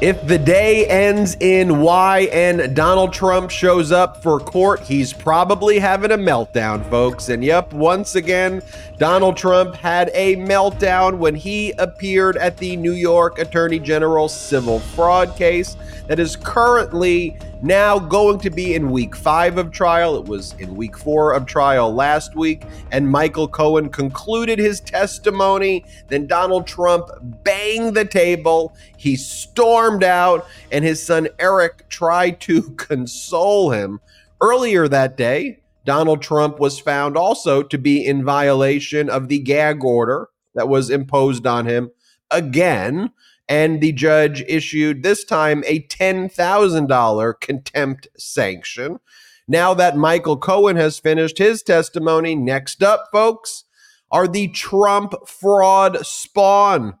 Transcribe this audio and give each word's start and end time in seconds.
If 0.00 0.24
the 0.28 0.38
day 0.38 0.86
ends 0.86 1.36
in 1.40 1.80
Y 1.80 2.28
and 2.32 2.76
Donald 2.76 3.12
Trump 3.12 3.50
shows 3.50 3.90
up 3.90 4.22
for 4.22 4.38
court, 4.38 4.78
he's 4.78 5.12
probably 5.12 5.80
having 5.80 6.12
a 6.12 6.16
meltdown, 6.16 6.88
folks. 6.88 7.30
And 7.30 7.42
yep, 7.42 7.72
once 7.72 8.14
again, 8.14 8.62
Donald 8.98 9.36
Trump 9.36 9.74
had 9.74 10.12
a 10.14 10.36
meltdown 10.36 11.18
when 11.18 11.34
he 11.34 11.72
appeared 11.78 12.36
at 12.36 12.56
the 12.58 12.76
New 12.76 12.92
York 12.92 13.40
Attorney 13.40 13.80
General's 13.80 14.32
civil 14.32 14.78
fraud 14.78 15.34
case 15.34 15.76
that 16.06 16.20
is 16.20 16.36
currently 16.36 17.36
now 17.62 17.98
going 17.98 18.38
to 18.40 18.50
be 18.50 18.74
in 18.74 18.90
week 18.90 19.16
five 19.16 19.58
of 19.58 19.72
trial. 19.72 20.16
It 20.16 20.24
was 20.24 20.54
in 20.54 20.76
week 20.76 20.96
four 20.96 21.32
of 21.32 21.46
trial 21.46 21.92
last 21.92 22.36
week, 22.36 22.62
and 22.92 23.08
Michael 23.08 23.48
Cohen 23.48 23.88
concluded 23.88 24.58
his 24.58 24.80
testimony. 24.80 25.84
Then 26.08 26.26
Donald 26.26 26.66
Trump 26.66 27.08
banged 27.44 27.96
the 27.96 28.04
table. 28.04 28.76
He 28.96 29.16
stormed 29.16 30.04
out, 30.04 30.46
and 30.70 30.84
his 30.84 31.04
son 31.04 31.28
Eric 31.38 31.88
tried 31.88 32.40
to 32.42 32.62
console 32.76 33.70
him. 33.70 34.00
Earlier 34.40 34.86
that 34.88 35.16
day, 35.16 35.60
Donald 35.84 36.22
Trump 36.22 36.60
was 36.60 36.78
found 36.78 37.16
also 37.16 37.62
to 37.62 37.78
be 37.78 38.06
in 38.06 38.24
violation 38.24 39.10
of 39.10 39.28
the 39.28 39.38
gag 39.38 39.82
order 39.82 40.28
that 40.54 40.68
was 40.68 40.90
imposed 40.90 41.46
on 41.46 41.66
him 41.66 41.90
again 42.30 43.10
and 43.48 43.80
the 43.80 43.92
judge 43.92 44.42
issued 44.46 45.02
this 45.02 45.24
time 45.24 45.64
a 45.66 45.80
$10,000 45.80 47.40
contempt 47.40 48.08
sanction. 48.16 48.98
Now 49.46 49.72
that 49.74 49.96
Michael 49.96 50.36
Cohen 50.36 50.76
has 50.76 50.98
finished 50.98 51.38
his 51.38 51.62
testimony, 51.62 52.34
next 52.34 52.82
up, 52.82 53.08
folks, 53.10 53.64
are 54.10 54.28
the 54.28 54.48
Trump 54.48 55.14
fraud 55.26 56.04
spawn. 56.04 56.98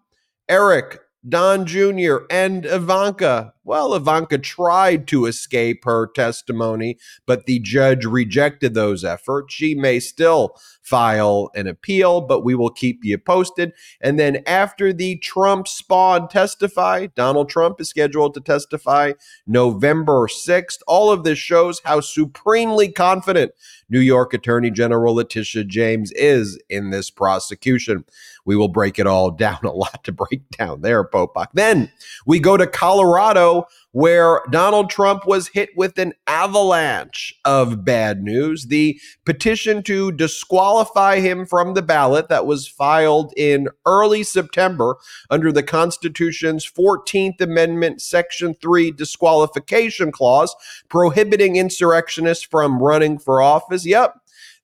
Eric, 0.48 1.00
Don 1.28 1.66
Jr., 1.66 2.18
and 2.30 2.64
Ivanka. 2.64 3.52
Well, 3.68 3.92
Ivanka 3.92 4.38
tried 4.38 5.06
to 5.08 5.26
escape 5.26 5.84
her 5.84 6.06
testimony, 6.06 6.96
but 7.26 7.44
the 7.44 7.58
judge 7.58 8.06
rejected 8.06 8.72
those 8.72 9.04
efforts. 9.04 9.52
She 9.52 9.74
may 9.74 10.00
still 10.00 10.56
file 10.80 11.50
an 11.54 11.66
appeal, 11.66 12.22
but 12.22 12.42
we 12.42 12.54
will 12.54 12.70
keep 12.70 13.04
you 13.04 13.18
posted. 13.18 13.74
And 14.00 14.18
then 14.18 14.42
after 14.46 14.94
the 14.94 15.16
Trump 15.16 15.68
spawn 15.68 16.28
testify, 16.28 17.08
Donald 17.14 17.50
Trump 17.50 17.78
is 17.78 17.90
scheduled 17.90 18.32
to 18.34 18.40
testify 18.40 19.12
November 19.46 20.28
6th. 20.28 20.78
All 20.86 21.12
of 21.12 21.24
this 21.24 21.38
shows 21.38 21.82
how 21.84 22.00
supremely 22.00 22.90
confident 22.90 23.52
New 23.90 24.00
York 24.00 24.32
Attorney 24.32 24.70
General 24.70 25.14
Letitia 25.14 25.64
James 25.64 26.10
is 26.12 26.58
in 26.70 26.88
this 26.88 27.10
prosecution. 27.10 28.06
We 28.46 28.56
will 28.56 28.68
break 28.68 28.98
it 28.98 29.06
all 29.06 29.30
down. 29.38 29.58
A 29.62 29.72
lot 29.72 30.04
to 30.04 30.12
break 30.12 30.48
down 30.50 30.80
there, 30.80 31.04
Popok. 31.04 31.48
Then 31.52 31.90
we 32.24 32.40
go 32.40 32.56
to 32.56 32.66
Colorado 32.66 33.57
where 33.98 34.42
Donald 34.48 34.88
Trump 34.88 35.26
was 35.26 35.48
hit 35.48 35.70
with 35.76 35.98
an 35.98 36.12
avalanche 36.28 37.34
of 37.44 37.84
bad 37.84 38.22
news. 38.22 38.66
The 38.66 39.00
petition 39.26 39.82
to 39.82 40.12
disqualify 40.12 41.18
him 41.18 41.44
from 41.44 41.74
the 41.74 41.82
ballot 41.82 42.28
that 42.28 42.46
was 42.46 42.68
filed 42.68 43.32
in 43.36 43.66
early 43.84 44.22
September 44.22 44.98
under 45.30 45.50
the 45.50 45.64
Constitution's 45.64 46.64
14th 46.64 47.40
Amendment, 47.40 48.00
Section 48.00 48.54
3 48.54 48.92
disqualification 48.92 50.12
clause, 50.12 50.54
prohibiting 50.88 51.56
insurrectionists 51.56 52.44
from 52.44 52.80
running 52.80 53.18
for 53.18 53.42
office. 53.42 53.84
Yep, 53.84 54.14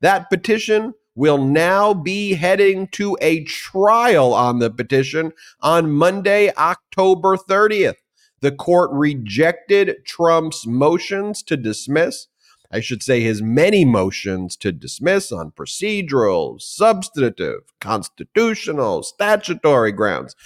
that 0.00 0.30
petition 0.30 0.94
will 1.16 1.38
now 1.38 1.92
be 1.92 2.34
heading 2.34 2.86
to 2.92 3.18
a 3.20 3.42
trial 3.42 4.32
on 4.32 4.60
the 4.60 4.70
petition 4.70 5.32
on 5.60 5.90
Monday, 5.90 6.52
October 6.56 7.36
30th 7.36 7.96
the 8.44 8.52
court 8.52 8.90
rejected 8.92 10.04
Trump's 10.04 10.66
motions 10.66 11.42
to 11.44 11.56
dismiss. 11.56 12.26
I 12.70 12.80
should 12.80 13.02
say 13.02 13.22
his 13.22 13.40
many 13.40 13.86
motions 13.86 14.54
to 14.56 14.70
dismiss 14.70 15.32
on 15.32 15.52
procedural, 15.52 16.60
substantive, 16.60 17.60
constitutional, 17.80 19.02
statutory 19.02 19.92
grounds. 19.92 20.36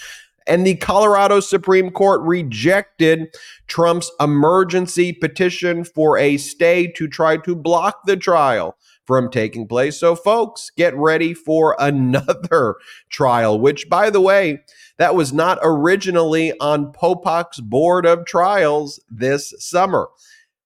And 0.47 0.65
the 0.65 0.77
Colorado 0.77 1.41
Supreme 1.41 1.91
Court 1.91 2.21
rejected 2.21 3.35
Trump's 3.67 4.09
emergency 4.17 5.11
petition 5.11 5.83
for 5.83 6.17
a 6.17 6.37
stay 6.37 6.87
to 6.93 7.09
try 7.09 7.35
to 7.35 7.53
block 7.53 8.05
the 8.05 8.15
trial 8.15 8.77
from 9.05 9.29
taking 9.29 9.67
place. 9.67 9.99
So, 9.99 10.15
folks, 10.15 10.69
get 10.77 10.95
ready 10.95 11.33
for 11.33 11.75
another 11.79 12.75
trial, 13.09 13.59
which, 13.59 13.89
by 13.89 14.09
the 14.09 14.21
way, 14.21 14.59
that 14.99 15.15
was 15.15 15.33
not 15.33 15.57
originally 15.63 16.53
on 16.59 16.93
Popok's 16.93 17.59
Board 17.59 18.05
of 18.05 18.25
Trials 18.25 18.99
this 19.09 19.53
summer. 19.57 20.09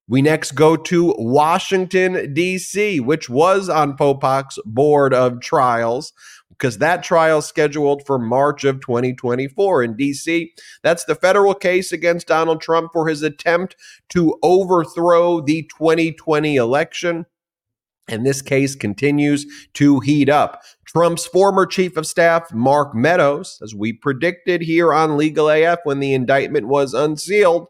We 0.07 0.21
next 0.21 0.51
go 0.51 0.75
to 0.75 1.15
Washington, 1.17 2.33
D.C., 2.33 2.99
which 2.99 3.29
was 3.29 3.69
on 3.69 3.95
Popok's 3.95 4.59
Board 4.65 5.13
of 5.13 5.39
Trials 5.39 6.11
because 6.49 6.79
that 6.79 7.03
trial 7.03 7.39
is 7.39 7.45
scheduled 7.45 8.05
for 8.05 8.19
March 8.19 8.63
of 8.63 8.79
2024 8.81 9.83
in 9.83 9.95
D.C. 9.95 10.53
That's 10.81 11.05
the 11.05 11.15
federal 11.15 11.53
case 11.53 11.91
against 11.91 12.27
Donald 12.27 12.61
Trump 12.61 12.91
for 12.93 13.07
his 13.07 13.21
attempt 13.21 13.75
to 14.09 14.37
overthrow 14.43 15.41
the 15.41 15.63
2020 15.77 16.55
election. 16.55 17.25
And 18.07 18.25
this 18.25 18.41
case 18.41 18.75
continues 18.75 19.45
to 19.73 19.99
heat 20.01 20.29
up. 20.29 20.61
Trump's 20.85 21.25
former 21.25 21.65
chief 21.65 21.97
of 21.97 22.05
staff, 22.05 22.53
Mark 22.53 22.93
Meadows, 22.93 23.59
as 23.63 23.73
we 23.73 23.93
predicted 23.93 24.61
here 24.61 24.93
on 24.93 25.17
Legal 25.17 25.49
AF 25.49 25.79
when 25.85 25.99
the 25.99 26.13
indictment 26.13 26.67
was 26.67 26.93
unsealed, 26.93 27.67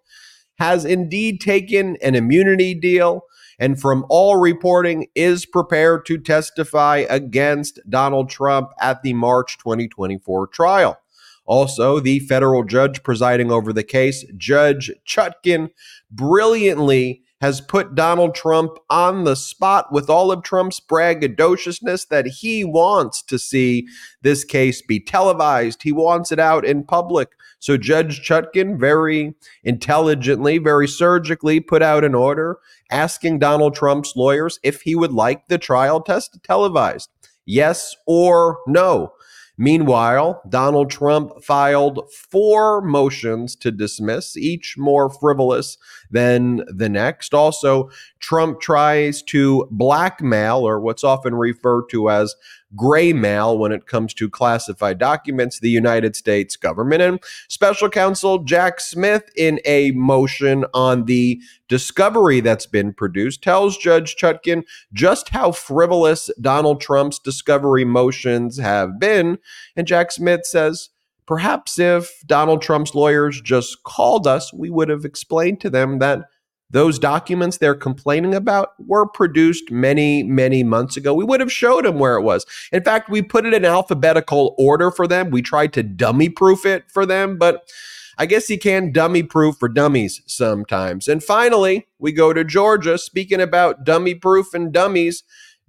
has 0.57 0.85
indeed 0.85 1.39
taken 1.39 1.97
an 2.01 2.15
immunity 2.15 2.73
deal 2.73 3.23
and 3.59 3.79
from 3.79 4.05
all 4.09 4.37
reporting 4.37 5.07
is 5.15 5.45
prepared 5.45 6.05
to 6.05 6.17
testify 6.17 7.05
against 7.09 7.79
Donald 7.89 8.29
Trump 8.29 8.71
at 8.81 9.01
the 9.03 9.13
March 9.13 9.57
2024 9.59 10.47
trial. 10.47 10.97
Also, 11.45 11.99
the 11.99 12.19
federal 12.19 12.63
judge 12.63 13.03
presiding 13.03 13.51
over 13.51 13.73
the 13.73 13.83
case, 13.83 14.25
Judge 14.37 14.91
Chutkan, 15.05 15.69
brilliantly 16.09 17.22
has 17.43 17.59
put 17.59 17.93
Donald 17.93 18.33
Trump 18.33 18.77
on 18.89 19.25
the 19.25 19.35
spot 19.35 19.91
with 19.91 20.09
all 20.09 20.31
of 20.31 20.43
Trump's 20.43 20.79
braggadociousness 20.79 22.07
that 22.07 22.25
he 22.25 22.63
wants 22.63 23.21
to 23.21 23.37
see 23.37 23.85
this 24.21 24.45
case 24.45 24.81
be 24.81 24.97
televised. 24.97 25.83
He 25.83 25.91
wants 25.91 26.31
it 26.31 26.39
out 26.39 26.63
in 26.63 26.85
public. 26.85 27.31
So 27.59 27.75
Judge 27.75 28.25
Chutkan 28.25 28.79
very 28.79 29.33
intelligently, 29.61 30.57
very 30.57 30.87
surgically 30.87 31.59
put 31.59 31.83
out 31.83 32.05
an 32.05 32.15
order 32.15 32.59
asking 32.89 33.39
Donald 33.39 33.75
Trump's 33.75 34.15
lawyers 34.15 34.57
if 34.63 34.83
he 34.83 34.95
would 34.95 35.11
like 35.11 35.49
the 35.49 35.57
trial 35.57 35.99
test 35.99 36.39
televised. 36.43 37.09
Yes 37.45 37.93
or 38.07 38.59
no. 38.67 39.11
Meanwhile, 39.57 40.41
Donald 40.49 40.89
Trump 40.89 41.43
filed 41.43 42.09
four 42.11 42.81
motions 42.81 43.55
to 43.57 43.69
dismiss, 43.69 44.35
each 44.35 44.75
more 44.79 45.09
frivolous 45.11 45.77
than 46.13 46.63
the 46.73 46.87
next. 46.87 47.33
Also, 47.33 47.89
Trump 48.19 48.61
tries 48.61 49.21
to 49.23 49.67
blackmail, 49.71 50.59
or 50.59 50.79
what's 50.79 51.03
often 51.03 51.35
referred 51.35 51.89
to 51.89 52.09
as 52.09 52.35
gray 52.75 53.13
mail 53.13 53.57
when 53.57 53.71
it 53.71 53.85
comes 53.85 54.13
to 54.15 54.29
classified 54.29 54.97
documents, 54.97 55.59
the 55.59 55.69
United 55.69 56.15
States 56.15 56.55
government. 56.55 57.01
And 57.01 57.19
special 57.47 57.89
counsel 57.89 58.39
Jack 58.39 58.79
Smith, 58.79 59.29
in 59.35 59.59
a 59.65 59.91
motion 59.91 60.65
on 60.73 61.05
the 61.05 61.41
discovery 61.67 62.39
that's 62.39 62.65
been 62.65 62.93
produced, 62.93 63.43
tells 63.43 63.77
Judge 63.77 64.15
Chutkan 64.15 64.63
just 64.93 65.29
how 65.29 65.51
frivolous 65.51 66.29
Donald 66.39 66.81
Trump's 66.81 67.19
discovery 67.19 67.85
motions 67.85 68.59
have 68.59 68.99
been. 68.99 69.37
And 69.75 69.85
Jack 69.85 70.11
Smith 70.11 70.45
says, 70.45 70.89
Perhaps 71.25 71.79
if 71.79 72.11
Donald 72.25 72.61
Trump's 72.61 72.95
lawyers 72.95 73.41
just 73.41 73.83
called 73.83 74.27
us, 74.27 74.53
we 74.53 74.69
would 74.69 74.89
have 74.89 75.05
explained 75.05 75.61
to 75.61 75.69
them 75.69 75.99
that 75.99 76.25
those 76.69 76.97
documents 76.97 77.57
they're 77.57 77.75
complaining 77.75 78.33
about 78.33 78.69
were 78.79 79.05
produced 79.05 79.69
many, 79.71 80.23
many 80.23 80.63
months 80.63 80.97
ago. 80.97 81.13
We 81.13 81.23
would 81.23 81.39
have 81.39 81.51
showed 81.51 81.85
them 81.85 81.99
where 81.99 82.15
it 82.17 82.23
was. 82.23 82.45
In 82.71 82.83
fact, 82.83 83.09
we 83.09 83.21
put 83.21 83.45
it 83.45 83.53
in 83.53 83.63
alphabetical 83.63 84.55
order 84.57 84.89
for 84.89 85.07
them. 85.07 85.29
We 85.29 85.43
tried 85.43 85.71
to 85.73 85.83
dummy 85.83 86.29
proof 86.29 86.65
it 86.65 86.85
for 86.91 87.05
them, 87.05 87.37
but 87.37 87.69
I 88.17 88.25
guess 88.25 88.49
you 88.49 88.59
can 88.59 88.91
dummy 88.91 89.23
proof 89.23 89.57
for 89.57 89.69
dummies 89.69 90.21
sometimes. 90.25 91.07
And 91.07 91.23
finally, 91.23 91.87
we 91.99 92.11
go 92.11 92.33
to 92.33 92.43
Georgia. 92.43 92.97
Speaking 92.97 93.41
about 93.41 93.83
dummy 93.83 94.15
proof 94.15 94.53
and 94.53 94.71
dummies, 94.71 95.23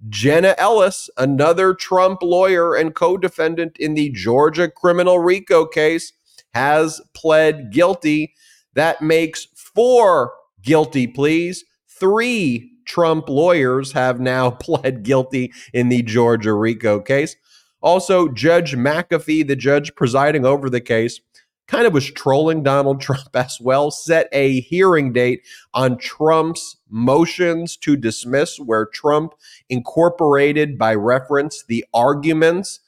Jenna 0.09 0.55
Ellis, 0.57 1.09
another 1.17 1.73
Trump 1.73 2.21
lawyer 2.21 2.75
and 2.75 2.93
co 2.93 3.17
defendant 3.17 3.77
in 3.77 3.93
the 3.93 4.09
Georgia 4.09 4.69
criminal 4.69 5.19
RICO 5.19 5.65
case, 5.65 6.13
has 6.53 7.01
pled 7.13 7.71
guilty. 7.71 8.33
That 8.73 9.01
makes 9.01 9.47
four 9.55 10.33
guilty 10.61 11.07
pleas. 11.07 11.63
Three 11.87 12.71
Trump 12.85 13.29
lawyers 13.29 13.91
have 13.93 14.19
now 14.19 14.51
pled 14.51 15.03
guilty 15.03 15.53
in 15.73 15.89
the 15.89 16.01
Georgia 16.01 16.53
RICO 16.53 16.99
case. 16.99 17.35
Also, 17.81 18.27
Judge 18.29 18.73
McAfee, 18.73 19.47
the 19.47 19.55
judge 19.55 19.93
presiding 19.95 20.45
over 20.45 20.69
the 20.69 20.81
case, 20.81 21.19
kind 21.67 21.85
of 21.85 21.93
was 21.93 22.09
trolling 22.11 22.63
Donald 22.63 23.01
Trump 23.01 23.35
as 23.35 23.59
well, 23.61 23.91
set 23.91 24.27
a 24.31 24.61
hearing 24.61 25.13
date 25.13 25.41
on 25.73 25.97
Trump's 25.97 26.77
motions 26.89 27.77
to 27.77 27.95
dismiss, 27.95 28.59
where 28.59 28.85
Trump 28.85 29.33
incorporated 29.69 30.77
by 30.77 30.93
reference 30.93 31.63
the 31.63 31.85
arguments 31.93 32.79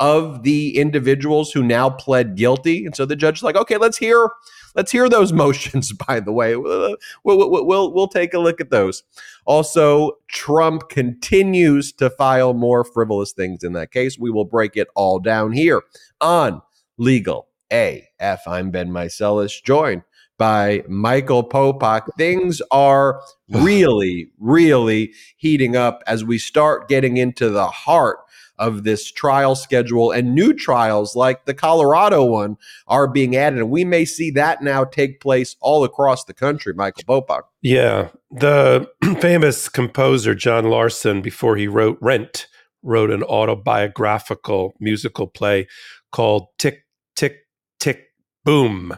of 0.00 0.44
the 0.44 0.76
individuals 0.76 1.50
who 1.50 1.62
now 1.62 1.90
pled 1.90 2.36
guilty. 2.36 2.86
And 2.86 2.94
so 2.94 3.04
the 3.04 3.16
judge 3.16 3.38
is 3.38 3.42
like, 3.42 3.56
okay, 3.56 3.76
let's 3.76 3.98
hear 3.98 4.30
let's 4.74 4.92
hear 4.92 5.08
those 5.08 5.32
motions. 5.44 5.92
By 5.92 6.20
the 6.20 6.32
way, 6.32 6.56
we'll, 6.56 6.96
we'll, 7.24 7.66
we'll, 7.66 7.92
we'll 7.92 8.08
take 8.08 8.34
a 8.34 8.38
look 8.38 8.60
at 8.60 8.70
those. 8.70 9.02
Also, 9.44 10.12
Trump 10.28 10.88
continues 10.88 11.92
to 11.94 12.10
file 12.10 12.54
more 12.54 12.84
frivolous 12.84 13.32
things 13.32 13.64
in 13.64 13.72
that 13.72 13.90
case. 13.90 14.18
We 14.18 14.30
will 14.30 14.44
break 14.44 14.76
it 14.76 14.88
all 14.94 15.18
down 15.18 15.52
here 15.52 15.82
on 16.20 16.62
Legal 16.96 17.48
AF. 17.70 18.46
I'm 18.46 18.70
Ben 18.70 18.90
Meiselas, 18.90 19.62
joined 19.62 20.02
by 20.38 20.82
Michael 20.88 21.46
Popok. 21.46 22.08
Things 22.16 22.62
are 22.70 23.20
really, 23.50 24.30
really 24.38 25.12
heating 25.36 25.76
up 25.76 26.02
as 26.06 26.24
we 26.24 26.38
start 26.38 26.88
getting 26.88 27.16
into 27.16 27.50
the 27.50 27.66
heart 27.66 28.18
of 28.58 28.84
this 28.84 29.10
trial 29.10 29.54
schedule 29.54 30.10
and 30.10 30.34
new 30.34 30.52
trials 30.52 31.14
like 31.14 31.44
the 31.44 31.54
Colorado 31.54 32.24
one 32.24 32.56
are 32.86 33.06
being 33.06 33.36
added. 33.36 33.60
And 33.60 33.70
we 33.70 33.84
may 33.84 34.04
see 34.04 34.30
that 34.32 34.62
now 34.62 34.84
take 34.84 35.20
place 35.20 35.56
all 35.60 35.84
across 35.84 36.24
the 36.24 36.34
country, 36.34 36.74
Michael 36.74 37.04
Popok. 37.04 37.42
Yeah. 37.62 38.08
The 38.30 38.90
famous 39.20 39.68
composer 39.68 40.34
John 40.34 40.64
Larson, 40.64 41.22
before 41.22 41.56
he 41.56 41.68
wrote 41.68 41.98
Rent, 42.00 42.46
wrote 42.82 43.10
an 43.10 43.22
autobiographical 43.22 44.74
musical 44.80 45.26
play 45.26 45.68
called 46.10 46.48
Tick, 46.58 46.84
Tick, 47.14 47.46
Tick, 47.78 48.06
Boom. 48.44 48.96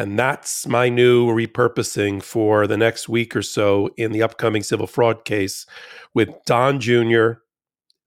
And 0.00 0.18
that's 0.18 0.66
my 0.66 0.88
new 0.88 1.26
repurposing 1.26 2.22
for 2.22 2.66
the 2.66 2.78
next 2.78 3.06
week 3.06 3.36
or 3.36 3.42
so 3.42 3.90
in 3.98 4.12
the 4.12 4.22
upcoming 4.22 4.62
civil 4.62 4.86
fraud 4.86 5.26
case 5.26 5.66
with 6.14 6.30
Don 6.46 6.80
Jr., 6.80 7.32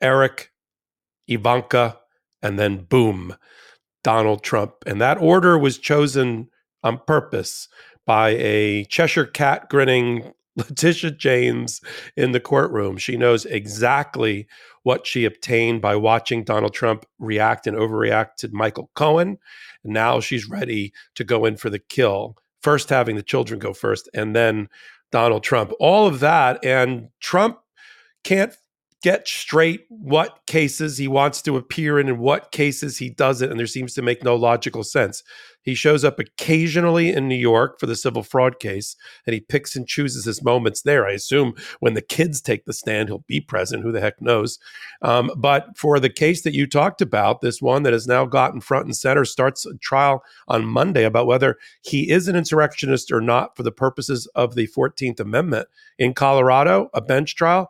Eric, 0.01 0.51
Ivanka, 1.27 1.99
and 2.41 2.57
then 2.57 2.85
boom, 2.85 3.35
Donald 4.03 4.41
Trump. 4.41 4.73
And 4.87 4.99
that 5.01 5.19
order 5.19 5.55
was 5.55 5.77
chosen 5.77 6.49
on 6.81 6.97
purpose 7.05 7.67
by 8.07 8.29
a 8.39 8.85
Cheshire 8.85 9.27
cat 9.27 9.69
grinning 9.69 10.33
Letitia 10.55 11.11
James 11.11 11.79
in 12.17 12.31
the 12.31 12.39
courtroom. 12.39 12.97
She 12.97 13.17
knows 13.17 13.45
exactly 13.45 14.47
what 14.81 15.05
she 15.05 15.25
obtained 15.25 15.83
by 15.83 15.95
watching 15.95 16.43
Donald 16.43 16.73
Trump 16.73 17.05
react 17.19 17.67
and 17.67 17.77
overreact 17.77 18.37
to 18.37 18.49
Michael 18.51 18.89
Cohen. 18.95 19.37
Now 19.83 20.19
she's 20.19 20.49
ready 20.49 20.93
to 21.15 21.23
go 21.23 21.45
in 21.45 21.57
for 21.57 21.69
the 21.69 21.79
kill. 21.79 22.37
First, 22.61 22.89
having 22.89 23.15
the 23.15 23.23
children 23.23 23.59
go 23.59 23.73
first, 23.73 24.09
and 24.13 24.35
then 24.35 24.69
Donald 25.11 25.43
Trump. 25.43 25.71
All 25.79 26.07
of 26.07 26.19
that. 26.21 26.63
And 26.65 27.09
Trump 27.19 27.59
can't 28.23 28.55
get 29.03 29.27
straight 29.27 29.85
what 29.89 30.39
cases 30.47 30.97
he 30.97 31.09
wants 31.09 31.41
to 31.41 31.57
appear 31.57 31.99
in 31.99 32.07
and 32.07 32.19
what 32.19 32.51
cases 32.53 32.97
he 32.97 33.09
doesn't. 33.09 33.51
And 33.51 33.59
there 33.59 33.67
seems 33.67 33.93
to 33.93 34.01
make 34.01 34.23
no 34.23 34.35
logical 34.35 34.83
sense. 34.83 35.23
He 35.61 35.75
shows 35.75 36.03
up 36.03 36.19
occasionally 36.19 37.11
in 37.11 37.27
New 37.27 37.35
York 37.35 37.79
for 37.79 37.85
the 37.85 37.95
civil 37.95 38.23
fraud 38.23 38.59
case, 38.59 38.95
and 39.25 39.33
he 39.33 39.39
picks 39.39 39.75
and 39.75 39.87
chooses 39.87 40.25
his 40.25 40.43
moments 40.43 40.81
there. 40.81 41.07
I 41.07 41.11
assume 41.11 41.53
when 41.79 41.93
the 41.93 42.01
kids 42.01 42.41
take 42.41 42.65
the 42.65 42.73
stand, 42.73 43.07
he'll 43.07 43.23
be 43.27 43.39
present. 43.39 43.83
Who 43.83 43.91
the 43.91 44.01
heck 44.01 44.21
knows? 44.21 44.59
Um, 45.01 45.31
but 45.37 45.77
for 45.77 45.99
the 45.99 46.09
case 46.09 46.41
that 46.43 46.53
you 46.53 46.67
talked 46.67 47.01
about, 47.01 47.41
this 47.41 47.61
one 47.61 47.83
that 47.83 47.93
has 47.93 48.07
now 48.07 48.25
gotten 48.25 48.61
front 48.61 48.85
and 48.85 48.95
center, 48.95 49.25
starts 49.25 49.65
a 49.65 49.75
trial 49.77 50.23
on 50.47 50.65
Monday 50.65 51.03
about 51.03 51.27
whether 51.27 51.57
he 51.81 52.09
is 52.09 52.27
an 52.27 52.35
insurrectionist 52.35 53.11
or 53.11 53.21
not 53.21 53.55
for 53.55 53.63
the 53.63 53.71
purposes 53.71 54.27
of 54.35 54.55
the 54.55 54.67
14th 54.67 55.19
Amendment 55.19 55.67
in 55.97 56.13
Colorado, 56.13 56.89
a 56.93 57.01
bench 57.01 57.35
trial 57.35 57.69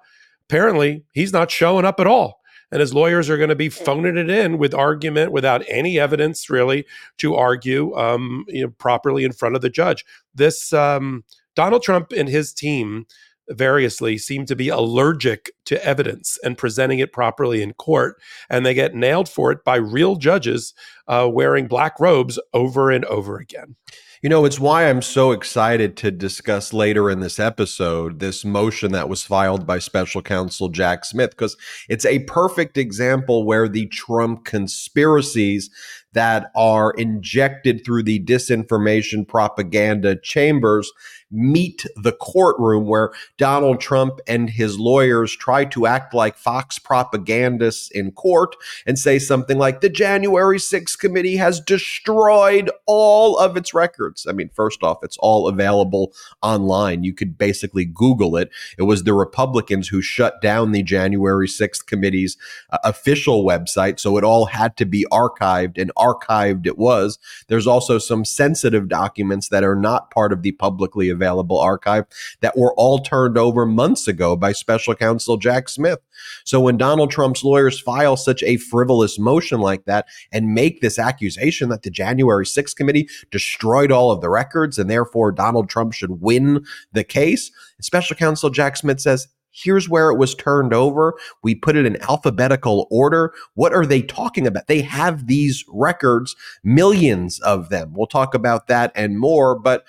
apparently 0.54 1.04
he's 1.14 1.34
not 1.34 1.50
showing 1.50 1.84
up 1.84 2.00
at 2.00 2.06
all. 2.06 2.40
And 2.72 2.80
his 2.80 2.94
lawyers 2.94 3.28
are 3.28 3.38
going 3.38 3.50
to 3.50 3.56
be 3.56 3.70
phoning 3.70 4.18
it 4.18 4.30
in 4.30 4.60
with 4.60 4.74
argument 4.76 5.32
without 5.32 5.64
any 5.68 6.00
evidence 6.00 6.48
really 6.48 6.86
to 7.18 7.34
argue 7.34 7.96
um, 7.96 8.46
you 8.48 8.62
know, 8.64 8.70
properly 8.78 9.24
in 9.24 9.32
front 9.32 9.56
of 9.56 9.64
the 9.64 9.70
judge. 9.70 10.06
This 10.36 10.72
um, 10.72 11.24
Donald 11.56 11.82
Trump 11.82 12.12
and 12.12 12.30
his 12.30 12.54
team 12.54 13.06
variously 13.50 14.18
seem 14.18 14.46
to 14.46 14.56
be 14.56 14.70
allergic 14.70 15.52
to 15.66 15.84
evidence 15.84 16.38
and 16.44 16.58
presenting 16.58 17.00
it 17.00 17.14
properly 17.14 17.64
in 17.64 17.74
court. 17.74 18.22
And 18.48 18.64
they 18.64 18.76
get 18.76 18.94
nailed 18.96 19.30
for 19.30 19.52
it 19.52 19.64
by 19.64 19.78
real 19.78 20.16
judges 20.18 20.76
uh, 21.08 21.28
wearing 21.32 21.68
black 21.68 22.00
robes 22.00 22.40
over 22.54 22.92
and 22.92 23.06
over 23.06 23.38
again. 23.38 23.76
You 24.24 24.30
know, 24.30 24.46
it's 24.46 24.58
why 24.58 24.90
I'm 24.90 25.02
so 25.02 25.34
excited 25.34 25.98
to 25.98 26.10
discuss 26.10 26.72
later 26.72 27.10
in 27.10 27.20
this 27.20 27.42
episode 27.42 28.22
this 28.22 28.46
motion 28.46 28.94
that 28.94 29.10
was 29.10 29.22
filed 29.22 29.68
by 29.68 29.80
special 29.80 30.22
counsel 30.22 30.70
Jack 30.70 31.04
Smith, 31.04 31.32
because 31.32 31.58
it's 31.90 32.06
a 32.06 32.20
perfect 32.20 32.78
example 32.78 33.46
where 33.46 33.68
the 33.68 33.88
Trump 33.88 34.46
conspiracies 34.46 35.70
that 36.14 36.52
are 36.56 36.92
injected 36.92 37.84
through 37.86 38.04
the 38.04 38.20
disinformation 38.24 39.28
propaganda 39.28 40.16
chambers 40.16 40.92
meet 41.34 41.86
the 41.96 42.12
courtroom 42.12 42.86
where 42.86 43.12
Donald 43.38 43.82
Trump 43.82 44.20
and 44.28 44.52
his 44.52 44.78
lawyers 44.78 45.36
try 45.36 45.66
to 45.66 45.88
act 45.88 46.14
like 46.14 46.38
Fox 46.38 46.78
propagandists 46.78 47.90
in 47.92 48.12
court 48.12 48.56
and 48.86 49.00
say 49.00 49.18
something 49.18 49.58
like 49.58 49.82
the 49.82 49.90
January 49.90 50.60
6th 50.60 50.98
committee 51.00 51.38
has 51.38 51.60
destroyed 51.60 52.70
all 52.86 53.38
of 53.38 53.58
its 53.58 53.74
records. 53.74 54.28
I 54.30 54.34
mean, 54.34 54.50
first 54.54 54.84
off, 54.84 55.00
it's 55.02 55.18
all 55.18 55.48
available 55.48 56.14
online. 56.44 57.04
You 57.04 57.14
could 57.14 57.38
basically 57.38 57.86
Google 57.86 58.38
it. 58.38 58.50
It 58.78 58.84
was 58.84 59.04
the 59.04 59.14
Republicans 59.14 59.88
who 59.88 60.02
shut 60.02 60.40
down 60.42 60.72
the 60.72 60.84
January 60.84 61.48
6th 61.48 61.86
committee's 61.88 62.38
uh, 62.70 62.78
official 62.84 63.44
website, 63.44 64.00
so 64.00 64.18
it 64.18 64.24
all 64.24 64.46
had 64.46 64.78
to 64.78 64.86
be 64.86 65.06
archived 65.12 65.82
and 65.82 65.92
archived 66.04 66.66
it 66.66 66.78
was. 66.78 67.18
There's 67.48 67.68
also 67.68 67.98
some 67.98 68.26
sensitive 68.26 68.88
documents 68.88 69.50
that 69.50 69.64
are 69.64 69.76
not 69.76 70.12
part 70.12 70.34
of 70.34 70.42
the 70.42 70.52
publicly 70.52 71.10
available 71.10 71.60
archive 71.60 72.06
that 72.42 72.58
were 72.58 72.74
all 72.76 73.00
turned 73.00 73.38
over 73.38 73.66
months 73.66 74.08
ago 74.08 74.36
by 74.36 74.52
special 74.52 74.96
counsel 74.96 75.38
Jack 75.38 75.70
Smith. 75.70 76.00
So 76.44 76.60
when 76.60 76.78
Donald 76.78 77.12
Trump's 77.12 77.44
lawyers 77.44 77.80
file 77.80 78.18
such 78.18 78.44
a 78.44 78.58
frivolous 78.58 79.18
motion 79.18 79.60
like 79.60 79.86
that 79.86 80.08
and 80.32 80.54
make 80.54 80.82
this 80.82 81.00
accusation 81.00 81.70
that 81.70 81.84
the 81.84 81.90
January 81.90 82.46
6th 82.46 82.76
committee 82.76 83.08
destroyed 83.32 83.92
all 83.92 84.12
of 84.12 84.22
the 84.22 84.30
records 84.30 84.78
and 84.78 84.90
therefore 84.90 85.32
Donald 85.32 85.70
Trump 85.70 85.94
should 85.94 86.22
win 86.22 86.66
the 86.92 87.04
case, 87.04 87.52
special 87.82 88.16
counsel 88.16 88.50
Jack 88.50 88.78
Smith 88.78 89.02
says, 89.02 89.28
Here's 89.54 89.88
where 89.88 90.10
it 90.10 90.18
was 90.18 90.36
turned 90.36 90.74
over. 90.74 91.14
We 91.44 91.56
put 91.56 91.76
it 91.76 91.86
in 91.86 92.02
alphabetical 92.04 92.88
order. 92.92 93.34
What 93.54 93.74
are 93.74 93.86
they 93.86 94.02
talking 94.02 94.48
about? 94.48 94.68
They 94.68 94.82
have 94.82 95.28
these 95.28 95.64
records, 95.70 96.36
millions 96.64 97.40
of 97.42 97.70
them. 97.70 97.94
We'll 97.94 98.08
talk 98.08 98.34
about 98.34 98.68
that 98.68 98.92
and 98.96 99.20
more. 99.20 99.58
But 99.58 99.86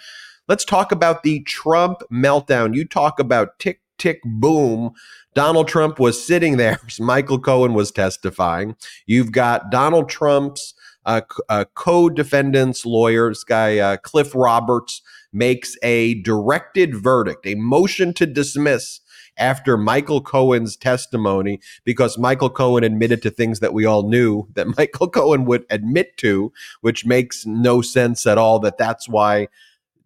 Let's 0.46 0.64
talk 0.64 0.92
about 0.92 1.22
the 1.22 1.40
Trump 1.40 2.02
meltdown. 2.12 2.74
You 2.74 2.84
talk 2.84 3.18
about 3.18 3.58
tick, 3.58 3.80
tick, 3.96 4.20
boom. 4.24 4.92
Donald 5.34 5.68
Trump 5.68 5.98
was 5.98 6.24
sitting 6.24 6.58
there. 6.58 6.78
Michael 7.00 7.38
Cohen 7.38 7.72
was 7.72 7.90
testifying. 7.90 8.76
You've 9.06 9.32
got 9.32 9.70
Donald 9.70 10.10
Trump's 10.10 10.74
uh, 11.06 11.22
uh, 11.48 11.64
co-defendants 11.74 12.84
lawyers 12.86 13.44
guy 13.44 13.78
uh, 13.78 13.96
Cliff 13.98 14.34
Roberts 14.34 15.02
makes 15.32 15.76
a 15.82 16.14
directed 16.22 16.94
verdict, 16.94 17.46
a 17.46 17.54
motion 17.56 18.12
to 18.14 18.26
dismiss 18.26 19.00
after 19.36 19.76
Michael 19.76 20.20
Cohen's 20.20 20.76
testimony 20.76 21.60
because 21.84 22.18
Michael 22.18 22.50
Cohen 22.50 22.84
admitted 22.84 23.22
to 23.22 23.30
things 23.30 23.60
that 23.60 23.74
we 23.74 23.84
all 23.84 24.08
knew 24.08 24.46
that 24.54 24.66
Michael 24.78 25.08
Cohen 25.08 25.44
would 25.44 25.64
admit 25.70 26.16
to, 26.18 26.52
which 26.80 27.06
makes 27.06 27.46
no 27.46 27.82
sense 27.82 28.26
at 28.26 28.38
all. 28.38 28.58
That 28.58 28.78
that's 28.78 29.08
why 29.08 29.48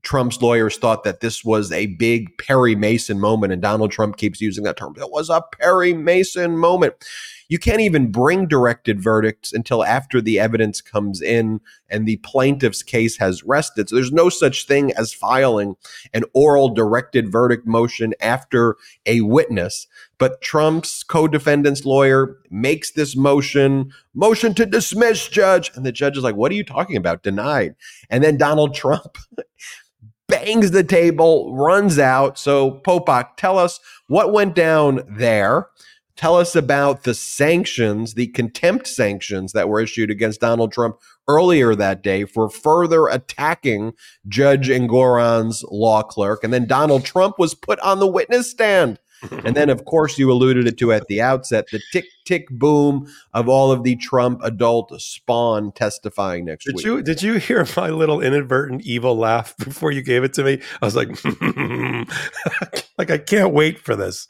Trump's 0.03 0.41
lawyers 0.41 0.79
thought 0.79 1.05
that 1.05 1.21
this 1.21 1.45
was 1.45 1.73
a 1.73 1.87
big 1.87 2.39
Perry 2.39 2.75
Mason 2.75 3.21
moment, 3.21 3.53
and 3.53 3.61
Donald 3.61 3.91
Trump 3.91 4.17
keeps 4.17 4.41
using 4.41 4.65
that 4.65 4.77
term. 4.77 4.95
It 4.97 5.11
was 5.11 5.29
a 5.29 5.43
Perry 5.59 5.93
Mason 5.93 6.57
moment. 6.57 6.95
You 7.49 7.59
can't 7.59 7.81
even 7.81 8.13
bring 8.13 8.47
directed 8.47 9.01
verdicts 9.01 9.53
until 9.53 9.83
after 9.83 10.21
the 10.21 10.39
evidence 10.39 10.81
comes 10.83 11.23
in 11.23 11.61
and 11.89 12.07
the 12.07 12.19
plaintiff's 12.19 12.83
case 12.83 13.17
has 13.17 13.43
rested. 13.43 13.89
So 13.89 13.97
there's 13.97 14.13
no 14.13 14.29
such 14.29 14.67
thing 14.67 14.93
as 14.93 15.15
filing 15.15 15.77
an 16.13 16.25
oral 16.35 16.69
directed 16.69 17.33
verdict 17.33 17.67
motion 17.67 18.13
after 18.21 18.77
a 19.07 19.23
witness. 19.23 19.87
But 20.19 20.43
Trump's 20.43 21.03
co 21.03 21.27
defendant's 21.27 21.87
lawyer 21.87 22.37
makes 22.51 22.91
this 22.91 23.17
motion, 23.17 23.93
motion 24.15 24.53
to 24.55 24.67
dismiss, 24.67 25.29
judge. 25.29 25.71
And 25.75 25.87
the 25.87 25.93
judge 25.93 26.17
is 26.19 26.25
like, 26.25 26.37
What 26.37 26.53
are 26.53 26.57
you 26.57 26.65
talking 26.65 26.97
about? 26.97 27.23
Denied. 27.23 27.77
And 28.11 28.23
then 28.23 28.37
Donald 28.37 28.75
Trump 28.75 29.17
bangs 30.29 30.71
the 30.71 30.85
table, 30.85 31.55
runs 31.55 31.99
out. 31.99 32.39
So, 32.39 32.81
Popok, 32.87 33.37
tell 33.37 33.59
us 33.59 33.81
what 34.07 34.33
went 34.33 34.55
down 34.55 35.03
there. 35.09 35.69
Tell 36.19 36.37
us 36.37 36.57
about 36.57 37.05
the 37.05 37.15
sanctions, 37.15 38.15
the 38.15 38.27
contempt 38.27 38.89
sanctions 38.89 39.53
that 39.53 39.69
were 39.69 39.81
issued 39.81 40.11
against 40.11 40.41
Donald 40.41 40.73
Trump 40.73 40.97
earlier 41.29 41.77
that 41.77 42.03
day 42.03 42.25
for 42.25 42.51
further 42.51 43.07
attacking 43.07 43.93
Judge 44.27 44.69
Engoron's 44.69 45.63
law 45.71 46.03
clerk. 46.03 46.43
And 46.43 46.53
then 46.53 46.67
Donald 46.67 47.05
Trump 47.05 47.39
was 47.39 47.55
put 47.55 47.79
on 47.81 48.01
the 48.01 48.09
witness 48.09 48.51
stand. 48.51 48.99
and 49.31 49.57
then, 49.57 49.71
of 49.71 49.85
course, 49.85 50.19
you 50.19 50.31
alluded 50.33 50.77
to 50.77 50.93
at 50.93 51.07
the 51.07 51.23
outset 51.23 51.67
the 51.71 51.81
tick 51.93 52.07
tick 52.25 52.49
boom 52.51 53.07
of 53.33 53.49
all 53.49 53.71
of 53.71 53.85
the 53.85 53.95
Trump 53.95 54.41
adult 54.43 55.01
spawn 55.01 55.71
testifying 55.71 56.47
next 56.47 56.65
did 56.65 56.75
week. 56.75 56.85
You, 56.85 57.01
did 57.01 57.23
you 57.23 57.35
hear 57.35 57.65
my 57.77 57.91
little 57.91 58.21
inadvertent 58.21 58.83
evil 58.83 59.17
laugh 59.17 59.57
before 59.57 59.93
you 59.93 60.03
gave 60.03 60.25
it 60.25 60.33
to 60.35 60.43
me? 60.43 60.61
I 60.83 60.85
was 60.85 60.97
like, 60.97 61.09
like 62.99 63.11
I 63.13 63.19
can't 63.19 63.55
wait 63.55 63.79
for 63.79 63.95
this. 63.95 64.27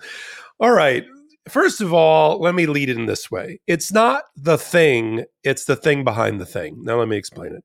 All 0.60 0.72
right. 0.72 1.04
First 1.48 1.80
of 1.80 1.92
all, 1.92 2.40
let 2.40 2.54
me 2.54 2.66
lead 2.66 2.88
it 2.88 2.96
in 2.96 3.06
this 3.06 3.30
way. 3.30 3.60
It's 3.66 3.92
not 3.92 4.24
the 4.36 4.58
thing, 4.58 5.24
it's 5.44 5.64
the 5.64 5.76
thing 5.76 6.04
behind 6.04 6.40
the 6.40 6.46
thing. 6.46 6.82
Now, 6.82 6.98
let 6.98 7.08
me 7.08 7.16
explain 7.16 7.54
it. 7.54 7.64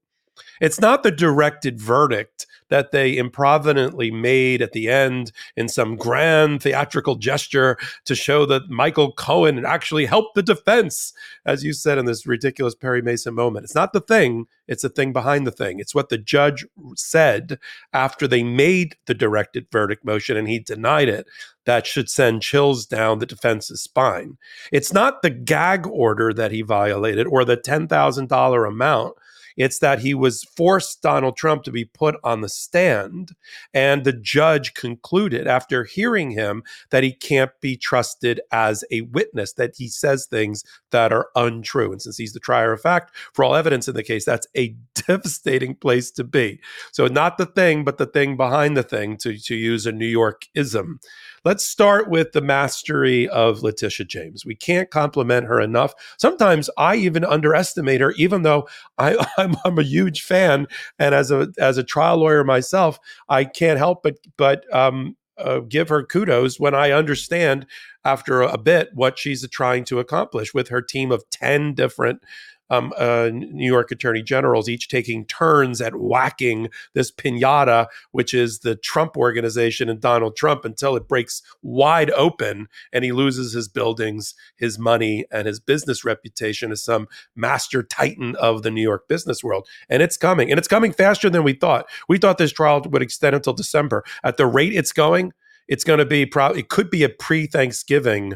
It's 0.62 0.80
not 0.80 1.04
the 1.04 1.12
directed 1.12 1.80
verdict 1.80 2.48
that 2.70 2.92
they 2.92 3.16
improvidently 3.16 4.10
made 4.10 4.62
at 4.62 4.72
the 4.72 4.90
end 4.90 5.32
in 5.56 5.70
some 5.70 5.96
grand 5.96 6.63
theatrical 6.63 7.16
gesture 7.16 7.78
to 8.06 8.16
show 8.16 8.46
that 8.48 8.70
Michael 8.70 9.12
Cohen 9.12 9.63
actually 9.63 10.06
helped 10.06 10.34
the 10.34 10.42
defense, 10.42 11.13
as 11.46 11.63
you 11.63 11.74
said 11.74 11.98
in 11.98 12.06
this 12.06 12.25
ridiculous 12.25 12.74
Perry 12.74 13.02
Mason 13.02 13.36
moment. 13.36 13.66
It's 13.66 13.75
not 13.75 13.94
the 13.94 14.02
thing, 14.02 14.48
it's 14.68 14.82
the 14.82 14.90
thing 14.90 15.13
behind 15.13 15.46
the 15.46 15.52
thing. 15.52 15.80
It's 15.80 15.94
what 15.94 16.10
the 16.10 16.18
judge 16.18 16.66
said 16.96 17.60
after 17.94 18.28
they 18.28 18.44
made 18.44 18.96
the 19.06 19.13
directed 19.13 19.68
verdict 19.72 20.04
motion 20.04 20.36
and 20.36 20.48
he 20.48 20.60
denied 20.60 21.10
it 21.10 21.28
that 21.66 21.86
should 21.86 22.10
send 22.10 22.42
chills 22.42 22.86
down 22.86 23.20
the 23.20 23.25
defense's 23.25 23.82
spine. 23.82 24.38
It's 24.72 24.92
not 24.92 25.22
the 25.22 25.30
gag 25.30 25.86
order 25.88 26.34
that 26.34 26.52
he 26.52 26.62
violated 26.62 27.28
or 27.28 27.46
the 27.46 27.58
$10,000 27.58 28.68
amount 28.68 29.13
it's 29.57 29.79
that 29.79 30.00
he 30.00 30.13
was 30.13 30.43
forced 30.43 31.01
Donald 31.01 31.38
Trump 31.38 31.63
to 31.63 31.72
be 31.72 31.86
put 31.86 32.15
on 32.24 32.41
the 32.41 32.50
stand. 32.50 33.33
And 33.74 34.03
the 34.03 34.13
judge 34.13 34.74
concluded 34.74 35.48
after 35.48 35.83
hearing 35.83 36.31
him 36.31 36.63
that 36.89 37.03
he 37.03 37.13
can't 37.13 37.51
be 37.62 37.77
trusted 37.77 38.41
as 38.51 38.83
a 38.91 39.01
witness, 39.01 39.53
that 39.53 39.75
he 39.77 39.88
says 39.88 40.25
things 40.25 40.63
that 40.91 41.12
are 41.13 41.29
untrue. 41.36 41.91
And 41.91 42.01
since 42.01 42.17
he's 42.17 42.33
the 42.33 42.39
trier 42.39 42.74
of 42.74 42.81
fact, 42.81 43.15
for 43.33 43.43
all 43.43 43.55
evidence 43.55 43.88
in 43.88 43.95
the 43.95 44.03
case, 44.03 44.25
that's 44.25 44.48
a 44.55 44.75
devastating 45.07 45.75
place 45.75 46.12
to 46.12 46.24
be. 46.24 46.60
So, 46.91 47.07
not 47.07 47.38
the 47.38 47.45
thing, 47.45 47.83
but 47.83 47.98
the 47.98 48.05
thing 48.05 48.38
behind 48.38 48.77
the 48.77 48.83
thing, 48.83 49.17
to, 49.17 49.38
to 49.38 49.55
use 49.55 49.86
a 49.86 49.91
New 49.91 50.07
York 50.07 50.45
ism. 50.55 51.00
Let's 51.45 51.65
start 51.65 52.10
with 52.10 52.31
the 52.31 52.41
mastery 52.41 53.27
of 53.27 53.63
Letitia 53.63 54.05
James. 54.05 54.45
We 54.45 54.55
can't 54.55 54.89
compliment 54.89 55.45
her 55.48 55.60
enough. 55.60 55.93
Sometimes 56.17 56.69
I 56.77 56.95
even 56.95 57.25
underestimate 57.25 58.00
her, 58.00 58.12
even 58.13 58.43
though 58.43 58.69
I, 58.98 59.25
I'm, 59.43 59.55
I'm 59.65 59.77
a 59.79 59.83
huge 59.83 60.21
fan. 60.21 60.67
And 61.00 61.13
as 61.15 61.31
a 61.31 61.50
as 61.57 61.77
a 61.77 61.83
trial 61.83 62.17
lawyer 62.17 62.43
myself, 62.43 63.00
I 63.29 63.45
can't 63.45 63.77
help 63.77 64.03
but 64.03 64.17
but 64.38 64.71
um, 64.73 65.15
uh, 65.38 65.59
give 65.59 65.89
her 65.89 66.03
kudos 66.03 66.59
when 66.59 66.75
I 66.75 66.91
understand 66.91 67.65
after 68.05 68.41
a 68.41 68.57
bit 68.57 68.89
what 68.93 69.17
she's 69.17 69.47
trying 69.50 69.83
to 69.85 70.00
accomplish 70.00 70.53
with 70.53 70.67
her 70.69 70.81
team 70.81 71.12
of 71.12 71.27
10 71.31 71.73
different 71.73 72.21
um, 72.70 72.93
uh, 72.98 73.29
New 73.32 73.72
York 73.72 73.91
attorney 73.91 74.22
generals, 74.22 74.70
each 74.70 74.88
taking 74.88 75.25
turns 75.25 75.82
at 75.82 75.96
whacking 75.96 76.70
this 76.93 77.12
pinata, 77.12 77.88
which 78.12 78.34
is 78.34 78.60
the 78.60 78.75
Trump 78.75 79.17
organization 79.17 79.89
and 79.89 80.00
Donald 80.00 80.36
Trump, 80.36 80.65
until 80.65 80.96
it 80.96 81.08
breaks 81.08 81.41
wide 81.62 82.12
open 82.12 82.67
and 82.91 83.03
he 83.03 83.12
loses 83.12 83.53
his 83.53 83.67
buildings, 83.67 84.34
his 84.55 84.79
money, 84.79 85.25
and 85.32 85.48
his 85.48 85.60
business 85.60 86.03
reputation 86.03 86.72
as 86.72 86.84
some 86.84 87.08
master 87.36 87.84
titan 87.84 88.36
of 88.38 88.63
the 88.63 88.72
New 88.72 88.82
York 88.82 89.08
business 89.08 89.43
world. 89.43 89.67
And 89.89 90.01
it's 90.01 90.17
coming, 90.17 90.50
and 90.50 90.58
it's 90.58 90.67
coming 90.67 90.93
faster 90.93 91.29
than 91.29 91.43
we 91.43 91.53
thought. 91.53 91.88
We 92.08 92.17
thought 92.17 92.38
this 92.38 92.51
trial 92.51 92.82
would 92.82 93.01
extend 93.01 93.36
until 93.36 93.53
December. 93.53 94.03
At 94.24 94.38
the 94.38 94.46
rate 94.46 94.74
it's 94.74 94.93
going, 94.93 95.34
it's 95.67 95.84
going 95.84 96.00
to 96.00 96.05
be 96.05 96.25
probably 96.25 96.60
it 96.60 96.70
could 96.70 96.89
be 96.89 97.03
a 97.03 97.10
pre-Thanksgiving 97.10 98.34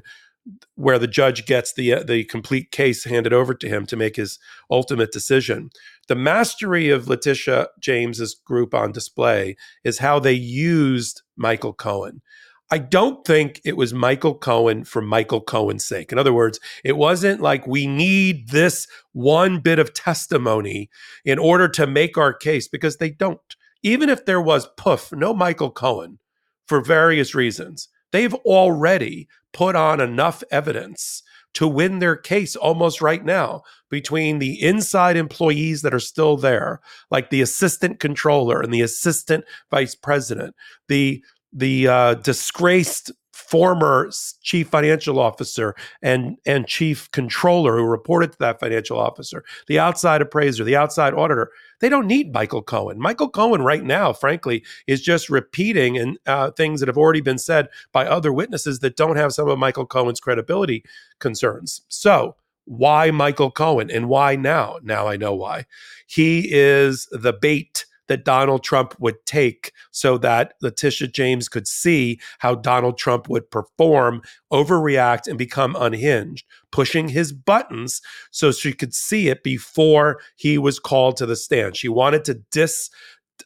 where 0.76 1.00
the 1.00 1.08
judge 1.08 1.46
gets 1.46 1.74
the 1.74 1.94
uh, 1.94 2.04
the 2.04 2.24
complete 2.26 2.72
case 2.72 3.04
handed 3.04 3.34
over 3.34 3.54
to 3.54 3.68
him 3.68 3.86
to 3.86 3.96
make 3.96 4.16
his 4.16 4.40
ultimate 4.70 5.12
decision. 5.12 5.70
The 6.08 6.16
mastery 6.16 6.90
of 6.90 7.08
Letitia 7.08 7.68
James's 7.80 8.36
group 8.36 8.74
on 8.74 8.92
display 8.92 9.56
is 9.84 10.00
how 10.00 10.20
they 10.20 10.34
used 10.34 11.22
Michael 11.36 11.74
Cohen. 11.74 12.22
I 12.70 12.80
don't 12.80 13.26
think 13.26 13.62
it 13.64 13.78
was 13.78 13.94
Michael 13.94 14.36
Cohen 14.36 14.84
for 14.84 15.02
Michael 15.02 15.40
Cohen's 15.40 15.86
sake. 15.86 16.12
In 16.12 16.20
other 16.20 16.34
words, 16.34 16.60
it 16.84 16.98
wasn't 16.98 17.40
like 17.40 17.66
we 17.66 17.88
need 17.88 18.50
this 18.50 18.88
one 19.14 19.60
bit 19.60 19.80
of 19.80 19.94
testimony 19.94 20.90
in 21.24 21.40
order 21.40 21.70
to 21.70 21.88
make 21.88 22.18
our 22.18 22.34
case 22.34 22.68
because 22.68 22.98
they 22.98 23.10
don't. 23.10 23.56
Even 23.84 24.10
if 24.10 24.26
there 24.26 24.42
was 24.42 24.68
poof, 24.76 25.14
no 25.14 25.34
Michael 25.34 25.72
Cohen 25.72 26.20
for 26.66 26.82
various 26.82 27.34
reasons, 27.34 27.88
they've 28.12 28.34
already 28.34 29.28
put 29.54 29.76
on 29.76 30.00
enough 30.00 30.44
evidence 30.52 31.24
to 31.54 31.68
win 31.68 32.00
their 32.00 32.16
case 32.16 32.56
almost 32.56 33.02
right 33.02 33.26
now 33.26 33.64
between 33.90 34.38
the 34.38 34.62
inside 34.62 35.18
employees 35.18 35.82
that 35.82 35.94
are 35.94 36.00
still 36.00 36.38
there, 36.38 36.80
like 37.10 37.30
the 37.30 37.42
assistant 37.42 38.00
controller 38.00 38.62
and 38.62 38.74
the 38.74 38.82
assistant 38.82 39.44
vice 39.72 39.96
president, 39.96 40.56
the 40.88 41.24
the 41.52 41.88
uh, 41.88 42.14
disgraced 42.16 43.12
former 43.32 44.10
chief 44.42 44.68
financial 44.68 45.20
officer 45.20 45.76
and 46.02 46.38
and 46.46 46.68
chief 46.68 47.10
controller 47.12 47.78
who 47.78 47.86
reported 47.86 48.32
to 48.32 48.38
that 48.40 48.60
financial 48.60 49.00
officer, 49.00 49.44
the 49.68 49.80
outside 49.80 50.22
appraiser, 50.22 50.64
the 50.64 50.76
outside 50.76 51.14
auditor. 51.14 51.50
They 51.80 51.90
don't 51.90 52.08
need 52.08 52.34
Michael 52.34 52.62
Cohen. 52.62 53.00
Michael 53.00 53.30
Cohen, 53.30 53.62
right 53.62 53.84
now, 53.84 54.14
frankly, 54.14 54.64
is 54.88 55.02
just 55.02 55.30
repeating 55.30 55.98
and 55.98 56.18
uh, 56.26 56.52
things 56.52 56.80
that 56.80 56.88
have 56.88 56.98
already 56.98 57.22
been 57.22 57.38
said 57.38 57.70
by 57.92 58.06
other 58.06 58.34
witnesses 58.34 58.80
that 58.80 58.96
don't 58.96 59.18
have 59.18 59.34
some 59.34 59.48
of 59.48 59.60
Michael 59.60 59.86
Cohen's 59.86 60.20
credibility 60.20 60.84
concerns. 61.20 61.82
So, 61.88 62.36
why 62.66 63.12
Michael 63.12 63.50
Cohen 63.50 63.90
and 63.90 64.10
why 64.10 64.36
now? 64.36 64.80
Now 64.84 65.08
I 65.08 65.16
know 65.16 65.34
why. 65.34 65.66
He 66.06 66.50
is 66.52 67.08
the 67.12 67.32
bait 67.32 67.77
that 68.08 68.26
Donald 68.26 68.64
Trump 68.64 68.96
would 69.00 69.26
take 69.26 69.72
so 69.92 70.18
that 70.18 70.54
Letitia 70.62 71.08
James 71.08 71.50
could 71.50 71.68
see 71.68 72.20
how 72.40 72.56
Donald 72.56 72.98
Trump 72.98 73.30
would 73.30 73.50
perform, 73.52 74.22
overreact, 74.52 75.28
and 75.28 75.38
become 75.38 75.76
unhinged, 75.78 76.46
pushing 76.72 77.10
his 77.10 77.32
buttons 77.32 78.02
so 78.32 78.52
she 78.52 78.74
could 78.74 78.94
see 78.94 79.30
it 79.30 79.44
before 79.44 80.20
he 80.36 80.58
was 80.58 80.80
called 80.80 81.18
to 81.18 81.26
the 81.26 81.36
stand. 81.36 81.76
She 81.76 81.90
wanted 81.90 82.26
to 82.26 82.36
dis 82.52 82.90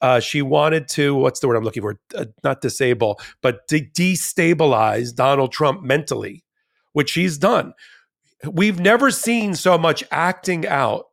uh, 0.02 0.20
she 0.20 0.42
wanted 0.42 0.88
to 0.88 1.14
what's 1.16 1.42
the 1.42 1.48
word 1.48 1.58
i'm 1.58 1.64
looking 1.64 1.84
for 1.84 2.00
uh, 2.16 2.26
not 2.46 2.62
disable 2.62 3.20
but 3.42 3.68
de- 3.68 3.90
destabilize 3.92 5.14
donald 5.14 5.52
trump 5.52 5.84
mentally 5.84 6.46
which 6.94 7.10
she's 7.10 7.38
done 7.38 7.74
we've 8.50 8.80
never 8.80 9.12
seen 9.12 9.54
so 9.54 9.78
much 9.78 10.04
acting 10.12 10.66
out 10.68 11.08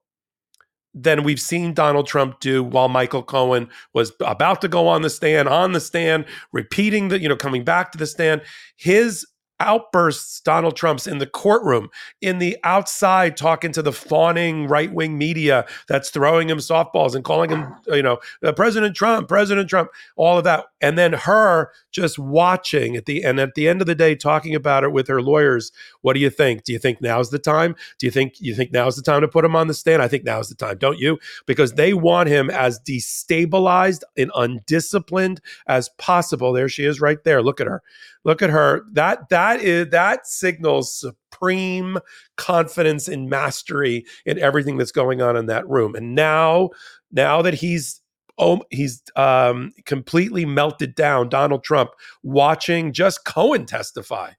than 1.03 1.23
we've 1.23 1.41
seen 1.41 1.73
Donald 1.75 2.07
Trump 2.07 2.41
do 2.41 2.63
while 2.63 2.89
Michael 2.89 3.23
Cohen 3.23 3.69
was 3.95 4.13
about 4.21 4.61
to 4.63 4.69
go 4.69 4.89
on 4.89 5.03
the 5.03 5.11
stand, 5.11 5.49
on 5.49 5.73
the 5.73 5.81
stand, 5.81 6.25
repeating 6.53 7.09
the, 7.09 7.21
you 7.21 7.29
know, 7.29 7.37
coming 7.37 7.65
back 7.65 7.93
to 7.93 7.99
the 7.99 8.07
stand. 8.07 8.43
His 8.77 9.27
outbursts 9.61 10.41
Donald 10.41 10.77
Trump's 10.77 11.07
in 11.07 11.19
the 11.19 11.27
courtroom, 11.27 11.89
in 12.21 12.39
the 12.39 12.57
outside, 12.65 13.37
talking 13.37 13.73
to 13.73 13.83
the 13.83 13.93
fawning 13.93 14.67
right 14.67 14.93
wing 14.93 15.19
media 15.19 15.67
that's 15.89 16.11
throwing 16.11 16.49
him 16.49 16.59
softballs 16.59 17.15
and 17.15 17.25
calling 17.25 17.51
him, 17.51 17.75
you 17.87 18.03
know, 18.03 18.19
uh, 18.43 18.53
President 18.53 18.95
Trump, 18.95 19.29
President 19.29 19.69
Trump, 19.69 19.91
all 20.17 20.39
of 20.39 20.45
that. 20.45 20.67
And 20.81 20.97
then 20.97 21.13
her 21.13 21.73
just 21.91 22.19
watching 22.19 22.97
at 22.97 23.07
the 23.07 23.25
end, 23.25 23.41
at 23.41 23.55
the 23.55 23.69
end 23.69 23.81
of 23.81 23.87
the 23.87 23.95
day, 23.95 24.15
talking 24.15 24.55
about 24.55 24.85
it 24.85 24.93
with 24.93 25.09
her 25.09 25.21
lawyers. 25.21 25.73
What 26.03 26.13
do 26.13 26.21
you 26.21 26.31
think? 26.31 26.65
Do 26.65 26.73
you 26.73 26.79
think 26.79 27.01
now's 27.01 27.31
the 27.31 27.39
time? 27.39 27.75
Do 27.99 28.07
you 28.07 28.11
think 28.13 28.41
you 28.41 28.55
think 28.55 28.73
now's 28.73 28.97
the 28.97 29.03
time 29.03 29.23
to 29.23 29.29
put 29.29 29.45
him 29.45 29.57
on 29.57 29.67
the 29.67 29.75
stand? 29.75 30.03
I 30.03 30.09
think 30.09 30.25
now's 30.25 30.49
the 30.49 30.55
time, 30.55 30.79
don't 30.79 30.99
you? 30.99 31.19
Because 31.47 31.73
they 31.73 31.95
want 31.95 32.29
him 32.29 32.51
as 32.51 32.79
destabilized 32.81 34.03
and 34.17 34.31
undisciplined 34.37 35.41
as 35.67 35.89
possible. 35.99 36.53
There 36.53 36.69
she 36.69 36.85
is 36.85 37.01
right 37.01 37.23
there. 37.25 37.43
Look 37.43 37.61
at 37.61 37.67
her. 37.67 37.83
Look 38.25 38.43
at 38.43 38.51
her. 38.51 38.85
That 38.93 39.29
that 39.31 39.48
is 39.57 39.89
that 39.91 40.27
signals 40.27 40.95
supreme 40.99 41.99
confidence 42.37 43.09
and 43.09 43.29
mastery 43.29 44.05
in 44.27 44.39
everything 44.39 44.77
that's 44.77 44.93
going 44.93 45.23
on 45.23 45.37
in 45.37 45.47
that 45.47 45.69
room. 45.69 45.95
And 45.95 46.15
now, 46.15 46.71
now 47.11 47.43
that 47.43 47.55
he's 47.55 48.01
oh, 48.39 48.63
he's 48.71 49.03
um, 49.17 49.73
completely 49.85 50.45
melted 50.45 50.95
down, 50.95 51.29
Donald 51.29 51.65
Trump 51.65 51.91
watching 52.23 52.93
just 52.93 53.25
Cohen 53.25 53.67
testify 53.67 54.33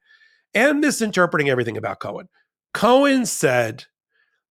and 0.54 0.80
misinterpreting 0.80 1.50
everything 1.50 1.78
about 1.78 2.00
Cohen. 2.00 2.30
Cohen 2.74 3.26
said 3.26 3.86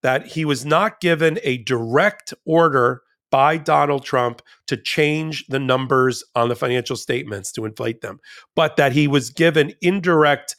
that 0.03 0.27
he 0.27 0.45
was 0.45 0.65
not 0.65 1.01
given 1.01 1.39
a 1.43 1.59
direct 1.59 2.35
order 2.45 3.03
by 3.31 3.57
Donald 3.57 4.05
Trump 4.05 4.43
to 4.67 4.77
change 4.77 5.47
the 5.49 5.59
numbers 5.59 6.25
on 6.35 6.49
the 6.49 6.57
financial 6.57 6.97
statements 6.97 7.53
to 7.53 7.65
inflate 7.65 8.01
them, 8.01 8.21
but 8.55 8.77
that 8.77 8.93
he 8.93 9.09
was 9.09 9.31
given 9.31 9.73
indirect 9.81 10.57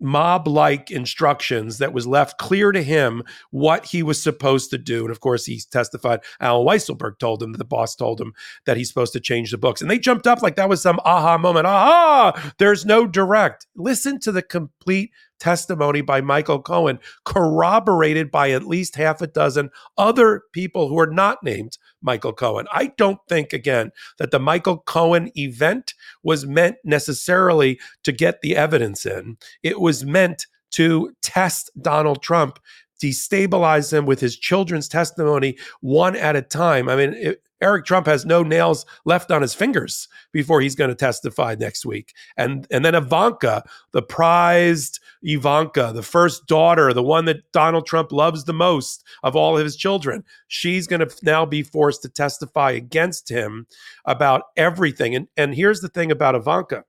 mob 0.00 0.48
like 0.48 0.90
instructions 0.90 1.78
that 1.78 1.92
was 1.92 2.06
left 2.06 2.38
clear 2.38 2.72
to 2.72 2.82
him 2.82 3.22
what 3.50 3.84
he 3.84 4.02
was 4.02 4.20
supposed 4.20 4.70
to 4.70 4.78
do. 4.78 5.02
And 5.02 5.10
of 5.10 5.20
course, 5.20 5.44
he 5.44 5.60
testified. 5.70 6.20
Allen 6.40 6.66
Weisselberg 6.66 7.18
told 7.18 7.42
him 7.42 7.52
the 7.52 7.64
boss 7.64 7.94
told 7.94 8.20
him 8.20 8.32
that 8.64 8.76
he's 8.76 8.88
supposed 8.88 9.12
to 9.12 9.20
change 9.20 9.50
the 9.50 9.58
books. 9.58 9.80
And 9.80 9.90
they 9.90 9.98
jumped 9.98 10.26
up 10.26 10.42
like 10.42 10.56
that 10.56 10.68
was 10.68 10.82
some 10.82 11.00
aha 11.04 11.36
moment. 11.38 11.66
Aha, 11.66 12.52
there's 12.58 12.86
no 12.86 13.06
direct. 13.06 13.66
Listen 13.76 14.18
to 14.20 14.32
the 14.32 14.42
complete 14.42 15.10
testimony 15.40 16.00
by 16.00 16.20
Michael 16.20 16.62
Cohen, 16.62 17.00
corroborated 17.24 18.30
by 18.30 18.50
at 18.50 18.66
least 18.66 18.96
half 18.96 19.20
a 19.20 19.26
dozen 19.26 19.70
other 19.98 20.42
people 20.52 20.88
who 20.88 20.98
are 21.00 21.10
not 21.10 21.42
named 21.42 21.78
Michael 22.02 22.32
Cohen. 22.32 22.66
I 22.72 22.92
don't 22.96 23.18
think, 23.28 23.52
again, 23.52 23.90
that 24.18 24.30
the 24.30 24.38
Michael 24.38 24.78
Cohen 24.78 25.30
event 25.36 25.94
was 26.22 26.46
meant 26.46 26.76
necessarily 26.84 27.80
to 28.04 28.12
get 28.12 28.40
the 28.40 28.56
evidence 28.56 29.04
in. 29.04 29.36
It 29.62 29.80
was 29.80 30.04
meant 30.04 30.46
to 30.72 31.12
test 31.22 31.70
Donald 31.80 32.22
Trump, 32.22 32.58
destabilize 33.00 33.92
him 33.92 34.06
with 34.06 34.20
his 34.20 34.36
children's 34.36 34.88
testimony 34.88 35.56
one 35.80 36.16
at 36.16 36.36
a 36.36 36.42
time. 36.42 36.88
I 36.88 36.96
mean, 36.96 37.14
it, 37.14 37.42
Eric 37.62 37.84
Trump 37.84 38.06
has 38.06 38.24
no 38.24 38.42
nails 38.42 38.86
left 39.04 39.30
on 39.30 39.42
his 39.42 39.54
fingers 39.54 40.08
before 40.32 40.60
he's 40.60 40.74
going 40.74 40.88
to 40.88 40.94
testify 40.94 41.54
next 41.58 41.84
week. 41.84 42.14
And 42.36 42.66
and 42.70 42.84
then 42.84 42.94
Ivanka, 42.94 43.64
the 43.92 44.02
prized 44.02 45.00
Ivanka, 45.22 45.92
the 45.94 46.02
first 46.02 46.46
daughter, 46.46 46.92
the 46.92 47.02
one 47.02 47.26
that 47.26 47.52
Donald 47.52 47.86
Trump 47.86 48.12
loves 48.12 48.44
the 48.44 48.54
most 48.54 49.04
of 49.22 49.36
all 49.36 49.58
of 49.58 49.64
his 49.64 49.76
children, 49.76 50.24
she's 50.48 50.86
going 50.86 51.06
to 51.06 51.14
now 51.22 51.44
be 51.44 51.62
forced 51.62 52.02
to 52.02 52.08
testify 52.08 52.70
against 52.70 53.28
him 53.28 53.66
about 54.04 54.44
everything. 54.56 55.14
And 55.14 55.28
and 55.36 55.54
here's 55.54 55.80
the 55.80 55.88
thing 55.88 56.10
about 56.10 56.34
Ivanka. 56.34 56.84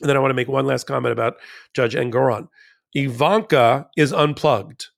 And 0.00 0.08
then 0.08 0.16
I 0.16 0.20
want 0.20 0.30
to 0.30 0.34
make 0.34 0.48
one 0.48 0.66
last 0.66 0.86
comment 0.86 1.12
about 1.12 1.36
Judge 1.72 1.94
Engoron. 1.94 2.48
Ivanka 2.94 3.88
is 3.96 4.12
unplugged. 4.12 4.88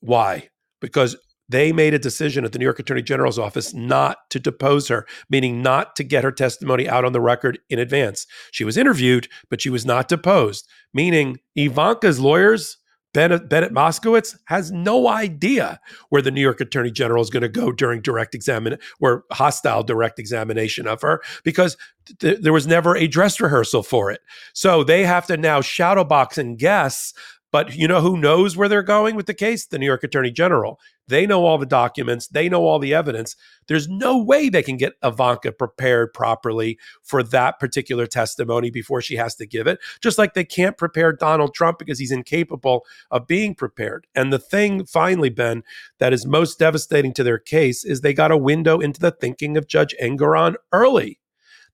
Why? 0.00 0.48
Because 0.80 1.16
they 1.50 1.72
made 1.72 1.94
a 1.94 1.98
decision 1.98 2.44
at 2.44 2.52
the 2.52 2.58
New 2.58 2.64
York 2.64 2.78
Attorney 2.78 3.02
General's 3.02 3.38
office 3.38 3.74
not 3.74 4.18
to 4.30 4.38
depose 4.38 4.86
her, 4.86 5.04
meaning 5.28 5.62
not 5.62 5.96
to 5.96 6.04
get 6.04 6.22
her 6.22 6.30
testimony 6.30 6.88
out 6.88 7.04
on 7.04 7.12
the 7.12 7.20
record 7.20 7.58
in 7.68 7.80
advance. 7.80 8.26
She 8.52 8.64
was 8.64 8.76
interviewed, 8.76 9.28
but 9.50 9.60
she 9.60 9.68
was 9.68 9.84
not 9.84 10.08
deposed, 10.08 10.68
meaning 10.94 11.38
Ivanka's 11.56 12.20
lawyers, 12.20 12.78
Bennett, 13.12 13.48
Bennett 13.48 13.72
Moskowitz, 13.72 14.36
has 14.44 14.70
no 14.70 15.08
idea 15.08 15.80
where 16.10 16.22
the 16.22 16.30
New 16.30 16.40
York 16.40 16.60
Attorney 16.60 16.92
General 16.92 17.20
is 17.20 17.30
going 17.30 17.42
to 17.42 17.48
go 17.48 17.72
during 17.72 18.00
direct 18.00 18.36
examination 18.36 18.80
or 19.00 19.24
hostile 19.32 19.82
direct 19.82 20.20
examination 20.20 20.86
of 20.86 21.02
her 21.02 21.20
because 21.42 21.76
th- 22.20 22.38
there 22.40 22.52
was 22.52 22.68
never 22.68 22.96
a 22.96 23.08
dress 23.08 23.40
rehearsal 23.40 23.82
for 23.82 24.12
it. 24.12 24.20
So 24.54 24.84
they 24.84 25.04
have 25.04 25.26
to 25.26 25.36
now 25.36 25.60
shadow 25.60 26.04
box 26.04 26.38
and 26.38 26.56
guess 26.56 27.12
but 27.52 27.74
you 27.74 27.88
know 27.88 28.00
who 28.00 28.16
knows 28.16 28.56
where 28.56 28.68
they're 28.68 28.82
going 28.82 29.16
with 29.16 29.26
the 29.26 29.34
case? 29.34 29.66
The 29.66 29.78
New 29.78 29.86
York 29.86 30.04
Attorney 30.04 30.30
General. 30.30 30.78
They 31.08 31.26
know 31.26 31.44
all 31.44 31.58
the 31.58 31.66
documents, 31.66 32.28
they 32.28 32.48
know 32.48 32.64
all 32.64 32.78
the 32.78 32.94
evidence. 32.94 33.34
There's 33.66 33.88
no 33.88 34.22
way 34.22 34.48
they 34.48 34.62
can 34.62 34.76
get 34.76 34.92
Ivanka 35.02 35.50
prepared 35.52 36.14
properly 36.14 36.78
for 37.02 37.22
that 37.24 37.58
particular 37.58 38.06
testimony 38.06 38.70
before 38.70 39.02
she 39.02 39.16
has 39.16 39.34
to 39.36 39.46
give 39.46 39.66
it, 39.66 39.80
just 40.00 40.18
like 40.18 40.34
they 40.34 40.44
can't 40.44 40.78
prepare 40.78 41.12
Donald 41.12 41.52
Trump 41.54 41.78
because 41.78 41.98
he's 41.98 42.12
incapable 42.12 42.84
of 43.10 43.26
being 43.26 43.56
prepared. 43.56 44.06
And 44.14 44.32
the 44.32 44.38
thing, 44.38 44.84
finally, 44.84 45.30
Ben, 45.30 45.64
that 45.98 46.12
is 46.12 46.26
most 46.26 46.60
devastating 46.60 47.12
to 47.14 47.24
their 47.24 47.38
case 47.38 47.84
is 47.84 48.00
they 48.00 48.14
got 48.14 48.30
a 48.30 48.36
window 48.36 48.78
into 48.78 49.00
the 49.00 49.10
thinking 49.10 49.56
of 49.56 49.66
Judge 49.66 49.94
Engoron 50.00 50.54
early. 50.72 51.18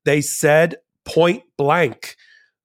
They 0.05 0.23
said 0.23 0.77
point 1.05 1.43
blank 1.59 2.17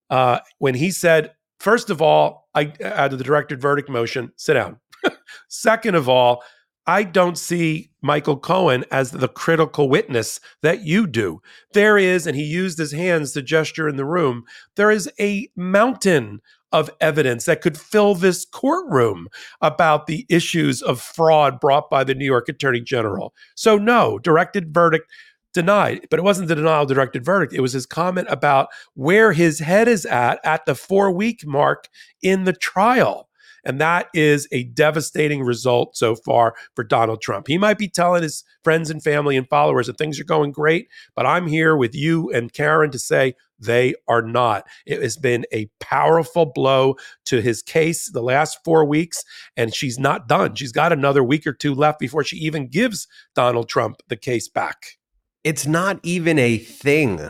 uh, 0.09 0.39
when 0.59 0.75
he 0.75 0.91
said, 0.91 1.33
first 1.59 1.89
of 1.89 2.01
all, 2.01 2.40
I 2.53 2.73
out 2.83 3.13
of 3.13 3.17
the 3.17 3.23
directed 3.23 3.61
verdict 3.61 3.89
motion, 3.89 4.31
sit 4.35 4.53
down. 4.53 4.79
Second 5.49 5.95
of 5.95 6.09
all, 6.09 6.43
I 6.87 7.03
don't 7.03 7.37
see 7.37 7.91
Michael 8.01 8.37
Cohen 8.37 8.85
as 8.91 9.11
the 9.11 9.27
critical 9.27 9.87
witness 9.87 10.39
that 10.61 10.81
you 10.81 11.05
do. 11.05 11.41
There 11.73 11.97
is, 11.97 12.25
and 12.25 12.35
he 12.35 12.43
used 12.43 12.79
his 12.79 12.91
hands 12.91 13.33
to 13.33 13.41
gesture 13.41 13.87
in 13.87 13.97
the 13.97 14.05
room, 14.05 14.43
there 14.75 14.89
is 14.89 15.09
a 15.19 15.47
mountain 15.55 16.41
of 16.71 16.89
evidence 16.99 17.45
that 17.45 17.61
could 17.61 17.77
fill 17.77 18.15
this 18.15 18.45
courtroom 18.45 19.27
about 19.61 20.07
the 20.07 20.25
issues 20.29 20.81
of 20.81 21.01
fraud 21.01 21.59
brought 21.59 21.89
by 21.89 22.03
the 22.03 22.15
New 22.15 22.25
York 22.25 22.47
Attorney 22.49 22.81
General. 22.81 23.33
So, 23.55 23.77
no, 23.77 24.17
directed 24.19 24.73
verdict 24.73 25.11
denied. 25.53 26.07
But 26.09 26.19
it 26.19 26.23
wasn't 26.23 26.47
the 26.47 26.55
denial 26.55 26.85
directed 26.85 27.25
verdict. 27.25 27.53
It 27.53 27.61
was 27.61 27.73
his 27.73 27.85
comment 27.85 28.27
about 28.29 28.69
where 28.93 29.33
his 29.33 29.59
head 29.59 29.87
is 29.87 30.05
at 30.05 30.39
at 30.43 30.65
the 30.65 30.75
four 30.75 31.11
week 31.11 31.45
mark 31.45 31.87
in 32.21 32.43
the 32.45 32.53
trial. 32.53 33.27
And 33.63 33.79
that 33.79 34.07
is 34.13 34.47
a 34.51 34.63
devastating 34.63 35.43
result 35.43 35.95
so 35.95 36.15
far 36.15 36.55
for 36.75 36.83
Donald 36.83 37.21
Trump. 37.21 37.47
He 37.47 37.57
might 37.57 37.77
be 37.77 37.87
telling 37.87 38.23
his 38.23 38.43
friends 38.63 38.89
and 38.89 39.03
family 39.03 39.37
and 39.37 39.47
followers 39.47 39.87
that 39.87 39.97
things 39.97 40.19
are 40.19 40.25
going 40.25 40.51
great, 40.51 40.87
but 41.15 41.25
I'm 41.25 41.47
here 41.47 41.75
with 41.75 41.93
you 41.93 42.31
and 42.31 42.51
Karen 42.51 42.91
to 42.91 42.99
say 42.99 43.35
they 43.59 43.93
are 44.07 44.23
not. 44.23 44.65
It 44.87 45.03
has 45.03 45.15
been 45.15 45.45
a 45.53 45.69
powerful 45.79 46.47
blow 46.47 46.95
to 47.25 47.41
his 47.41 47.61
case 47.61 48.09
the 48.09 48.23
last 48.23 48.57
four 48.65 48.83
weeks, 48.83 49.23
and 49.55 49.73
she's 49.73 49.99
not 49.99 50.27
done. 50.27 50.55
She's 50.55 50.71
got 50.71 50.91
another 50.91 51.23
week 51.23 51.45
or 51.45 51.53
two 51.53 51.75
left 51.75 51.99
before 51.99 52.23
she 52.23 52.37
even 52.37 52.67
gives 52.67 53.07
Donald 53.35 53.69
Trump 53.69 53.97
the 54.07 54.17
case 54.17 54.49
back 54.49 54.97
it's 55.43 55.65
not 55.65 55.99
even 56.03 56.37
a 56.39 56.57
thing 56.57 57.29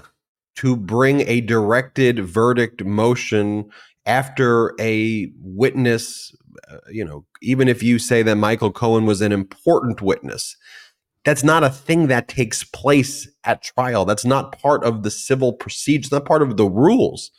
to 0.57 0.75
bring 0.75 1.21
a 1.21 1.41
directed 1.41 2.19
verdict 2.19 2.83
motion 2.83 3.69
after 4.05 4.73
a 4.79 5.31
witness, 5.39 6.35
uh, 6.69 6.77
you 6.91 7.05
know, 7.05 7.25
even 7.41 7.67
if 7.67 7.81
you 7.81 7.99
say 7.99 8.23
that 8.23 8.35
Michael 8.35 8.71
Cohen 8.71 9.05
was 9.05 9.21
an 9.21 9.31
important 9.31 10.01
witness, 10.01 10.57
that's 11.23 11.43
not 11.43 11.63
a 11.63 11.69
thing 11.69 12.07
that 12.07 12.27
takes 12.27 12.63
place 12.63 13.29
at 13.43 13.61
trial. 13.61 14.05
That's 14.05 14.25
not 14.25 14.57
part 14.59 14.83
of 14.83 15.03
the 15.03 15.11
civil 15.11 15.53
procedure, 15.53 15.99
it's 15.99 16.11
not 16.11 16.25
part 16.25 16.41
of 16.41 16.57
the 16.57 16.65
rules. 16.65 17.31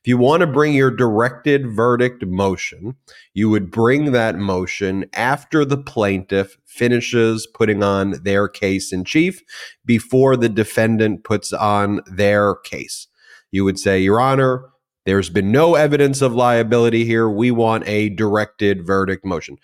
If 0.00 0.06
you 0.06 0.16
want 0.16 0.40
to 0.40 0.46
bring 0.46 0.74
your 0.74 0.90
directed 0.90 1.74
verdict 1.74 2.24
motion, 2.24 2.96
you 3.34 3.50
would 3.50 3.70
bring 3.70 4.12
that 4.12 4.36
motion 4.36 5.06
after 5.12 5.64
the 5.64 5.76
plaintiff 5.78 6.56
finishes 6.64 7.46
putting 7.46 7.82
on 7.82 8.22
their 8.22 8.48
case 8.48 8.92
in 8.92 9.04
chief 9.04 9.42
before 9.84 10.36
the 10.36 10.48
defendant 10.48 11.24
puts 11.24 11.52
on 11.52 12.00
their 12.06 12.54
case. 12.54 13.08
You 13.50 13.64
would 13.64 13.78
say, 13.78 14.00
Your 14.00 14.20
Honor, 14.20 14.70
there's 15.04 15.30
been 15.30 15.50
no 15.50 15.74
evidence 15.74 16.22
of 16.22 16.34
liability 16.34 17.04
here. 17.04 17.28
We 17.28 17.50
want 17.50 17.88
a 17.88 18.10
directed 18.10 18.86
verdict 18.86 19.24
motion. 19.24 19.56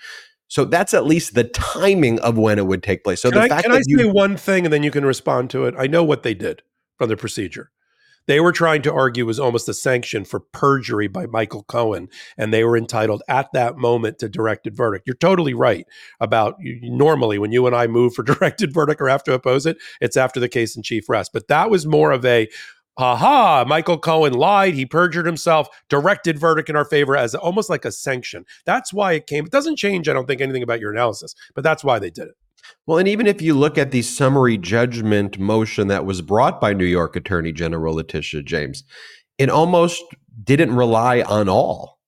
So 0.49 0.64
that's 0.64 0.94
at 0.94 1.05
least 1.05 1.35
the 1.35 1.44
timing 1.44 2.18
of 2.20 2.38
when 2.38 2.59
it 2.59 2.66
would 2.66 2.83
take 2.83 3.05
place. 3.05 3.20
So 3.23 3.31
can 3.31 3.40
the 3.40 3.44
I, 3.44 3.49
fact 3.49 3.62
can 3.64 3.73
that 3.73 3.79
I 3.79 3.83
you, 3.87 3.99
say 3.99 4.05
one 4.05 4.37
thing 4.37 4.64
and 4.64 4.73
then 4.73 4.83
you 4.83 4.90
can 4.90 5.05
respond 5.05 5.51
to 5.51 5.64
it? 5.66 5.75
I 5.77 5.87
know 5.87 6.03
what 6.03 6.23
they 6.23 6.35
did 6.35 6.62
from 6.97 7.09
the 7.09 7.16
procedure. 7.16 7.70
They 8.26 8.40
were 8.40 8.52
trying 8.52 8.82
to 8.82 8.92
argue 8.92 9.26
was 9.26 9.40
almost 9.40 9.68
a 9.68 9.74
sanction 9.74 10.24
for 10.24 10.40
perjury 10.40 11.08
by 11.08 11.26
Michael 11.26 11.64
Cohen, 11.64 12.08
and 12.38 12.52
they 12.52 12.64
were 12.64 12.76
entitled 12.76 13.22
at 13.28 13.52
that 13.52 13.76
moment 13.76 14.18
to 14.18 14.28
directed 14.28 14.76
verdict. 14.76 15.06
You're 15.06 15.16
totally 15.16 15.54
right 15.54 15.87
about 16.20 16.56
normally 16.60 17.38
when 17.38 17.52
you 17.52 17.66
and 17.66 17.76
I 17.76 17.87
move 17.87 18.14
for 18.14 18.22
directed 18.34 18.72
verdict 18.72 19.00
or 19.00 19.08
have 19.08 19.24
to 19.24 19.34
oppose 19.34 19.66
it, 19.66 19.76
it's 20.00 20.16
after 20.16 20.40
the 20.40 20.48
case 20.48 20.76
in 20.76 20.82
chief 20.82 21.08
rests. 21.08 21.30
But 21.32 21.48
that 21.48 21.70
was 21.70 21.87
more 21.87 22.12
of 22.12 22.24
a 22.24 22.48
aha, 22.96 23.64
Michael 23.66 23.98
Cohen 23.98 24.32
lied, 24.32 24.74
he 24.74 24.87
perjured 24.87 25.26
himself, 25.26 25.68
directed 25.88 26.38
verdict 26.38 26.70
in 26.70 26.76
our 26.76 26.84
favor 26.84 27.16
as 27.16 27.34
almost 27.34 27.68
like 27.68 27.84
a 27.84 27.92
sanction. 27.92 28.44
That's 28.64 28.92
why 28.92 29.12
it 29.14 29.26
came. 29.26 29.44
It 29.44 29.52
doesn't 29.52 29.76
change, 29.76 30.08
I 30.08 30.12
don't 30.12 30.26
think, 30.26 30.40
anything 30.40 30.62
about 30.62 30.80
your 30.80 30.92
analysis, 30.92 31.34
but 31.54 31.64
that's 31.64 31.84
why 31.84 31.98
they 31.98 32.10
did 32.10 32.28
it. 32.28 32.34
Well, 32.87 32.98
and 32.98 33.09
even 33.09 33.27
if 33.27 33.40
you 33.40 33.55
look 33.55 33.79
at 33.79 33.90
the 33.90 34.03
summary 34.03 34.59
judgment 34.59 35.38
motion 35.38 35.88
that 35.88 36.05
was 36.05 36.22
brought 36.22 36.61
by 36.61 36.74
New 36.74 36.85
York 36.85 37.16
Attorney 37.16 37.53
General 37.53 37.94
Letitia 37.94 38.42
James, 38.42 38.85
it 39.38 39.48
almost 39.50 40.03
didn't 40.42 40.74
rely 40.74 41.22
on 41.22 41.48
all 41.48 41.98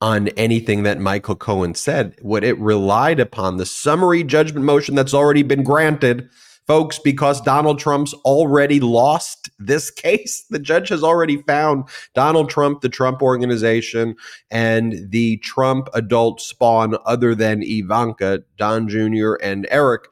on 0.00 0.28
anything 0.28 0.82
that 0.82 1.00
Michael 1.00 1.36
Cohen 1.36 1.74
said. 1.74 2.14
What 2.20 2.44
it 2.44 2.58
relied 2.58 3.20
upon, 3.20 3.56
the 3.56 3.66
summary 3.66 4.22
judgment 4.22 4.66
motion 4.66 4.94
that's 4.94 5.14
already 5.14 5.42
been 5.42 5.62
granted, 5.62 6.28
folks, 6.66 6.98
because 6.98 7.40
Donald 7.40 7.78
Trump's 7.78 8.14
already 8.24 8.80
lost 8.80 9.50
this 9.58 9.90
case. 10.04 10.44
The 10.50 10.58
judge 10.58 10.88
has 10.88 11.02
already 11.02 11.38
found 11.42 11.84
Donald 12.14 12.50
Trump, 12.50 12.80
the 12.80 12.88
Trump 12.88 13.22
organization, 13.22 14.16
and 14.50 15.10
the 15.10 15.38
Trump 15.38 15.88
adult 15.94 16.40
spawn, 16.40 16.96
other 17.06 17.34
than 17.34 17.62
Ivanka, 17.62 18.42
Don 18.56 18.88
Jr., 18.88 19.34
and 19.42 19.66
Eric. 19.70 20.08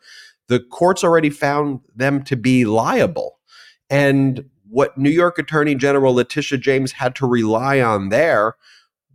The 0.48 0.60
court's 0.60 1.04
already 1.04 1.30
found 1.30 1.80
them 1.94 2.22
to 2.24 2.36
be 2.36 2.64
liable. 2.64 3.38
And 3.88 4.44
what 4.68 4.96
New 4.96 5.10
York 5.10 5.38
Attorney 5.38 5.74
General 5.74 6.14
Letitia 6.14 6.58
James 6.58 6.92
had 6.92 7.14
to 7.16 7.26
rely 7.26 7.80
on 7.80 8.08
there 8.08 8.56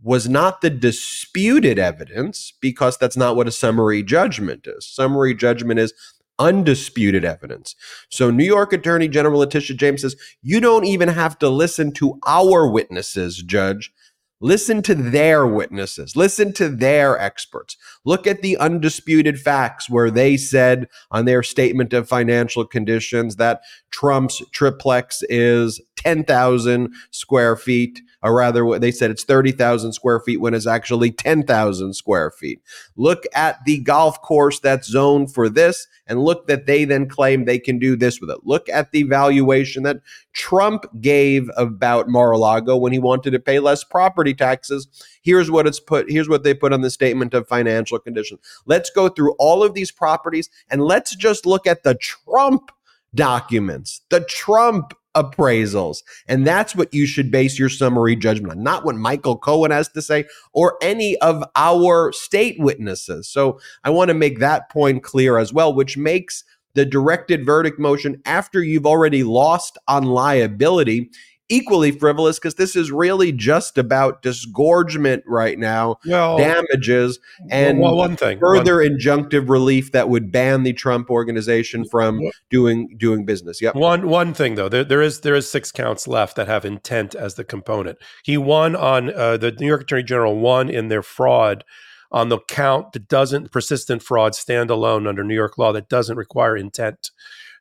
was 0.02 0.28
not 0.28 0.60
the 0.60 0.70
disputed 0.70 1.78
evidence, 1.78 2.52
because 2.60 2.96
that's 2.96 3.16
not 3.16 3.34
what 3.34 3.48
a 3.48 3.52
summary 3.52 4.02
judgment 4.02 4.66
is. 4.66 4.86
Summary 4.86 5.34
judgment 5.34 5.80
is 5.80 5.92
undisputed 6.38 7.24
evidence. 7.24 7.74
So 8.10 8.30
New 8.30 8.44
York 8.44 8.72
Attorney 8.72 9.08
General 9.08 9.40
Letitia 9.40 9.76
James 9.76 10.02
says, 10.02 10.16
you 10.42 10.60
don't 10.60 10.84
even 10.84 11.08
have 11.08 11.38
to 11.38 11.48
listen 11.48 11.92
to 11.92 12.18
our 12.26 12.68
witnesses, 12.68 13.42
judge. 13.42 13.92
Listen 14.40 14.82
to 14.82 14.94
their 14.94 15.44
witnesses. 15.48 16.14
Listen 16.14 16.52
to 16.52 16.68
their 16.68 17.18
experts. 17.18 17.76
Look 18.04 18.24
at 18.24 18.40
the 18.40 18.56
undisputed 18.56 19.40
facts 19.40 19.90
where 19.90 20.12
they 20.12 20.36
said 20.36 20.86
on 21.10 21.24
their 21.24 21.42
statement 21.42 21.92
of 21.92 22.08
financial 22.08 22.64
conditions 22.64 23.34
that 23.36 23.62
Trump's 23.90 24.40
triplex 24.52 25.24
is 25.28 25.80
10,000 25.96 26.94
square 27.10 27.56
feet 27.56 28.00
or 28.22 28.34
rather 28.34 28.78
they 28.78 28.90
said 28.90 29.10
it's 29.10 29.24
30,000 29.24 29.92
square 29.92 30.20
feet 30.20 30.40
when 30.40 30.54
it's 30.54 30.66
actually 30.66 31.10
10,000 31.10 31.94
square 31.94 32.30
feet. 32.30 32.60
Look 32.96 33.24
at 33.34 33.64
the 33.64 33.78
golf 33.80 34.20
course 34.22 34.58
that's 34.60 34.88
zoned 34.88 35.32
for 35.32 35.48
this 35.48 35.86
and 36.08 36.24
look 36.24 36.46
that 36.46 36.66
they 36.66 36.84
then 36.84 37.08
claim 37.08 37.44
they 37.44 37.58
can 37.58 37.78
do 37.78 37.94
this 37.94 38.20
with 38.20 38.30
it. 38.30 38.38
Look 38.44 38.68
at 38.68 38.90
the 38.90 39.04
valuation 39.04 39.82
that 39.84 40.00
Trump 40.32 40.86
gave 41.00 41.50
about 41.56 42.08
Mar-a-Lago 42.08 42.76
when 42.76 42.92
he 42.92 42.98
wanted 42.98 43.30
to 43.32 43.38
pay 43.38 43.58
less 43.58 43.84
property 43.84 44.34
taxes. 44.34 44.88
Here's 45.22 45.50
what 45.50 45.66
it's 45.66 45.80
put 45.80 46.10
here's 46.10 46.28
what 46.28 46.42
they 46.42 46.54
put 46.54 46.72
on 46.72 46.80
the 46.80 46.90
statement 46.90 47.34
of 47.34 47.46
financial 47.46 47.98
condition. 47.98 48.38
Let's 48.66 48.90
go 48.90 49.08
through 49.08 49.34
all 49.38 49.62
of 49.62 49.74
these 49.74 49.92
properties 49.92 50.48
and 50.70 50.82
let's 50.82 51.14
just 51.14 51.46
look 51.46 51.66
at 51.66 51.82
the 51.82 51.94
Trump 51.94 52.72
documents, 53.14 54.02
the 54.10 54.20
Trump 54.20 54.94
appraisals. 55.18 56.02
And 56.28 56.46
that's 56.46 56.76
what 56.76 56.94
you 56.94 57.06
should 57.06 57.30
base 57.30 57.58
your 57.58 57.68
summary 57.68 58.16
judgment 58.16 58.52
on, 58.52 58.62
not 58.62 58.84
what 58.84 58.94
Michael 58.94 59.36
Cohen 59.36 59.70
has 59.70 59.88
to 59.88 60.02
say 60.02 60.26
or 60.52 60.78
any 60.80 61.16
of 61.18 61.42
our 61.56 62.12
state 62.12 62.56
witnesses. 62.58 63.28
So 63.28 63.60
I 63.84 63.90
want 63.90 64.08
to 64.08 64.14
make 64.14 64.38
that 64.38 64.70
point 64.70 65.02
clear 65.02 65.38
as 65.38 65.52
well, 65.52 65.74
which 65.74 65.96
makes 65.96 66.44
the 66.74 66.84
directed 66.84 67.44
verdict 67.44 67.78
motion 67.78 68.22
after 68.24 68.62
you've 68.62 68.86
already 68.86 69.24
lost 69.24 69.78
on 69.88 70.04
liability 70.04 71.10
equally 71.48 71.90
frivolous 71.90 72.38
because 72.38 72.54
this 72.54 72.76
is 72.76 72.90
really 72.90 73.32
just 73.32 73.78
about 73.78 74.22
disgorgement 74.22 75.22
right 75.26 75.58
now, 75.58 75.96
well, 76.06 76.36
damages, 76.36 77.18
and 77.50 77.80
well, 77.80 77.96
one 77.96 78.16
thing, 78.16 78.38
further 78.38 78.76
one, 78.76 78.86
injunctive 78.86 79.48
relief 79.48 79.92
that 79.92 80.08
would 80.08 80.30
ban 80.30 80.62
the 80.62 80.72
Trump 80.72 81.10
organization 81.10 81.84
from 81.84 82.20
doing 82.50 82.94
doing 82.98 83.24
business. 83.24 83.60
Yep. 83.60 83.74
One 83.74 84.08
one 84.08 84.34
thing 84.34 84.54
though, 84.54 84.68
there, 84.68 84.84
there 84.84 85.02
is 85.02 85.20
there 85.20 85.34
is 85.34 85.50
six 85.50 85.72
counts 85.72 86.06
left 86.06 86.36
that 86.36 86.48
have 86.48 86.64
intent 86.64 87.14
as 87.14 87.34
the 87.34 87.44
component. 87.44 87.98
He 88.24 88.36
won 88.36 88.76
on 88.76 89.14
uh, 89.14 89.36
the 89.36 89.52
New 89.52 89.66
York 89.66 89.82
Attorney 89.82 90.02
General 90.02 90.38
won 90.38 90.68
in 90.68 90.88
their 90.88 91.02
fraud 91.02 91.64
on 92.10 92.28
the 92.28 92.38
count 92.48 92.92
that 92.92 93.08
doesn't 93.08 93.52
persistent 93.52 94.02
fraud 94.02 94.34
stand 94.34 94.70
alone 94.70 95.06
under 95.06 95.22
New 95.22 95.34
York 95.34 95.58
law 95.58 95.72
that 95.72 95.88
doesn't 95.88 96.16
require 96.16 96.56
intent. 96.56 97.10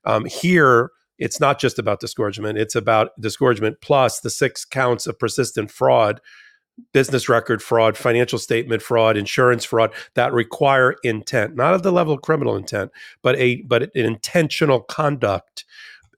Um, 0.06 0.26
here, 0.26 0.92
it's 1.18 1.40
not 1.40 1.60
just 1.60 1.80
about 1.80 2.00
disgorgement, 2.00 2.58
it's 2.58 2.76
about 2.76 3.20
disgorgement 3.20 3.82
plus 3.82 4.20
the 4.20 4.30
six 4.30 4.66
counts 4.66 5.08
of 5.08 5.20
persistent 5.20 5.72
fraud, 5.72 6.22
business 6.94 7.28
record 7.28 7.62
fraud, 7.62 7.98
financial 7.98 8.40
statement 8.40 8.82
fraud, 8.82 9.18
insurance 9.18 9.66
fraud 9.66 9.94
that 10.14 10.34
require 10.34 10.96
intent, 11.04 11.56
not 11.56 11.74
of 11.74 11.84
the 11.84 11.92
level 11.92 12.14
of 12.14 12.22
criminal 12.22 12.56
intent, 12.56 12.92
but 13.22 13.36
a 13.38 13.62
but 13.64 13.84
an 13.84 13.90
intentional 13.94 14.82
conduct 14.82 15.66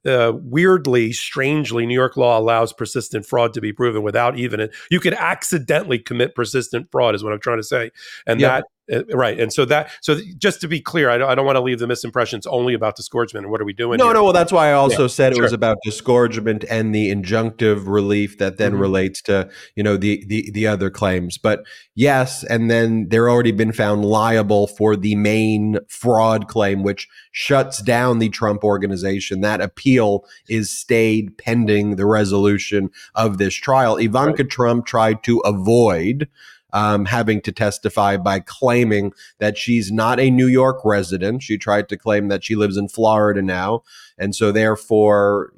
uh, 0.06 0.32
weirdly, 0.36 1.12
strangely, 1.12 1.86
New 1.86 1.94
York 1.94 2.16
law 2.16 2.40
allows 2.40 2.72
persistent 2.72 3.26
fraud 3.26 3.54
to 3.54 3.62
be 3.62 3.74
proven 3.74 4.02
without 4.02 4.38
even 4.38 4.60
it. 4.60 4.74
You 4.90 5.00
could 5.00 5.14
accidentally 5.14 6.00
commit 6.00 6.36
persistent 6.36 6.90
fraud, 6.92 7.16
is 7.16 7.24
what 7.24 7.34
I'm 7.34 7.40
trying 7.40 7.60
to 7.60 7.64
say, 7.64 7.92
and 8.26 8.40
that 8.40 8.64
uh, 8.64 8.68
right. 9.14 9.40
And 9.40 9.52
so 9.54 9.66
that, 9.66 9.92
so 10.02 10.20
just 10.38 10.62
to 10.62 10.68
be 10.68 10.82
clear, 10.82 11.10
I 11.10 11.18
don't, 11.18 11.30
I 11.30 11.36
don't 11.36 11.46
want 11.46 11.58
to 11.58 11.62
leave 11.62 11.80
the 11.80 11.86
misimpressions 11.86 12.46
only 12.48 12.74
about 12.74 12.96
disgorgement 12.96 13.46
and 13.46 13.52
what 13.52 13.62
are 13.62 13.66
we 13.66 13.74
doing? 13.74 13.98
No, 13.98 14.06
here? 14.06 14.16
no. 14.16 14.24
Well, 14.24 14.34
that's 14.34 14.52
why 14.52 14.70
I 14.70 14.74
also 14.74 15.04
yeah, 15.04 15.08
said 15.08 15.34
sure. 15.34 15.44
it 15.44 15.46
was 15.46 15.54
about 15.54 15.78
disgorgement 15.84 16.66
and 16.70 16.94
the 16.94 17.14
injunctive 17.14 17.88
relief 17.88 18.38
that 18.40 18.58
then 18.58 18.74
mm-hmm. 18.74 18.82
relates 18.82 19.22
to, 19.24 19.50
you 19.76 19.84
know, 19.84 19.98
the, 19.98 20.24
the, 20.28 20.50
the 20.52 20.68
other 20.68 20.90
claims. 20.90 21.38
But 21.38 21.64
yes, 21.96 22.44
and 22.44 22.70
then 22.70 23.10
they're 23.10 23.30
already 23.30 23.52
been 23.52 23.72
found 23.72 24.06
liable 24.06 24.68
for 24.68 24.96
the 24.96 25.16
main 25.16 25.78
fraud 25.88 26.48
claim, 26.48 26.84
which 26.84 27.08
shuts 27.32 27.82
down 27.82 28.20
the 28.20 28.30
Trump 28.30 28.64
organization. 28.64 29.42
That 29.42 29.62
appeal 29.62 30.26
is 30.48 30.70
stayed 30.70 31.38
pending 31.38 31.96
the 31.96 32.06
resolution 32.06 32.90
of 33.16 33.38
this 33.38 33.54
trial. 33.54 33.98
Ivanka 33.98 34.44
right. 34.44 34.52
Trump 34.52 34.86
tried 34.86 35.24
to 35.24 35.40
avoid 35.40 36.28
um, 36.74 37.06
having 37.06 37.42
to 37.42 37.52
testify 37.52 38.18
by 38.18 38.40
claiming 38.40 39.14
that 39.40 39.58
she's 39.58 39.92
not 39.92 40.20
a 40.20 40.30
New 40.30 40.48
York 40.48 40.80
resident. 40.86 41.44
She 41.44 41.58
tried 41.58 41.90
to 41.90 41.98
claim 41.98 42.28
that 42.28 42.44
she 42.44 42.56
lives 42.56 42.78
in 42.78 42.90
Florida 42.90 43.42
now. 43.42 43.84
And 44.18 44.36
so, 44.36 44.52
therefore, 44.52 45.54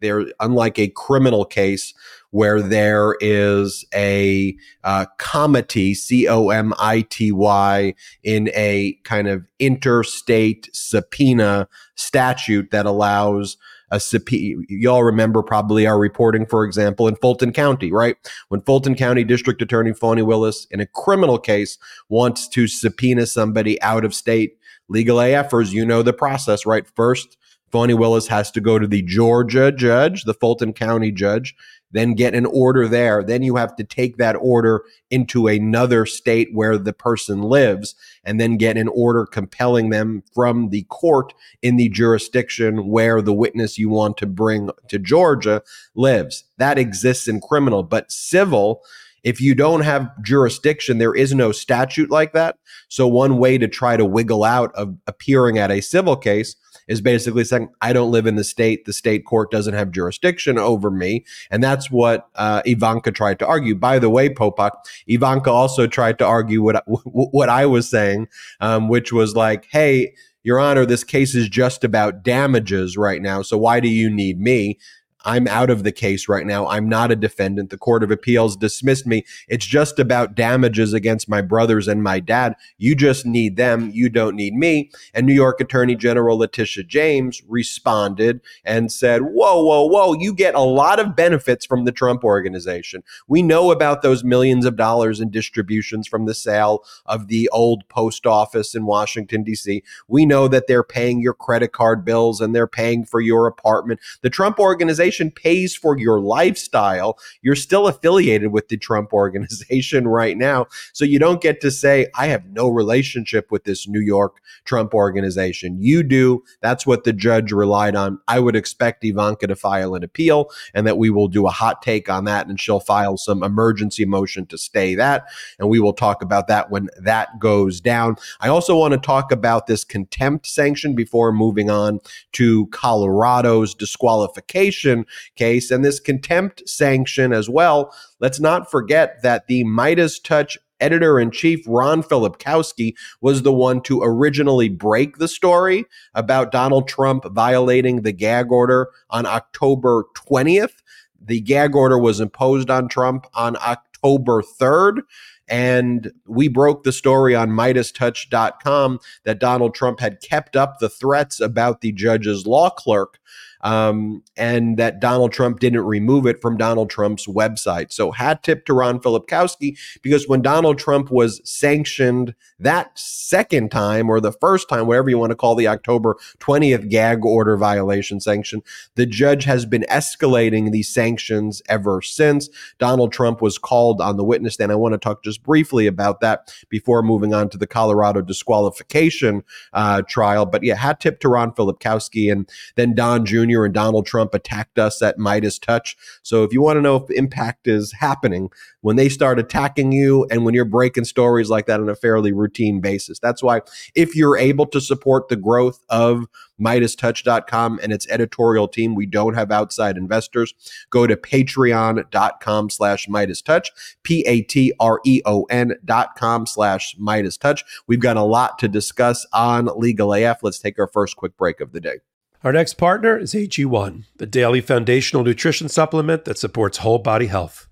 there, 0.00 0.26
unlike 0.40 0.78
a 0.78 0.88
criminal 0.88 1.44
case 1.44 1.94
where 2.30 2.60
there 2.60 3.16
is 3.20 3.86
a 3.94 4.56
uh, 4.82 5.06
comity, 5.18 5.94
C 5.94 6.26
O 6.28 6.50
M 6.50 6.74
I 6.78 7.02
T 7.02 7.30
Y, 7.32 7.94
in 8.22 8.50
a 8.54 8.98
kind 9.04 9.28
of 9.28 9.44
interstate 9.58 10.68
subpoena 10.72 11.68
statute 11.94 12.70
that 12.70 12.86
allows 12.86 13.56
a. 13.98 14.56
Y'all 14.68 15.04
remember 15.04 15.42
probably 15.42 15.86
our 15.86 15.98
reporting, 15.98 16.46
for 16.46 16.64
example, 16.64 17.08
in 17.08 17.16
Fulton 17.16 17.52
County, 17.52 17.92
right? 17.92 18.16
When 18.48 18.62
Fulton 18.62 18.94
County 18.94 19.24
District 19.24 19.60
Attorney 19.60 19.92
Fani 19.92 20.22
Willis, 20.22 20.66
in 20.70 20.80
a 20.80 20.86
criminal 20.86 21.38
case, 21.38 21.78
wants 22.08 22.48
to 22.48 22.66
subpoena 22.66 23.26
somebody 23.26 23.80
out 23.82 24.04
of 24.04 24.14
state, 24.14 24.58
legal 24.88 25.18
AFers, 25.18 25.72
you 25.72 25.84
know 25.84 26.02
the 26.02 26.12
process, 26.12 26.66
right? 26.66 26.86
First, 26.86 27.36
Fani 27.74 27.92
Willis 27.92 28.28
has 28.28 28.50
to 28.52 28.60
go 28.60 28.78
to 28.78 28.86
the 28.86 29.02
Georgia 29.02 29.72
judge, 29.72 30.22
the 30.24 30.32
Fulton 30.32 30.72
County 30.72 31.10
judge 31.10 31.54
then 31.94 32.14
get 32.14 32.34
an 32.34 32.44
order 32.46 32.88
there. 32.88 33.22
Then 33.22 33.42
you 33.42 33.54
have 33.54 33.74
to 33.76 33.84
take 33.84 34.16
that 34.16 34.34
order 34.40 34.82
into 35.10 35.46
another 35.46 36.04
state 36.06 36.48
where 36.52 36.76
the 36.76 36.92
person 36.92 37.40
lives 37.40 37.94
and 38.24 38.40
then 38.40 38.56
get 38.56 38.76
an 38.76 38.88
order 38.88 39.24
compelling 39.24 39.90
them 39.90 40.24
from 40.34 40.70
the 40.70 40.82
court 40.90 41.32
in 41.62 41.76
the 41.76 41.88
jurisdiction 41.88 42.88
where 42.88 43.22
the 43.22 43.32
witness 43.32 43.78
you 43.78 43.88
want 43.88 44.16
to 44.18 44.26
bring 44.26 44.70
to 44.88 44.98
Georgia 44.98 45.62
lives. 45.94 46.44
That 46.58 46.78
exists 46.78 47.28
in 47.28 47.40
criminal, 47.40 47.84
but 47.84 48.10
civil, 48.10 48.82
if 49.22 49.40
you 49.40 49.54
don't 49.54 49.82
have 49.82 50.10
jurisdiction, 50.20 50.98
there 50.98 51.14
is 51.14 51.32
no 51.32 51.52
statute 51.52 52.10
like 52.10 52.32
that. 52.32 52.56
So, 52.88 53.06
one 53.06 53.38
way 53.38 53.56
to 53.56 53.68
try 53.68 53.96
to 53.96 54.04
wiggle 54.04 54.42
out 54.44 54.74
of 54.74 54.96
appearing 55.06 55.58
at 55.58 55.70
a 55.70 55.80
civil 55.80 56.16
case 56.16 56.56
is 56.88 57.00
basically 57.00 57.44
saying, 57.44 57.68
I 57.80 57.92
don't 57.92 58.10
live 58.10 58.26
in 58.26 58.36
the 58.36 58.44
state. 58.44 58.84
The 58.84 58.92
state 58.92 59.24
court 59.24 59.50
doesn't 59.50 59.74
have 59.74 59.90
jurisdiction 59.90 60.58
over 60.58 60.90
me. 60.90 61.24
And 61.50 61.62
that's 61.62 61.90
what 61.90 62.28
uh, 62.34 62.62
Ivanka 62.64 63.12
tried 63.12 63.38
to 63.40 63.46
argue. 63.46 63.74
By 63.74 63.98
the 63.98 64.10
way, 64.10 64.28
Popok, 64.28 64.72
Ivanka 65.06 65.50
also 65.50 65.86
tried 65.86 66.18
to 66.18 66.26
argue 66.26 66.62
what, 66.62 66.84
what 66.86 67.48
I 67.48 67.66
was 67.66 67.88
saying, 67.88 68.28
um, 68.60 68.88
which 68.88 69.12
was 69.12 69.34
like, 69.34 69.66
hey, 69.70 70.14
your 70.42 70.60
Honor, 70.60 70.84
this 70.84 71.04
case 71.04 71.34
is 71.34 71.48
just 71.48 71.84
about 71.84 72.22
damages 72.22 72.96
right 72.98 73.22
now. 73.22 73.40
So 73.40 73.56
why 73.56 73.80
do 73.80 73.88
you 73.88 74.10
need 74.10 74.38
me? 74.38 74.78
I'm 75.24 75.48
out 75.48 75.70
of 75.70 75.84
the 75.84 75.92
case 75.92 76.28
right 76.28 76.46
now. 76.46 76.66
I'm 76.68 76.88
not 76.88 77.10
a 77.10 77.16
defendant. 77.16 77.70
The 77.70 77.78
Court 77.78 78.02
of 78.02 78.10
Appeals 78.10 78.56
dismissed 78.56 79.06
me. 79.06 79.24
It's 79.48 79.66
just 79.66 79.98
about 79.98 80.34
damages 80.34 80.92
against 80.92 81.28
my 81.28 81.40
brothers 81.40 81.88
and 81.88 82.02
my 82.02 82.20
dad. 82.20 82.54
You 82.78 82.94
just 82.94 83.24
need 83.24 83.56
them. 83.56 83.90
You 83.92 84.08
don't 84.08 84.36
need 84.36 84.54
me. 84.54 84.90
And 85.14 85.26
New 85.26 85.34
York 85.34 85.60
Attorney 85.60 85.96
General 85.96 86.38
Letitia 86.38 86.84
James 86.84 87.42
responded 87.48 88.40
and 88.64 88.92
said, 88.92 89.22
Whoa, 89.22 89.62
whoa, 89.64 89.86
whoa, 89.86 90.12
you 90.12 90.34
get 90.34 90.54
a 90.54 90.60
lot 90.60 91.00
of 91.00 91.16
benefits 91.16 91.64
from 91.64 91.84
the 91.84 91.92
Trump 91.92 92.22
organization. 92.22 93.02
We 93.26 93.42
know 93.42 93.70
about 93.70 94.02
those 94.02 94.24
millions 94.24 94.66
of 94.66 94.76
dollars 94.76 95.20
in 95.20 95.30
distributions 95.30 96.06
from 96.06 96.26
the 96.26 96.34
sale 96.34 96.84
of 97.06 97.28
the 97.28 97.48
old 97.50 97.88
post 97.88 98.26
office 98.26 98.74
in 98.74 98.84
Washington, 98.84 99.42
D.C. 99.42 99.82
We 100.06 100.26
know 100.26 100.48
that 100.48 100.66
they're 100.66 100.82
paying 100.82 101.20
your 101.20 101.34
credit 101.34 101.72
card 101.72 102.04
bills 102.04 102.40
and 102.40 102.54
they're 102.54 102.66
paying 102.66 103.04
for 103.04 103.20
your 103.20 103.46
apartment. 103.46 104.00
The 104.22 104.30
Trump 104.30 104.58
organization 104.58 105.13
organization 105.14 105.30
pays 105.30 105.74
for 105.74 105.98
your 105.98 106.20
lifestyle, 106.20 107.18
you're 107.42 107.54
still 107.54 107.86
affiliated 107.86 108.52
with 108.52 108.68
the 108.68 108.76
Trump 108.76 109.12
organization 109.12 110.08
right 110.14 110.36
now. 110.36 110.66
So 110.92 111.04
you 111.04 111.18
don't 111.18 111.40
get 111.40 111.60
to 111.60 111.70
say, 111.70 112.06
I 112.14 112.26
have 112.28 112.46
no 112.46 112.68
relationship 112.68 113.50
with 113.50 113.64
this 113.64 113.86
New 113.88 114.00
York 114.00 114.40
Trump 114.64 114.94
organization. 114.94 115.80
You 115.80 116.02
do. 116.02 116.42
That's 116.60 116.86
what 116.86 117.04
the 117.04 117.12
judge 117.12 117.52
relied 117.52 117.96
on. 117.96 118.18
I 118.28 118.40
would 118.40 118.56
expect 118.56 119.04
Ivanka 119.04 119.46
to 119.46 119.56
file 119.56 119.94
an 119.94 120.02
appeal 120.02 120.50
and 120.74 120.86
that 120.86 120.98
we 120.98 121.10
will 121.10 121.28
do 121.28 121.46
a 121.46 121.50
hot 121.50 121.82
take 121.82 122.08
on 122.08 122.24
that 122.24 122.46
and 122.46 122.60
she'll 122.60 122.80
file 122.80 123.16
some 123.16 123.42
emergency 123.42 124.04
motion 124.04 124.46
to 124.46 124.58
stay 124.58 124.94
that. 124.94 125.24
And 125.58 125.68
we 125.68 125.80
will 125.80 125.92
talk 125.92 126.22
about 126.22 126.48
that 126.48 126.70
when 126.70 126.88
that 126.98 127.38
goes 127.38 127.80
down. 127.80 128.16
I 128.40 128.48
also 128.48 128.76
want 128.76 128.92
to 128.92 129.00
talk 129.00 129.32
about 129.32 129.66
this 129.66 129.84
contempt 129.84 130.46
sanction 130.46 130.94
before 130.94 131.32
moving 131.32 131.70
on 131.70 132.00
to 132.32 132.66
Colorado's 132.68 133.74
disqualification 133.74 135.03
case 135.36 135.70
and 135.70 135.84
this 135.84 136.00
contempt 136.00 136.68
sanction 136.68 137.32
as 137.32 137.48
well. 137.48 137.94
Let's 138.20 138.40
not 138.40 138.70
forget 138.70 139.22
that 139.22 139.46
the 139.46 139.64
MeidasTouch 139.64 140.56
editor 140.80 141.18
in 141.20 141.30
chief 141.30 141.64
Ron 141.66 142.02
Filipkowski 142.02 142.94
was 143.20 143.42
the 143.42 143.52
one 143.52 143.80
to 143.82 144.02
originally 144.02 144.68
break 144.68 145.16
the 145.16 145.28
story 145.28 145.86
about 146.14 146.52
Donald 146.52 146.88
Trump 146.88 147.24
violating 147.32 148.02
the 148.02 148.12
gag 148.12 148.50
order 148.50 148.88
on 149.10 149.24
October 149.24 150.04
20th. 150.14 150.82
The 151.20 151.40
gag 151.40 151.74
order 151.74 151.98
was 151.98 152.20
imposed 152.20 152.70
on 152.70 152.88
Trump 152.88 153.26
on 153.34 153.56
October 153.56 153.88
October 154.04 154.42
3rd. 154.42 155.02
And 155.46 156.12
we 156.26 156.48
broke 156.48 156.84
the 156.84 156.92
story 156.92 157.34
on 157.34 157.50
MeidasTouch.com 157.50 158.98
that 159.24 159.40
Donald 159.40 159.74
Trump 159.74 160.00
had 160.00 160.22
kept 160.22 160.56
up 160.56 160.78
the 160.78 160.88
threats 160.88 161.38
about 161.38 161.80
the 161.80 161.92
judge's 161.92 162.46
law 162.46 162.70
clerk 162.70 163.18
um, 163.64 164.22
and 164.36 164.76
that 164.76 165.00
Donald 165.00 165.32
Trump 165.32 165.58
didn't 165.58 165.84
remove 165.84 166.26
it 166.26 166.40
from 166.40 166.56
Donald 166.56 166.90
Trump's 166.90 167.26
website. 167.26 167.92
So, 167.92 168.12
hat 168.12 168.42
tip 168.42 168.66
to 168.66 168.74
Ron 168.74 169.00
Filipkowski 169.00 169.76
because 170.02 170.28
when 170.28 170.42
Donald 170.42 170.78
Trump 170.78 171.10
was 171.10 171.40
sanctioned 171.44 172.34
that 172.58 172.96
second 172.98 173.70
time 173.70 174.08
or 174.08 174.20
the 174.20 174.32
first 174.32 174.68
time, 174.68 174.86
whatever 174.86 175.10
you 175.10 175.18
want 175.18 175.30
to 175.30 175.36
call 175.36 175.54
the 175.54 175.66
October 175.66 176.16
20th 176.38 176.88
gag 176.90 177.24
order 177.24 177.56
violation 177.56 178.20
sanction, 178.20 178.62
the 178.94 179.06
judge 179.06 179.44
has 179.44 179.64
been 179.64 179.84
escalating 179.90 180.70
these 180.70 180.88
sanctions 180.88 181.62
ever 181.68 182.02
since. 182.02 182.48
Donald 182.78 183.12
Trump 183.12 183.40
was 183.40 183.58
called 183.58 184.00
on 184.00 184.16
the 184.16 184.24
witness 184.24 184.54
stand. 184.54 184.72
I 184.72 184.76
want 184.76 184.92
to 184.92 184.98
talk 184.98 185.24
just 185.24 185.42
briefly 185.42 185.86
about 185.86 186.20
that 186.20 186.54
before 186.68 187.02
moving 187.02 187.32
on 187.32 187.48
to 187.48 187.58
the 187.58 187.66
Colorado 187.66 188.20
disqualification 188.20 189.42
uh, 189.72 190.02
trial. 190.02 190.44
But 190.44 190.62
yeah, 190.62 190.74
hat 190.74 191.00
tip 191.00 191.20
to 191.20 191.28
Ron 191.28 191.52
Filipkowski 191.52 192.30
and 192.30 192.48
then 192.76 192.94
Don 192.94 193.24
Jr. 193.24 193.53
Jr. 193.54 193.64
and 193.64 193.74
Donald 193.74 194.06
Trump 194.06 194.34
attacked 194.34 194.78
us 194.78 195.02
at 195.02 195.18
MeidasTouch. 195.18 195.94
So 196.22 196.44
if 196.44 196.52
you 196.52 196.62
want 196.62 196.76
to 196.76 196.82
know 196.82 196.96
if 196.96 197.10
impact 197.10 197.66
is 197.66 197.92
happening, 197.92 198.50
when 198.84 198.96
they 198.96 199.08
start 199.08 199.38
attacking 199.38 199.92
you 199.92 200.26
and 200.30 200.44
when 200.44 200.52
you're 200.52 200.66
breaking 200.66 201.04
stories 201.04 201.48
like 201.48 201.64
that 201.64 201.80
on 201.80 201.88
a 201.88 201.94
fairly 201.94 202.32
routine 202.32 202.82
basis. 202.82 203.18
That's 203.18 203.42
why 203.42 203.62
if 203.94 204.14
you're 204.14 204.36
able 204.36 204.66
to 204.66 204.80
support 204.80 205.28
the 205.28 205.36
growth 205.36 205.82
of 205.88 206.26
MeidasTouch.com 206.60 207.80
and 207.82 207.94
its 207.94 208.06
editorial 208.10 208.68
team, 208.68 208.94
we 208.94 209.06
don't 209.06 209.32
have 209.32 209.50
outside 209.50 209.96
investors. 209.96 210.52
Go 210.90 211.06
to 211.06 211.16
patreon.com 211.16 212.68
slash 212.68 213.06
MeidasTouch, 213.06 213.68
P-A-T-R-E-O-N 214.02 215.72
dot 215.82 216.14
com 216.16 216.46
slash 216.46 216.94
MeidasTouch. 216.96 217.64
We've 217.86 218.00
got 218.00 218.18
a 218.18 218.22
lot 218.22 218.58
to 218.58 218.68
discuss 218.68 219.26
on 219.32 219.70
Legal 219.76 220.12
AF. 220.12 220.42
Let's 220.42 220.58
take 220.58 220.78
our 220.78 220.88
first 220.88 221.16
quick 221.16 221.38
break 221.38 221.62
of 221.62 221.72
the 221.72 221.80
day. 221.80 222.00
Our 222.44 222.52
next 222.52 222.74
partner 222.74 223.16
is 223.16 223.32
AG1, 223.32 224.04
the 224.18 224.26
daily 224.26 224.60
foundational 224.60 225.24
nutrition 225.24 225.70
supplement 225.70 226.26
that 226.26 226.36
supports 226.36 226.76
whole 226.76 226.98
body 226.98 227.28
health. 227.28 227.68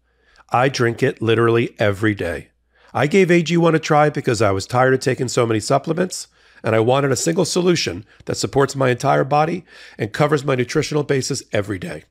I 0.48 0.70
drink 0.70 1.02
it 1.02 1.20
literally 1.20 1.76
every 1.78 2.14
day. 2.14 2.48
I 2.94 3.06
gave 3.06 3.28
AG1 3.28 3.74
a 3.74 3.78
try 3.78 4.08
because 4.08 4.40
I 4.40 4.50
was 4.50 4.66
tired 4.66 4.94
of 4.94 5.00
taking 5.00 5.28
so 5.28 5.44
many 5.44 5.60
supplements 5.60 6.28
and 6.64 6.74
I 6.74 6.80
wanted 6.80 7.12
a 7.12 7.16
single 7.16 7.44
solution 7.44 8.06
that 8.24 8.38
supports 8.38 8.74
my 8.74 8.88
entire 8.88 9.24
body 9.24 9.66
and 9.98 10.10
covers 10.10 10.42
my 10.42 10.54
nutritional 10.54 11.02
basis 11.02 11.42
every 11.52 11.78
day. 11.78 12.04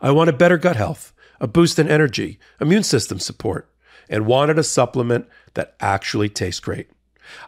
I 0.00 0.10
wanted 0.10 0.38
better 0.38 0.58
gut 0.58 0.74
health, 0.74 1.12
a 1.40 1.46
boost 1.46 1.78
in 1.78 1.88
energy, 1.88 2.40
immune 2.60 2.82
system 2.82 3.20
support, 3.20 3.70
and 4.08 4.26
wanted 4.26 4.58
a 4.58 4.64
supplement 4.64 5.28
that 5.54 5.76
actually 5.78 6.28
tastes 6.28 6.58
great. 6.58 6.88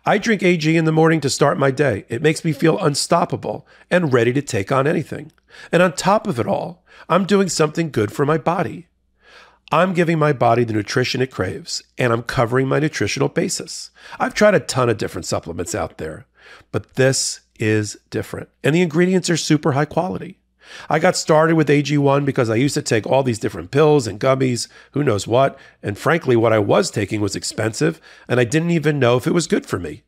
I 0.04 0.18
drink 0.18 0.42
AG 0.42 0.76
in 0.76 0.84
the 0.84 0.92
morning 0.92 1.20
to 1.20 1.30
start 1.30 1.58
my 1.58 1.70
day. 1.70 2.04
It 2.08 2.22
makes 2.22 2.44
me 2.44 2.52
feel 2.52 2.78
unstoppable 2.78 3.66
and 3.90 4.12
ready 4.12 4.32
to 4.32 4.42
take 4.42 4.72
on 4.72 4.86
anything. 4.86 5.32
And 5.72 5.82
on 5.82 5.92
top 5.92 6.26
of 6.26 6.38
it 6.38 6.46
all, 6.46 6.84
I'm 7.08 7.24
doing 7.24 7.48
something 7.48 7.90
good 7.90 8.12
for 8.12 8.26
my 8.26 8.38
body. 8.38 8.86
I'm 9.70 9.92
giving 9.92 10.18
my 10.18 10.32
body 10.32 10.64
the 10.64 10.72
nutrition 10.72 11.20
it 11.20 11.30
craves, 11.30 11.82
and 11.98 12.12
I'm 12.12 12.22
covering 12.22 12.68
my 12.68 12.78
nutritional 12.78 13.28
basis. 13.28 13.90
I've 14.18 14.32
tried 14.32 14.54
a 14.54 14.60
ton 14.60 14.88
of 14.88 14.96
different 14.96 15.26
supplements 15.26 15.74
out 15.74 15.98
there, 15.98 16.26
but 16.72 16.94
this 16.94 17.40
is 17.58 17.98
different. 18.08 18.48
And 18.64 18.74
the 18.74 18.80
ingredients 18.80 19.28
are 19.28 19.36
super 19.36 19.72
high 19.72 19.84
quality. 19.84 20.38
I 20.88 20.98
got 20.98 21.16
started 21.16 21.54
with 21.54 21.68
AG1 21.68 22.24
because 22.24 22.50
I 22.50 22.56
used 22.56 22.74
to 22.74 22.82
take 22.82 23.06
all 23.06 23.22
these 23.22 23.38
different 23.38 23.70
pills 23.70 24.06
and 24.06 24.20
gummies, 24.20 24.68
who 24.92 25.04
knows 25.04 25.26
what, 25.26 25.58
and 25.82 25.98
frankly, 25.98 26.36
what 26.36 26.52
I 26.52 26.58
was 26.58 26.90
taking 26.90 27.20
was 27.20 27.36
expensive, 27.36 28.00
and 28.28 28.38
I 28.38 28.44
didn't 28.44 28.70
even 28.70 28.98
know 28.98 29.16
if 29.16 29.26
it 29.26 29.34
was 29.34 29.46
good 29.46 29.66
for 29.66 29.78
me. 29.78 30.02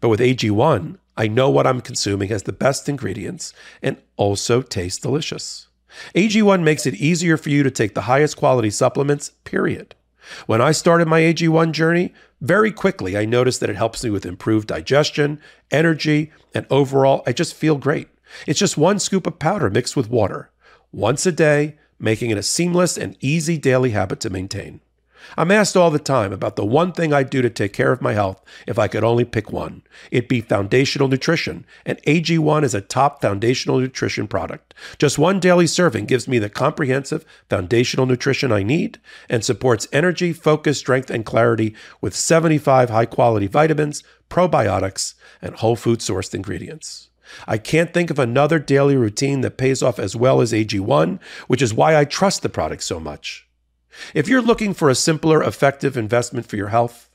But 0.00 0.08
with 0.08 0.20
AG1, 0.20 0.98
I 1.16 1.26
know 1.26 1.50
what 1.50 1.66
I'm 1.66 1.80
consuming 1.80 2.28
has 2.28 2.44
the 2.44 2.52
best 2.52 2.88
ingredients 2.88 3.52
and 3.82 3.96
also 4.16 4.62
tastes 4.62 5.00
delicious. 5.00 5.68
AG1 6.14 6.62
makes 6.62 6.86
it 6.86 6.94
easier 6.94 7.36
for 7.36 7.48
you 7.48 7.62
to 7.62 7.70
take 7.70 7.94
the 7.94 8.02
highest 8.02 8.36
quality 8.36 8.70
supplements, 8.70 9.30
period. 9.44 9.94
When 10.46 10.60
I 10.60 10.72
started 10.72 11.08
my 11.08 11.20
AG1 11.22 11.72
journey, 11.72 12.12
very 12.40 12.70
quickly 12.70 13.16
I 13.16 13.24
noticed 13.24 13.60
that 13.60 13.70
it 13.70 13.76
helps 13.76 14.04
me 14.04 14.10
with 14.10 14.26
improved 14.26 14.68
digestion, 14.68 15.40
energy, 15.70 16.30
and 16.54 16.66
overall, 16.70 17.22
I 17.26 17.32
just 17.32 17.54
feel 17.54 17.76
great. 17.76 18.08
It's 18.46 18.58
just 18.58 18.76
one 18.76 18.98
scoop 18.98 19.26
of 19.26 19.38
powder 19.38 19.70
mixed 19.70 19.96
with 19.96 20.10
water, 20.10 20.50
once 20.92 21.26
a 21.26 21.32
day, 21.32 21.76
making 21.98 22.30
it 22.30 22.38
a 22.38 22.42
seamless 22.42 22.96
and 22.96 23.16
easy 23.20 23.58
daily 23.58 23.90
habit 23.90 24.20
to 24.20 24.30
maintain. 24.30 24.80
I'm 25.36 25.50
asked 25.50 25.76
all 25.76 25.90
the 25.90 25.98
time 25.98 26.32
about 26.32 26.56
the 26.56 26.64
one 26.64 26.92
thing 26.92 27.12
I'd 27.12 27.30
do 27.30 27.42
to 27.42 27.50
take 27.50 27.72
care 27.72 27.92
of 27.92 28.00
my 28.00 28.12
health 28.14 28.42
if 28.66 28.78
I 28.78 28.88
could 28.88 29.04
only 29.04 29.24
pick 29.24 29.52
one. 29.52 29.82
It'd 30.10 30.28
be 30.28 30.40
foundational 30.40 31.08
nutrition, 31.08 31.66
and 31.84 32.02
AG1 32.04 32.64
is 32.64 32.74
a 32.74 32.80
top 32.80 33.20
foundational 33.20 33.80
nutrition 33.80 34.26
product. 34.26 34.74
Just 34.98 35.18
one 35.18 35.40
daily 35.40 35.66
serving 35.66 36.06
gives 36.06 36.28
me 36.28 36.38
the 36.38 36.48
comprehensive 36.48 37.24
foundational 37.50 38.06
nutrition 38.06 38.52
I 38.52 38.62
need 38.62 39.00
and 39.28 39.44
supports 39.44 39.88
energy, 39.92 40.32
focus, 40.32 40.78
strength, 40.78 41.10
and 41.10 41.26
clarity 41.26 41.74
with 42.00 42.16
75 42.16 42.90
high 42.90 43.06
quality 43.06 43.48
vitamins, 43.48 44.02
probiotics, 44.30 45.14
and 45.42 45.56
whole 45.56 45.76
food 45.76 45.98
sourced 45.98 46.34
ingredients. 46.34 47.07
I 47.46 47.58
can't 47.58 47.92
think 47.92 48.10
of 48.10 48.18
another 48.18 48.58
daily 48.58 48.96
routine 48.96 49.40
that 49.42 49.58
pays 49.58 49.82
off 49.82 49.98
as 49.98 50.16
well 50.16 50.40
as 50.40 50.52
AG1, 50.52 51.18
which 51.46 51.62
is 51.62 51.74
why 51.74 51.96
I 51.96 52.04
trust 52.04 52.42
the 52.42 52.48
product 52.48 52.82
so 52.82 52.98
much. 52.98 53.48
If 54.14 54.28
you're 54.28 54.42
looking 54.42 54.74
for 54.74 54.88
a 54.88 54.94
simpler, 54.94 55.42
effective 55.42 55.96
investment 55.96 56.46
for 56.46 56.56
your 56.56 56.68
health, 56.68 57.10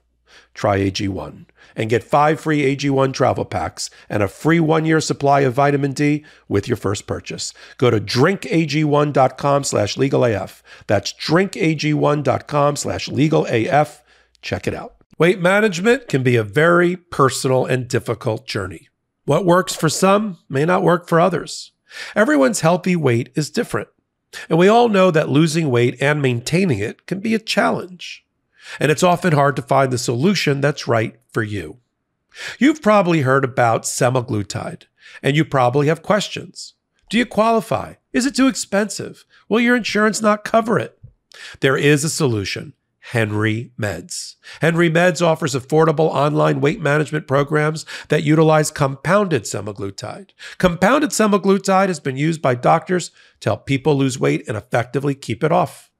try 0.53 0.79
AG1 0.79 1.45
and 1.75 1.89
get 1.89 2.03
five 2.03 2.39
free 2.39 2.75
AG1 2.75 3.13
travel 3.13 3.45
packs 3.45 3.89
and 4.09 4.21
a 4.21 4.27
free 4.27 4.59
one 4.59 4.85
year 4.85 5.01
supply 5.01 5.41
of 5.41 5.53
vitamin 5.53 5.93
D 5.93 6.23
with 6.47 6.67
your 6.67 6.77
first 6.77 7.07
purchase. 7.07 7.53
Go 7.77 7.89
to 7.89 7.99
drinkag1.com 7.99 9.63
slash 9.63 9.95
legalaf. 9.95 10.61
That's 10.87 11.13
drinkag1.com 11.13 12.75
slash 12.75 13.09
legalaf. 13.09 14.01
Check 14.41 14.67
it 14.67 14.73
out. 14.73 14.95
Weight 15.17 15.39
management 15.39 16.07
can 16.07 16.23
be 16.23 16.35
a 16.35 16.43
very 16.43 16.95
personal 16.95 17.65
and 17.65 17.87
difficult 17.87 18.45
journey. 18.45 18.89
What 19.25 19.45
works 19.45 19.73
for 19.73 19.89
some 19.89 20.37
may 20.49 20.65
not 20.65 20.83
work 20.83 21.07
for 21.07 21.19
others. 21.19 21.71
Everyone's 22.15 22.59
healthy 22.59 22.95
weight 22.95 23.29
is 23.35 23.49
different. 23.49 23.87
And 24.49 24.57
we 24.57 24.67
all 24.67 24.89
know 24.89 25.11
that 25.11 25.29
losing 25.29 25.69
weight 25.69 26.01
and 26.01 26.21
maintaining 26.21 26.79
it 26.79 27.05
can 27.05 27.19
be 27.19 27.33
a 27.33 27.39
challenge. 27.39 28.25
And 28.79 28.91
it's 28.91 29.03
often 29.03 29.33
hard 29.33 29.55
to 29.55 29.61
find 29.61 29.91
the 29.91 29.97
solution 29.97 30.59
that's 30.59 30.87
right 30.87 31.19
for 31.31 31.43
you. 31.43 31.77
You've 32.59 32.81
probably 32.81 33.21
heard 33.21 33.43
about 33.43 33.83
semaglutide, 33.83 34.83
and 35.21 35.35
you 35.35 35.45
probably 35.45 35.87
have 35.87 36.01
questions. 36.01 36.73
Do 37.09 37.17
you 37.17 37.25
qualify? 37.25 37.95
Is 38.11 38.25
it 38.25 38.35
too 38.35 38.47
expensive? 38.47 39.23
Will 39.47 39.59
your 39.59 39.75
insurance 39.75 40.21
not 40.21 40.43
cover 40.43 40.79
it? 40.79 40.97
There 41.59 41.77
is 41.77 42.03
a 42.03 42.09
solution 42.09 42.73
Henry 43.11 43.71
Meds. 43.77 44.35
Henry 44.61 44.89
Meds 44.89 45.21
offers 45.21 45.53
affordable 45.53 46.09
online 46.09 46.61
weight 46.61 46.79
management 46.79 47.27
programs 47.27 47.85
that 48.07 48.23
utilize 48.23 48.71
compounded 48.71 49.43
semaglutide. 49.43 50.29
Compounded 50.57 51.09
semaglutide 51.09 51.89
has 51.89 51.99
been 51.99 52.15
used 52.15 52.41
by 52.41 52.55
doctors 52.55 53.11
to 53.41 53.49
help 53.49 53.65
people 53.65 53.95
lose 53.95 54.17
weight 54.17 54.47
and 54.47 54.55
effectively 54.55 55.13
keep 55.13 55.43
it 55.43 55.51
off. 55.51 55.91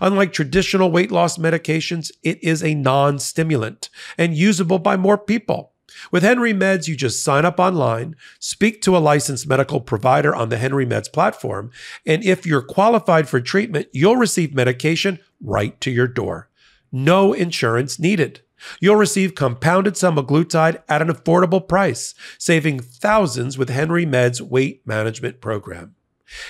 Unlike 0.00 0.34
traditional 0.34 0.90
weight 0.90 1.10
loss 1.10 1.38
medications, 1.38 2.10
it 2.22 2.42
is 2.44 2.62
a 2.62 2.74
non 2.74 3.18
stimulant 3.18 3.88
and 4.18 4.36
usable 4.36 4.78
by 4.78 4.96
more 4.96 5.18
people. 5.18 5.71
With 6.10 6.22
Henry 6.22 6.52
Meds, 6.52 6.88
you 6.88 6.96
just 6.96 7.22
sign 7.22 7.44
up 7.44 7.58
online, 7.58 8.16
speak 8.38 8.82
to 8.82 8.96
a 8.96 8.98
licensed 8.98 9.46
medical 9.46 9.80
provider 9.80 10.34
on 10.34 10.48
the 10.48 10.56
Henry 10.58 10.86
Meds 10.86 11.12
platform, 11.12 11.70
and 12.06 12.24
if 12.24 12.46
you're 12.46 12.62
qualified 12.62 13.28
for 13.28 13.40
treatment, 13.40 13.88
you'll 13.92 14.16
receive 14.16 14.54
medication 14.54 15.18
right 15.40 15.80
to 15.80 15.90
your 15.90 16.08
door. 16.08 16.48
No 16.90 17.32
insurance 17.32 17.98
needed. 17.98 18.42
You'll 18.80 18.96
receive 18.96 19.34
compounded 19.34 19.94
semaglutide 19.94 20.82
at 20.88 21.02
an 21.02 21.08
affordable 21.08 21.66
price, 21.66 22.14
saving 22.38 22.80
thousands 22.80 23.58
with 23.58 23.70
Henry 23.70 24.06
Med's 24.06 24.40
weight 24.40 24.86
management 24.86 25.40
program. 25.40 25.96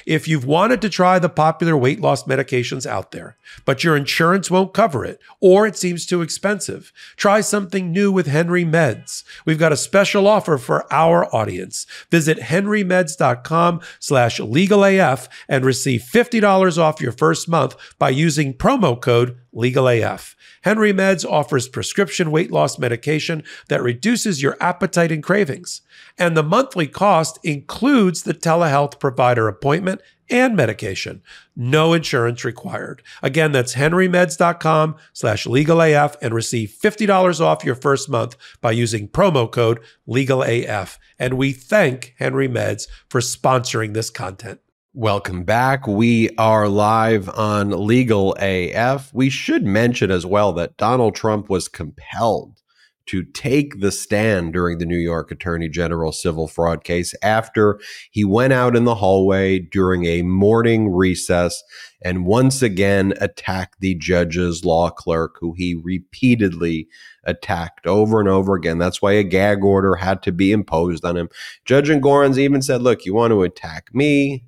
If 0.06 0.28
you've 0.28 0.44
wanted 0.44 0.80
to 0.82 0.88
try 0.88 1.18
the 1.18 1.28
popular 1.28 1.76
weight 1.76 2.00
loss 2.00 2.24
medications 2.24 2.86
out 2.86 3.12
there, 3.12 3.36
but 3.64 3.84
your 3.84 3.96
insurance 3.96 4.50
won't 4.50 4.74
cover 4.74 5.04
it, 5.04 5.20
or 5.40 5.66
it 5.66 5.76
seems 5.76 6.06
too 6.06 6.22
expensive, 6.22 6.92
try 7.16 7.40
something 7.40 7.92
new 7.92 8.10
with 8.10 8.26
Henry 8.26 8.64
Meds. 8.64 9.24
We've 9.44 9.58
got 9.58 9.72
a 9.72 9.76
special 9.76 10.26
offer 10.26 10.58
for 10.58 10.92
our 10.92 11.32
audience. 11.34 11.86
Visit 12.10 12.38
henrymeds.com 12.38 13.80
slash 13.98 14.38
legalaf 14.38 15.28
and 15.48 15.64
receive 15.64 16.02
$50 16.02 16.78
off 16.78 17.00
your 17.00 17.12
first 17.12 17.48
month 17.48 17.76
by 17.98 18.10
using 18.10 18.54
promo 18.54 19.00
code 19.00 19.38
Legal 19.52 19.88
AF. 19.88 20.34
Henry 20.62 20.92
Meds 20.92 21.24
offers 21.28 21.68
prescription 21.68 22.30
weight 22.30 22.50
loss 22.50 22.78
medication 22.78 23.42
that 23.68 23.82
reduces 23.82 24.42
your 24.42 24.56
appetite 24.60 25.12
and 25.12 25.22
cravings. 25.22 25.82
And 26.18 26.36
the 26.36 26.42
monthly 26.42 26.86
cost 26.86 27.38
includes 27.42 28.22
the 28.22 28.34
telehealth 28.34 28.98
provider 28.98 29.48
appointment 29.48 30.00
and 30.30 30.56
medication. 30.56 31.22
No 31.54 31.92
insurance 31.92 32.44
required. 32.44 33.02
Again, 33.22 33.52
that's 33.52 33.74
henrymeds.com 33.74 34.96
slash 35.12 35.46
legalaf 35.46 36.16
and 36.22 36.34
receive 36.34 36.74
$50 36.82 37.40
off 37.40 37.64
your 37.64 37.74
first 37.74 38.08
month 38.08 38.36
by 38.60 38.72
using 38.72 39.08
promo 39.08 39.50
code 39.50 39.80
legalaf. 40.08 40.98
And 41.18 41.34
we 41.34 41.52
thank 41.52 42.14
Henry 42.18 42.48
Meds 42.48 42.88
for 43.10 43.20
sponsoring 43.20 43.92
this 43.92 44.10
content. 44.10 44.60
Welcome 44.94 45.44
back. 45.44 45.86
We 45.86 46.28
are 46.36 46.68
live 46.68 47.30
on 47.30 47.86
Legal 47.86 48.36
AF. 48.38 49.10
We 49.14 49.30
should 49.30 49.64
mention 49.64 50.10
as 50.10 50.26
well 50.26 50.52
that 50.52 50.76
Donald 50.76 51.14
Trump 51.14 51.48
was 51.48 51.66
compelled 51.66 52.60
to 53.06 53.22
take 53.22 53.80
the 53.80 53.90
stand 53.90 54.52
during 54.52 54.76
the 54.76 54.84
New 54.84 54.98
York 54.98 55.30
Attorney 55.30 55.70
General 55.70 56.12
civil 56.12 56.46
fraud 56.46 56.84
case 56.84 57.14
after 57.22 57.80
he 58.10 58.22
went 58.22 58.52
out 58.52 58.76
in 58.76 58.84
the 58.84 58.96
hallway 58.96 59.58
during 59.58 60.04
a 60.04 60.20
morning 60.20 60.90
recess 60.90 61.62
and 62.02 62.26
once 62.26 62.60
again 62.60 63.14
attacked 63.18 63.80
the 63.80 63.94
judge's 63.94 64.62
law 64.62 64.90
clerk, 64.90 65.36
who 65.40 65.54
he 65.56 65.74
repeatedly 65.74 66.86
attacked 67.24 67.86
over 67.86 68.20
and 68.20 68.28
over 68.28 68.56
again. 68.56 68.76
That's 68.76 69.00
why 69.00 69.12
a 69.12 69.22
gag 69.22 69.64
order 69.64 69.94
had 69.94 70.22
to 70.24 70.32
be 70.32 70.52
imposed 70.52 71.02
on 71.02 71.16
him. 71.16 71.30
Judge 71.64 71.88
Engoron's 71.88 72.38
even 72.38 72.60
said, 72.60 72.82
Look, 72.82 73.06
you 73.06 73.14
want 73.14 73.30
to 73.30 73.42
attack 73.42 73.94
me? 73.94 74.44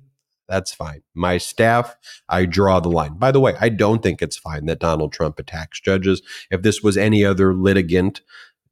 That's 0.47 0.73
fine. 0.73 1.01
My 1.13 1.37
staff, 1.37 1.95
I 2.29 2.45
draw 2.45 2.79
the 2.79 2.89
line. 2.89 3.17
By 3.17 3.31
the 3.31 3.39
way, 3.39 3.55
I 3.59 3.69
don't 3.69 4.03
think 4.03 4.21
it's 4.21 4.37
fine 4.37 4.67
that 4.67 4.79
Donald 4.79 5.11
Trump 5.11 5.39
attacks 5.39 5.79
judges. 5.79 6.21
If 6.51 6.61
this 6.61 6.83
was 6.83 6.97
any 6.97 7.25
other 7.25 7.53
litigant, 7.53 8.21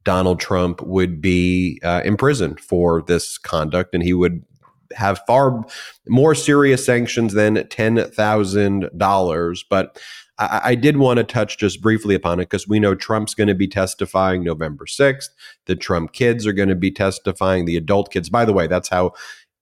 Donald 0.04 0.38
Trump 0.38 0.82
would 0.82 1.20
be 1.20 1.80
uh, 1.82 2.02
imprisoned 2.04 2.60
for 2.60 3.02
this 3.02 3.38
conduct 3.38 3.94
and 3.94 4.04
he 4.04 4.12
would 4.12 4.44
have 4.94 5.20
far 5.26 5.64
more 6.08 6.34
serious 6.34 6.84
sanctions 6.84 7.32
than 7.32 7.56
$10,000. 7.56 9.64
But 9.68 10.00
I, 10.38 10.60
I, 10.64 10.74
did 10.74 10.98
want 10.98 11.18
to 11.18 11.24
touch 11.24 11.58
just 11.58 11.80
briefly 11.80 12.14
upon 12.14 12.40
it 12.40 12.44
because 12.44 12.68
we 12.68 12.80
know 12.80 12.94
Trump's 12.94 13.34
going 13.34 13.48
to 13.48 13.54
be 13.54 13.66
testifying 13.66 14.44
November 14.44 14.84
6th. 14.84 15.28
The 15.66 15.76
Trump 15.76 16.12
kids 16.12 16.46
are 16.46 16.52
going 16.52 16.68
to 16.68 16.74
be 16.74 16.90
testifying, 16.90 17.64
the 17.64 17.76
adult 17.76 18.12
kids. 18.12 18.28
By 18.28 18.44
the 18.44 18.52
way, 18.52 18.66
that's 18.66 18.88
how 18.88 19.12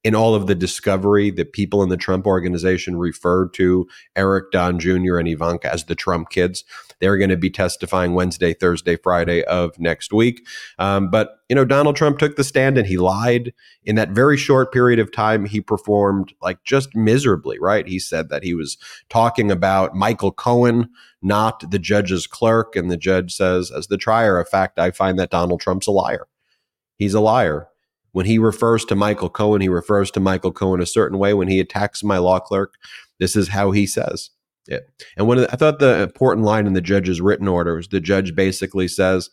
in 0.04 0.14
all 0.14 0.34
of 0.34 0.46
the 0.46 0.54
discovery 0.54 1.30
that 1.30 1.52
people 1.52 1.82
in 1.82 1.88
the 1.88 1.96
Trump 1.96 2.26
organization 2.26 2.96
referred 2.96 3.54
to 3.54 3.86
Eric 4.16 4.50
Don 4.50 4.78
Jr. 4.78 5.18
and 5.18 5.28
Ivanka 5.28 5.72
as 5.72 5.84
the 5.84 5.94
Trump 5.94 6.30
kids. 6.30 6.64
They're 7.00 7.18
going 7.18 7.30
to 7.30 7.36
be 7.36 7.50
testifying 7.50 8.14
Wednesday, 8.14 8.52
Thursday, 8.52 8.96
Friday 8.96 9.42
of 9.44 9.78
next 9.78 10.12
week. 10.12 10.46
Um, 10.78 11.10
but, 11.10 11.38
you 11.48 11.56
know, 11.56 11.64
Donald 11.64 11.96
Trump 11.96 12.18
took 12.18 12.36
the 12.36 12.44
stand 12.44 12.78
and 12.78 12.86
he 12.86 12.96
lied. 12.96 13.52
In 13.84 13.96
that 13.96 14.10
very 14.10 14.36
short 14.36 14.72
period 14.72 14.98
of 15.00 15.10
time, 15.10 15.46
he 15.46 15.60
performed 15.60 16.32
like 16.40 16.62
just 16.64 16.94
miserably, 16.94 17.58
right? 17.60 17.86
He 17.86 17.98
said 17.98 18.28
that 18.28 18.44
he 18.44 18.54
was 18.54 18.78
talking 19.08 19.50
about 19.50 19.94
Michael 19.94 20.32
Cohen, 20.32 20.90
not 21.20 21.68
the 21.70 21.80
judge's 21.80 22.26
clerk. 22.26 22.76
And 22.76 22.90
the 22.90 22.96
judge 22.96 23.34
says, 23.34 23.70
as 23.70 23.88
the 23.88 23.96
trier 23.96 24.38
of 24.38 24.48
fact, 24.48 24.78
I 24.78 24.90
find 24.90 25.18
that 25.18 25.30
Donald 25.30 25.60
Trump's 25.60 25.88
a 25.88 25.92
liar. 25.92 26.26
He's 26.96 27.14
a 27.14 27.20
liar. 27.20 27.68
When 28.12 28.26
he 28.26 28.38
refers 28.38 28.84
to 28.86 28.94
Michael 28.94 29.30
Cohen, 29.30 29.60
he 29.60 29.68
refers 29.68 30.10
to 30.12 30.20
Michael 30.20 30.52
Cohen 30.52 30.80
a 30.80 30.86
certain 30.86 31.18
way. 31.18 31.34
When 31.34 31.48
he 31.48 31.60
attacks 31.60 32.04
my 32.04 32.18
law 32.18 32.38
clerk, 32.38 32.74
this 33.18 33.34
is 33.36 33.48
how 33.48 33.70
he 33.70 33.86
says 33.86 34.30
it. 34.66 34.88
And 35.16 35.28
the, 35.30 35.48
I 35.52 35.56
thought 35.56 35.78
the 35.78 36.02
important 36.02 36.46
line 36.46 36.66
in 36.66 36.72
the 36.72 36.80
judge's 36.80 37.20
written 37.20 37.48
order 37.48 37.76
was 37.76 37.88
the 37.88 38.00
judge 38.00 38.34
basically 38.34 38.88
says, 38.88 39.30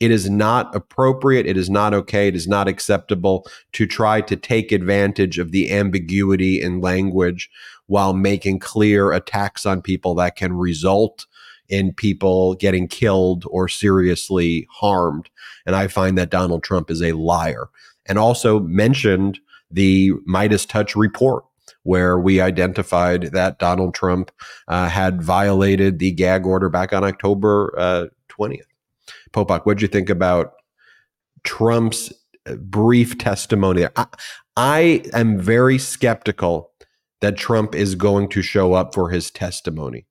it 0.00 0.10
is 0.10 0.28
not 0.28 0.74
appropriate, 0.74 1.46
it 1.46 1.56
is 1.56 1.70
not 1.70 1.94
okay, 1.94 2.26
it 2.26 2.34
is 2.34 2.48
not 2.48 2.66
acceptable 2.66 3.46
to 3.72 3.86
try 3.86 4.20
to 4.22 4.34
take 4.34 4.72
advantage 4.72 5.38
of 5.38 5.52
the 5.52 5.70
ambiguity 5.70 6.60
in 6.60 6.80
language 6.80 7.48
while 7.86 8.12
making 8.12 8.58
clear 8.58 9.12
attacks 9.12 9.64
on 9.64 9.80
people 9.80 10.14
that 10.16 10.34
can 10.34 10.54
result 10.54 11.26
in 11.68 11.92
people 11.92 12.54
getting 12.54 12.88
killed 12.88 13.44
or 13.48 13.68
seriously 13.68 14.66
harmed. 14.70 15.30
And 15.66 15.76
I 15.76 15.86
find 15.86 16.18
that 16.18 16.30
Donald 16.30 16.64
Trump 16.64 16.90
is 16.90 17.00
a 17.00 17.12
liar 17.12 17.68
and 18.06 18.18
also 18.18 18.60
mentioned 18.60 19.38
the 19.70 20.12
MeidasTouch 20.28 20.94
report, 20.96 21.44
where 21.82 22.18
we 22.18 22.40
identified 22.40 23.32
that 23.32 23.58
Donald 23.58 23.94
Trump 23.94 24.30
uh, 24.68 24.88
had 24.88 25.22
violated 25.22 25.98
the 25.98 26.12
gag 26.12 26.46
order 26.46 26.68
back 26.68 26.92
on 26.92 27.04
October 27.04 27.74
uh, 27.78 28.06
20th. 28.28 28.62
Popok, 29.32 29.64
what 29.64 29.78
did 29.78 29.82
you 29.82 29.88
think 29.88 30.10
about 30.10 30.52
Trump's 31.44 32.12
uh, 32.46 32.54
brief 32.56 33.18
testimony? 33.18 33.86
I, 33.96 34.06
I 34.56 35.04
am 35.14 35.38
very 35.38 35.78
skeptical 35.78 36.70
that 37.20 37.36
Trump 37.36 37.74
is 37.74 37.94
going 37.94 38.28
to 38.28 38.42
show 38.42 38.74
up 38.74 38.92
for 38.92 39.10
his 39.10 39.30
testimony. 39.30 40.06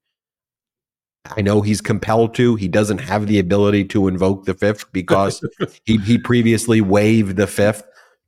I 1.25 1.41
know 1.41 1.61
he's 1.61 1.81
compelled 1.81 2.33
to. 2.35 2.55
He 2.55 2.67
doesn't 2.67 2.97
have 2.99 3.27
the 3.27 3.39
ability 3.39 3.85
to 3.85 4.07
invoke 4.07 4.45
the 4.45 4.53
fifth 4.53 4.91
because 4.91 5.43
he, 5.85 5.97
he 5.97 6.17
previously 6.17 6.81
waived 6.81 7.37
the 7.37 7.47
fifth, 7.47 7.83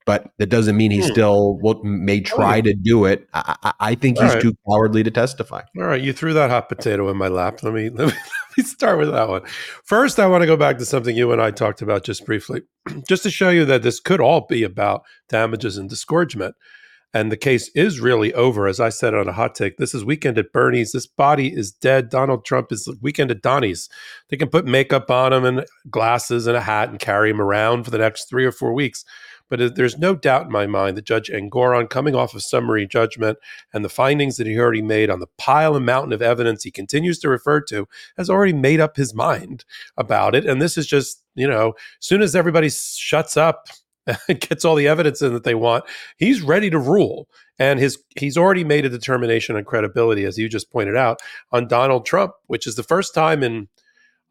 but 0.05 0.29
that 0.37 0.49
doesn't 0.49 0.77
mean 0.77 0.91
he 0.91 1.01
hmm. 1.01 1.07
still 1.07 1.57
will, 1.59 1.81
may 1.83 2.19
oh, 2.19 2.23
try 2.23 2.61
to 2.61 2.73
do 2.73 3.05
it. 3.05 3.27
I, 3.33 3.73
I 3.79 3.95
think 3.95 4.19
he's 4.19 4.33
right. 4.33 4.41
too 4.41 4.55
cowardly 4.69 5.03
to 5.03 5.11
testify. 5.11 5.61
All 5.77 5.85
right, 5.85 6.01
you 6.01 6.13
threw 6.13 6.33
that 6.33 6.51
hot 6.51 6.69
potato 6.69 7.09
in 7.09 7.17
my 7.17 7.29
lap. 7.29 7.63
Let 7.63 7.73
me, 7.73 7.89
let 7.93 8.07
me 8.07 8.13
let 8.13 8.57
me 8.57 8.63
start 8.63 8.99
with 8.99 9.11
that 9.11 9.27
one. 9.27 9.41
First, 9.83 10.19
I 10.19 10.27
want 10.27 10.43
to 10.43 10.47
go 10.47 10.57
back 10.57 10.77
to 10.77 10.85
something 10.85 11.15
you 11.15 11.31
and 11.31 11.41
I 11.41 11.49
talked 11.49 11.81
about 11.81 12.03
just 12.03 12.25
briefly, 12.25 12.61
just 13.07 13.23
to 13.23 13.31
show 13.31 13.49
you 13.49 13.65
that 13.65 13.81
this 13.81 13.99
could 13.99 14.21
all 14.21 14.45
be 14.47 14.63
about 14.63 15.03
damages 15.29 15.77
and 15.77 15.89
disgorgement 15.89 16.55
and 17.13 17.31
the 17.31 17.37
case 17.37 17.69
is 17.75 17.99
really 17.99 18.33
over. 18.33 18.67
As 18.67 18.79
I 18.79 18.89
said 18.89 19.13
on 19.13 19.27
a 19.27 19.33
hot 19.33 19.55
take, 19.55 19.77
this 19.77 19.93
is 19.93 20.03
weekend 20.03 20.37
at 20.37 20.51
Bernie's. 20.51 20.91
This 20.91 21.05
body 21.05 21.53
is 21.53 21.71
dead. 21.71 22.09
Donald 22.09 22.43
Trump 22.43 22.71
is 22.71 22.89
weekend 23.01 23.31
at 23.31 23.41
Donnie's. 23.41 23.89
They 24.29 24.37
can 24.37 24.49
put 24.49 24.65
makeup 24.65 25.11
on 25.11 25.33
him 25.33 25.45
and 25.45 25.65
glasses 25.89 26.47
and 26.47 26.57
a 26.57 26.61
hat 26.61 26.89
and 26.89 26.99
carry 26.99 27.29
him 27.29 27.41
around 27.41 27.83
for 27.83 27.91
the 27.91 27.97
next 27.99 28.29
three 28.29 28.45
or 28.45 28.51
four 28.51 28.73
weeks. 28.73 29.05
But 29.49 29.75
there's 29.75 29.99
no 29.99 30.15
doubt 30.15 30.47
in 30.47 30.51
my 30.51 30.65
mind 30.65 30.97
that 30.97 31.05
Judge 31.05 31.29
Engoron, 31.29 31.87
coming 31.87 32.15
off 32.15 32.33
of 32.33 32.41
summary 32.41 32.87
judgment 32.87 33.37
and 33.71 33.85
the 33.85 33.89
findings 33.89 34.37
that 34.37 34.47
he 34.47 34.57
already 34.57 34.81
made 34.81 35.11
on 35.11 35.19
the 35.19 35.27
pile 35.37 35.75
and 35.75 35.85
mountain 35.85 36.13
of 36.13 36.23
evidence 36.23 36.63
he 36.63 36.71
continues 36.71 37.19
to 37.19 37.29
refer 37.29 37.61
to, 37.61 37.87
has 38.17 38.31
already 38.31 38.53
made 38.53 38.79
up 38.79 38.95
his 38.95 39.13
mind 39.13 39.63
about 39.95 40.33
it. 40.33 40.45
And 40.45 40.59
this 40.59 40.75
is 40.75 40.87
just, 40.87 41.21
you 41.35 41.47
know, 41.47 41.73
as 41.99 42.07
soon 42.07 42.23
as 42.23 42.35
everybody 42.35 42.69
shuts 42.69 43.37
up 43.37 43.67
gets 44.39 44.65
all 44.65 44.75
the 44.75 44.87
evidence 44.87 45.21
in 45.21 45.33
that 45.33 45.43
they 45.43 45.55
want, 45.55 45.85
he's 46.17 46.41
ready 46.41 46.69
to 46.69 46.79
rule. 46.79 47.27
And 47.59 47.79
his 47.79 47.99
he's 48.17 48.37
already 48.37 48.63
made 48.63 48.85
a 48.85 48.89
determination 48.89 49.55
on 49.55 49.63
credibility, 49.63 50.25
as 50.25 50.37
you 50.37 50.49
just 50.49 50.71
pointed 50.71 50.97
out, 50.97 51.21
on 51.51 51.67
Donald 51.67 52.05
Trump, 52.05 52.33
which 52.47 52.65
is 52.65 52.75
the 52.75 52.83
first 52.83 53.13
time 53.13 53.43
in 53.43 53.67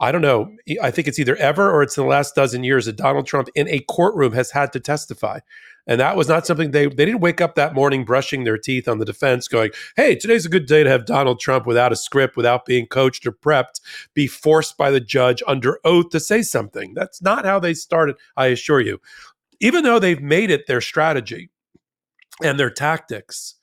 I 0.00 0.10
don't 0.10 0.20
know. 0.20 0.50
I 0.82 0.90
think 0.90 1.06
it's 1.06 1.20
either 1.20 1.36
ever 1.36 1.70
or 1.70 1.84
it's 1.84 1.96
in 1.96 2.02
the 2.02 2.10
last 2.10 2.34
dozen 2.34 2.64
years 2.64 2.86
that 2.86 2.96
Donald 2.96 3.24
Trump 3.24 3.48
in 3.54 3.68
a 3.68 3.78
courtroom 3.88 4.32
has 4.32 4.50
had 4.50 4.72
to 4.72 4.80
testify. 4.80 5.38
And 5.86 6.00
that 6.00 6.16
was 6.16 6.28
not 6.28 6.44
something 6.44 6.72
they 6.72 6.86
they 6.86 7.04
didn't 7.04 7.20
wake 7.20 7.40
up 7.40 7.54
that 7.54 7.74
morning 7.74 8.04
brushing 8.04 8.42
their 8.42 8.58
teeth 8.58 8.88
on 8.88 8.98
the 8.98 9.04
defense 9.04 9.46
going, 9.48 9.70
"Hey, 9.96 10.14
today's 10.16 10.46
a 10.46 10.48
good 10.48 10.66
day 10.66 10.82
to 10.82 10.90
have 10.90 11.06
Donald 11.06 11.40
Trump 11.40 11.66
without 11.66 11.92
a 11.92 11.96
script, 11.96 12.36
without 12.36 12.66
being 12.66 12.86
coached 12.86 13.26
or 13.26 13.32
prepped, 13.32 13.80
be 14.14 14.26
forced 14.26 14.76
by 14.76 14.90
the 14.90 15.00
judge 15.00 15.42
under 15.46 15.78
oath 15.84 16.10
to 16.10 16.20
say 16.20 16.42
something." 16.42 16.94
That's 16.94 17.22
not 17.22 17.44
how 17.44 17.58
they 17.58 17.74
started, 17.74 18.16
I 18.36 18.46
assure 18.46 18.80
you 18.80 19.00
even 19.62 19.84
though 19.84 19.98
they've 19.98 20.20
made 20.20 20.50
it 20.50 20.66
their 20.66 20.82
strategy 20.82 21.48
and 22.42 22.58
their 22.58 22.70
tactics, 22.70 23.54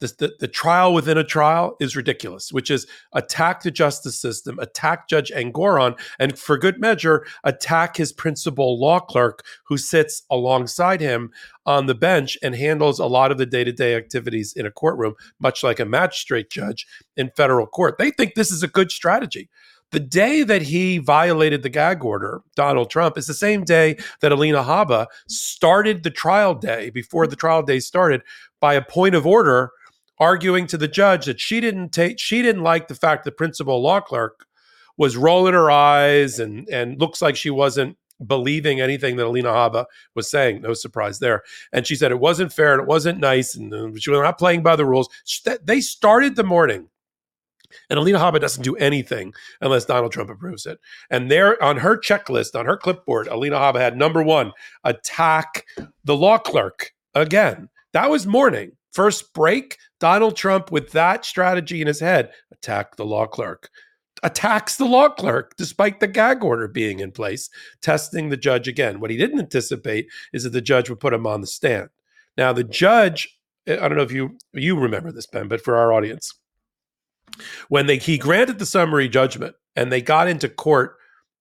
the, 0.00 0.14
the, 0.18 0.32
the, 0.38 0.46
trial 0.46 0.94
within 0.94 1.18
a 1.18 1.24
trial 1.24 1.76
is 1.80 1.96
ridiculous, 1.96 2.52
which 2.52 2.70
is 2.70 2.86
attack 3.14 3.62
the 3.62 3.70
justice 3.70 4.20
system, 4.20 4.58
attack 4.60 5.08
Judge 5.08 5.32
Engoron, 5.32 5.98
and 6.20 6.38
for 6.38 6.56
good 6.56 6.78
measure, 6.78 7.26
attack 7.42 7.96
his 7.96 8.12
principal 8.12 8.78
law 8.78 9.00
clerk 9.00 9.44
who 9.66 9.76
sits 9.76 10.22
alongside 10.30 11.00
him 11.00 11.30
on 11.66 11.86
the 11.86 11.96
bench 11.96 12.38
and 12.44 12.54
handles 12.54 13.00
a 13.00 13.06
lot 13.06 13.32
of 13.32 13.38
the 13.38 13.46
day 13.46 13.64
to 13.64 13.72
day 13.72 13.96
activities 13.96 14.52
in 14.52 14.66
a 14.66 14.70
courtroom, 14.70 15.14
much 15.40 15.64
like 15.64 15.80
a 15.80 15.84
magistrate 15.84 16.48
judge 16.48 16.86
in 17.16 17.32
federal 17.36 17.66
court. 17.66 17.96
They 17.98 18.12
think 18.12 18.34
this 18.34 18.52
is 18.52 18.62
a 18.62 18.68
good 18.68 18.92
strategy. 18.92 19.50
The 19.90 20.00
day 20.00 20.42
that 20.42 20.62
he 20.62 20.98
violated 20.98 21.62
the 21.62 21.70
gag 21.70 22.04
order, 22.04 22.42
Donald 22.54 22.90
Trump, 22.90 23.16
is 23.16 23.26
the 23.26 23.34
same 23.34 23.64
day 23.64 23.96
that 24.20 24.32
Alina 24.32 24.62
Habba 24.62 25.06
started 25.28 26.02
the 26.02 26.10
trial 26.10 26.54
day 26.54 26.90
before 26.90 27.26
the 27.26 27.36
trial 27.36 27.62
day 27.62 27.80
started 27.80 28.22
by 28.60 28.74
a 28.74 28.82
point 28.82 29.14
of 29.14 29.26
order 29.26 29.70
arguing 30.18 30.66
to 30.66 30.76
the 30.76 30.88
judge 30.88 31.26
that 31.26 31.40
she 31.40 31.60
didn't 31.60 31.90
take 31.90 32.18
she 32.18 32.42
didn't 32.42 32.64
like 32.64 32.88
the 32.88 32.94
fact 32.94 33.24
the 33.24 33.30
principal 33.30 33.80
law 33.80 34.00
clerk 34.00 34.46
was 34.96 35.16
rolling 35.16 35.54
her 35.54 35.70
eyes 35.70 36.38
and 36.40 36.68
and 36.68 37.00
looks 37.00 37.22
like 37.22 37.36
she 37.36 37.50
wasn't 37.50 37.96
believing 38.26 38.80
anything 38.80 39.16
that 39.16 39.26
Alina 39.26 39.50
Habba 39.50 39.86
was 40.14 40.28
saying. 40.28 40.60
No 40.60 40.74
surprise 40.74 41.20
there. 41.20 41.44
And 41.72 41.86
she 41.86 41.94
said 41.94 42.10
it 42.10 42.18
wasn't 42.18 42.52
fair 42.52 42.72
and 42.72 42.82
it 42.82 42.88
wasn't 42.88 43.20
nice 43.20 43.54
and 43.54 43.72
uh, 43.72 43.90
she 43.96 44.10
was 44.10 44.20
not 44.20 44.38
playing 44.38 44.62
by 44.62 44.76
the 44.76 44.84
rules. 44.84 45.08
They 45.62 45.80
started 45.80 46.34
the 46.34 46.44
morning 46.44 46.88
And 47.90 47.98
Alina 47.98 48.18
Habba 48.18 48.40
doesn't 48.40 48.62
do 48.62 48.76
anything 48.76 49.32
unless 49.60 49.84
Donald 49.84 50.12
Trump 50.12 50.30
approves 50.30 50.66
it. 50.66 50.78
And 51.10 51.30
there 51.30 51.62
on 51.62 51.78
her 51.78 51.96
checklist, 51.96 52.58
on 52.58 52.66
her 52.66 52.76
clipboard, 52.76 53.28
Alina 53.28 53.56
Habba 53.56 53.80
had 53.80 53.96
number 53.96 54.22
one, 54.22 54.52
attack 54.84 55.66
the 56.04 56.16
law 56.16 56.38
clerk 56.38 56.92
again. 57.14 57.68
That 57.92 58.10
was 58.10 58.26
morning. 58.26 58.72
First 58.92 59.32
break, 59.32 59.76
Donald 60.00 60.36
Trump 60.36 60.72
with 60.72 60.92
that 60.92 61.24
strategy 61.24 61.80
in 61.80 61.86
his 61.86 62.00
head, 62.00 62.30
attack 62.50 62.96
the 62.96 63.04
law 63.04 63.26
clerk. 63.26 63.70
Attacks 64.22 64.76
the 64.76 64.84
law 64.84 65.08
clerk 65.08 65.54
despite 65.56 66.00
the 66.00 66.08
gag 66.08 66.42
order 66.42 66.66
being 66.66 66.98
in 66.98 67.12
place, 67.12 67.48
testing 67.82 68.28
the 68.28 68.36
judge 68.36 68.66
again. 68.66 68.98
What 68.98 69.10
he 69.10 69.16
didn't 69.16 69.38
anticipate 69.38 70.08
is 70.32 70.42
that 70.42 70.50
the 70.50 70.60
judge 70.60 70.90
would 70.90 71.00
put 71.00 71.12
him 71.12 71.26
on 71.26 71.40
the 71.40 71.46
stand. 71.46 71.90
Now, 72.36 72.52
the 72.52 72.64
judge, 72.64 73.38
I 73.68 73.76
don't 73.76 73.96
know 73.96 74.02
if 74.02 74.12
you 74.12 74.36
you 74.52 74.76
remember 74.78 75.12
this, 75.12 75.26
Ben, 75.26 75.46
but 75.46 75.60
for 75.60 75.76
our 75.76 75.92
audience, 75.92 76.34
when 77.68 77.86
they 77.86 77.98
he 77.98 78.18
granted 78.18 78.58
the 78.58 78.66
summary 78.66 79.08
judgment 79.08 79.54
and 79.76 79.92
they 79.92 80.00
got 80.00 80.28
into 80.28 80.48
court 80.48 80.96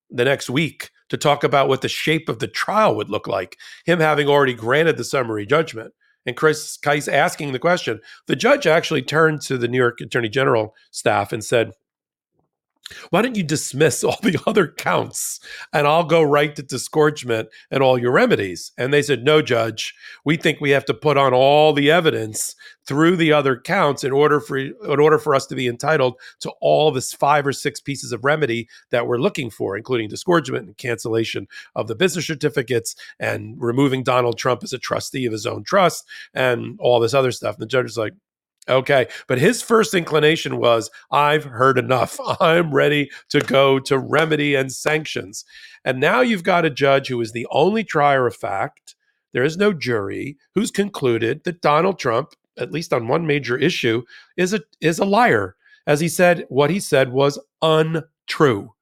the 0.10 0.26
next 0.26 0.50
week 0.50 0.92
to 1.10 1.18
talk 1.18 1.44
about 1.44 1.68
what 1.68 1.82
the 1.82 1.90
shape 1.90 2.30
of 2.30 2.40
the 2.40 2.48
trial 2.48 2.96
would 2.96 3.10
look 3.10 3.28
like, 3.28 3.58
him 3.86 4.00
having 4.00 4.28
already 4.28 4.54
granted 4.54 4.98
the 4.98 5.04
summary 5.04 5.46
judgment. 5.46 5.94
And 6.26 6.36
Chris 6.36 6.78
Kise 6.78 7.12
asking 7.12 7.54
the 7.54 7.60
question, 7.60 8.02
the 8.28 8.36
judge 8.36 8.68
actually 8.68 9.02
turned 9.02 9.42
to 9.44 9.58
the 9.58 9.68
New 9.68 9.78
York 9.78 10.02
Attorney 10.02 10.28
General 10.28 10.76
staff 10.92 11.32
and 11.32 11.44
said, 11.44 11.72
why 13.10 13.22
don't 13.22 13.36
you 13.36 13.44
dismiss 13.44 14.04
all 14.04 14.18
the 14.22 14.40
other 14.46 14.68
counts 14.68 15.40
and 15.74 15.88
I'll 15.88 16.04
go 16.04 16.22
right 16.22 16.56
to 16.56 16.64
disgorgement 16.64 17.50
and 17.72 17.84
all 17.84 17.98
your 17.98 18.12
remedies? 18.12 18.72
And 18.78 18.94
they 18.94 19.02
said, 19.02 19.24
No, 19.24 19.42
judge, 19.42 19.94
we 20.26 20.38
think 20.38 20.60
we 20.60 20.72
have 20.72 20.86
to 20.86 20.94
put 20.94 21.18
on 21.18 21.34
all 21.34 21.74
the 21.74 21.92
evidence 21.92 22.56
through 22.86 23.18
the 23.18 23.34
other 23.34 23.60
counts 23.60 24.04
in 24.04 24.12
order 24.12 24.40
for 24.40 24.58
in 24.58 24.74
order 24.82 25.20
for 25.20 25.36
us 25.36 25.46
to 25.48 25.56
be 25.56 25.68
entitled 25.68 26.16
to 26.40 26.52
all 26.62 26.92
this 26.92 27.14
five 27.14 27.46
or 27.46 27.52
six 27.52 27.82
pieces 27.82 28.12
of 28.12 28.24
remedy 28.24 28.68
that 28.92 29.08
we're 29.08 29.18
looking 29.18 29.50
for, 29.50 29.76
including 29.76 30.08
disgorgement 30.08 30.68
and 30.68 30.78
cancellation 30.78 31.48
of 31.76 31.88
the 31.88 31.96
business 31.96 32.26
certificates 32.26 32.96
and 33.20 33.56
removing 33.60 34.04
Donald 34.04 34.38
Trump 34.38 34.64
as 34.64 34.74
a 34.74 34.80
trustee 34.80 35.26
of 35.26 35.34
his 35.34 35.46
own 35.46 35.64
trust 35.64 36.06
and 36.34 36.78
all 36.80 37.00
this 37.00 37.14
other 37.14 37.32
stuff. 37.32 37.56
And 37.56 37.62
the 37.62 37.68
judge 37.68 37.88
is 37.88 37.98
like, 37.98 38.14
Okay. 38.70 39.08
But 39.28 39.40
his 39.40 39.62
first 39.62 39.94
inclination 39.94 40.58
was, 40.58 40.90
I've 41.12 41.46
heard 41.46 41.78
enough. 41.78 42.20
I'm 42.40 42.74
ready 42.74 43.10
to 43.30 43.40
go 43.40 43.80
to 43.80 43.98
remedy 43.98 44.56
and 44.56 44.72
sanctions. 44.72 45.46
And 45.86 46.00
now 46.00 46.22
you've 46.22 46.44
got 46.44 46.66
a 46.66 46.70
judge 46.70 47.08
who 47.08 47.22
is 47.22 47.32
the 47.32 47.48
only 47.52 47.84
trier 47.84 48.28
of 48.28 48.36
fact. 48.36 48.96
There 49.34 49.44
is 49.44 49.58
no 49.58 49.74
jury 49.74 50.38
who's 50.56 50.72
concluded 50.72 51.44
that 51.44 51.62
Donald 51.62 52.00
Trump, 52.00 52.30
at 52.58 52.72
least 52.72 52.94
on 52.94 53.08
one 53.08 53.28
major 53.28 53.58
issue, 53.58 54.04
is 54.36 54.54
a 54.54 54.62
is 54.82 55.00
a 55.00 55.06
liar. 55.06 55.56
As 55.86 56.02
he 56.02 56.10
said, 56.10 56.46
what 56.50 56.70
he 56.70 56.80
said 56.80 57.14
was 57.14 57.40
untrue. 57.62 58.74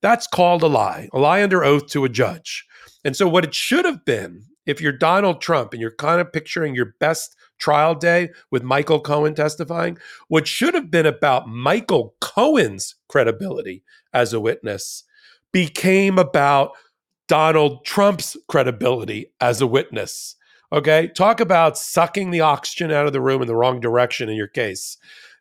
That's 0.00 0.26
called 0.26 0.62
a 0.62 0.68
lie, 0.68 1.08
a 1.12 1.18
lie 1.18 1.42
under 1.42 1.64
oath 1.64 1.86
to 1.88 2.04
a 2.04 2.08
judge. 2.08 2.66
And 3.04 3.16
so, 3.16 3.28
what 3.28 3.44
it 3.44 3.54
should 3.54 3.84
have 3.84 4.04
been, 4.04 4.44
if 4.66 4.80
you're 4.80 4.92
Donald 4.92 5.40
Trump 5.40 5.72
and 5.72 5.80
you're 5.80 5.94
kind 5.94 6.20
of 6.20 6.32
picturing 6.32 6.74
your 6.74 6.94
best 7.00 7.36
trial 7.62 7.94
day 7.94 8.30
with 8.50 8.62
Michael 8.62 9.00
Cohen 9.00 9.34
testifying, 9.34 9.96
what 10.28 10.46
should 10.46 10.74
have 10.74 10.90
been 10.90 11.06
about 11.06 11.48
Michael 11.48 12.14
Cohen's 12.20 12.96
credibility 13.08 13.84
as 14.12 14.32
a 14.32 14.40
witness 14.40 15.04
became 15.52 16.18
about 16.18 16.72
Donald 17.28 17.84
Trump's 17.84 18.36
credibility 18.48 19.32
as 19.40 19.60
a 19.60 19.66
witness. 19.66 20.36
Okay. 20.72 21.08
Talk 21.08 21.40
about 21.40 21.78
sucking 21.78 22.30
the 22.30 22.40
oxygen 22.40 22.90
out 22.90 23.06
of 23.06 23.12
the 23.12 23.20
room 23.20 23.42
in 23.42 23.48
the 23.48 23.56
wrong 23.56 23.78
direction 23.78 24.28
in 24.28 24.36
your 24.36 24.48
case. 24.48 24.96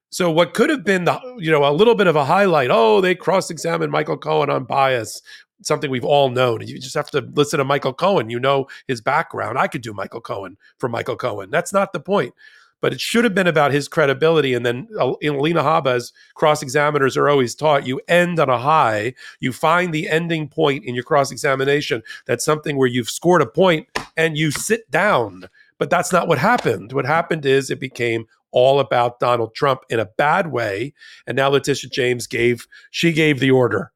So 0.09 0.29
what 0.29 0.53
could 0.53 0.69
have 0.69 0.83
been 0.83 1.05
the 1.05 1.19
you 1.37 1.49
know 1.49 1.65
a 1.67 1.71
little 1.71 1.95
bit 1.95 2.07
of 2.07 2.17
a 2.17 2.25
highlight? 2.25 2.69
Oh, 2.69 2.99
they 2.99 3.15
cross-examined 3.15 3.91
Michael 3.91 4.17
Cohen 4.17 4.49
on 4.49 4.65
bias 4.65 5.21
something 5.61 5.89
we've 5.91 6.05
all 6.05 6.29
known. 6.29 6.65
You 6.65 6.79
just 6.79 6.95
have 6.95 7.11
to 7.11 7.21
listen 7.33 7.59
to 7.59 7.63
Michael 7.63 7.93
Cohen. 7.93 8.29
You 8.29 8.39
know 8.39 8.67
his 8.87 9.01
background. 9.01 9.57
I 9.57 9.67
could 9.67 9.81
do 9.81 9.93
Michael 9.93 10.21
Cohen 10.21 10.57
for 10.77 10.89
Michael 10.89 11.15
Cohen. 11.15 11.49
That's 11.49 11.73
not 11.73 11.93
the 11.93 11.99
point. 11.99 12.33
But 12.81 12.93
it 12.93 12.99
should 12.99 13.23
have 13.23 13.35
been 13.35 13.47
about 13.47 13.71
his 13.71 13.87
credibility. 13.87 14.55
And 14.55 14.65
then 14.65 14.87
uh, 14.99 15.13
in 15.21 15.35
Alina 15.35 15.61
Habba's 15.61 16.13
cross 16.33 16.63
examiners 16.63 17.15
are 17.15 17.29
always 17.29 17.53
taught 17.53 17.85
you 17.85 18.01
end 18.07 18.39
on 18.39 18.49
a 18.49 18.57
high. 18.57 19.13
You 19.39 19.53
find 19.53 19.93
the 19.93 20.09
ending 20.09 20.47
point 20.47 20.83
in 20.83 20.95
your 20.95 21.03
cross 21.03 21.31
examination. 21.31 22.01
That's 22.25 22.43
something 22.43 22.77
where 22.77 22.87
you've 22.87 23.09
scored 23.09 23.43
a 23.43 23.45
point 23.45 23.87
and 24.17 24.35
you 24.35 24.49
sit 24.49 24.89
down. 24.89 25.45
But 25.77 25.91
that's 25.91 26.11
not 26.11 26.27
what 26.27 26.39
happened. 26.39 26.91
What 26.91 27.05
happened 27.05 27.45
is 27.45 27.69
it 27.69 27.79
became 27.79 28.25
all 28.51 28.79
about 28.79 29.19
Donald 29.19 29.53
Trump 29.53 29.81
in 29.89 29.99
a 29.99 30.05
bad 30.05 30.47
way. 30.47 30.93
And 31.27 31.35
now 31.35 31.49
Letitia 31.49 31.89
James 31.89 32.27
gave, 32.27 32.67
she 32.89 33.13
gave 33.13 33.39
the 33.39 33.51
order 33.51 33.91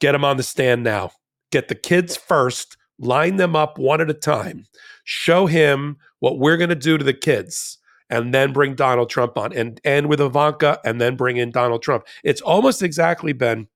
Get 0.00 0.12
them 0.12 0.24
on 0.24 0.36
the 0.36 0.42
stand 0.42 0.84
now. 0.84 1.10
Get 1.50 1.68
the 1.68 1.74
kids 1.74 2.16
first, 2.16 2.76
line 2.98 3.36
them 3.36 3.54
up 3.54 3.78
one 3.78 4.00
at 4.00 4.10
a 4.10 4.14
time, 4.14 4.66
show 5.04 5.46
him 5.46 5.96
what 6.20 6.38
we're 6.38 6.56
going 6.56 6.70
to 6.70 6.74
do 6.74 6.98
to 6.98 7.04
the 7.04 7.14
kids, 7.14 7.78
and 8.10 8.34
then 8.34 8.52
bring 8.52 8.74
Donald 8.74 9.10
Trump 9.10 9.36
on 9.36 9.52
and 9.52 9.80
end 9.84 10.08
with 10.08 10.20
Ivanka 10.20 10.80
and 10.84 11.00
then 11.00 11.16
bring 11.16 11.36
in 11.36 11.50
Donald 11.50 11.82
Trump. 11.82 12.04
It's 12.22 12.40
almost 12.40 12.82
exactly 12.82 13.32
been 13.32 13.68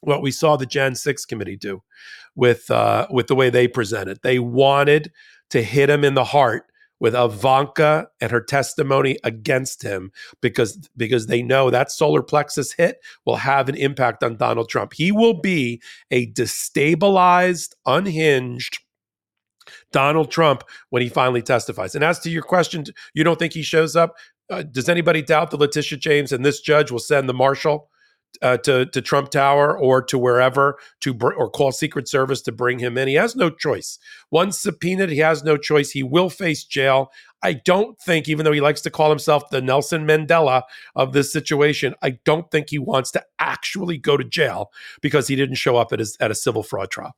what 0.00 0.22
we 0.22 0.30
saw 0.30 0.56
the 0.56 0.66
Jan 0.66 0.94
6 0.94 1.24
committee 1.24 1.56
do 1.56 1.82
with 2.36 2.70
uh, 2.70 3.06
with 3.10 3.26
the 3.26 3.34
way 3.34 3.50
they 3.50 3.68
presented. 3.68 4.18
They 4.22 4.38
wanted 4.38 5.12
to 5.50 5.62
hit 5.62 5.90
him 5.90 6.04
in 6.04 6.14
the 6.14 6.24
heart 6.24 6.64
with 7.00 7.14
Ivanka 7.14 8.08
and 8.20 8.30
her 8.30 8.40
testimony 8.40 9.18
against 9.24 9.82
him 9.82 10.12
because 10.40 10.76
because 10.96 11.26
they 11.26 11.42
know 11.42 11.70
that 11.70 11.90
solar 11.90 12.22
plexus 12.22 12.72
hit 12.72 12.98
will 13.26 13.36
have 13.36 13.68
an 13.68 13.74
impact 13.74 14.22
on 14.22 14.36
Donald 14.36 14.68
Trump. 14.68 14.92
He 14.94 15.12
will 15.12 15.40
be 15.40 15.82
a 16.10 16.30
destabilized, 16.32 17.74
unhinged 17.86 18.78
Donald 19.92 20.30
Trump 20.30 20.62
when 20.90 21.02
he 21.02 21.08
finally 21.08 21.42
testifies. 21.42 21.94
And 21.94 22.04
as 22.04 22.18
to 22.20 22.30
your 22.30 22.42
question, 22.42 22.84
you 23.14 23.24
don't 23.24 23.38
think 23.38 23.52
he 23.52 23.62
shows 23.62 23.96
up? 23.96 24.16
Uh, 24.50 24.62
does 24.62 24.88
anybody 24.88 25.22
doubt 25.22 25.50
that 25.50 25.60
Letitia 25.60 25.98
James 25.98 26.32
and 26.32 26.44
this 26.44 26.60
judge 26.60 26.90
will 26.90 26.98
send 26.98 27.28
the 27.28 27.34
marshal 27.34 27.88
uh, 28.42 28.56
to 28.58 28.86
to 28.86 29.00
Trump 29.00 29.30
Tower 29.30 29.76
or 29.78 30.02
to 30.02 30.18
wherever 30.18 30.76
to 31.00 31.14
br- 31.14 31.34
or 31.34 31.50
call 31.50 31.72
Secret 31.72 32.08
Service 32.08 32.42
to 32.42 32.52
bring 32.52 32.78
him 32.78 32.98
in. 32.98 33.08
He 33.08 33.14
has 33.14 33.36
no 33.36 33.50
choice. 33.50 33.98
Once 34.30 34.58
subpoenaed, 34.58 35.10
he 35.10 35.18
has 35.18 35.44
no 35.44 35.56
choice. 35.56 35.90
He 35.90 36.02
will 36.02 36.30
face 36.30 36.64
jail. 36.64 37.10
I 37.42 37.52
don't 37.52 37.98
think, 38.00 38.28
even 38.28 38.44
though 38.44 38.52
he 38.52 38.60
likes 38.60 38.80
to 38.82 38.90
call 38.90 39.10
himself 39.10 39.50
the 39.50 39.60
Nelson 39.60 40.06
Mandela 40.06 40.62
of 40.96 41.12
this 41.12 41.32
situation, 41.32 41.94
I 42.02 42.18
don't 42.24 42.50
think 42.50 42.70
he 42.70 42.78
wants 42.78 43.10
to 43.12 43.24
actually 43.38 43.98
go 43.98 44.16
to 44.16 44.24
jail 44.24 44.70
because 45.02 45.28
he 45.28 45.36
didn't 45.36 45.56
show 45.56 45.76
up 45.76 45.92
at 45.92 45.98
his 45.98 46.16
at 46.20 46.30
a 46.30 46.34
civil 46.34 46.62
fraud 46.62 46.90
trial. 46.90 47.14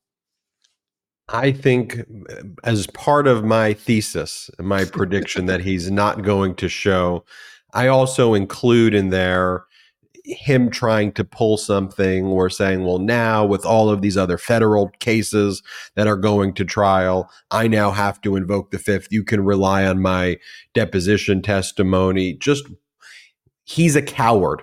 I 1.29 1.51
think, 1.51 2.05
as 2.63 2.87
part 2.89 3.27
of 3.27 3.45
my 3.45 3.73
thesis, 3.73 4.51
my 4.59 4.85
prediction 4.93 5.47
that 5.47 5.61
he's 5.61 5.91
not 5.91 6.23
going 6.23 6.55
to 6.57 6.69
show, 6.69 7.25
I 7.73 7.89
also 7.89 8.35
include 8.35 8.95
in 8.95 9.11
there 9.11 9.65
him 10.27 10.71
trying 10.71 11.13
to 11.13 11.25
pull 11.25 11.57
something 11.57 12.27
or 12.27 12.51
saying, 12.51 12.85
well, 12.85 12.99
now 12.99 13.45
with 13.45 13.65
all 13.65 13.89
of 13.89 14.03
these 14.03 14.17
other 14.17 14.39
federal 14.39 14.89
cases 14.99 15.63
that 15.95 16.07
are 16.07 16.17
going 16.17 16.53
to 16.55 16.65
trial, 16.65 17.31
I 17.51 17.69
now 17.69 17.93
have 17.93 18.21
to 18.23 18.37
invoke 18.37 18.71
the 18.71 18.79
fifth. 18.79 19.09
You 19.11 19.23
can 19.23 19.45
rely 19.45 19.87
on 19.87 20.03
my 20.03 20.39
deposition 20.75 21.43
testimony. 21.43 22.35
Just, 22.35 22.67
he's 23.65 23.95
a 23.95 24.03
coward. 24.03 24.63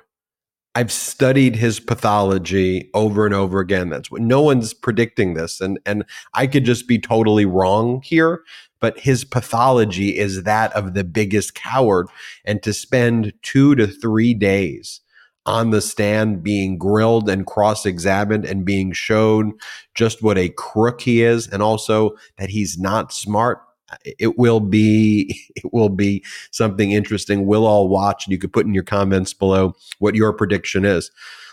I've 0.75 0.91
studied 0.91 1.55
his 1.55 1.79
pathology 1.79 2.89
over 2.93 3.25
and 3.25 3.35
over 3.35 3.59
again. 3.59 3.89
That's 3.89 4.09
what 4.09 4.21
no 4.21 4.41
one's 4.41 4.73
predicting 4.73 5.35
this. 5.35 5.61
And 5.61 5.79
and 5.85 6.03
I 6.33 6.47
could 6.47 6.65
just 6.65 6.87
be 6.87 6.97
totally 6.97 7.45
wrong 7.45 8.01
here, 8.03 8.41
but 8.79 8.99
his 8.99 9.23
pathology 9.23 10.17
is 10.17 10.43
that 10.43 10.73
of 10.73 10.95
the 10.95 11.03
biggest 11.03 11.53
coward. 11.53 12.07
And 12.43 12.63
to 12.63 12.73
spend 12.73 13.33
two 13.43 13.75
to 13.75 13.85
three 13.85 14.33
days 14.33 15.01
on 15.45 15.71
the 15.71 15.81
stand 15.81 16.41
being 16.41 16.77
grilled 16.77 17.29
and 17.29 17.45
cross-examined 17.45 18.45
and 18.45 18.65
being 18.65 18.91
shown 18.93 19.53
just 19.93 20.23
what 20.23 20.37
a 20.37 20.49
crook 20.49 21.01
he 21.01 21.21
is 21.21 21.47
and 21.49 21.61
also 21.61 22.11
that 22.37 22.49
he's 22.49 22.77
not 22.77 23.11
smart 23.11 23.61
it 24.03 24.37
will 24.37 24.59
be 24.59 25.39
it 25.55 25.71
will 25.73 25.89
be 25.89 26.23
something 26.51 26.91
interesting. 26.91 27.45
We'll 27.45 27.67
all 27.67 27.87
watch 27.87 28.25
and 28.25 28.31
you 28.31 28.37
could 28.37 28.53
put 28.53 28.65
in 28.65 28.73
your 28.73 28.83
comments 28.83 29.33
below 29.33 29.75
what 29.99 30.15
your 30.15 30.33
prediction 30.33 30.85
is. 30.85 31.11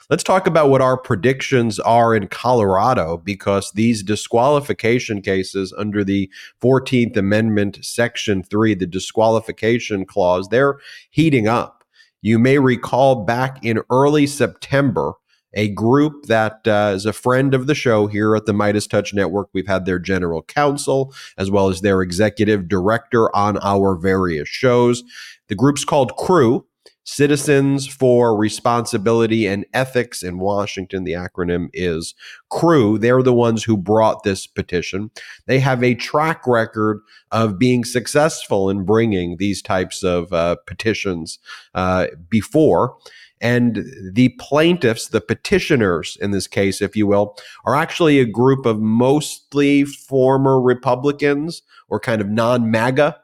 Let's 0.08 0.24
talk 0.24 0.48
about 0.48 0.70
what 0.70 0.80
our 0.80 0.96
predictions 0.96 1.78
are 1.78 2.16
in 2.16 2.26
colorado 2.26 3.18
because 3.18 3.70
these 3.72 4.02
disqualification 4.02 5.22
cases 5.22 5.72
under 5.78 6.02
the 6.02 6.28
14th 6.60 7.16
amendment 7.16 7.78
section 7.84 8.42
3 8.42 8.74
the 8.74 8.86
disqualification 8.86 10.04
clause 10.04 10.48
they're 10.48 10.80
heating 11.10 11.46
up 11.46 11.79
you 12.22 12.38
may 12.38 12.58
recall 12.58 13.24
back 13.24 13.64
in 13.64 13.80
early 13.90 14.26
September, 14.26 15.14
a 15.54 15.68
group 15.68 16.26
that 16.26 16.66
uh, 16.66 16.92
is 16.94 17.06
a 17.06 17.12
friend 17.12 17.54
of 17.54 17.66
the 17.66 17.74
show 17.74 18.06
here 18.06 18.36
at 18.36 18.46
the 18.46 18.52
MeidasTouch 18.52 19.12
Network. 19.14 19.48
We've 19.52 19.66
had 19.66 19.84
their 19.84 19.98
general 19.98 20.42
counsel 20.42 21.12
as 21.36 21.50
well 21.50 21.68
as 21.68 21.80
their 21.80 22.02
executive 22.02 22.68
director 22.68 23.34
on 23.34 23.58
our 23.58 23.96
various 23.96 24.48
shows. 24.48 25.02
The 25.48 25.56
group's 25.56 25.84
called 25.84 26.16
Crew. 26.16 26.66
Citizens 27.04 27.86
for 27.86 28.36
Responsibility 28.36 29.46
and 29.46 29.64
Ethics 29.72 30.22
in 30.22 30.38
Washington. 30.38 31.04
The 31.04 31.12
acronym 31.12 31.68
is 31.72 32.14
CREW. 32.50 32.98
They're 33.00 33.22
the 33.22 33.32
ones 33.32 33.64
who 33.64 33.76
brought 33.76 34.22
this 34.22 34.46
petition. 34.46 35.10
They 35.46 35.60
have 35.60 35.82
a 35.82 35.94
track 35.94 36.46
record 36.46 37.00
of 37.32 37.58
being 37.58 37.84
successful 37.84 38.68
in 38.68 38.84
bringing 38.84 39.38
these 39.38 39.62
types 39.62 40.02
of 40.02 40.32
uh, 40.32 40.56
petitions 40.66 41.38
uh, 41.74 42.08
before. 42.28 42.96
And 43.40 43.86
the 44.12 44.30
plaintiffs, 44.38 45.08
the 45.08 45.20
petitioners 45.20 46.18
in 46.20 46.30
this 46.30 46.46
case, 46.46 46.82
if 46.82 46.94
you 46.94 47.06
will, 47.06 47.36
are 47.64 47.74
actually 47.74 48.20
a 48.20 48.26
group 48.26 48.66
of 48.66 48.80
mostly 48.80 49.84
former 49.84 50.60
Republicans 50.60 51.62
or 51.88 51.98
kind 51.98 52.20
of 52.20 52.28
non 52.28 52.70
MAGA 52.70 53.16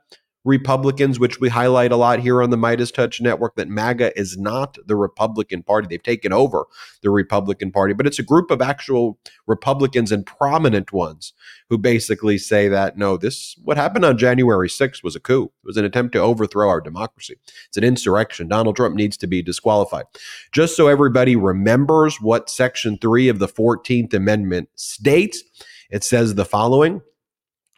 Republicans, 0.46 1.18
which 1.18 1.40
we 1.40 1.48
highlight 1.48 1.90
a 1.90 1.96
lot 1.96 2.20
here 2.20 2.40
on 2.40 2.50
the 2.50 2.56
MeidasTouch 2.56 3.20
Network, 3.20 3.56
that 3.56 3.68
MAGA 3.68 4.16
is 4.16 4.38
not 4.38 4.78
the 4.86 4.94
Republican 4.94 5.64
Party. 5.64 5.88
They've 5.90 6.00
taken 6.00 6.32
over 6.32 6.66
the 7.02 7.10
Republican 7.10 7.72
Party, 7.72 7.94
but 7.94 8.06
it's 8.06 8.20
a 8.20 8.22
group 8.22 8.52
of 8.52 8.62
actual 8.62 9.18
Republicans 9.48 10.12
and 10.12 10.24
prominent 10.24 10.92
ones 10.92 11.32
who 11.68 11.76
basically 11.76 12.38
say 12.38 12.68
that 12.68 12.96
no, 12.96 13.16
this 13.16 13.56
what 13.64 13.76
happened 13.76 14.04
on 14.04 14.16
January 14.16 14.68
6th 14.68 15.02
was 15.02 15.16
a 15.16 15.20
coup. 15.20 15.46
It 15.46 15.66
was 15.66 15.76
an 15.76 15.84
attempt 15.84 16.12
to 16.12 16.20
overthrow 16.20 16.68
our 16.68 16.80
democracy. 16.80 17.34
It's 17.66 17.76
an 17.76 17.82
insurrection. 17.82 18.46
Donald 18.46 18.76
Trump 18.76 18.94
needs 18.94 19.16
to 19.16 19.26
be 19.26 19.42
disqualified. 19.42 20.04
Just 20.52 20.76
so 20.76 20.86
everybody 20.86 21.34
remembers 21.34 22.20
what 22.20 22.48
Section 22.48 22.98
3 22.98 23.28
of 23.28 23.40
the 23.40 23.48
14th 23.48 24.14
Amendment 24.14 24.68
states, 24.76 25.42
it 25.90 26.04
says 26.04 26.36
the 26.36 26.44
following 26.44 27.02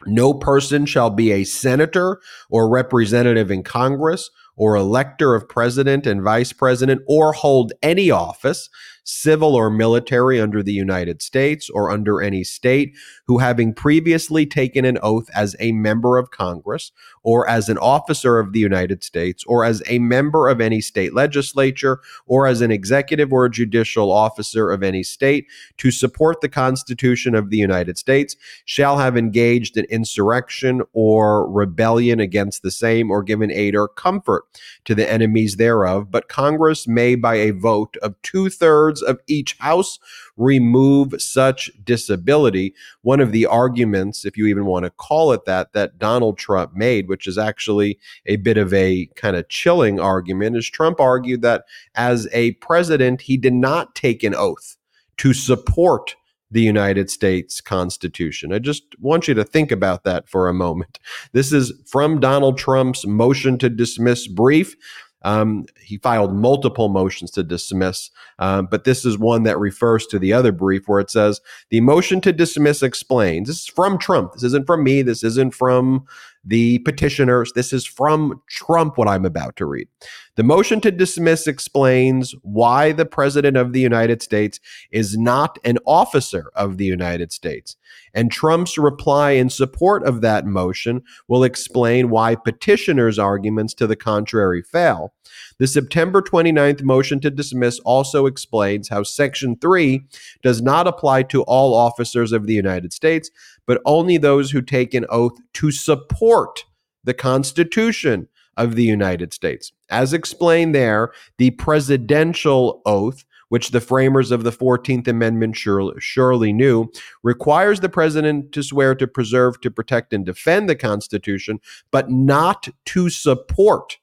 no 0.05 0.33
person 0.33 0.85
shall 0.85 1.09
be 1.09 1.31
a 1.31 1.43
senator 1.43 2.21
or 2.49 2.69
representative 2.69 3.51
in 3.51 3.63
Congress 3.63 4.29
or 4.55 4.75
elector 4.75 5.35
of 5.35 5.47
president 5.47 6.05
and 6.05 6.21
vice 6.21 6.51
president 6.51 7.01
or 7.07 7.33
hold 7.33 7.71
any 7.81 8.11
office 8.11 8.69
civil 9.09 9.55
or 9.55 9.69
military 9.69 10.39
under 10.39 10.61
the 10.61 10.73
United 10.73 11.21
States 11.21 11.69
or 11.69 11.89
under 11.89 12.21
any 12.21 12.43
state, 12.43 12.95
who 13.25 13.39
having 13.39 13.73
previously 13.73 14.45
taken 14.45 14.85
an 14.85 14.99
oath 15.01 15.29
as 15.33 15.55
a 15.59 15.71
member 15.71 16.17
of 16.17 16.31
Congress 16.31 16.91
or 17.23 17.47
as 17.49 17.69
an 17.69 17.77
officer 17.77 18.39
of 18.39 18.53
the 18.53 18.59
United 18.59 19.03
States 19.03 19.43
or 19.45 19.65
as 19.65 19.81
a 19.87 19.99
member 19.99 20.47
of 20.47 20.61
any 20.61 20.81
state 20.81 21.13
legislature 21.13 21.99
or 22.25 22.47
as 22.47 22.61
an 22.61 22.71
executive 22.71 23.31
or 23.33 23.49
judicial 23.49 24.11
officer 24.11 24.71
of 24.71 24.83
any 24.83 25.03
state 25.03 25.45
to 25.77 25.91
support 25.91 26.41
the 26.41 26.49
Constitution 26.49 27.35
of 27.35 27.49
the 27.49 27.57
United 27.57 27.97
States 27.97 28.35
shall 28.65 28.97
have 28.97 29.17
engaged 29.17 29.77
in 29.77 29.85
insurrection 29.85 30.81
or 30.93 31.49
rebellion 31.49 32.19
against 32.19 32.61
the 32.61 32.71
same 32.71 33.11
or 33.11 33.23
given 33.23 33.51
aid 33.51 33.75
or 33.75 33.87
comfort 33.87 34.43
to 34.85 34.95
the 34.95 35.09
enemies 35.09 35.55
thereof. 35.55 36.11
But 36.11 36.29
Congress 36.29 36.87
may, 36.87 37.15
by 37.15 37.35
a 37.35 37.51
vote 37.51 37.97
of 38.01 38.21
two 38.21 38.49
thirds 38.49 39.01
of 39.01 39.19
each 39.27 39.57
house 39.59 39.99
remove 40.39 41.21
such 41.21 41.69
disability. 41.83 42.73
One 43.01 43.19
of 43.19 43.31
the 43.31 43.45
arguments, 43.45 44.25
if 44.25 44.37
you 44.37 44.47
even 44.47 44.65
want 44.65 44.85
to 44.85 44.89
call 44.89 45.33
it 45.33 45.45
that, 45.45 45.73
that 45.73 45.99
Donald 45.99 46.37
Trump 46.37 46.73
made, 46.73 47.07
which 47.07 47.27
is 47.27 47.37
actually 47.37 47.99
a 48.25 48.37
bit 48.37 48.57
of 48.57 48.73
a 48.73 49.07
kind 49.15 49.35
of 49.35 49.49
chilling 49.49 49.99
argument, 49.99 50.55
is 50.55 50.67
Trump 50.67 50.99
argued 50.99 51.41
that 51.41 51.65
as 51.93 52.27
a 52.31 52.53
president, 52.53 53.21
he 53.21 53.37
did 53.37 53.53
not 53.53 53.93
take 53.93 54.23
an 54.23 54.33
oath 54.33 54.77
to 55.17 55.33
support 55.33 56.15
the 56.51 56.61
United 56.61 57.09
States 57.09 57.61
Constitution. 57.61 58.51
I 58.51 58.59
just 58.59 58.83
want 58.99 59.27
you 59.27 59.33
to 59.35 59.43
think 59.43 59.71
about 59.71 60.03
that 60.05 60.27
for 60.27 60.47
a 60.47 60.53
moment. 60.53 60.99
This 61.31 61.53
is 61.53 61.73
from 61.85 62.19
Donald 62.19 62.57
Trump's 62.57 63.05
motion 63.05 63.57
to 63.59 63.69
dismiss 63.69 64.27
brief. 64.27 64.75
Um, 65.23 65.65
he 65.83 65.97
filed 65.97 66.33
multiple 66.33 66.89
motions 66.89 67.31
to 67.31 67.43
dismiss, 67.43 68.09
um, 68.39 68.67
but 68.71 68.83
this 68.83 69.05
is 69.05 69.17
one 69.17 69.43
that 69.43 69.59
refers 69.59 70.05
to 70.07 70.19
the 70.19 70.33
other 70.33 70.51
brief 70.51 70.87
where 70.87 70.99
it 70.99 71.09
says 71.09 71.41
the 71.69 71.81
motion 71.81 72.21
to 72.21 72.31
dismiss 72.31 72.81
explains. 72.81 73.47
This 73.47 73.59
is 73.59 73.67
from 73.67 73.97
Trump. 73.97 74.33
This 74.33 74.43
isn't 74.43 74.65
from 74.65 74.83
me. 74.83 75.01
This 75.01 75.23
isn't 75.23 75.53
from 75.53 76.05
the 76.43 76.79
petitioners. 76.79 77.51
This 77.53 77.73
is 77.73 77.85
from 77.85 78.41
Trump, 78.49 78.97
what 78.97 79.07
I'm 79.07 79.25
about 79.25 79.55
to 79.57 79.65
read. 79.65 79.87
The 80.35 80.43
motion 80.43 80.79
to 80.81 80.91
dismiss 80.91 81.47
explains 81.47 82.33
why 82.43 82.93
the 82.93 83.05
President 83.05 83.57
of 83.57 83.73
the 83.73 83.81
United 83.81 84.21
States 84.21 84.59
is 84.89 85.17
not 85.17 85.59
an 85.65 85.77
officer 85.85 86.49
of 86.55 86.77
the 86.77 86.85
United 86.85 87.33
States. 87.33 87.75
And 88.13 88.31
Trump's 88.31 88.77
reply 88.77 89.31
in 89.31 89.49
support 89.49 90.03
of 90.03 90.21
that 90.21 90.45
motion 90.45 91.01
will 91.27 91.43
explain 91.43 92.09
why 92.09 92.35
petitioners' 92.35 93.19
arguments 93.19 93.73
to 93.75 93.87
the 93.87 93.97
contrary 93.97 94.61
fail. 94.61 95.13
The 95.57 95.67
September 95.67 96.21
29th 96.21 96.83
motion 96.83 97.19
to 97.19 97.29
dismiss 97.29 97.79
also 97.79 98.25
explains 98.25 98.87
how 98.87 99.03
Section 99.03 99.57
3 99.57 100.05
does 100.41 100.61
not 100.61 100.87
apply 100.87 101.23
to 101.23 101.43
all 101.43 101.73
officers 101.73 102.31
of 102.31 102.47
the 102.47 102.53
United 102.53 102.93
States, 102.93 103.29
but 103.69 103.79
only 103.85 104.17
those 104.17 104.49
who 104.49 104.63
take 104.63 104.95
an 104.95 105.05
oath 105.09 105.37
to 105.53 105.69
support 105.69 106.65
the 107.03 107.13
Constitution 107.13 108.27
of 108.57 108.73
the 108.73 108.83
United 108.83 109.31
States. 109.31 109.71
As 109.91 110.11
explained 110.11 110.73
there, 110.73 111.11
the 111.37 111.51
presidential 111.51 112.81
oath 112.83 113.25
which 113.49 113.69
the 113.69 113.79
framers 113.79 114.31
of 114.31 114.43
the 114.43 114.51
14th 114.51 115.07
Amendment 115.07 115.55
surely, 115.55 116.51
knew, 116.51 116.87
requires 117.21 117.79
the 117.79 117.89
president 117.89 118.51
to 118.53 118.63
swear 118.63 118.95
to 118.95 119.05
preserve, 119.05 119.61
to 119.61 119.69
protect, 119.69 120.13
and 120.13 120.25
defend 120.25 120.67
the 120.67 120.75
Constitution, 120.75 121.59
but 121.91 122.09
not 122.09 122.69
to 122.85 123.07
support 123.09 123.97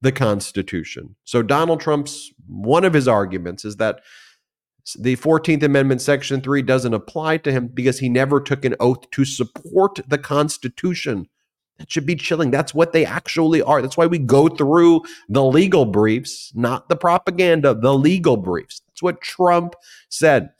the 0.00 0.12
Constitution. 0.12 1.14
So 1.24 1.42
Donald 1.42 1.80
Trump's 1.80 2.32
one 2.48 2.84
of 2.84 2.92
his 2.92 3.06
arguments 3.06 3.64
is 3.64 3.76
that 3.76 4.00
the 4.94 5.16
14th 5.16 5.62
Amendment, 5.62 6.00
Section 6.00 6.40
3, 6.40 6.62
doesn't 6.62 6.94
apply 6.94 7.38
to 7.38 7.52
him 7.52 7.68
because 7.68 7.98
he 7.98 8.08
never 8.08 8.40
took 8.40 8.64
an 8.64 8.76
oath 8.80 9.10
to 9.10 9.24
support 9.24 10.00
the 10.06 10.18
Constitution. 10.18 11.28
That 11.78 11.90
should 11.90 12.06
be 12.06 12.16
chilling. 12.16 12.50
That's 12.50 12.74
what 12.74 12.92
they 12.92 13.04
actually 13.04 13.60
are. 13.60 13.82
That's 13.82 13.96
why 13.96 14.06
we 14.06 14.18
go 14.18 14.48
through 14.48 15.02
the 15.28 15.44
legal 15.44 15.84
briefs, 15.84 16.52
not 16.54 16.88
the 16.88 16.96
propaganda, 16.96 17.74
the 17.74 17.94
legal 17.94 18.36
briefs. 18.36 18.80
That's 18.88 19.02
what 19.02 19.20
Trump 19.20 19.74
said. 20.08 20.50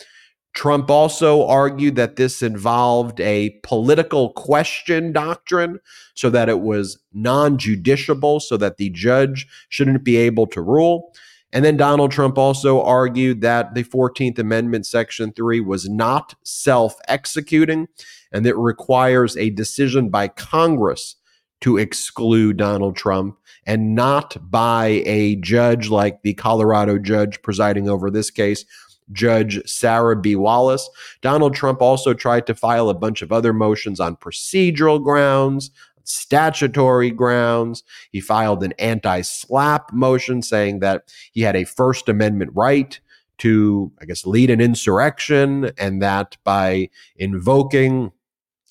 Trump 0.55 0.91
also 0.91 1.47
argued 1.47 1.97
that 1.97 2.17
this 2.17 2.43
involved 2.43 3.21
a 3.21 3.51
political 3.63 4.33
question 4.33 5.13
doctrine 5.13 5.79
so 6.15 6.31
that 6.31 6.49
it 6.49 6.61
was 6.61 6.99
non 7.13 7.59
judiciable, 7.59 8.41
so 8.41 8.57
that 8.57 8.79
the 8.79 8.89
judge 8.91 9.47
shouldn't 9.69 10.03
be 10.03 10.17
able 10.17 10.47
to 10.47 10.63
rule. 10.63 11.13
And 11.57 11.65
then 11.65 11.79
Donald 11.79 12.11
Trump 12.11 12.37
also 12.37 12.83
argued 12.83 13.41
that 13.41 13.73
the 13.73 13.83
14th 13.83 14.39
Amendment, 14.39 14.85
Section 14.85 15.33
3, 15.33 15.61
was 15.61 15.89
not 15.89 16.35
self 16.43 16.97
executing 17.09 17.89
and 18.31 18.45
that 18.45 18.59
requires 18.59 19.39
a 19.39 19.49
decision 19.49 20.11
by 20.11 20.29
Congress 20.29 21.17
to 21.63 21.79
exclude 21.79 22.59
Donald 22.59 22.95
Trump 22.95 23.39
and 23.65 23.95
not 23.95 24.37
by 24.51 25.03
a 25.07 25.37
judge 25.37 25.89
like 25.89 26.21
the 26.21 26.35
Colorado 26.35 26.99
judge 26.99 27.41
presiding 27.41 27.89
over 27.89 28.11
this 28.11 28.31
case 28.31 28.67
Judge 29.13 29.67
Sarah 29.67 30.17
B. 30.17 30.37
Wallace. 30.37 30.91
Donald 31.23 31.55
Trump 31.55 31.81
also 31.81 32.13
tried 32.13 32.47
to 32.49 32.55
file 32.55 32.91
a 32.91 32.95
bunch 32.95 33.23
of 33.23 33.33
other 33.33 33.55
motions 33.55 34.01
on 34.01 34.17
procedural 34.17 35.03
grounds, 35.03 35.71
statutory 36.09 37.11
grounds. 37.11 37.83
He 38.11 38.21
filed 38.21 38.63
an 38.63 38.73
anti 38.79 39.21
SLAPP 39.21 39.93
motion 39.93 40.43
saying 40.43 40.81
that 40.81 41.13
he 41.33 41.43
had 41.43 41.57
a 41.57 41.65
First 41.65 42.09
Amendment 42.09 42.51
right 42.55 42.99
to, 43.39 43.93
I 44.01 44.07
guess, 44.07 44.27
lead 44.27 44.51
an 44.51 44.61
insurrection, 44.61 45.71
and 45.77 46.01
that 46.01 46.37
by 46.45 46.89
invoking 47.17 48.13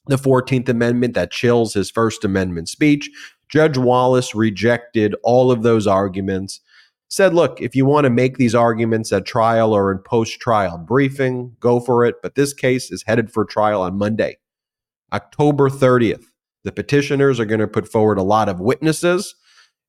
the 0.08 0.18
14th 0.18 0.70
Amendment, 0.70 1.14
that 1.14 1.32
chills 1.32 1.74
his 1.74 1.92
First 1.92 2.24
Amendment 2.24 2.70
speech. 2.70 3.10
Judge 3.48 3.78
Wallace 3.78 4.34
rejected 4.34 5.16
all 5.24 5.52
of 5.52 5.62
those 5.62 5.86
arguments 5.86 6.62
said, 7.10 7.34
look, 7.34 7.62
if 7.62 7.76
you 7.76 7.86
want 7.86 8.06
to 8.06 8.10
make 8.10 8.38
these 8.38 8.56
arguments 8.56 9.12
at 9.14 9.26
trial 9.26 9.74
or 9.74 9.92
in 9.92 10.00
post 10.00 10.40
trial 10.40 10.78
briefing, 10.78 11.56
go 11.60 11.80
for 11.80 12.06
it. 12.06 12.16
But 12.22 12.36
this 12.36 12.54
case 12.54 12.92
is 12.92 13.04
headed 13.04 13.32
for 13.32 13.46
trial 13.46 13.82
on 13.82 13.98
Monday, 13.98 14.38
October 15.14 15.70
30th. 15.70 16.26
The 16.66 16.72
petitioners 16.72 17.40
are 17.40 17.46
going 17.46 17.62
to 17.62 17.68
put 17.68 17.88
forward 17.88 18.18
a 18.18 18.24
lot 18.24 18.50
of 18.50 18.60
witnesses. 18.60 19.36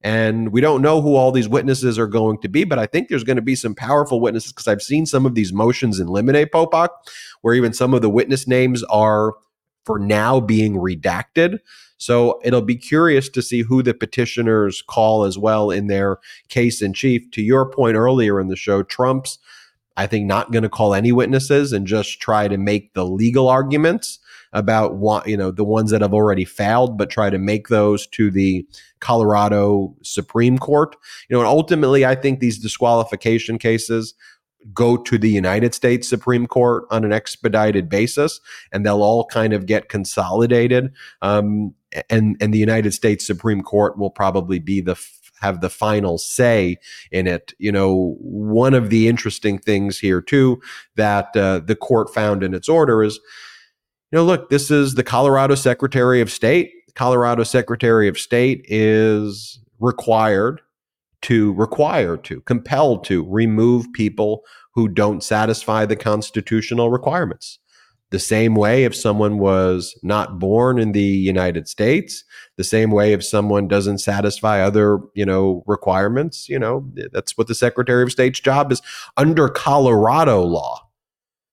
And 0.02 0.52
we 0.52 0.60
don't 0.60 0.82
know 0.82 1.00
who 1.00 1.16
all 1.16 1.32
these 1.32 1.48
witnesses 1.48 1.98
are 1.98 2.06
going 2.06 2.38
to 2.42 2.48
be, 2.48 2.64
but 2.64 2.78
I 2.78 2.86
think 2.86 3.08
there's 3.08 3.24
going 3.24 3.36
to 3.36 3.42
be 3.42 3.56
some 3.56 3.74
powerful 3.74 4.20
witnesses 4.20 4.52
because 4.52 4.68
I've 4.68 4.82
seen 4.82 5.06
some 5.06 5.24
of 5.24 5.34
these 5.34 5.52
motions 5.54 5.98
in 5.98 6.06
limine 6.06 6.46
Popok, 6.46 6.90
where 7.40 7.54
even 7.54 7.72
some 7.72 7.94
of 7.94 8.02
the 8.02 8.10
witness 8.10 8.46
names 8.46 8.84
are 8.84 9.32
for 9.84 9.98
now 9.98 10.38
being 10.38 10.74
redacted. 10.74 11.58
So 11.96 12.40
it'll 12.44 12.60
be 12.60 12.76
curious 12.76 13.30
to 13.30 13.40
see 13.40 13.62
who 13.62 13.82
the 13.82 13.94
petitioners 13.94 14.82
call 14.82 15.24
as 15.24 15.38
well 15.38 15.70
in 15.70 15.86
their 15.86 16.18
case 16.50 16.82
in 16.82 16.92
chief. 16.92 17.30
To 17.30 17.42
your 17.42 17.70
point 17.70 17.96
earlier 17.96 18.38
in 18.38 18.48
the 18.48 18.56
show, 18.56 18.82
Trump's, 18.82 19.38
I 19.96 20.06
think, 20.06 20.26
not 20.26 20.52
going 20.52 20.62
to 20.62 20.68
call 20.68 20.92
any 20.92 21.10
witnesses 21.10 21.72
and 21.72 21.86
just 21.86 22.20
try 22.20 22.48
to 22.48 22.58
make 22.58 22.92
the 22.92 23.06
legal 23.06 23.48
arguments. 23.48 24.18
About 24.56 24.96
what 24.96 25.28
you 25.28 25.36
know 25.36 25.50
the 25.50 25.62
ones 25.62 25.90
that 25.90 26.00
have 26.00 26.14
already 26.14 26.44
failed, 26.44 26.96
but 26.96 27.10
try 27.10 27.30
to 27.30 27.38
make 27.38 27.68
those 27.68 28.06
to 28.08 28.30
the 28.30 28.66
Colorado 29.00 29.94
Supreme 30.02 30.58
Court. 30.58 30.96
You 31.28 31.36
know, 31.36 31.40
and 31.40 31.48
ultimately, 31.48 32.04
I 32.04 32.14
think 32.16 32.40
these 32.40 32.58
disqualification 32.58 33.58
cases 33.58 34.14
go 34.72 34.96
to 34.96 35.18
the 35.18 35.30
United 35.30 35.74
States 35.74 36.08
Supreme 36.08 36.46
Court 36.46 36.84
on 36.90 37.04
an 37.04 37.12
expedited 37.12 37.88
basis, 37.88 38.40
and 38.72 38.84
they'll 38.84 39.02
all 39.02 39.26
kind 39.26 39.52
of 39.52 39.66
get 39.66 39.90
consolidated. 39.90 40.90
Um, 41.20 41.74
and 42.08 42.36
and 42.40 42.52
the 42.52 42.58
United 42.58 42.92
States 42.92 43.26
Supreme 43.26 43.62
Court 43.62 43.98
will 43.98 44.10
probably 44.10 44.58
be 44.58 44.80
the 44.80 44.96
have 45.40 45.60
the 45.60 45.68
final 45.68 46.16
say 46.16 46.78
in 47.12 47.26
it. 47.26 47.52
You 47.58 47.72
know, 47.72 48.16
one 48.20 48.72
of 48.72 48.88
the 48.88 49.06
interesting 49.06 49.58
things 49.58 49.98
here 49.98 50.22
too 50.22 50.62
that 50.96 51.36
uh, 51.36 51.60
the 51.60 51.76
court 51.76 52.12
found 52.14 52.42
in 52.42 52.54
its 52.54 52.70
order 52.70 53.02
is, 53.02 53.20
you 54.10 54.16
know, 54.16 54.24
look, 54.24 54.50
this 54.50 54.70
is 54.70 54.94
the 54.94 55.04
Colorado 55.04 55.54
Secretary 55.54 56.20
of 56.20 56.30
State. 56.30 56.72
Colorado 56.94 57.42
Secretary 57.42 58.08
of 58.08 58.18
State 58.18 58.64
is 58.68 59.58
required 59.78 60.60
to 61.22 61.52
require 61.54 62.16
to 62.16 62.40
compelled 62.42 63.04
to 63.04 63.24
remove 63.28 63.92
people 63.92 64.42
who 64.74 64.88
don't 64.88 65.22
satisfy 65.22 65.84
the 65.84 65.96
constitutional 65.96 66.90
requirements 66.90 67.58
the 68.10 68.18
same 68.18 68.54
way 68.54 68.84
if 68.84 68.94
someone 68.94 69.38
was 69.38 69.98
not 70.02 70.38
born 70.38 70.78
in 70.78 70.92
the 70.92 71.02
United 71.02 71.68
States, 71.68 72.24
the 72.56 72.64
same 72.64 72.90
way 72.90 73.12
if 73.12 73.24
someone 73.24 73.66
doesn't 73.66 73.98
satisfy 73.98 74.60
other, 74.60 75.00
you 75.14 75.26
know, 75.26 75.64
requirements, 75.66 76.48
you 76.48 76.58
know, 76.58 76.88
that's 77.12 77.36
what 77.36 77.48
the 77.48 77.54
Secretary 77.54 78.02
of 78.02 78.12
State's 78.12 78.38
job 78.38 78.70
is 78.70 78.80
under 79.16 79.48
Colorado 79.48 80.42
law. 80.42 80.88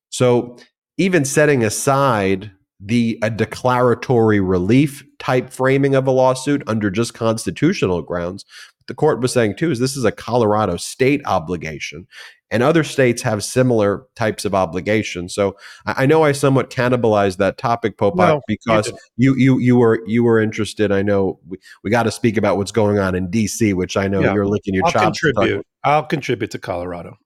So 0.10 0.58
even 0.98 1.26
setting 1.26 1.64
aside 1.64 2.52
the 2.80 3.18
a 3.22 3.30
declaratory 3.30 4.40
relief 4.40 5.04
type 5.20 5.50
framing 5.50 5.96
of 5.96 6.06
a 6.08 6.12
lawsuit 6.12 6.64
under 6.68 6.90
just 6.90 7.14
constitutional 7.14 8.02
grounds, 8.02 8.46
the 8.88 8.94
court 8.94 9.22
was 9.22 9.32
saying 9.32 9.56
too 9.56 9.72
is 9.72 9.80
this 9.80 9.96
is 9.96 10.04
a 10.04 10.12
Colorado 10.12 10.76
state 10.78 11.22
obligation 11.26 12.08
and 12.54 12.62
other 12.62 12.84
states 12.84 13.24
have 13.24 13.44
similar 13.44 14.06
types 14.16 14.46
of 14.46 14.54
obligations. 14.54 15.34
So 15.34 15.58
I, 15.88 16.04
I 16.04 16.06
know 16.06 16.24
I 16.24 16.34
somewhat 16.34 16.70
cannibalized 16.70 17.38
that 17.38 17.58
topic, 17.58 17.98
Popeye, 17.98 18.28
no, 18.28 18.42
because 18.48 18.94
you, 19.18 19.36
you 19.36 19.58
you 19.58 19.76
were 19.76 20.04
you 20.06 20.24
were 20.24 20.40
interested. 20.40 20.92
I 20.92 21.02
know 21.02 21.40
we, 21.48 21.58
we 21.84 21.90
got 21.90 22.04
to 22.04 22.12
speak 22.12 22.38
about 22.38 22.58
what's 22.58 22.72
going 22.72 23.00
on 23.00 23.16
in 23.16 23.32
D.C., 23.32 23.74
which 23.74 23.98
I 23.98 24.08
know 24.08 24.22
yeah. 24.22 24.36
you're 24.36 24.46
licking 24.46 24.76
your 24.76 24.86
I'll 24.86 24.92
chops. 24.92 25.20
Contribute. 25.20 25.66
I'll 25.84 26.04
contribute 26.04 26.52
to 26.52 26.60
Colorado. 26.60 27.18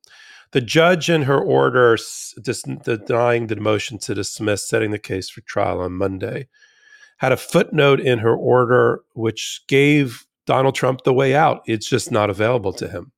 The 0.51 0.61
judge 0.61 1.09
in 1.09 1.23
her 1.23 1.39
order 1.39 1.97
dis- 2.41 2.63
denying 2.83 3.47
the 3.47 3.55
motion 3.57 3.97
to 3.99 4.15
dismiss, 4.15 4.67
setting 4.67 4.91
the 4.91 4.99
case 4.99 5.29
for 5.29 5.41
trial 5.41 5.81
on 5.81 5.93
Monday, 5.93 6.47
had 7.17 7.31
a 7.31 7.37
footnote 7.37 7.99
in 7.99 8.19
her 8.19 8.35
order 8.35 9.01
which 9.13 9.61
gave 9.67 10.25
Donald 10.45 10.75
Trump 10.75 11.03
the 11.03 11.13
way 11.13 11.35
out. 11.35 11.61
It's 11.65 11.89
just 11.89 12.11
not 12.11 12.29
available 12.29 12.73
to 12.73 12.87
him. 12.87 13.11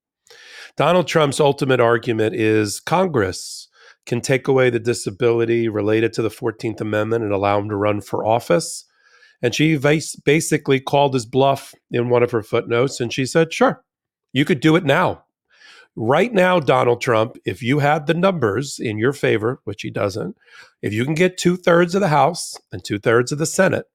Donald 0.76 1.08
Trump's 1.08 1.40
ultimate 1.40 1.80
argument 1.80 2.36
is 2.36 2.80
Congress 2.80 3.68
can 4.06 4.22
take 4.22 4.48
away 4.48 4.70
the 4.70 4.80
disability 4.80 5.68
related 5.68 6.14
to 6.14 6.22
the 6.22 6.30
14th 6.30 6.82
Amendment 6.82 7.24
and 7.24 7.34
allow 7.34 7.60
him 7.60 7.70
to 7.70 7.76
run 7.76 8.02
for 8.02 8.26
office. 8.26 8.86
And 9.42 9.54
she 9.54 9.78
basically 9.78 10.80
called 10.80 11.14
his 11.14 11.26
bluff 11.26 11.76
in 11.92 12.10
one 12.10 12.24
of 12.24 12.32
her 12.32 12.42
footnotes 12.42 13.00
and 13.00 13.14
she 13.14 13.26
said, 13.26 13.54
sure, 13.54 13.84
you 14.34 14.46
could 14.46 14.60
do 14.60 14.76
it 14.76 14.84
now. 14.84 15.24
Right 16.02 16.32
now, 16.32 16.62
Donald 16.62 17.02
Trump, 17.02 17.36
if 17.44 17.62
you 17.62 17.80
had 17.80 18.08
the 18.08 18.14
numbers 18.14 18.80
in 18.80 18.98
your 18.98 19.12
favor, 19.12 19.60
which 19.66 19.82
he 19.82 19.90
doesn't, 19.90 20.38
if 20.82 20.94
you 20.94 21.04
can 21.04 21.14
get 21.14 21.38
two 21.38 21.58
thirds 21.58 21.94
of 21.94 22.00
the 22.00 22.08
House 22.08 22.58
and 22.72 22.82
two 22.82 23.00
thirds 23.00 23.34
of 23.34 23.38
the 23.38 23.46
Senate 23.46 23.86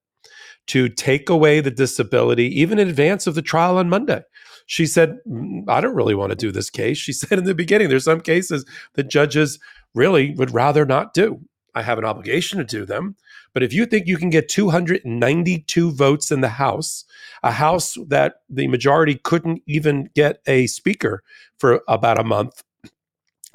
to 0.66 0.90
take 0.90 1.30
away 1.30 1.60
the 1.60 1.70
disability, 1.70 2.44
even 2.60 2.78
in 2.78 2.90
advance 2.90 3.26
of 3.26 3.34
the 3.34 3.40
trial 3.40 3.78
on 3.78 3.88
Monday, 3.88 4.20
she 4.66 4.84
said, 4.84 5.16
mm, 5.26 5.62
I 5.66 5.80
don't 5.80 5.94
really 5.94 6.14
want 6.14 6.28
to 6.28 6.36
do 6.36 6.52
this 6.52 6.68
case. 6.68 6.98
She 6.98 7.12
said 7.14 7.38
in 7.38 7.44
the 7.44 7.54
beginning, 7.54 7.88
there's 7.88 8.04
some 8.04 8.20
cases 8.20 8.66
that 8.96 9.08
judges 9.08 9.58
really 9.94 10.34
would 10.34 10.52
rather 10.52 10.84
not 10.84 11.14
do. 11.14 11.40
I 11.74 11.80
have 11.80 11.96
an 11.96 12.04
obligation 12.04 12.58
to 12.58 12.64
do 12.64 12.84
them. 12.84 13.16
But 13.54 13.62
if 13.62 13.72
you 13.72 13.86
think 13.86 14.06
you 14.06 14.18
can 14.18 14.30
get 14.30 14.48
292 14.48 15.92
votes 15.92 16.30
in 16.30 16.40
the 16.40 16.48
House, 16.48 17.04
a 17.42 17.52
House 17.52 17.96
that 18.08 18.42
the 18.50 18.66
majority 18.66 19.14
couldn't 19.14 19.62
even 19.66 20.10
get 20.14 20.40
a 20.46 20.66
speaker 20.66 21.22
for 21.56 21.82
about 21.88 22.18
a 22.18 22.24
month, 22.24 22.62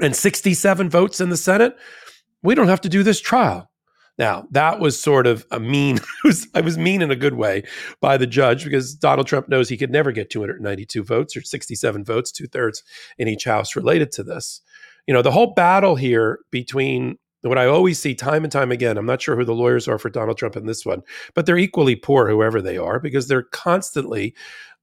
and 0.01 0.15
67 0.15 0.89
votes 0.89 1.19
in 1.19 1.29
the 1.29 1.37
Senate, 1.37 1.75
we 2.41 2.55
don't 2.55 2.69
have 2.69 2.81
to 2.81 2.89
do 2.89 3.03
this 3.03 3.19
trial. 3.19 3.69
Now, 4.17 4.47
that 4.51 4.79
was 4.81 4.99
sort 4.99 5.27
of 5.27 5.45
a 5.49 5.59
mean, 5.59 5.99
I 6.53 6.61
was 6.61 6.77
mean 6.77 7.01
in 7.01 7.09
a 7.09 7.15
good 7.15 7.35
way 7.35 7.63
by 8.01 8.17
the 8.17 8.27
judge 8.27 8.65
because 8.65 8.93
Donald 8.93 9.27
Trump 9.27 9.47
knows 9.47 9.69
he 9.69 9.77
could 9.77 9.91
never 9.91 10.11
get 10.11 10.29
292 10.29 11.03
votes 11.03 11.37
or 11.37 11.41
67 11.41 12.03
votes, 12.03 12.31
two 12.31 12.47
thirds 12.47 12.83
in 13.17 13.29
each 13.29 13.45
house 13.45 13.75
related 13.75 14.11
to 14.13 14.23
this. 14.23 14.61
You 15.07 15.13
know, 15.13 15.21
the 15.21 15.31
whole 15.31 15.53
battle 15.53 15.95
here 15.95 16.39
between 16.51 17.17
what 17.41 17.57
I 17.57 17.65
always 17.67 17.99
see 17.99 18.13
time 18.15 18.43
and 18.43 18.51
time 18.51 18.71
again, 18.71 18.97
I'm 18.97 19.05
not 19.05 19.21
sure 19.21 19.35
who 19.35 19.45
the 19.45 19.53
lawyers 19.53 19.87
are 19.87 19.97
for 19.97 20.09
Donald 20.09 20.37
Trump 20.37 20.57
in 20.57 20.65
this 20.65 20.85
one, 20.85 21.01
but 21.33 21.45
they're 21.45 21.57
equally 21.57 21.95
poor, 21.95 22.29
whoever 22.29 22.61
they 22.61 22.77
are, 22.77 22.99
because 22.99 23.27
they're 23.27 23.43
constantly 23.43 24.35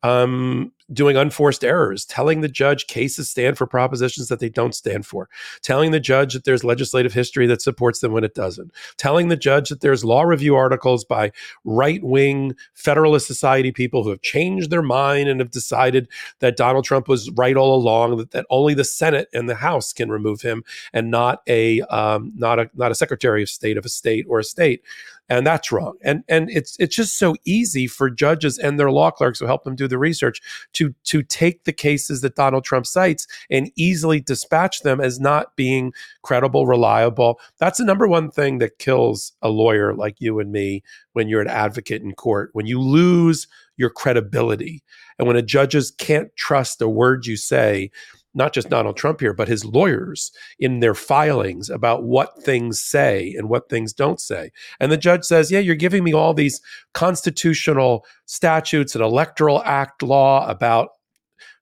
um, 0.02 0.72
doing 0.92 1.16
unforced 1.16 1.64
errors, 1.64 2.04
telling 2.04 2.40
the 2.40 2.48
judge 2.48 2.86
cases 2.86 3.28
stand 3.28 3.58
for 3.58 3.66
propositions 3.66 4.28
that 4.28 4.38
they 4.38 4.48
don't 4.48 4.74
stand 4.74 5.04
for, 5.04 5.28
telling 5.62 5.90
the 5.90 6.00
judge 6.00 6.34
that 6.34 6.44
there's 6.44 6.62
legislative 6.62 7.12
history 7.12 7.46
that 7.46 7.60
supports 7.60 8.00
them 8.00 8.12
when 8.12 8.22
it 8.22 8.34
doesn't, 8.34 8.72
telling 8.96 9.28
the 9.28 9.36
judge 9.36 9.68
that 9.68 9.80
there's 9.80 10.04
law 10.04 10.22
review 10.22 10.54
articles 10.54 11.04
by 11.04 11.32
right 11.64 12.02
wing 12.04 12.54
Federalist 12.74 13.26
Society 13.26 13.72
people 13.72 14.04
who 14.04 14.10
have 14.10 14.22
changed 14.22 14.70
their 14.70 14.82
mind 14.82 15.28
and 15.28 15.40
have 15.40 15.50
decided 15.50 16.08
that 16.38 16.56
Donald 16.56 16.84
Trump 16.84 17.08
was 17.08 17.30
right 17.32 17.56
all 17.56 17.74
along, 17.74 18.16
that, 18.18 18.30
that 18.30 18.46
only 18.50 18.74
the 18.74 18.84
Senate 18.84 19.28
and 19.32 19.48
the 19.48 19.56
House 19.56 19.92
can 19.92 20.10
remove 20.10 20.42
him 20.42 20.62
and 20.92 21.10
not 21.10 21.42
a 21.48 21.80
um, 21.82 22.32
not 22.36 22.60
a 22.60 22.70
not 22.74 22.92
a 22.92 22.94
Secretary 22.94 23.42
of 23.42 23.48
State 23.48 23.76
of 23.76 23.84
a 23.84 23.88
state 23.88 24.26
or 24.28 24.38
a 24.38 24.44
state 24.44 24.82
and 25.28 25.46
that's 25.46 25.72
wrong. 25.72 25.96
And 26.02 26.22
and 26.28 26.48
it's 26.50 26.76
it's 26.78 26.94
just 26.94 27.18
so 27.18 27.34
easy 27.44 27.86
for 27.86 28.10
judges 28.10 28.58
and 28.58 28.78
their 28.78 28.90
law 28.90 29.10
clerks 29.10 29.38
who 29.38 29.46
help 29.46 29.64
them 29.64 29.74
do 29.74 29.88
the 29.88 29.98
research 29.98 30.40
to 30.74 30.94
to 31.04 31.22
take 31.22 31.64
the 31.64 31.72
cases 31.72 32.20
that 32.20 32.36
Donald 32.36 32.64
Trump 32.64 32.86
cites 32.86 33.26
and 33.50 33.70
easily 33.76 34.20
dispatch 34.20 34.80
them 34.82 35.00
as 35.00 35.18
not 35.18 35.56
being 35.56 35.92
credible, 36.22 36.66
reliable. 36.66 37.40
That's 37.58 37.78
the 37.78 37.84
number 37.84 38.06
one 38.06 38.30
thing 38.30 38.58
that 38.58 38.78
kills 38.78 39.32
a 39.42 39.48
lawyer 39.48 39.94
like 39.94 40.20
you 40.20 40.38
and 40.38 40.52
me 40.52 40.82
when 41.12 41.28
you're 41.28 41.42
an 41.42 41.48
advocate 41.48 42.02
in 42.02 42.12
court. 42.12 42.50
When 42.52 42.66
you 42.66 42.80
lose 42.80 43.48
your 43.76 43.90
credibility 43.90 44.82
and 45.18 45.26
when 45.26 45.36
a 45.36 45.42
judges 45.42 45.90
can't 45.90 46.34
trust 46.36 46.80
a 46.80 46.88
word 46.88 47.26
you 47.26 47.36
say 47.36 47.90
not 48.36 48.52
just 48.52 48.68
Donald 48.68 48.96
Trump 48.96 49.20
here, 49.20 49.32
but 49.32 49.48
his 49.48 49.64
lawyers 49.64 50.30
in 50.58 50.80
their 50.80 50.94
filings 50.94 51.70
about 51.70 52.04
what 52.04 52.42
things 52.42 52.80
say 52.80 53.34
and 53.36 53.48
what 53.48 53.68
things 53.68 53.92
don't 53.92 54.20
say. 54.20 54.50
And 54.78 54.92
the 54.92 54.96
judge 54.96 55.24
says, 55.24 55.50
Yeah, 55.50 55.60
you're 55.60 55.74
giving 55.74 56.04
me 56.04 56.12
all 56.12 56.34
these 56.34 56.60
constitutional 56.92 58.04
statutes 58.26 58.94
and 58.94 59.02
electoral 59.02 59.62
act 59.64 60.02
law 60.02 60.46
about 60.48 60.90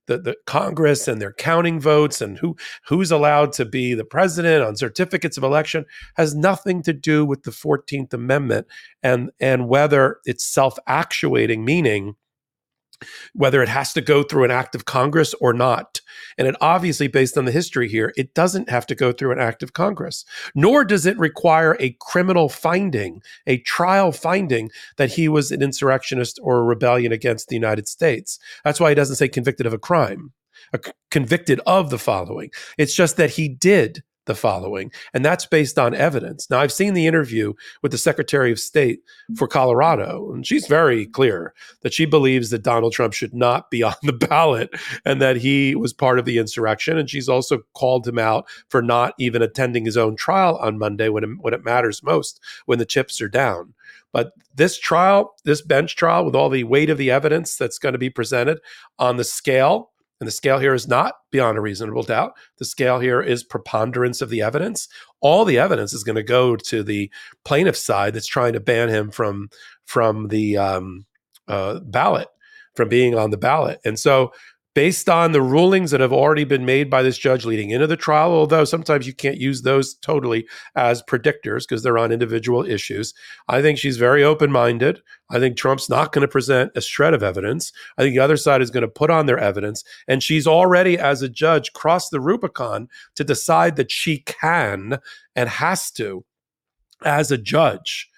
the, 0.06 0.18
the 0.18 0.36
Congress 0.46 1.08
and 1.08 1.20
their 1.22 1.32
counting 1.32 1.80
votes 1.80 2.20
and 2.20 2.38
who 2.38 2.56
who's 2.88 3.10
allowed 3.10 3.52
to 3.54 3.64
be 3.64 3.94
the 3.94 4.04
president 4.04 4.62
on 4.62 4.76
certificates 4.76 5.36
of 5.36 5.44
election 5.44 5.86
has 6.16 6.34
nothing 6.34 6.82
to 6.82 6.92
do 6.92 7.24
with 7.24 7.44
the 7.44 7.50
14th 7.50 8.12
Amendment 8.12 8.66
and 9.02 9.30
and 9.40 9.68
whether 9.68 10.18
it's 10.24 10.44
self-actuating, 10.44 11.64
meaning 11.64 12.16
whether 13.34 13.62
it 13.62 13.68
has 13.68 13.92
to 13.92 14.00
go 14.00 14.22
through 14.22 14.44
an 14.44 14.50
act 14.50 14.74
of 14.74 14.84
Congress 14.84 15.34
or 15.40 15.52
not. 15.52 16.00
And 16.38 16.48
it 16.48 16.56
obviously, 16.60 17.08
based 17.08 17.38
on 17.38 17.44
the 17.44 17.52
history 17.52 17.88
here, 17.88 18.12
it 18.16 18.34
doesn't 18.34 18.68
have 18.68 18.86
to 18.86 18.94
go 18.94 19.12
through 19.12 19.32
an 19.32 19.40
act 19.40 19.62
of 19.62 19.72
Congress, 19.72 20.24
nor 20.54 20.84
does 20.84 21.06
it 21.06 21.18
require 21.18 21.76
a 21.80 21.96
criminal 22.00 22.48
finding, 22.48 23.22
a 23.46 23.58
trial 23.58 24.12
finding 24.12 24.70
that 24.96 25.12
he 25.12 25.28
was 25.28 25.50
an 25.50 25.62
insurrectionist 25.62 26.38
or 26.42 26.58
a 26.58 26.64
rebellion 26.64 27.12
against 27.12 27.48
the 27.48 27.56
United 27.56 27.88
States. 27.88 28.38
That's 28.64 28.80
why 28.80 28.90
he 28.90 28.94
doesn't 28.94 29.16
say 29.16 29.28
convicted 29.28 29.66
of 29.66 29.72
a 29.72 29.78
crime. 29.78 30.32
A 30.72 30.80
convicted 31.10 31.60
of 31.66 31.90
the 31.90 31.98
following. 31.98 32.50
It's 32.78 32.94
just 32.94 33.16
that 33.16 33.30
he 33.30 33.48
did 33.48 34.02
the 34.26 34.34
following, 34.34 34.90
and 35.12 35.24
that's 35.24 35.46
based 35.46 35.78
on 35.78 35.94
evidence. 35.94 36.48
Now, 36.50 36.60
I've 36.60 36.72
seen 36.72 36.94
the 36.94 37.06
interview 37.06 37.54
with 37.82 37.92
the 37.92 37.98
Secretary 37.98 38.50
of 38.50 38.58
State 38.58 39.00
for 39.36 39.46
Colorado, 39.46 40.32
and 40.32 40.46
she's 40.46 40.66
very 40.66 41.06
clear 41.06 41.54
that 41.82 41.92
she 41.92 42.06
believes 42.06 42.50
that 42.50 42.62
Donald 42.62 42.92
Trump 42.92 43.12
should 43.12 43.34
not 43.34 43.70
be 43.70 43.82
on 43.84 43.94
the 44.02 44.12
ballot 44.12 44.70
and 45.04 45.20
that 45.20 45.36
he 45.36 45.74
was 45.74 45.92
part 45.92 46.18
of 46.18 46.24
the 46.24 46.38
insurrection. 46.38 46.98
And 46.98 47.08
she's 47.08 47.28
also 47.28 47.58
called 47.74 48.06
him 48.06 48.18
out 48.18 48.46
for 48.68 48.82
not 48.82 49.14
even 49.18 49.42
attending 49.42 49.84
his 49.84 49.96
own 49.96 50.16
trial 50.16 50.56
on 50.56 50.78
Monday 50.78 51.08
when 51.08 51.24
it, 51.24 51.30
when 51.40 51.54
it 51.54 51.64
matters 51.64 52.02
most, 52.02 52.40
when 52.66 52.78
the 52.78 52.86
chips 52.86 53.20
are 53.20 53.28
down. 53.28 53.74
But 54.12 54.32
this 54.54 54.78
trial, 54.78 55.34
this 55.44 55.60
bench 55.60 55.96
trial, 55.96 56.24
with 56.24 56.36
all 56.36 56.48
the 56.48 56.62
weight 56.62 56.88
of 56.88 56.98
the 56.98 57.10
evidence 57.10 57.56
that's 57.56 57.78
going 57.78 57.94
to 57.94 57.98
be 57.98 58.10
presented 58.10 58.60
on 58.98 59.16
the 59.16 59.24
scale 59.24 59.90
And 60.20 60.28
the 60.28 60.32
scale 60.32 60.58
here 60.58 60.74
is 60.74 60.88
not 60.88 61.14
beyond 61.32 61.58
a 61.58 61.60
reasonable 61.60 62.02
doubt. 62.02 62.32
The 62.58 62.64
scale 62.64 63.00
here 63.00 63.20
is 63.20 63.42
preponderance 63.42 64.22
of 64.22 64.30
the 64.30 64.42
evidence. 64.42 64.88
All 65.20 65.44
the 65.44 65.58
evidence 65.58 65.92
is 65.92 66.04
going 66.04 66.16
to 66.16 66.22
go 66.22 66.56
to 66.56 66.82
the 66.82 67.10
plaintiff's 67.44 67.82
side 67.82 68.14
that's 68.14 68.26
trying 68.26 68.52
to 68.52 68.60
ban 68.60 68.88
him 68.88 69.10
from 69.10 69.48
from 69.86 70.28
the 70.28 70.56
um, 70.56 71.04
uh, 71.48 71.80
ballot, 71.80 72.28
from 72.74 72.88
being 72.88 73.16
on 73.16 73.30
the 73.30 73.36
ballot. 73.36 73.80
And 73.84 73.98
so 73.98 74.32
based 74.74 75.08
on 75.08 75.32
the 75.32 75.40
rulings 75.40 75.92
that 75.92 76.00
have 76.00 76.12
already 76.12 76.44
been 76.44 76.66
made 76.66 76.90
by 76.90 77.02
this 77.02 77.16
judge 77.16 77.44
leading 77.44 77.70
into 77.70 77.86
the 77.86 77.96
trial, 77.96 78.32
although 78.32 78.64
sometimes 78.64 79.06
you 79.06 79.14
can't 79.14 79.38
use 79.38 79.62
those 79.62 79.94
totally 79.94 80.46
as 80.74 81.02
predictors 81.02 81.60
because 81.60 81.82
they're 81.82 81.98
on 81.98 82.10
individual 82.10 82.64
issues. 82.64 83.14
I 83.48 83.62
think 83.62 83.78
she's 83.78 83.96
very 83.96 84.24
open 84.24 84.50
minded. 84.50 85.00
I 85.30 85.38
think 85.38 85.56
Trump's 85.56 85.88
not 85.88 86.12
going 86.12 86.22
to 86.22 86.28
present 86.28 86.72
a 86.74 86.80
shred 86.80 87.14
of 87.14 87.22
evidence. 87.22 87.72
I 87.96 88.02
think 88.02 88.14
the 88.14 88.22
other 88.22 88.36
side 88.36 88.62
is 88.62 88.70
going 88.70 88.82
to 88.82 88.88
put 88.88 89.10
on 89.10 89.26
their 89.26 89.38
evidence. 89.38 89.84
And 90.08 90.22
she's 90.22 90.46
already, 90.46 90.98
as 90.98 91.22
a 91.22 91.28
judge, 91.28 91.72
crossed 91.72 92.10
the 92.10 92.20
Rubicon 92.20 92.88
to 93.14 93.24
decide 93.24 93.76
that 93.76 93.92
she 93.92 94.18
can 94.18 94.98
and 95.36 95.48
has 95.48 95.90
to, 95.92 96.24
as 97.04 97.30
a 97.30 97.38
judge, 97.38 98.10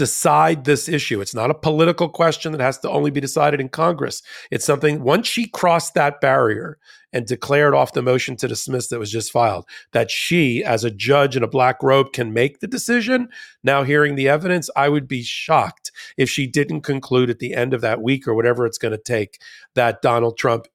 decide 0.00 0.64
this 0.64 0.88
issue. 0.88 1.20
It's 1.20 1.34
not 1.34 1.50
a 1.50 1.54
political 1.54 2.08
question 2.08 2.52
that 2.52 2.60
has 2.62 2.78
to 2.78 2.88
only 2.88 3.10
be 3.10 3.20
decided 3.20 3.60
in 3.60 3.68
Congress. 3.68 4.22
It's 4.50 4.64
something, 4.64 5.02
once 5.02 5.28
she 5.28 5.46
crossed 5.46 5.92
that 5.92 6.22
barrier 6.22 6.78
and 7.12 7.26
declared 7.26 7.74
off 7.74 7.92
the 7.92 8.00
motion 8.00 8.34
to 8.36 8.48
dismiss 8.48 8.88
that 8.88 8.98
was 8.98 9.12
just 9.12 9.30
filed, 9.30 9.68
that 9.92 10.10
she, 10.10 10.64
as 10.64 10.84
a 10.84 10.90
judge 10.90 11.36
in 11.36 11.42
a 11.42 11.48
black 11.48 11.82
robe, 11.82 12.14
can 12.14 12.32
make 12.32 12.60
the 12.60 12.66
decision. 12.66 13.28
Now, 13.62 13.82
hearing 13.82 14.14
the 14.14 14.26
evidence, 14.26 14.70
I 14.74 14.88
would 14.88 15.06
be 15.06 15.22
shocked 15.22 15.92
if 16.16 16.30
she 16.30 16.46
didn't 16.46 16.80
conclude 16.80 17.28
at 17.28 17.38
the 17.38 17.52
end 17.52 17.74
of 17.74 17.82
that 17.82 18.00
week 18.00 18.26
or 18.26 18.34
whatever 18.34 18.64
it's 18.64 18.78
going 18.78 18.92
to 18.92 19.02
take 19.02 19.38
that 19.74 20.00
Donald 20.00 20.38
Trump 20.38 20.66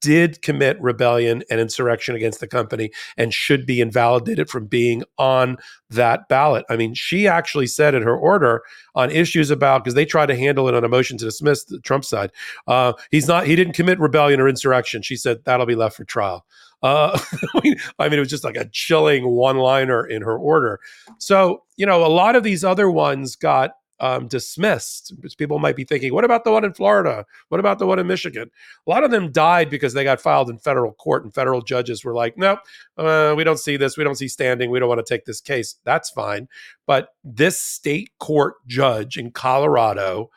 did 0.00 0.42
commit 0.42 0.80
rebellion 0.80 1.42
and 1.50 1.60
insurrection 1.60 2.14
against 2.14 2.40
the 2.40 2.48
company 2.48 2.90
and 3.16 3.32
should 3.32 3.66
be 3.66 3.80
invalidated 3.80 4.48
from 4.48 4.66
being 4.66 5.02
on 5.18 5.56
that 5.90 6.28
ballot. 6.28 6.64
I 6.68 6.76
mean, 6.76 6.94
she 6.94 7.26
actually 7.26 7.66
said 7.66 7.94
in 7.94 8.02
her 8.02 8.16
order 8.16 8.62
on 8.94 9.10
issues 9.10 9.50
about 9.50 9.84
because 9.84 9.94
they 9.94 10.04
tried 10.04 10.26
to 10.26 10.36
handle 10.36 10.68
it 10.68 10.74
on 10.74 10.84
a 10.84 10.88
motion 10.88 11.18
to 11.18 11.24
dismiss 11.24 11.64
the 11.64 11.80
Trump 11.80 12.04
side. 12.04 12.30
Uh, 12.66 12.92
he's 13.10 13.28
not. 13.28 13.46
He 13.46 13.56
didn't 13.56 13.74
commit 13.74 13.98
rebellion 13.98 14.40
or 14.40 14.48
insurrection. 14.48 15.02
She 15.02 15.16
said 15.16 15.44
that'll 15.44 15.66
be 15.66 15.74
left 15.74 15.96
for 15.96 16.04
trial. 16.04 16.46
Uh, 16.82 17.18
I 17.98 18.08
mean, 18.08 18.14
it 18.14 18.20
was 18.20 18.30
just 18.30 18.44
like 18.44 18.56
a 18.56 18.68
chilling 18.70 19.28
one-liner 19.28 20.06
in 20.06 20.22
her 20.22 20.38
order. 20.38 20.80
So 21.18 21.62
you 21.76 21.86
know, 21.86 22.04
a 22.04 22.08
lot 22.08 22.36
of 22.36 22.42
these 22.42 22.64
other 22.64 22.90
ones 22.90 23.36
got 23.36 23.72
um, 24.00 24.26
dismissed. 24.26 25.12
People 25.38 25.58
might 25.58 25.76
be 25.76 25.84
thinking, 25.84 26.12
what 26.12 26.24
about 26.24 26.44
the 26.44 26.50
one 26.50 26.64
in 26.64 26.72
Florida? 26.72 27.24
What 27.48 27.60
about 27.60 27.78
the 27.78 27.86
one 27.86 27.98
in 27.98 28.06
Michigan? 28.06 28.50
A 28.86 28.90
lot 28.90 29.04
of 29.04 29.10
them 29.10 29.30
died 29.30 29.70
because 29.70 29.92
they 29.92 30.04
got 30.04 30.20
filed 30.20 30.50
in 30.50 30.58
federal 30.58 30.92
court, 30.92 31.24
and 31.24 31.34
federal 31.34 31.62
judges 31.62 32.04
were 32.04 32.14
like, 32.14 32.36
nope, 32.36 32.60
uh, 32.96 33.34
we 33.36 33.44
don't 33.44 33.58
see 33.58 33.76
this. 33.76 33.96
We 33.96 34.04
don't 34.04 34.16
see 34.16 34.28
standing. 34.28 34.70
We 34.70 34.80
don't 34.80 34.88
want 34.88 35.04
to 35.04 35.14
take 35.14 35.24
this 35.26 35.40
case. 35.40 35.76
That's 35.84 36.10
fine. 36.10 36.48
But 36.86 37.14
this 37.22 37.60
state 37.60 38.10
court 38.18 38.54
judge 38.66 39.16
in 39.16 39.30
Colorado, 39.30 40.30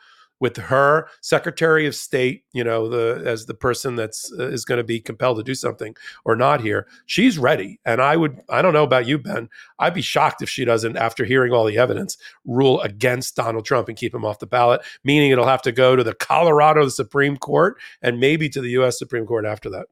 with 0.44 0.58
her 0.58 1.08
Secretary 1.22 1.86
of 1.86 1.94
State, 1.94 2.44
you 2.52 2.62
know, 2.62 2.86
the 2.86 3.22
as 3.24 3.46
the 3.46 3.54
person 3.54 3.96
that's 3.96 4.30
uh, 4.38 4.50
is 4.50 4.66
going 4.66 4.76
to 4.76 4.84
be 4.84 5.00
compelled 5.00 5.38
to 5.38 5.42
do 5.42 5.54
something 5.54 5.96
or 6.26 6.36
not 6.36 6.60
here, 6.60 6.86
she's 7.06 7.38
ready. 7.38 7.80
And 7.86 8.02
I 8.02 8.18
would, 8.18 8.42
I 8.50 8.60
don't 8.60 8.74
know 8.74 8.84
about 8.84 9.06
you, 9.06 9.16
Ben, 9.16 9.48
I'd 9.78 9.94
be 9.94 10.02
shocked 10.02 10.42
if 10.42 10.50
she 10.50 10.66
doesn't, 10.66 10.98
after 10.98 11.24
hearing 11.24 11.50
all 11.50 11.64
the 11.64 11.78
evidence, 11.78 12.18
rule 12.44 12.78
against 12.82 13.36
Donald 13.36 13.64
Trump 13.64 13.88
and 13.88 13.96
keep 13.96 14.14
him 14.14 14.22
off 14.22 14.38
the 14.38 14.46
ballot. 14.46 14.82
Meaning 15.02 15.30
it'll 15.30 15.46
have 15.46 15.62
to 15.62 15.72
go 15.72 15.96
to 15.96 16.04
the 16.04 16.14
Colorado 16.14 16.88
Supreme 16.88 17.38
Court 17.38 17.78
and 18.02 18.20
maybe 18.20 18.50
to 18.50 18.60
the 18.60 18.72
U.S. 18.72 18.98
Supreme 18.98 19.24
Court 19.24 19.46
after 19.46 19.70
that. 19.70 19.86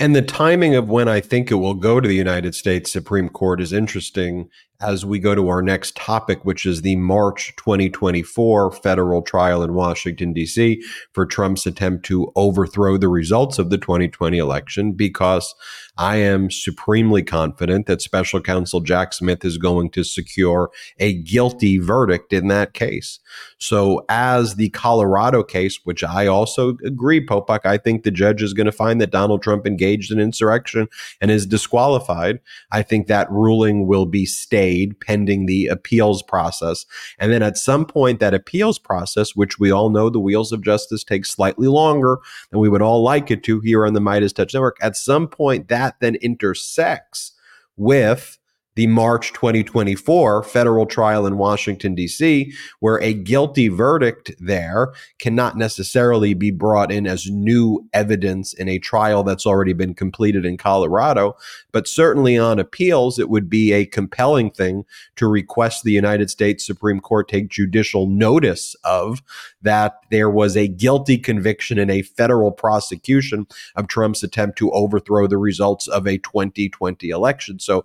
And 0.00 0.16
the 0.16 0.22
timing 0.22 0.74
of 0.74 0.88
when 0.88 1.06
I 1.06 1.20
think 1.20 1.52
it 1.52 1.54
will 1.54 1.74
go 1.74 2.00
to 2.00 2.08
the 2.08 2.16
United 2.16 2.56
States 2.56 2.90
Supreme 2.90 3.28
Court 3.28 3.60
is 3.60 3.72
interesting 3.72 4.50
as 4.82 5.06
we 5.06 5.18
go 5.18 5.34
to 5.34 5.48
our 5.48 5.62
next 5.62 5.96
topic, 5.96 6.44
which 6.44 6.66
is 6.66 6.82
the 6.82 6.96
March 6.96 7.54
2024 7.56 8.72
federal 8.72 9.22
trial 9.22 9.62
in 9.62 9.74
Washington, 9.74 10.32
D.C. 10.32 10.82
for 11.12 11.24
Trump's 11.24 11.66
attempt 11.66 12.04
to 12.06 12.32
overthrow 12.34 12.96
the 12.96 13.08
results 13.08 13.58
of 13.58 13.70
the 13.70 13.78
2020 13.78 14.38
election, 14.38 14.92
because 14.92 15.54
I 15.96 16.16
am 16.16 16.50
supremely 16.50 17.22
confident 17.22 17.86
that 17.86 18.02
special 18.02 18.40
counsel 18.40 18.80
Jack 18.80 19.12
Smith 19.12 19.44
is 19.44 19.58
going 19.58 19.90
to 19.90 20.02
secure 20.02 20.70
a 20.98 21.14
guilty 21.14 21.78
verdict 21.78 22.32
in 22.32 22.48
that 22.48 22.74
case. 22.74 23.20
So, 23.58 24.04
as 24.08 24.56
the 24.56 24.70
Colorado 24.70 25.42
case, 25.42 25.80
which 25.84 26.02
I 26.02 26.26
also 26.26 26.76
agree, 26.84 27.24
Popok, 27.24 27.60
I 27.64 27.78
think 27.78 28.02
the 28.02 28.10
judge 28.10 28.42
is 28.42 28.52
going 28.52 28.66
to 28.66 28.72
find 28.72 29.00
that 29.00 29.12
Donald 29.12 29.42
Trump 29.42 29.66
engaged 29.66 30.10
in 30.10 30.18
insurrection 30.18 30.88
and 31.20 31.30
is 31.30 31.46
disqualified. 31.46 32.40
I 32.72 32.82
think 32.82 33.06
that 33.06 33.30
ruling 33.30 33.86
will 33.86 34.06
be 34.06 34.26
stayed 34.26 34.71
pending 35.00 35.46
the 35.46 35.66
appeals 35.66 36.22
process. 36.22 36.86
And 37.18 37.30
then 37.30 37.42
at 37.42 37.58
some 37.58 37.84
point, 37.84 38.18
that 38.20 38.34
appeals 38.34 38.78
process, 38.78 39.36
which 39.36 39.58
we 39.58 39.70
all 39.70 39.90
know 39.90 40.10
the 40.10 40.20
wheels 40.20 40.52
of 40.52 40.62
justice 40.62 41.04
take 41.04 41.26
slightly 41.26 41.68
longer 41.68 42.18
than 42.50 42.60
we 42.60 42.68
would 42.68 42.82
all 42.82 43.02
like 43.02 43.30
it 43.30 43.44
to 43.44 43.60
here 43.60 43.86
on 43.86 43.94
the 43.94 44.00
MeidasTouch 44.00 44.54
Network, 44.54 44.78
at 44.80 44.96
some 44.96 45.28
point, 45.28 45.68
that 45.68 45.82
that 45.82 46.00
then 46.00 46.14
intersects 46.22 47.32
with 47.76 48.38
the 48.74 48.86
March 48.86 49.32
2024 49.32 50.42
federal 50.44 50.86
trial 50.86 51.26
in 51.26 51.36
Washington, 51.36 51.94
D.C., 51.94 52.52
where 52.80 53.00
a 53.00 53.12
guilty 53.12 53.68
verdict 53.68 54.32
there 54.38 54.92
cannot 55.18 55.58
necessarily 55.58 56.34
be 56.34 56.50
brought 56.50 56.90
in 56.90 57.06
as 57.06 57.30
new 57.30 57.86
evidence 57.92 58.52
in 58.54 58.68
a 58.68 58.78
trial 58.78 59.22
that's 59.22 59.46
already 59.46 59.72
been 59.72 59.94
completed 59.94 60.46
in 60.46 60.56
Colorado. 60.56 61.36
But 61.70 61.86
certainly 61.86 62.38
on 62.38 62.58
appeals, 62.58 63.18
it 63.18 63.28
would 63.28 63.50
be 63.50 63.72
a 63.72 63.86
compelling 63.86 64.50
thing 64.50 64.84
to 65.16 65.26
request 65.26 65.84
the 65.84 65.92
United 65.92 66.30
States 66.30 66.64
Supreme 66.64 67.00
Court 67.00 67.28
take 67.28 67.48
judicial 67.48 68.06
notice 68.06 68.74
of 68.84 69.22
that 69.60 70.00
there 70.10 70.30
was 70.30 70.56
a 70.56 70.68
guilty 70.68 71.18
conviction 71.18 71.78
in 71.78 71.90
a 71.90 72.02
federal 72.02 72.52
prosecution 72.52 73.46
of 73.76 73.86
Trump's 73.86 74.22
attempt 74.22 74.58
to 74.58 74.70
overthrow 74.72 75.26
the 75.26 75.38
results 75.38 75.88
of 75.88 76.06
a 76.06 76.18
2020 76.18 77.10
election. 77.10 77.58
So, 77.58 77.84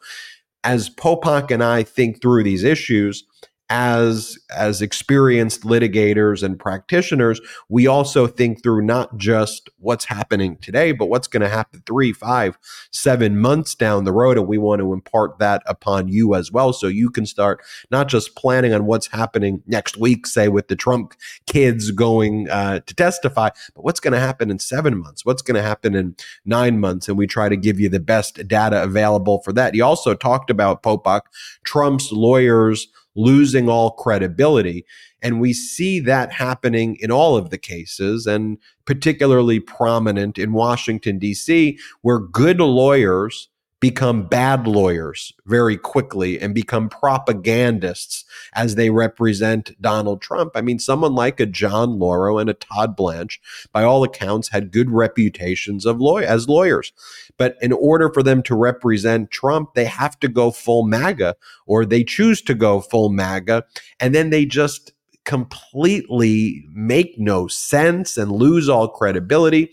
as 0.63 0.89
Popok 0.89 1.51
and 1.51 1.63
I 1.63 1.83
think 1.83 2.21
through 2.21 2.43
these 2.43 2.63
issues, 2.63 3.23
as 3.69 4.37
as 4.55 4.81
experienced 4.81 5.63
litigators 5.63 6.43
and 6.43 6.59
practitioners 6.59 7.41
we 7.69 7.87
also 7.87 8.27
think 8.27 8.63
through 8.63 8.81
not 8.81 9.17
just 9.17 9.69
what's 9.79 10.05
happening 10.05 10.57
today 10.57 10.91
but 10.91 11.07
what's 11.07 11.27
going 11.27 11.41
to 11.41 11.49
happen 11.49 11.81
three 11.85 12.13
five 12.13 12.57
seven 12.91 13.39
months 13.39 13.75
down 13.75 14.03
the 14.03 14.13
road 14.13 14.37
and 14.37 14.47
we 14.47 14.57
want 14.57 14.79
to 14.79 14.93
impart 14.93 15.37
that 15.39 15.61
upon 15.65 16.07
you 16.07 16.33
as 16.33 16.51
well 16.51 16.71
so 16.71 16.87
you 16.87 17.09
can 17.09 17.25
start 17.25 17.61
not 17.91 18.07
just 18.07 18.35
planning 18.35 18.73
on 18.73 18.85
what's 18.85 19.07
happening 19.07 19.61
next 19.67 19.97
week 19.97 20.25
say 20.25 20.47
with 20.47 20.67
the 20.67 20.75
trump 20.75 21.13
kids 21.45 21.91
going 21.91 22.49
uh, 22.49 22.79
to 22.81 22.93
testify 22.93 23.49
but 23.75 23.83
what's 23.83 23.99
going 23.99 24.13
to 24.13 24.19
happen 24.19 24.49
in 24.49 24.59
seven 24.59 24.97
months? 24.97 25.25
What's 25.25 25.41
going 25.41 25.55
to 25.55 25.61
happen 25.61 25.95
in 25.95 26.15
nine 26.45 26.79
months? 26.79 27.07
And 27.07 27.17
we 27.17 27.27
try 27.27 27.49
to 27.49 27.57
give 27.57 27.79
you 27.79 27.89
the 27.89 27.99
best 27.99 28.47
data 28.47 28.81
available 28.83 29.41
for 29.43 29.53
that. 29.53 29.73
He 29.73 29.81
also 29.81 30.13
talked 30.13 30.49
about 30.49 30.83
popok 30.83 31.21
trump's 31.63 32.11
lawyers 32.11 32.87
losing 33.17 33.67
all 33.67 33.91
credibility. 33.91 34.85
And 35.21 35.41
we 35.41 35.51
see 35.51 35.99
that 36.01 36.31
happening 36.31 36.95
in 37.01 37.11
all 37.11 37.35
of 37.35 37.49
the 37.49 37.57
cases, 37.57 38.25
and 38.25 38.57
particularly 38.85 39.59
prominent 39.59 40.37
in 40.37 40.53
Washington, 40.53 41.19
D.C., 41.19 41.77
where 42.03 42.19
good 42.19 42.59
lawyers 42.59 43.49
become 43.79 44.23
bad 44.23 44.65
lawyers 44.65 45.33
very 45.45 45.77
quickly 45.77 46.39
and 46.39 46.55
become 46.55 46.89
propagandists 46.89 48.25
as 48.53 48.73
they 48.75 48.89
represent 48.89 49.79
Donald 49.79 50.19
Trump. 50.21 50.53
I 50.55 50.61
mean, 50.61 50.79
someone 50.79 51.13
like 51.13 51.39
a 51.39 51.45
John 51.45 51.99
Lauro 51.99 52.39
and 52.39 52.49
a 52.49 52.55
Todd 52.55 52.95
Blanche, 52.95 53.39
by 53.71 53.83
all 53.83 54.03
accounts, 54.03 54.49
had 54.49 54.71
good 54.71 54.89
reputations 54.89 55.85
of 55.85 55.99
law- 55.99 56.17
as 56.17 56.49
lawyers. 56.49 56.91
But 57.37 57.55
in 57.61 57.71
order 57.71 58.11
for 58.11 58.23
them 58.23 58.41
to 58.43 58.55
represent 58.55 59.29
Trump, 59.29 59.75
they 59.75 59.85
have 59.85 60.19
to 60.21 60.27
go 60.27 60.49
full 60.49 60.83
MAGA 60.83 61.35
or 61.67 61.85
they 61.85 62.03
choose 62.03 62.41
to 62.43 62.55
go 62.55 62.81
full 62.81 63.09
MAGA. 63.09 63.63
And 63.99 64.15
then 64.15 64.31
they 64.31 64.45
just 64.45 64.93
completely 65.23 66.65
make 66.73 67.19
no 67.19 67.47
sense 67.47 68.17
and 68.17 68.31
lose 68.31 68.69
all 68.69 68.87
credibility 68.87 69.71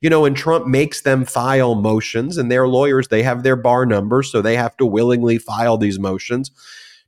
you 0.00 0.10
know, 0.10 0.24
and 0.24 0.36
Trump 0.36 0.66
makes 0.66 1.02
them 1.02 1.24
file 1.24 1.74
motions, 1.74 2.36
and 2.36 2.50
their 2.50 2.68
lawyers, 2.68 3.08
they 3.08 3.22
have 3.22 3.42
their 3.42 3.56
bar 3.56 3.86
numbers, 3.86 4.30
so 4.30 4.42
they 4.42 4.56
have 4.56 4.76
to 4.76 4.86
willingly 4.86 5.38
file 5.38 5.78
these 5.78 5.98
motions, 5.98 6.50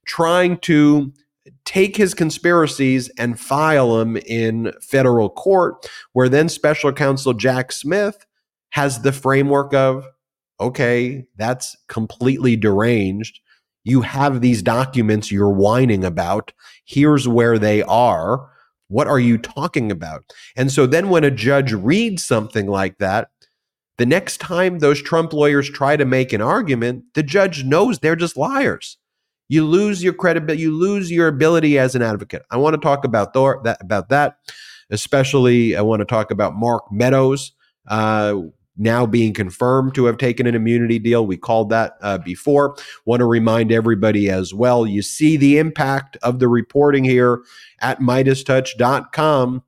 trying 0.06 0.58
to 0.58 1.12
take 1.64 1.96
his 1.96 2.14
conspiracies 2.14 3.10
and 3.18 3.40
file 3.40 3.96
them 3.96 4.16
in 4.26 4.72
federal 4.80 5.30
court, 5.30 5.86
where 6.12 6.28
then 6.28 6.48
special 6.48 6.92
counsel 6.92 7.32
Jack 7.34 7.72
Smith 7.72 8.26
has 8.70 9.02
the 9.02 9.12
framework 9.12 9.72
of, 9.74 10.06
okay, 10.60 11.26
that's 11.36 11.76
completely 11.88 12.56
deranged. 12.56 13.40
You 13.84 14.02
have 14.02 14.40
these 14.40 14.62
documents 14.62 15.32
you're 15.32 15.48
whining 15.50 16.04
about. 16.04 16.52
Here's 16.84 17.26
where 17.26 17.58
they 17.58 17.82
are. 17.84 18.50
What 18.88 19.06
are 19.06 19.20
you 19.20 19.38
talking 19.38 19.90
about? 19.90 20.24
And 20.56 20.72
so 20.72 20.86
then 20.86 21.08
when 21.08 21.24
a 21.24 21.30
judge 21.30 21.72
reads 21.72 22.24
something 22.24 22.66
like 22.66 22.98
that, 22.98 23.30
the 23.98 24.06
next 24.06 24.38
time 24.38 24.78
those 24.78 25.02
Trump 25.02 25.32
lawyers 25.32 25.68
try 25.68 25.96
to 25.96 26.04
make 26.04 26.32
an 26.32 26.40
argument, 26.40 27.04
the 27.14 27.22
judge 27.22 27.64
knows 27.64 27.98
they're 27.98 28.16
just 28.16 28.36
liars. 28.36 28.96
You 29.48 29.64
lose 29.64 30.02
your 30.02 30.12
credibility, 30.12 30.62
you 30.62 30.70
lose 30.70 31.10
your 31.10 31.26
ability 31.26 31.78
as 31.78 31.94
an 31.94 32.02
advocate. 32.02 32.42
I 32.50 32.58
want 32.58 32.74
to 32.74 32.80
talk 32.80 33.04
about 33.04 33.32
that 33.32 33.78
about 33.80 34.08
that. 34.10 34.36
Especially, 34.90 35.76
I 35.76 35.82
want 35.82 36.00
to 36.00 36.06
talk 36.06 36.30
about 36.30 36.54
Mark 36.54 36.84
Meadows. 36.90 37.52
Uh, 37.86 38.36
now 38.78 39.04
being 39.04 39.34
confirmed 39.34 39.94
to 39.96 40.06
have 40.06 40.16
taken 40.16 40.46
an 40.46 40.54
immunity 40.54 40.98
deal. 40.98 41.26
We 41.26 41.36
called 41.36 41.68
that 41.70 41.96
uh, 42.00 42.18
before. 42.18 42.76
Want 43.04 43.20
to 43.20 43.26
remind 43.26 43.72
everybody 43.72 44.30
as 44.30 44.54
well. 44.54 44.86
You 44.86 45.02
see 45.02 45.36
the 45.36 45.58
impact 45.58 46.16
of 46.22 46.38
the 46.38 46.48
reporting 46.48 47.04
here 47.04 47.42
at 47.80 48.00
MeidasTouch.com 48.00 49.62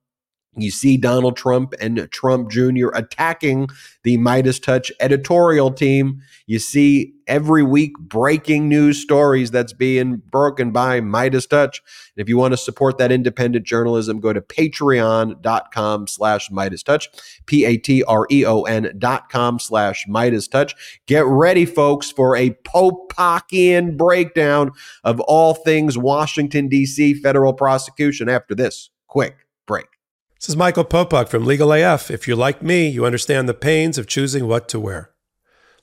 you 0.56 0.70
see 0.72 0.96
Donald 0.96 1.36
Trump 1.36 1.74
and 1.80 2.08
Trump 2.10 2.50
Jr. 2.50 2.88
attacking 2.92 3.68
the 4.02 4.18
MeidasTouch 4.18 4.90
editorial 4.98 5.70
team. 5.70 6.22
You 6.46 6.58
see 6.58 7.14
every 7.28 7.62
week 7.62 7.92
breaking 8.00 8.68
news 8.68 9.00
stories 9.00 9.52
that's 9.52 9.72
being 9.72 10.16
broken 10.16 10.72
by 10.72 11.00
MeidasTouch. 11.00 11.78
And 11.78 12.16
if 12.16 12.28
you 12.28 12.36
want 12.36 12.52
to 12.52 12.56
support 12.56 12.98
that 12.98 13.12
independent 13.12 13.64
journalism, 13.64 14.18
go 14.18 14.32
to 14.32 14.40
patreon.com 14.40 16.08
slash 16.08 16.50
MeidasTouch, 16.50 17.06
P-A-T-R-E-O-N 17.46 18.94
dot 18.98 19.28
com 19.30 19.60
slash 19.60 20.06
MeidasTouch. 20.08 20.74
Get 21.06 21.24
ready, 21.26 21.64
folks, 21.64 22.10
for 22.10 22.34
a 22.36 22.50
Popokian 22.64 23.96
breakdown 23.96 24.72
of 25.04 25.20
all 25.20 25.54
things 25.54 25.96
Washington, 25.96 26.66
D.C. 26.66 27.14
federal 27.14 27.52
prosecution 27.52 28.28
after 28.28 28.56
this 28.56 28.90
quick 29.06 29.46
break. 29.68 29.99
This 30.40 30.48
is 30.48 30.56
Michael 30.56 30.86
Popok 30.86 31.28
from 31.28 31.44
Legal 31.44 31.70
AF. 31.70 32.10
If 32.10 32.26
you're 32.26 32.34
like 32.34 32.62
me, 32.62 32.88
you 32.88 33.04
understand 33.04 33.46
the 33.46 33.52
pains 33.52 33.98
of 33.98 34.06
choosing 34.06 34.48
what 34.48 34.70
to 34.70 34.80
wear. 34.80 35.10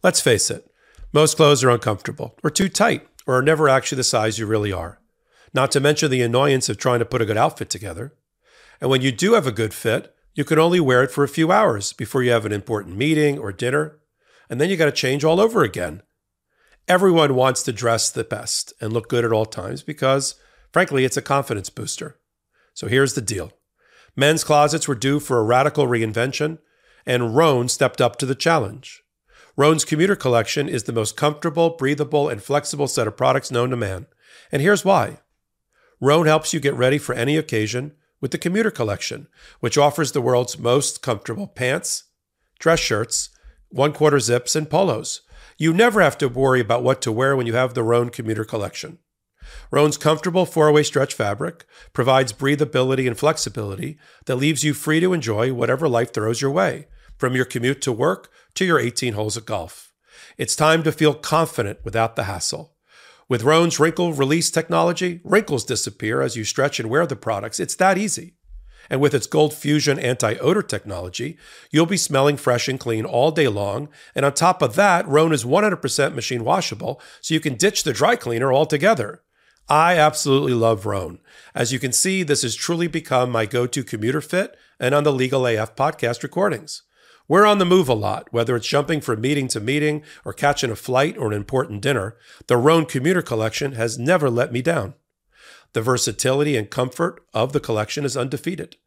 Let's 0.01 0.19
face 0.19 0.49
it, 0.49 0.67
most 1.13 1.37
clothes 1.37 1.63
are 1.63 1.69
uncomfortable, 1.69 2.35
or 2.43 2.49
too 2.49 2.67
tight, 2.67 3.07
or 3.27 3.37
are 3.37 3.43
never 3.43 3.69
actually 3.69 3.97
the 3.97 4.03
size 4.03 4.39
you 4.39 4.47
really 4.47 4.73
are. 4.73 4.99
Not 5.53 5.69
to 5.73 5.79
mention 5.79 6.09
the 6.09 6.23
annoyance 6.23 6.69
of 6.69 6.79
trying 6.79 6.97
to 6.97 7.05
put 7.05 7.21
a 7.21 7.25
good 7.25 7.37
outfit 7.37 7.69
together. 7.69 8.15
And 8.81 8.89
when 8.89 9.03
you 9.03 9.11
do 9.11 9.33
have 9.33 9.45
a 9.45 9.51
good 9.51 9.75
fit, 9.75 10.15
you 10.33 10.43
can 10.43 10.57
only 10.57 10.79
wear 10.79 11.03
it 11.03 11.11
for 11.11 11.23
a 11.23 11.29
few 11.29 11.51
hours 11.51 11.93
before 11.93 12.23
you 12.23 12.31
have 12.31 12.47
an 12.47 12.51
important 12.51 12.97
meeting 12.97 13.37
or 13.37 13.51
dinner, 13.51 13.99
and 14.49 14.59
then 14.59 14.71
you 14.71 14.75
got 14.75 14.85
to 14.85 14.91
change 14.91 15.23
all 15.23 15.39
over 15.39 15.61
again. 15.61 16.01
Everyone 16.87 17.35
wants 17.35 17.61
to 17.61 17.71
dress 17.71 18.09
the 18.09 18.23
best 18.23 18.73
and 18.81 18.91
look 18.91 19.07
good 19.07 19.23
at 19.23 19.31
all 19.31 19.45
times 19.45 19.83
because, 19.83 20.33
frankly, 20.73 21.05
it's 21.05 21.15
a 21.15 21.21
confidence 21.21 21.69
booster. 21.69 22.19
So 22.73 22.87
here's 22.87 23.13
the 23.13 23.21
deal. 23.21 23.51
Men's 24.19 24.43
closets 24.43 24.87
were 24.87 24.95
due 24.95 25.19
for 25.19 25.37
a 25.37 25.43
radical 25.43 25.85
reinvention, 25.85 26.57
and 27.05 27.35
Rhone 27.35 27.69
stepped 27.69 28.01
up 28.01 28.15
to 28.17 28.25
the 28.25 28.33
challenge. 28.33 29.03
Rhone's 29.55 29.85
commuter 29.85 30.15
collection 30.15 30.67
is 30.67 30.83
the 30.83 30.91
most 30.91 31.15
comfortable, 31.15 31.69
breathable, 31.69 32.27
and 32.27 32.41
flexible 32.41 32.87
set 32.87 33.07
of 33.07 33.15
products 33.15 33.51
known 33.51 33.69
to 33.69 33.77
man. 33.77 34.07
And 34.51 34.61
here's 34.61 34.83
why. 34.83 35.19
Rhone 36.01 36.25
helps 36.25 36.51
you 36.51 36.59
get 36.59 36.73
ready 36.73 36.97
for 36.97 37.13
any 37.13 37.37
occasion 37.37 37.93
with 38.19 38.31
the 38.31 38.39
commuter 38.39 38.71
collection, 38.71 39.27
which 39.59 39.77
offers 39.77 40.11
the 40.11 40.21
world's 40.21 40.57
most 40.57 41.03
comfortable 41.03 41.47
pants, 41.47 42.05
dress 42.57 42.79
shirts, 42.79 43.29
one 43.69 43.93
quarter 43.93 44.19
zips, 44.19 44.55
and 44.55 44.67
polos. 44.67 45.21
You 45.59 45.73
never 45.73 46.01
have 46.01 46.17
to 46.19 46.27
worry 46.27 46.59
about 46.59 46.83
what 46.83 47.03
to 47.03 47.11
wear 47.11 47.37
when 47.37 47.45
you 47.45 47.53
have 47.53 47.75
the 47.75 47.83
Rhone 47.83 48.09
commuter 48.09 48.43
collection. 48.43 48.97
Rhone's 49.71 49.97
comfortable 49.97 50.45
four 50.45 50.71
way 50.71 50.83
stretch 50.83 51.13
fabric 51.13 51.65
provides 51.93 52.33
breathability 52.33 53.07
and 53.07 53.17
flexibility 53.17 53.97
that 54.25 54.35
leaves 54.35 54.63
you 54.63 54.73
free 54.73 54.99
to 54.99 55.13
enjoy 55.13 55.53
whatever 55.53 55.87
life 55.87 56.13
throws 56.13 56.41
your 56.41 56.51
way, 56.51 56.87
from 57.17 57.35
your 57.35 57.45
commute 57.45 57.81
to 57.81 57.91
work 57.91 58.29
to 58.55 58.65
your 58.65 58.79
18 58.79 59.13
holes 59.13 59.37
of 59.37 59.45
golf. 59.45 59.93
It's 60.37 60.55
time 60.55 60.83
to 60.83 60.91
feel 60.91 61.13
confident 61.13 61.79
without 61.83 62.15
the 62.15 62.23
hassle. 62.23 62.75
With 63.29 63.43
Rhone's 63.43 63.79
wrinkle 63.79 64.13
release 64.13 64.49
technology, 64.49 65.19
wrinkles 65.23 65.65
disappear 65.65 66.21
as 66.21 66.35
you 66.35 66.43
stretch 66.43 66.79
and 66.79 66.89
wear 66.89 67.05
the 67.05 67.15
products. 67.15 67.59
It's 67.59 67.75
that 67.75 67.97
easy. 67.97 68.35
And 68.89 69.01
with 69.01 69.13
its 69.13 69.27
Gold 69.27 69.53
Fusion 69.53 69.99
anti 69.99 70.35
odor 70.35 70.61
technology, 70.61 71.37
you'll 71.71 71.85
be 71.85 71.97
smelling 71.97 72.37
fresh 72.37 72.67
and 72.67 72.79
clean 72.79 73.03
all 73.03 73.31
day 73.31 73.47
long. 73.47 73.89
And 74.15 74.25
on 74.25 74.33
top 74.33 74.61
of 74.61 74.75
that, 74.75 75.07
Rhone 75.07 75.33
is 75.33 75.43
100% 75.43 76.15
machine 76.15 76.43
washable, 76.43 77.01
so 77.21 77.33
you 77.33 77.39
can 77.39 77.55
ditch 77.55 77.83
the 77.83 77.93
dry 77.93 78.15
cleaner 78.15 78.53
altogether. 78.53 79.23
I 79.69 79.97
absolutely 79.97 80.53
love 80.53 80.85
Rhone. 80.85 81.19
As 81.53 81.73
you 81.73 81.79
can 81.79 81.91
see, 81.91 82.23
this 82.23 82.43
has 82.43 82.55
truly 82.55 82.87
become 82.87 83.29
my 83.29 83.45
go 83.45 83.67
to 83.67 83.83
commuter 83.83 84.21
fit 84.21 84.55
and 84.79 84.95
on 84.95 85.03
the 85.03 85.11
Legal 85.11 85.45
AF 85.45 85.75
podcast 85.75 86.23
recordings. 86.23 86.83
We're 87.27 87.45
on 87.45 87.57
the 87.57 87.65
move 87.65 87.89
a 87.89 87.93
lot, 87.93 88.31
whether 88.31 88.55
it's 88.55 88.67
jumping 88.67 89.01
from 89.01 89.19
meeting 89.19 89.49
to 89.49 89.59
meeting 89.59 90.03
or 90.23 90.31
catching 90.31 90.71
a 90.71 90.77
flight 90.77 91.17
or 91.17 91.27
an 91.27 91.33
important 91.33 91.81
dinner. 91.81 92.15
The 92.47 92.55
Rhone 92.55 92.85
commuter 92.85 93.21
collection 93.21 93.73
has 93.73 93.99
never 93.99 94.29
let 94.29 94.53
me 94.53 94.61
down. 94.61 94.93
The 95.73 95.81
versatility 95.81 96.55
and 96.55 96.69
comfort 96.69 97.25
of 97.33 97.51
the 97.51 97.59
collection 97.59 98.05
is 98.05 98.15
undefeated. 98.15 98.77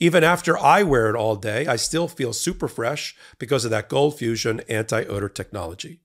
Even 0.00 0.24
after 0.24 0.56
I 0.56 0.82
wear 0.82 1.10
it 1.10 1.14
all 1.14 1.36
day, 1.36 1.66
I 1.66 1.76
still 1.76 2.08
feel 2.08 2.32
super 2.32 2.68
fresh 2.68 3.14
because 3.38 3.66
of 3.66 3.70
that 3.72 3.90
Gold 3.90 4.18
Fusion 4.18 4.60
anti 4.68 5.04
odor 5.04 5.28
technology. 5.28 6.00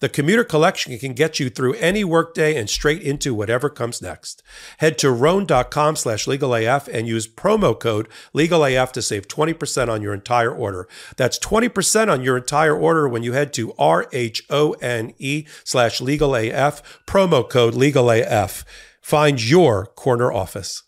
The 0.00 0.08
commuter 0.08 0.44
collection 0.44 0.98
can 0.98 1.12
get 1.12 1.40
you 1.40 1.50
through 1.50 1.74
any 1.74 2.04
workday 2.04 2.56
and 2.56 2.68
straight 2.68 3.02
into 3.02 3.34
whatever 3.34 3.68
comes 3.68 4.02
next. 4.02 4.42
Head 4.78 4.98
to 4.98 5.10
rhone.com 5.10 5.96
slash 5.96 6.26
legalaf 6.26 6.88
and 6.88 7.06
use 7.06 7.26
promo 7.28 7.78
code 7.78 8.08
legalaf 8.34 8.92
to 8.92 9.02
save 9.02 9.28
20% 9.28 9.88
on 9.88 10.02
your 10.02 10.14
entire 10.14 10.52
order. 10.52 10.88
That's 11.16 11.38
20% 11.38 12.08
on 12.10 12.22
your 12.22 12.36
entire 12.36 12.76
order 12.76 13.08
when 13.08 13.22
you 13.22 13.32
head 13.32 13.52
to 13.54 13.72
R-H-O-N-E 13.78 15.46
slash 15.64 16.00
legalaf, 16.00 16.82
promo 17.06 17.48
code 17.48 17.74
legalaf. 17.74 18.64
Find 19.00 19.42
your 19.42 19.86
corner 19.86 20.32
office. 20.32 20.84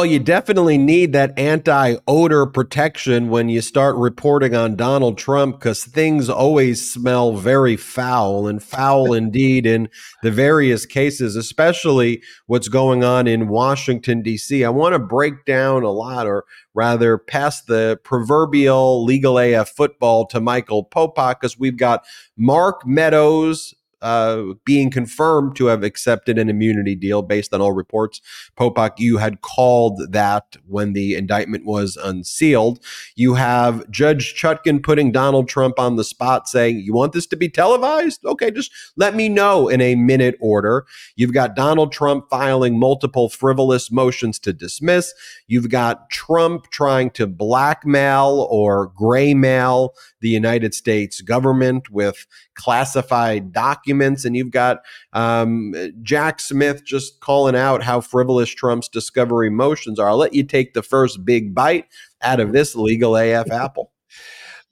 Well, 0.00 0.08
you 0.08 0.18
definitely 0.18 0.78
need 0.78 1.12
that 1.12 1.38
anti 1.38 1.96
odor 2.08 2.46
protection 2.46 3.28
when 3.28 3.50
you 3.50 3.60
start 3.60 3.96
reporting 3.96 4.54
on 4.54 4.74
Donald 4.74 5.18
Trump 5.18 5.58
because 5.58 5.84
things 5.84 6.30
always 6.30 6.90
smell 6.90 7.36
very 7.36 7.76
foul 7.76 8.46
and 8.46 8.62
foul 8.62 9.12
indeed 9.12 9.66
in 9.66 9.90
the 10.22 10.30
various 10.30 10.86
cases, 10.86 11.36
especially 11.36 12.22
what's 12.46 12.68
going 12.68 13.04
on 13.04 13.26
in 13.26 13.48
Washington, 13.48 14.22
D.C. 14.22 14.64
I 14.64 14.70
want 14.70 14.94
to 14.94 14.98
break 14.98 15.44
down 15.44 15.82
a 15.82 15.90
lot, 15.90 16.26
or 16.26 16.46
rather, 16.72 17.18
pass 17.18 17.60
the 17.60 18.00
proverbial 18.02 19.04
legal 19.04 19.38
AF 19.38 19.68
football 19.68 20.24
to 20.28 20.40
Michael 20.40 20.82
Popok 20.82 21.42
because 21.42 21.58
we've 21.58 21.76
got 21.76 22.06
Mark 22.38 22.86
Meadows 22.86 23.74
uh, 24.02 24.42
being 24.64 24.90
confirmed 24.90 25.56
to 25.56 25.66
have 25.66 25.82
accepted 25.82 26.38
an 26.38 26.48
immunity 26.48 26.94
deal 26.94 27.22
based 27.22 27.52
on 27.52 27.60
all 27.60 27.72
reports. 27.72 28.20
Popok, 28.58 28.98
you 28.98 29.18
had 29.18 29.40
called 29.42 30.00
that 30.12 30.56
when 30.66 30.92
the 30.92 31.14
indictment 31.14 31.64
was 31.64 31.96
unsealed. 31.96 32.80
You 33.16 33.34
have 33.34 33.88
Judge 33.90 34.34
Chutkan 34.34 34.82
putting 34.82 35.12
Donald 35.12 35.48
Trump 35.48 35.78
on 35.78 35.96
the 35.96 36.04
spot 36.04 36.48
saying, 36.48 36.78
You 36.78 36.92
want 36.92 37.12
this 37.12 37.26
to 37.28 37.36
be 37.36 37.48
televised? 37.48 38.24
Okay, 38.24 38.50
just 38.50 38.72
let 38.96 39.14
me 39.14 39.28
know 39.28 39.68
in 39.68 39.80
a 39.80 39.94
minute 39.94 40.36
order. 40.40 40.86
You've 41.16 41.32
got 41.34 41.56
Donald 41.56 41.92
Trump 41.92 42.26
filing 42.30 42.78
multiple 42.78 43.28
frivolous 43.28 43.90
motions 43.90 44.38
to 44.40 44.52
dismiss. 44.52 45.12
You've 45.46 45.68
got 45.68 46.10
Trump 46.10 46.70
trying 46.70 47.10
to 47.10 47.26
blackmail 47.26 48.46
or 48.50 48.88
gray 48.88 49.34
mail 49.34 49.94
the 50.20 50.28
United 50.28 50.74
States 50.74 51.20
government 51.20 51.90
with 51.90 52.26
classified 52.54 53.52
documents. 53.52 54.24
And 54.24 54.36
you've 54.36 54.50
got 54.50 54.80
um, 55.12 55.74
Jack 56.02 56.40
Smith 56.40 56.84
just 56.84 57.20
calling 57.20 57.56
out 57.56 57.82
how 57.82 58.00
frivolous 58.00 58.50
Trump's 58.50 58.88
discovery 58.88 59.50
motions 59.50 59.98
are. 59.98 60.08
I'll 60.08 60.16
let 60.16 60.34
you 60.34 60.44
take 60.44 60.74
the 60.74 60.82
first 60.82 61.24
big 61.24 61.54
bite 61.54 61.86
out 62.22 62.40
of 62.40 62.52
this 62.52 62.74
legal 62.74 63.16
AF 63.16 63.50
apple. 63.52 63.92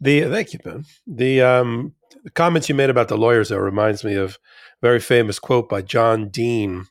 The 0.00 0.22
thank 0.22 0.52
you, 0.52 0.60
Ben. 0.60 0.84
The 1.06 1.42
um, 1.42 1.94
the 2.22 2.30
comments 2.30 2.68
you 2.68 2.74
made 2.74 2.90
about 2.90 3.08
the 3.08 3.16
lawyers 3.16 3.48
though 3.48 3.58
reminds 3.58 4.04
me 4.04 4.14
of 4.14 4.38
a 4.82 4.86
very 4.86 5.00
famous 5.00 5.38
quote 5.38 5.68
by 5.68 5.82
John 5.82 6.28
Dean 6.28 6.86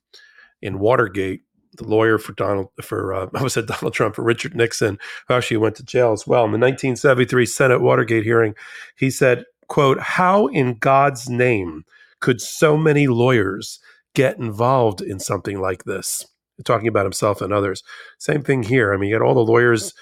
in 0.61 0.79
Watergate, 0.79 1.43
the 1.75 1.83
lawyer 1.87 2.17
for 2.17 2.33
Donald 2.33 2.69
for 2.81 3.13
uh, 3.13 3.27
I 3.35 3.43
was 3.43 3.53
said 3.53 3.67
Donald 3.67 3.93
Trump 3.93 4.15
for 4.15 4.23
Richard 4.23 4.55
Nixon, 4.55 4.97
who 5.27 5.33
actually 5.33 5.57
went 5.57 5.75
to 5.77 5.83
jail 5.83 6.11
as 6.11 6.27
well. 6.27 6.45
In 6.45 6.51
the 6.51 6.57
1973 6.57 7.45
Senate 7.45 7.81
Watergate 7.81 8.23
hearing, 8.23 8.55
he 8.95 9.09
said, 9.09 9.45
"quote 9.67 9.99
How 9.99 10.47
in 10.47 10.75
God's 10.75 11.29
name 11.29 11.85
could 12.19 12.41
so 12.41 12.77
many 12.77 13.07
lawyers 13.07 13.79
get 14.15 14.37
involved 14.37 15.01
in 15.01 15.19
something 15.19 15.59
like 15.59 15.83
this?" 15.83 16.25
Talking 16.63 16.87
about 16.87 17.05
himself 17.05 17.41
and 17.41 17.53
others. 17.53 17.83
Same 18.17 18.41
thing 18.41 18.63
here. 18.63 18.93
I 18.93 18.97
mean, 18.97 19.09
you 19.09 19.19
got 19.19 19.25
all 19.25 19.35
the 19.35 19.51
lawyers, 19.51 19.93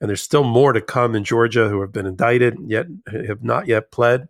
and 0.00 0.08
there's 0.08 0.22
still 0.22 0.44
more 0.44 0.72
to 0.72 0.80
come 0.80 1.16
in 1.16 1.24
Georgia 1.24 1.68
who 1.68 1.80
have 1.80 1.92
been 1.92 2.06
indicted 2.06 2.56
yet 2.66 2.86
have 3.26 3.42
not 3.42 3.66
yet 3.66 3.90
pled. 3.90 4.28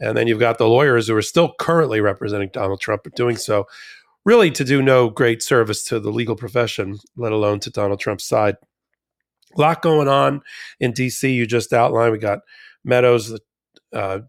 And 0.00 0.16
then 0.16 0.26
you've 0.26 0.40
got 0.40 0.58
the 0.58 0.68
lawyers 0.68 1.08
who 1.08 1.16
are 1.16 1.22
still 1.22 1.54
currently 1.58 2.00
representing 2.00 2.50
Donald 2.52 2.80
Trump, 2.80 3.04
but 3.04 3.14
doing 3.14 3.36
so 3.36 3.66
really 4.24 4.50
to 4.50 4.64
do 4.64 4.82
no 4.82 5.10
great 5.10 5.42
service 5.42 5.84
to 5.84 6.00
the 6.00 6.10
legal 6.10 6.36
profession, 6.36 6.98
let 7.16 7.32
alone 7.32 7.60
to 7.60 7.70
Donald 7.70 8.00
Trump's 8.00 8.26
side. 8.26 8.56
A 9.56 9.60
lot 9.60 9.82
going 9.82 10.08
on 10.08 10.42
in 10.80 10.92
DC. 10.92 11.32
You 11.32 11.46
just 11.46 11.72
outlined. 11.72 12.12
We 12.12 12.18
got 12.18 12.40
Meadows 12.84 13.38
uh, 13.92 14.20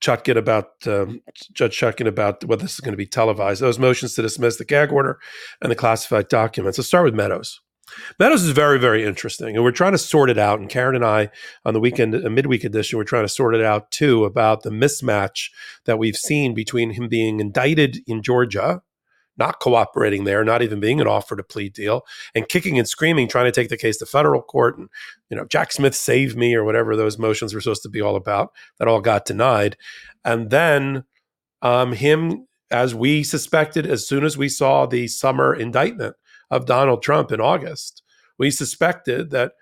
Chutkan 0.00 0.36
about 0.36 0.70
um, 0.86 1.20
Judge 1.52 1.78
Chutkan 1.78 2.06
about 2.06 2.44
whether 2.44 2.62
this 2.62 2.74
is 2.74 2.80
going 2.80 2.92
to 2.92 2.98
be 2.98 3.06
televised. 3.06 3.60
Those 3.60 3.78
motions 3.78 4.14
to 4.14 4.22
dismiss 4.22 4.56
the 4.56 4.64
gag 4.64 4.92
order 4.92 5.18
and 5.60 5.70
the 5.70 5.76
classified 5.76 6.28
documents. 6.28 6.78
Let's 6.78 6.88
start 6.88 7.04
with 7.04 7.14
Meadows. 7.14 7.60
Meadows 8.18 8.44
is 8.44 8.50
very, 8.50 8.78
very 8.78 9.04
interesting, 9.04 9.56
and 9.56 9.64
we're 9.64 9.72
trying 9.72 9.92
to 9.92 9.98
sort 9.98 10.30
it 10.30 10.38
out. 10.38 10.60
And 10.60 10.70
Karen 10.70 10.94
and 10.94 11.04
I, 11.04 11.28
on 11.64 11.74
the 11.74 11.80
weekend, 11.80 12.14
a 12.14 12.30
midweek 12.30 12.62
edition, 12.62 12.96
we're 12.96 13.04
trying 13.04 13.24
to 13.24 13.28
sort 13.28 13.54
it 13.54 13.62
out 13.62 13.90
too 13.90 14.24
about 14.24 14.62
the 14.62 14.70
mismatch 14.70 15.50
that 15.86 15.98
we've 15.98 16.16
seen 16.16 16.54
between 16.54 16.90
him 16.90 17.08
being 17.08 17.40
indicted 17.40 17.98
in 18.06 18.22
Georgia 18.22 18.80
not 19.40 19.58
cooperating 19.58 20.22
there, 20.24 20.44
not 20.44 20.62
even 20.62 20.78
being 20.78 21.00
an 21.00 21.08
offer 21.08 21.34
to 21.34 21.42
plea 21.42 21.68
deal, 21.68 22.02
and 22.34 22.48
kicking 22.48 22.78
and 22.78 22.88
screaming, 22.88 23.26
trying 23.26 23.46
to 23.46 23.52
take 23.52 23.70
the 23.70 23.76
case 23.76 23.96
to 23.96 24.06
federal 24.06 24.42
court. 24.42 24.78
And, 24.78 24.88
you 25.30 25.36
know, 25.36 25.46
Jack 25.46 25.72
Smith 25.72 25.96
saved 25.96 26.36
me 26.36 26.54
or 26.54 26.62
whatever 26.62 26.94
those 26.94 27.18
motions 27.18 27.52
were 27.52 27.60
supposed 27.60 27.82
to 27.82 27.88
be 27.88 28.00
all 28.00 28.14
about. 28.14 28.52
That 28.78 28.86
all 28.86 29.00
got 29.00 29.24
denied. 29.24 29.76
And 30.24 30.50
then 30.50 31.04
um, 31.62 31.92
him, 31.92 32.46
as 32.70 32.94
we 32.94 33.24
suspected, 33.24 33.86
as 33.86 34.06
soon 34.06 34.24
as 34.24 34.36
we 34.36 34.48
saw 34.48 34.86
the 34.86 35.08
summer 35.08 35.54
indictment 35.54 36.14
of 36.50 36.66
Donald 36.66 37.02
Trump 37.02 37.32
in 37.32 37.40
August, 37.40 38.02
we 38.38 38.50
suspected 38.50 39.30
that 39.30 39.52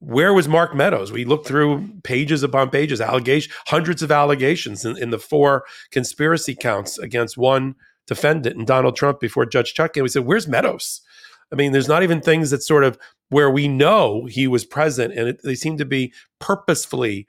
where 0.00 0.32
was 0.32 0.48
Mark 0.48 0.74
Meadows? 0.74 1.10
We 1.10 1.24
looked 1.24 1.46
through 1.46 1.88
pages 2.04 2.42
upon 2.42 2.70
pages, 2.70 3.00
allegations, 3.00 3.52
hundreds 3.66 4.02
of 4.02 4.12
allegations 4.12 4.84
in, 4.84 4.96
in 4.96 5.10
the 5.10 5.18
four 5.18 5.64
conspiracy 5.90 6.54
counts 6.54 6.98
against 6.98 7.36
one 7.36 7.74
defendant 8.08 8.56
and 8.56 8.66
Donald 8.66 8.96
Trump 8.96 9.20
before 9.20 9.46
Judge 9.46 9.74
Chutkan. 9.74 10.02
We 10.02 10.08
said, 10.08 10.24
"Where's 10.24 10.48
Meadows?" 10.48 11.02
I 11.52 11.54
mean, 11.54 11.72
there's 11.72 11.88
not 11.88 12.02
even 12.02 12.20
things 12.20 12.50
that 12.50 12.62
sort 12.62 12.84
of 12.84 12.98
where 13.28 13.50
we 13.50 13.68
know 13.68 14.26
he 14.26 14.46
was 14.48 14.64
present, 14.64 15.14
and 15.14 15.28
it, 15.28 15.40
they 15.44 15.54
seem 15.54 15.78
to 15.78 15.84
be 15.84 16.12
purposefully 16.40 17.26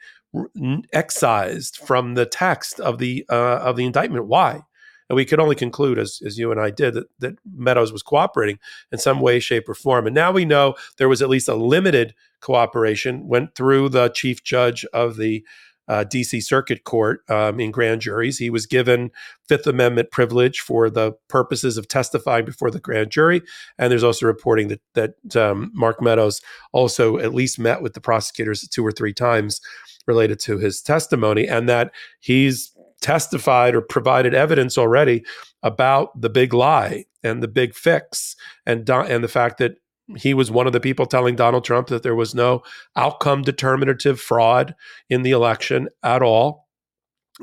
excised 0.94 1.78
from 1.78 2.16
the 2.16 2.26
text 2.26 2.80
of 2.80 2.98
the 2.98 3.26
uh, 3.30 3.60
of 3.60 3.76
the 3.76 3.86
indictment. 3.86 4.28
Why? 4.28 4.64
And 5.10 5.16
we 5.16 5.26
could 5.26 5.40
only 5.40 5.56
conclude, 5.56 5.98
as, 5.98 6.22
as 6.24 6.38
you 6.38 6.52
and 6.52 6.62
I 6.62 6.70
did, 6.70 6.94
that, 6.94 7.08
that 7.18 7.34
Meadows 7.44 7.92
was 7.92 8.04
cooperating 8.04 8.60
in 8.92 9.00
some 9.00 9.20
way, 9.22 9.40
shape, 9.40 9.68
or 9.68 9.74
form. 9.74 10.06
And 10.06 10.14
now 10.14 10.32
we 10.32 10.46
know 10.46 10.76
there 10.98 11.10
was 11.10 11.24
at 11.24 11.30
least 11.30 11.50
a 11.50 11.56
limited 11.56 12.14
cooperation, 12.42 13.28
went 13.28 13.56
through 13.56 13.90
the 13.90 14.10
chief 14.10 14.44
judge 14.44 14.86
of 14.94 15.18
the 15.18 15.44
uh, 15.90 16.06
DC 16.06 16.42
Circuit 16.44 16.84
Court 16.84 17.22
um, 17.30 17.60
in 17.60 17.72
grand 17.72 18.02
juries. 18.02 18.38
He 18.38 18.50
was 18.50 18.66
given 18.66 19.12
Fifth 19.48 19.68
Amendment 19.68 20.12
privilege 20.12 20.60
for 20.60 20.90
the 20.90 21.14
purposes 21.28 21.78
of 21.78 21.88
testifying 21.88 22.46
before 22.46 22.70
the 22.72 22.80
grand 22.80 23.10
jury. 23.10 23.42
And 23.78 23.92
there's 23.92 24.04
also 24.04 24.28
reporting 24.28 24.70
that 24.70 24.82
that 24.94 25.36
um, 25.36 25.72
Mark 25.74 26.02
Meadows 26.02 26.42
also 26.72 27.18
at 27.18 27.34
least 27.34 27.60
met 27.60 27.82
with 27.82 27.94
the 27.94 28.02
prosecutors 28.02 28.68
two 28.68 28.86
or 28.86 28.92
three 28.92 29.14
times 29.14 29.60
related 30.06 30.40
to 30.42 30.58
his 30.60 30.82
testimony, 30.82 31.48
and 31.48 31.68
that 31.68 31.92
he's 32.20 32.72
testified 33.02 33.76
or 33.76 33.82
provided 33.82 34.34
evidence 34.34 34.78
already 34.78 35.24
about 35.64 36.20
the 36.20 36.30
big 36.30 36.54
lie 36.54 37.06
and 37.24 37.42
the 37.42 37.48
big 37.48 37.74
fix 37.74 38.36
and 38.66 38.90
and 38.90 39.24
the 39.24 39.28
fact 39.28 39.58
that 39.58 39.78
he 40.18 40.34
was 40.34 40.52
one 40.52 40.68
of 40.68 40.74
the 40.74 40.80
people 40.80 41.06
telling 41.06 41.36
Donald 41.36 41.64
Trump 41.64 41.88
that 41.88 42.04
there 42.04 42.16
was 42.16 42.34
no 42.34 42.64
outcome 42.96 43.42
determinative 43.42 44.20
fraud 44.20 44.76
in 45.10 45.22
the 45.22 45.32
election 45.32 45.90
at 46.04 46.22
all. 46.22 46.68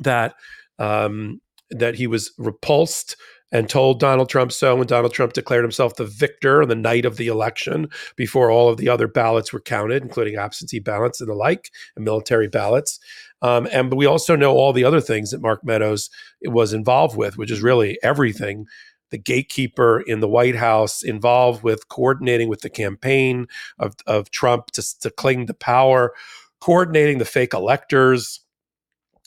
That 0.02 0.34
um, 0.78 1.40
that 1.70 1.94
he 1.94 2.06
was 2.06 2.32
repulsed 2.38 3.16
and 3.52 3.68
told 3.68 4.00
Donald 4.00 4.28
Trump 4.28 4.52
so 4.52 4.74
when 4.76 4.86
Donald 4.86 5.14
Trump 5.14 5.32
declared 5.32 5.64
himself 5.64 5.94
the 5.94 6.04
victor 6.04 6.62
on 6.62 6.68
the 6.68 6.74
night 6.74 7.04
of 7.04 7.16
the 7.16 7.28
election 7.28 7.88
before 8.16 8.50
all 8.50 8.68
of 8.68 8.76
the 8.76 8.88
other 8.88 9.06
ballots 9.06 9.52
were 9.52 9.60
counted, 9.60 10.02
including 10.02 10.36
absentee 10.36 10.80
ballots 10.80 11.20
and 11.20 11.30
the 11.30 11.34
like, 11.34 11.70
and 11.94 12.04
military 12.04 12.48
ballots. 12.48 12.98
Um, 13.42 13.68
and 13.70 13.92
we 13.92 14.06
also 14.06 14.34
know 14.34 14.52
all 14.52 14.72
the 14.72 14.84
other 14.84 15.00
things 15.00 15.30
that 15.30 15.42
Mark 15.42 15.64
Meadows 15.64 16.10
was 16.44 16.72
involved 16.72 17.16
with, 17.16 17.38
which 17.38 17.50
is 17.50 17.62
really 17.62 17.98
everything 18.02 18.66
the 19.10 19.18
gatekeeper 19.18 20.00
in 20.00 20.20
the 20.20 20.28
White 20.28 20.56
House 20.56 21.02
involved 21.02 21.62
with 21.62 21.88
coordinating 21.88 22.48
with 22.48 22.60
the 22.60 22.70
campaign 22.70 23.46
of, 23.78 23.94
of 24.06 24.30
Trump 24.30 24.66
to, 24.72 25.00
to 25.00 25.10
cling 25.10 25.46
to 25.46 25.54
power, 25.54 26.12
coordinating 26.60 27.18
the 27.18 27.24
fake 27.24 27.54
electors, 27.54 28.40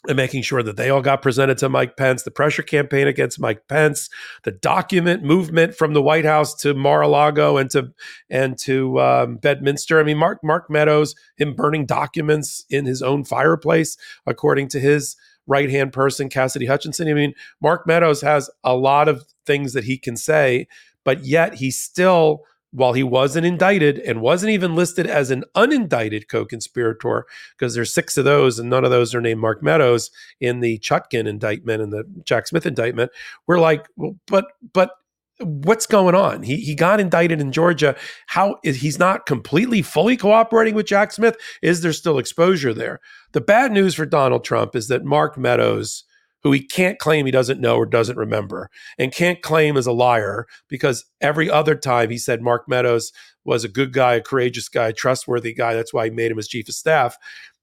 and 0.07 0.15
making 0.15 0.41
sure 0.41 0.63
that 0.63 0.77
they 0.77 0.89
all 0.89 1.01
got 1.01 1.21
presented 1.21 1.57
to 1.57 1.67
Mike 1.67 1.97
Pence, 1.97 2.23
the 2.23 2.31
pressure 2.31 2.63
campaign 2.63 3.05
against 3.05 3.39
Mike 3.39 3.67
Pence, 3.67 4.09
the 4.43 4.51
document 4.51 5.23
movement 5.23 5.75
from 5.75 5.93
the 5.93 6.01
White 6.01 6.23
House 6.23 6.55
to 6.55 6.73
Mar-a-Lago 6.73 7.57
and 7.57 7.69
to 7.71 7.93
and 8.29 8.57
to 8.59 8.99
um, 9.01 9.35
Bedminster. 9.35 9.99
I 9.99 10.03
mean, 10.03 10.17
Mark 10.17 10.39
Mark 10.41 10.69
Meadows, 10.69 11.15
him 11.35 11.53
burning 11.53 11.85
documents 11.85 12.63
in 12.69 12.85
his 12.85 13.01
own 13.01 13.25
fireplace, 13.25 13.97
according 14.25 14.69
to 14.69 14.79
his 14.79 15.17
right 15.49 15.69
hand 15.69 15.91
person, 15.91 16.29
Cassidy 16.29 16.67
Hutchinson. 16.67 17.09
I 17.09 17.13
mean, 17.13 17.33
Mark 17.59 17.85
Meadows 17.85 18.21
has 18.21 18.49
a 18.63 18.75
lot 18.75 19.09
of 19.09 19.25
things 19.45 19.73
that 19.73 19.83
he 19.83 19.97
can 19.97 20.15
say, 20.15 20.67
but 21.03 21.25
yet 21.25 21.55
he 21.55 21.71
still, 21.71 22.43
while 22.71 22.93
he 22.93 23.03
wasn't 23.03 23.47
indicted 23.47 23.97
and 23.99 24.21
wasn't 24.21 24.51
even 24.51 24.75
listed 24.75 25.07
as 25.07 25.31
an 25.31 25.43
unindicted 25.55 26.27
co 26.29 26.45
conspirator, 26.45 27.25
because 27.57 27.73
there's 27.73 27.93
six 27.93 28.15
of 28.15 28.25
those 28.25 28.59
and 28.59 28.69
none 28.69 28.85
of 28.85 28.91
those 28.91 29.15
are 29.15 29.21
named 29.21 29.41
Mark 29.41 29.63
Meadows 29.63 30.11
in 30.39 30.59
the 30.59 30.77
Chutkan 30.79 31.27
indictment 31.27 31.81
and 31.81 31.91
the 31.91 32.03
Jack 32.23 32.47
Smith 32.47 32.67
indictment, 32.67 33.11
we're 33.47 33.59
like, 33.59 33.87
well, 33.97 34.15
but, 34.27 34.45
but, 34.71 34.91
what's 35.39 35.85
going 35.85 36.15
on? 36.15 36.43
He 36.43 36.57
he 36.57 36.75
got 36.75 36.99
indicted 36.99 37.39
in 37.39 37.51
Georgia. 37.51 37.95
How 38.27 38.57
is 38.63 38.77
he's 38.77 38.99
not 38.99 39.25
completely 39.25 39.81
fully 39.81 40.17
cooperating 40.17 40.75
with 40.75 40.85
Jack 40.85 41.11
Smith? 41.11 41.37
Is 41.61 41.81
there 41.81 41.93
still 41.93 42.17
exposure 42.17 42.73
there? 42.73 42.99
The 43.31 43.41
bad 43.41 43.71
news 43.71 43.95
for 43.95 44.05
Donald 44.05 44.43
Trump 44.43 44.75
is 44.75 44.87
that 44.87 45.05
Mark 45.05 45.37
Meadows, 45.37 46.03
who 46.43 46.51
he 46.51 46.61
can't 46.65 46.99
claim 46.99 47.25
he 47.25 47.31
doesn't 47.31 47.61
know 47.61 47.77
or 47.77 47.85
doesn't 47.85 48.17
remember, 48.17 48.69
and 48.97 49.13
can't 49.13 49.41
claim 49.41 49.77
as 49.77 49.87
a 49.87 49.91
liar 49.91 50.45
because 50.67 51.05
every 51.21 51.49
other 51.49 51.75
time 51.75 52.09
he 52.09 52.17
said 52.17 52.41
Mark 52.41 52.67
Meadows 52.67 53.11
was 53.45 53.63
a 53.63 53.69
good 53.69 53.93
guy, 53.93 54.15
a 54.15 54.21
courageous 54.21 54.69
guy, 54.69 54.89
a 54.89 54.93
trustworthy 54.93 55.53
guy. 55.53 55.73
That's 55.73 55.93
why 55.93 56.05
he 56.05 56.11
made 56.11 56.31
him 56.31 56.37
his 56.37 56.47
chief 56.47 56.67
of 56.67 56.75
staff. 56.75 57.17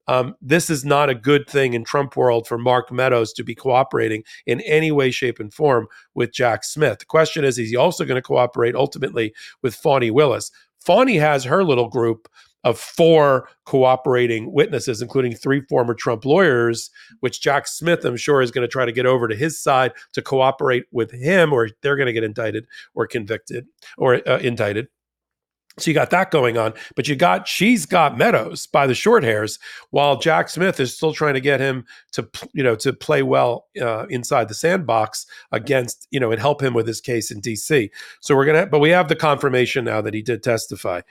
Um, 0.09 0.35
this 0.41 0.71
is 0.71 0.85
not 0.85 1.11
a 1.11 1.15
good 1.15 1.49
thing 1.49 1.75
in 1.75 1.85
Trump 1.85 2.17
world 2.17 2.47
for 2.47 2.59
Mark 2.59 2.93
Meadows 2.93 3.33
to 3.35 3.45
be 3.45 3.55
cooperating 3.55 4.23
in 4.47 4.61
any 4.63 4.93
way, 4.93 5.11
shape, 5.11 5.41
and 5.41 5.53
form 5.53 5.87
with 6.15 6.33
Jack 6.33 6.65
Smith. 6.65 7.01
The 7.01 7.07
question 7.07 7.45
is, 7.45 7.59
is 7.59 7.71
he 7.71 7.77
also 7.77 8.05
going 8.05 8.17
to 8.17 8.23
cooperate 8.23 8.75
ultimately 8.75 9.35
with 9.63 9.75
Fani 9.75 10.11
Willis? 10.11 10.51
Fani 10.81 11.17
has 11.17 11.45
her 11.45 11.65
little 11.65 11.89
group 11.89 12.29
of 12.67 12.79
four 12.79 13.49
cooperating 13.65 14.53
witnesses, 14.53 15.01
including 15.01 15.33
three 15.33 15.61
former 15.69 15.95
Trump 15.95 16.25
lawyers, 16.25 16.91
which 17.21 17.41
Jack 17.41 17.69
Smith, 17.69 18.05
I'm 18.05 18.17
sure, 18.17 18.43
is 18.43 18.51
going 18.51 18.67
to 18.67 18.71
try 18.71 18.85
to 18.85 18.93
get 18.93 19.07
over 19.07 19.29
to 19.29 19.37
his 19.37 19.61
side 19.61 19.93
to 20.15 20.23
cooperate 20.23 20.85
with 20.91 21.13
him, 21.13 21.53
or 21.53 21.69
they're 21.83 21.97
going 21.97 22.07
to 22.07 22.13
get 22.13 22.25
indicted 22.25 22.67
or 22.95 23.07
convicted 23.07 23.67
or 23.97 24.17
uh, 24.29 24.39
indicted. 24.39 24.89
So 25.79 25.91
you 25.91 25.95
got 25.95 26.11
that 26.11 26.31
going 26.31 26.57
on, 26.57 26.73
but 26.95 27.07
you 27.07 27.17
got 27.17 27.47
she's 27.47 27.85
got 27.85 28.17
Meadows 28.17 28.67
by 28.67 28.87
the 28.87 28.95
short 28.95 29.23
hairs, 29.23 29.59
while 29.91 30.19
Jack 30.19 30.49
Smith 30.49 30.81
is 30.81 30.97
still 30.97 31.13
trying 31.13 31.35
to 31.35 31.41
get 31.41 31.61
him 31.61 31.85
to 32.13 32.27
you 32.55 32.63
know 32.63 32.75
to 32.77 32.93
play 32.95 33.23
well 33.23 33.67
uh, 33.81 34.07
inside 34.07 34.49
the 34.49 34.55
sandbox 34.55 35.27
against 35.53 36.09
you 36.11 36.19
know 36.19 36.31
and 36.31 36.41
help 36.41 36.63
him 36.63 36.73
with 36.73 36.87
his 36.87 37.01
case 37.01 37.31
in 37.31 37.41
D.C. 37.41 37.91
So 38.21 38.35
we're 38.35 38.47
gonna, 38.47 38.67
but 38.67 38.79
we 38.79 38.91
have 38.91 39.09
the 39.09 39.17
confirmation 39.17 39.85
now 39.85 40.01
that 40.01 40.15
he 40.15 40.23
did 40.23 40.43
testify. 40.43 41.03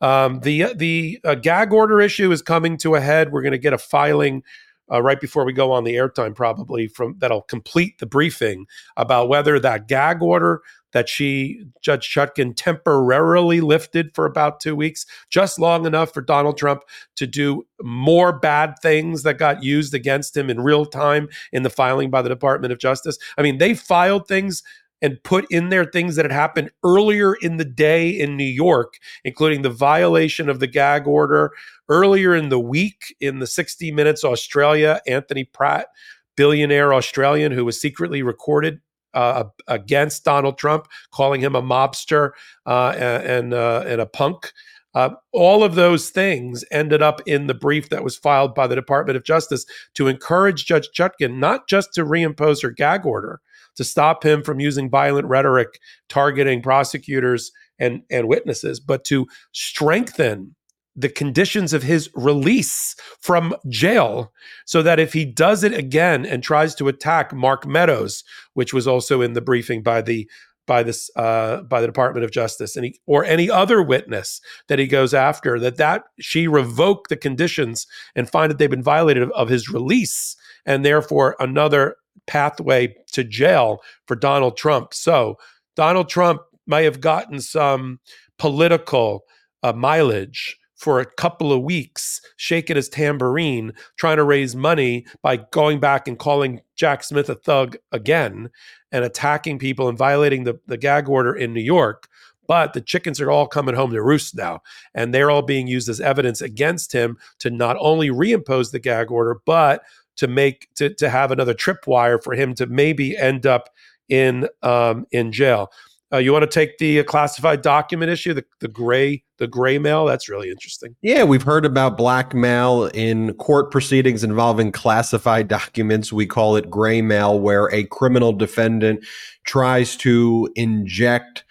Um, 0.00 0.40
the 0.40 0.74
the 0.74 1.20
uh, 1.24 1.34
gag 1.34 1.72
order 1.72 2.00
issue 2.00 2.32
is 2.32 2.42
coming 2.42 2.76
to 2.78 2.94
a 2.94 3.00
head. 3.00 3.32
We're 3.32 3.42
going 3.42 3.52
to 3.52 3.58
get 3.58 3.72
a 3.72 3.78
filing 3.78 4.42
uh, 4.90 5.02
right 5.02 5.20
before 5.20 5.44
we 5.44 5.52
go 5.52 5.72
on 5.72 5.84
the 5.84 5.94
airtime, 5.94 6.34
probably 6.34 6.88
from 6.88 7.16
that'll 7.18 7.42
complete 7.42 7.98
the 7.98 8.06
briefing 8.06 8.66
about 8.96 9.28
whether 9.28 9.58
that 9.58 9.88
gag 9.88 10.22
order 10.22 10.62
that 10.94 11.08
she, 11.08 11.64
Judge 11.82 12.08
Chutkan, 12.08 12.54
temporarily 12.56 13.60
lifted 13.60 14.14
for 14.14 14.26
about 14.26 14.60
two 14.60 14.76
weeks, 14.76 15.04
just 15.28 15.58
long 15.58 15.86
enough 15.86 16.14
for 16.14 16.20
Donald 16.22 16.56
Trump 16.56 16.82
to 17.16 17.26
do 17.26 17.66
more 17.82 18.38
bad 18.38 18.76
things 18.80 19.24
that 19.24 19.36
got 19.36 19.62
used 19.62 19.92
against 19.92 20.36
him 20.36 20.48
in 20.48 20.60
real 20.60 20.86
time 20.86 21.28
in 21.52 21.64
the 21.64 21.70
filing 21.70 22.10
by 22.10 22.22
the 22.22 22.28
Department 22.28 22.72
of 22.72 22.78
Justice. 22.78 23.18
I 23.36 23.42
mean, 23.42 23.58
they 23.58 23.74
filed 23.74 24.28
things 24.28 24.62
and 25.02 25.22
put 25.22 25.44
in 25.50 25.68
there 25.68 25.84
things 25.84 26.16
that 26.16 26.24
had 26.24 26.32
happened 26.32 26.70
earlier 26.82 27.34
in 27.34 27.56
the 27.56 27.64
day 27.64 28.08
in 28.08 28.36
New 28.36 28.44
York, 28.44 28.94
including 29.24 29.62
the 29.62 29.70
violation 29.70 30.48
of 30.48 30.60
the 30.60 30.66
gag 30.66 31.06
order 31.06 31.52
earlier 31.88 32.34
in 32.34 32.48
the 32.48 32.60
week 32.60 33.14
in 33.20 33.38
the 33.38 33.46
60 33.46 33.92
Minutes 33.92 34.24
Australia, 34.24 35.00
Anthony 35.06 35.44
Pratt, 35.44 35.88
billionaire 36.36 36.94
Australian 36.94 37.52
who 37.52 37.64
was 37.64 37.80
secretly 37.80 38.22
recorded 38.22 38.80
uh, 39.14 39.44
against 39.68 40.24
Donald 40.24 40.58
Trump, 40.58 40.88
calling 41.12 41.40
him 41.40 41.54
a 41.54 41.62
mobster 41.62 42.30
uh, 42.66 42.94
and 42.96 43.54
uh, 43.54 43.84
and 43.86 44.00
a 44.00 44.06
punk. 44.06 44.52
Uh, 44.94 45.10
all 45.32 45.64
of 45.64 45.74
those 45.74 46.10
things 46.10 46.64
ended 46.70 47.02
up 47.02 47.20
in 47.26 47.48
the 47.48 47.54
brief 47.54 47.88
that 47.88 48.04
was 48.04 48.16
filed 48.16 48.54
by 48.54 48.66
the 48.66 48.76
Department 48.76 49.16
of 49.16 49.24
Justice 49.24 49.66
to 49.94 50.06
encourage 50.06 50.66
Judge 50.66 50.88
Chutkan 50.96 51.38
not 51.38 51.68
just 51.68 51.92
to 51.94 52.04
reimpose 52.04 52.62
her 52.62 52.70
gag 52.70 53.04
order, 53.04 53.40
to 53.76 53.84
stop 53.84 54.24
him 54.24 54.42
from 54.42 54.60
using 54.60 54.90
violent 54.90 55.26
rhetoric 55.26 55.80
targeting 56.08 56.62
prosecutors 56.62 57.50
and, 57.78 58.02
and 58.10 58.28
witnesses, 58.28 58.80
but 58.80 59.04
to 59.04 59.26
strengthen 59.52 60.54
the 60.96 61.08
conditions 61.08 61.72
of 61.72 61.82
his 61.82 62.08
release 62.14 62.94
from 63.20 63.54
jail 63.68 64.32
so 64.64 64.80
that 64.82 65.00
if 65.00 65.12
he 65.12 65.24
does 65.24 65.64
it 65.64 65.74
again 65.74 66.24
and 66.24 66.42
tries 66.42 66.74
to 66.76 66.88
attack 66.88 67.32
Mark 67.32 67.66
Meadows, 67.66 68.22
which 68.52 68.72
was 68.72 68.86
also 68.86 69.20
in 69.20 69.32
the 69.32 69.40
briefing 69.40 69.82
by 69.82 70.02
the 70.02 70.28
by 70.66 70.82
this 70.82 71.10
uh, 71.16 71.62
by 71.62 71.80
the 71.80 71.86
Department 71.86 72.24
of 72.24 72.30
Justice 72.30 72.76
and 72.76 72.86
he, 72.86 73.00
or 73.06 73.24
any 73.24 73.50
other 73.50 73.82
witness 73.82 74.40
that 74.68 74.78
he 74.78 74.86
goes 74.86 75.12
after 75.12 75.58
that 75.60 75.76
that 75.76 76.04
she 76.20 76.48
revoke 76.48 77.08
the 77.08 77.16
conditions 77.16 77.86
and 78.14 78.30
find 78.30 78.50
that 78.50 78.58
they've 78.58 78.70
been 78.70 78.82
violated 78.82 79.22
of, 79.22 79.30
of 79.32 79.48
his 79.48 79.68
release 79.68 80.36
and 80.64 80.84
therefore 80.84 81.36
another 81.38 81.96
pathway 82.26 82.94
to 83.12 83.24
jail 83.24 83.82
for 84.06 84.16
Donald 84.16 84.56
Trump. 84.56 84.94
So 84.94 85.38
Donald 85.76 86.08
Trump 86.08 86.42
may 86.66 86.84
have 86.84 87.00
gotten 87.00 87.40
some 87.40 88.00
political 88.38 89.24
uh, 89.62 89.72
mileage 89.72 90.58
for 90.76 91.00
a 91.00 91.06
couple 91.06 91.52
of 91.52 91.62
weeks, 91.62 92.20
shaking 92.36 92.76
his 92.76 92.88
tambourine, 92.88 93.72
trying 93.96 94.18
to 94.18 94.24
raise 94.24 94.54
money 94.54 95.06
by 95.22 95.36
going 95.36 95.80
back 95.80 96.06
and 96.06 96.18
calling 96.18 96.60
Jack 96.76 97.02
Smith 97.02 97.30
a 97.30 97.34
thug 97.34 97.76
again 97.92 98.50
and 98.92 99.04
attacking 99.04 99.58
people 99.58 99.88
and 99.88 99.96
violating 99.96 100.44
the, 100.44 100.60
the 100.66 100.76
gag 100.76 101.08
order 101.08 101.34
in 101.34 101.54
New 101.54 101.62
York. 101.62 102.08
But 102.46 102.74
the 102.74 102.82
chickens 102.82 103.18
are 103.20 103.30
all 103.30 103.46
coming 103.46 103.74
home 103.74 103.92
to 103.92 104.02
roost 104.02 104.36
now, 104.36 104.60
and 104.94 105.14
they're 105.14 105.30
all 105.30 105.40
being 105.40 105.66
used 105.66 105.88
as 105.88 106.00
evidence 106.00 106.42
against 106.42 106.92
him 106.92 107.16
to 107.38 107.48
not 107.48 107.78
only 107.80 108.10
reimpose 108.10 108.70
the 108.70 108.78
gag 108.78 109.10
order, 109.10 109.40
but 109.46 109.82
to 110.16 110.26
make 110.26 110.68
to 110.76 110.92
to 110.94 111.08
have 111.08 111.30
another 111.30 111.54
tripwire 111.54 112.22
for 112.22 112.34
him 112.34 112.54
to 112.54 112.66
maybe 112.66 113.16
end 113.16 113.46
up 113.46 113.70
in 114.08 114.48
um, 114.62 115.06
in 115.10 115.32
jail. 115.32 115.70
Uh, 116.12 116.18
you 116.18 116.32
want 116.32 116.48
to 116.48 116.50
take 116.50 116.78
the 116.78 117.00
uh, 117.00 117.02
classified 117.02 117.60
document 117.60 118.08
issue, 118.08 118.32
the, 118.32 118.44
the 118.60 118.68
gray 118.68 119.24
the 119.38 119.48
gray 119.48 119.78
mail? 119.78 120.04
That's 120.04 120.28
really 120.28 120.48
interesting. 120.48 120.94
Yeah, 121.02 121.24
we've 121.24 121.42
heard 121.42 121.66
about 121.66 121.96
blackmail 121.96 122.84
in 122.94 123.34
court 123.34 123.72
proceedings 123.72 124.22
involving 124.22 124.70
classified 124.70 125.48
documents. 125.48 126.12
We 126.12 126.26
call 126.26 126.56
it 126.56 126.70
gray 126.70 127.02
mail, 127.02 127.40
where 127.40 127.72
a 127.72 127.84
criminal 127.84 128.32
defendant 128.32 129.04
tries 129.44 129.96
to 129.96 130.48
inject 130.54 131.44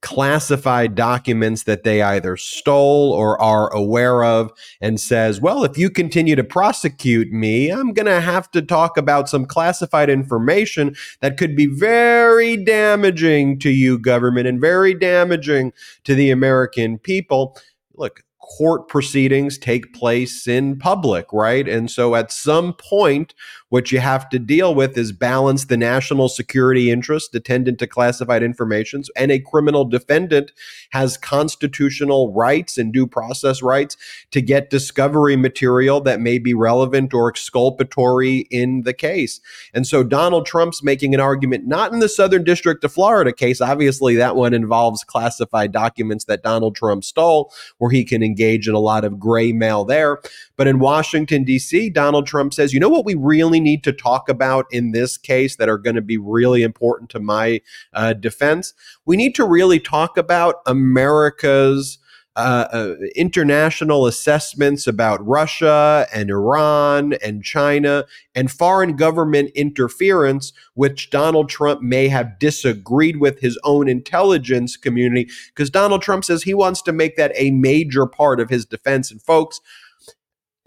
classified 0.00 0.94
documents 0.94 1.64
that 1.64 1.82
they 1.82 2.02
either 2.02 2.36
stole 2.36 3.12
or 3.12 3.40
are 3.40 3.72
aware 3.74 4.22
of 4.22 4.52
and 4.80 5.00
says, 5.00 5.40
well, 5.40 5.64
if 5.64 5.76
you 5.76 5.90
continue 5.90 6.36
to 6.36 6.44
prosecute 6.44 7.32
me, 7.32 7.70
I'm 7.70 7.92
going 7.92 8.06
to 8.06 8.20
have 8.20 8.50
to 8.52 8.62
talk 8.62 8.96
about 8.96 9.28
some 9.28 9.44
classified 9.44 10.08
information 10.08 10.94
that 11.20 11.36
could 11.36 11.56
be 11.56 11.66
very 11.66 12.56
damaging 12.56 13.58
to 13.60 13.70
you, 13.70 13.98
government, 13.98 14.46
and 14.46 14.60
very 14.60 14.94
damaging 14.94 15.72
to 16.04 16.14
the 16.14 16.30
American 16.30 16.98
people. 16.98 17.56
Look, 17.94 18.22
court 18.56 18.88
proceedings 18.88 19.58
take 19.58 19.92
place 19.92 20.48
in 20.48 20.78
public, 20.78 21.26
right? 21.32 21.68
And 21.68 21.90
so 21.90 22.14
at 22.14 22.32
some 22.32 22.72
point, 22.72 23.34
what 23.68 23.92
you 23.92 24.00
have 24.00 24.28
to 24.30 24.38
deal 24.38 24.74
with 24.74 24.96
is 24.96 25.12
balance 25.12 25.66
the 25.66 25.76
national 25.76 26.28
security 26.28 26.90
interest 26.90 27.34
attendant 27.34 27.78
to 27.78 27.86
classified 27.86 28.42
information, 28.42 29.02
and 29.16 29.30
a 29.30 29.38
criminal 29.38 29.84
defendant 29.84 30.52
has 30.90 31.16
constitutional 31.16 32.32
rights 32.32 32.78
and 32.78 32.92
due 32.92 33.06
process 33.06 33.62
rights 33.62 33.96
to 34.30 34.40
get 34.40 34.70
discovery 34.70 35.36
material 35.36 36.00
that 36.00 36.20
may 36.20 36.38
be 36.38 36.54
relevant 36.54 37.12
or 37.12 37.28
exculpatory 37.28 38.46
in 38.50 38.82
the 38.82 38.94
case. 38.94 39.40
And 39.74 39.86
so 39.86 40.02
Donald 40.02 40.46
Trump's 40.46 40.82
making 40.82 41.14
an 41.14 41.20
argument 41.20 41.66
not 41.66 41.92
in 41.92 41.98
the 41.98 42.08
Southern 42.08 42.44
District 42.44 42.82
of 42.84 42.92
Florida 42.92 43.32
case. 43.32 43.60
Obviously, 43.60 44.16
that 44.16 44.36
one 44.36 44.54
involves 44.54 45.04
classified 45.04 45.72
documents 45.72 46.24
that 46.24 46.42
Donald 46.42 46.74
Trump 46.74 47.04
stole, 47.04 47.52
where 47.78 47.90
he 47.90 48.04
can 48.04 48.22
engage 48.22 48.66
in 48.66 48.74
a 48.74 48.80
lot 48.80 49.04
of 49.04 49.20
gray 49.20 49.52
mail 49.52 49.84
there. 49.84 50.20
But 50.56 50.66
in 50.66 50.78
Washington, 50.78 51.44
D.C., 51.44 51.90
Donald 51.90 52.26
Trump 52.26 52.54
says, 52.54 52.72
you 52.72 52.80
know 52.80 52.88
what 52.88 53.04
we 53.04 53.14
really 53.14 53.57
need 53.60 53.84
to 53.84 53.92
talk 53.92 54.28
about 54.28 54.66
in 54.70 54.92
this 54.92 55.16
case 55.16 55.56
that 55.56 55.68
are 55.68 55.78
going 55.78 55.96
to 55.96 56.02
be 56.02 56.18
really 56.18 56.62
important 56.62 57.10
to 57.10 57.20
my 57.20 57.60
uh, 57.92 58.12
defense? 58.12 58.74
We 59.04 59.16
need 59.16 59.34
to 59.36 59.44
really 59.44 59.80
talk 59.80 60.16
about 60.16 60.56
America's. 60.66 61.98
Uh, 62.36 62.68
uh, 62.72 62.94
international 63.16 64.06
assessments 64.06 64.86
about 64.86 65.26
Russia 65.26 66.06
and 66.14 66.30
Iran 66.30 67.14
and 67.14 67.42
China 67.42 68.04
and 68.32 68.48
foreign 68.48 68.94
government 68.94 69.50
interference, 69.56 70.52
which 70.74 71.10
Donald 71.10 71.48
Trump 71.48 71.82
may 71.82 72.06
have 72.06 72.38
disagreed 72.38 73.16
with 73.16 73.40
his 73.40 73.58
own 73.64 73.88
intelligence 73.88 74.76
community, 74.76 75.28
because 75.48 75.68
Donald 75.68 76.00
Trump 76.00 76.24
says 76.24 76.44
he 76.44 76.54
wants 76.54 76.80
to 76.82 76.92
make 76.92 77.16
that 77.16 77.32
a 77.34 77.50
major 77.50 78.06
part 78.06 78.38
of 78.38 78.50
his 78.50 78.64
defense. 78.64 79.10
And 79.10 79.20
folks, 79.20 79.60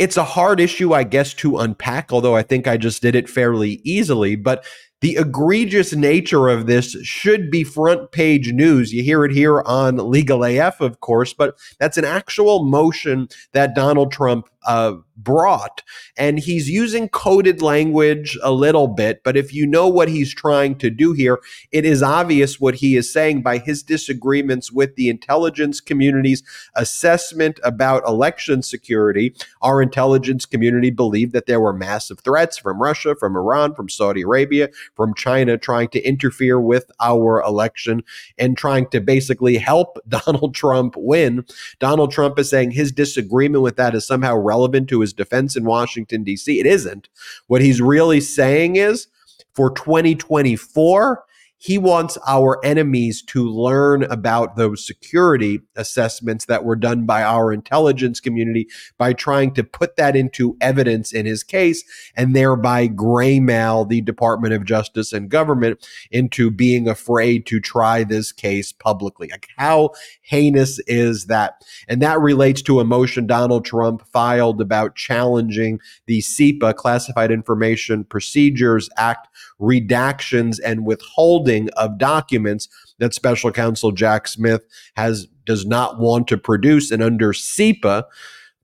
it's 0.01 0.17
a 0.17 0.23
hard 0.23 0.59
issue, 0.59 0.95
I 0.95 1.03
guess, 1.03 1.31
to 1.35 1.59
unpack, 1.59 2.11
although 2.11 2.35
I 2.35 2.41
think 2.41 2.67
I 2.67 2.75
just 2.75 3.03
did 3.03 3.13
it 3.13 3.29
fairly 3.29 3.79
easily. 3.83 4.35
But 4.35 4.65
the 5.01 5.15
egregious 5.15 5.93
nature 5.93 6.47
of 6.47 6.65
this 6.65 6.93
should 7.03 7.51
be 7.51 7.63
front 7.63 8.11
page 8.11 8.51
news. 8.51 8.91
You 8.91 9.03
hear 9.03 9.23
it 9.25 9.31
here 9.31 9.61
on 9.61 9.97
Legal 9.97 10.43
AF, 10.43 10.81
of 10.81 11.01
course, 11.01 11.33
but 11.33 11.55
that's 11.79 11.99
an 11.99 12.05
actual 12.05 12.65
motion 12.65 13.27
that 13.53 13.75
Donald 13.75 14.11
Trump 14.11 14.49
uh, 14.65 14.93
brought. 15.17 15.81
And 16.17 16.39
he's 16.39 16.69
using 16.69 17.09
coded 17.09 17.61
language 17.61 18.37
a 18.43 18.51
little 18.51 18.87
bit, 18.87 19.23
but 19.23 19.37
if 19.37 19.53
you 19.53 19.65
know 19.67 19.87
what 19.87 20.09
he's 20.09 20.33
trying 20.33 20.75
to 20.79 20.89
do 20.89 21.13
here, 21.13 21.39
it 21.71 21.85
is 21.85 22.01
obvious 22.01 22.59
what 22.59 22.75
he 22.75 22.95
is 22.95 23.11
saying 23.11 23.41
by 23.41 23.57
his 23.57 23.83
disagreements 23.83 24.71
with 24.71 24.95
the 24.95 25.09
intelligence 25.09 25.79
community's 25.79 26.43
assessment 26.75 27.59
about 27.63 28.07
election 28.07 28.61
security. 28.61 29.35
Our 29.61 29.81
intelligence 29.81 30.45
community 30.45 30.89
believed 30.89 31.33
that 31.33 31.45
there 31.45 31.59
were 31.59 31.73
massive 31.73 32.19
threats 32.19 32.57
from 32.57 32.81
Russia, 32.81 33.15
from 33.15 33.35
Iran, 33.35 33.75
from 33.75 33.89
Saudi 33.89 34.21
Arabia, 34.21 34.69
from 34.95 35.13
China 35.13 35.57
trying 35.57 35.89
to 35.89 36.01
interfere 36.01 36.59
with 36.59 36.91
our 36.99 37.41
election 37.41 38.03
and 38.37 38.57
trying 38.57 38.87
to 38.89 38.99
basically 38.99 39.57
help 39.57 39.97
Donald 40.07 40.55
Trump 40.55 40.95
win. 40.97 41.45
Donald 41.79 42.11
Trump 42.11 42.39
is 42.39 42.49
saying 42.49 42.71
his 42.71 42.91
disagreement 42.91 43.63
with 43.63 43.75
that 43.75 43.95
is 43.95 44.05
somehow 44.05 44.35
relevant 44.51 44.89
to 44.89 44.99
his 44.99 45.13
defense 45.13 45.55
in 45.55 45.63
Washington, 45.63 46.25
D.C. 46.25 46.59
It 46.59 46.65
isn't. 46.65 47.07
What 47.47 47.61
he's 47.61 47.81
really 47.81 48.19
saying 48.19 48.75
is 48.75 49.07
for 49.53 49.71
2024, 49.71 51.23
he 51.63 51.77
wants 51.77 52.17
our 52.27 52.59
enemies 52.65 53.21
to 53.21 53.47
learn 53.47 54.01
about 54.05 54.55
those 54.55 54.83
security 54.83 55.61
assessments 55.75 56.45
that 56.45 56.63
were 56.63 56.75
done 56.75 57.05
by 57.05 57.21
our 57.21 57.53
intelligence 57.53 58.19
community 58.19 58.67
by 58.97 59.13
trying 59.13 59.53
to 59.53 59.63
put 59.63 59.95
that 59.95 60.15
into 60.15 60.57
evidence 60.59 61.13
in 61.13 61.27
his 61.27 61.43
case 61.43 61.83
and 62.17 62.35
thereby 62.35 62.87
graymail 62.87 63.87
the 63.87 64.01
Department 64.01 64.55
of 64.55 64.65
Justice 64.65 65.13
and 65.13 65.29
government 65.29 65.87
into 66.09 66.49
being 66.49 66.87
afraid 66.87 67.45
to 67.45 67.59
try 67.59 68.03
this 68.03 68.31
case 68.31 68.71
publicly. 68.71 69.27
Like, 69.29 69.47
how 69.55 69.91
heinous 70.23 70.79
is 70.87 71.27
that? 71.27 71.63
And 71.87 72.01
that 72.01 72.19
relates 72.19 72.63
to 72.63 72.79
a 72.79 72.85
motion 72.85 73.27
Donald 73.27 73.65
Trump 73.65 74.01
filed 74.07 74.61
about 74.61 74.95
challenging 74.95 75.79
the 76.07 76.21
CIPA, 76.21 76.75
Classified 76.75 77.29
Information 77.29 78.03
Procedures 78.03 78.89
Act, 78.97 79.27
redactions 79.59 80.57
and 80.65 80.87
withholding 80.87 81.50
of 81.77 81.97
documents 81.97 82.67
that 82.99 83.13
special 83.13 83.51
counsel 83.51 83.91
Jack 83.91 84.27
Smith 84.27 84.63
has 84.95 85.27
does 85.45 85.65
not 85.65 85.99
want 85.99 86.27
to 86.27 86.37
produce. 86.37 86.91
And 86.91 87.01
under 87.03 87.33
CIPA 87.33 88.03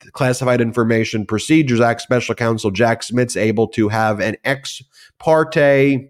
the 0.01 0.11
Classified 0.11 0.61
Information 0.61 1.25
Procedures 1.25 1.81
Act 1.81 2.01
special 2.01 2.35
counsel 2.35 2.71
Jack 2.71 3.03
Smith's 3.03 3.35
able 3.35 3.67
to 3.69 3.89
have 3.89 4.19
an 4.19 4.38
ex 4.43 4.81
parte 5.19 6.09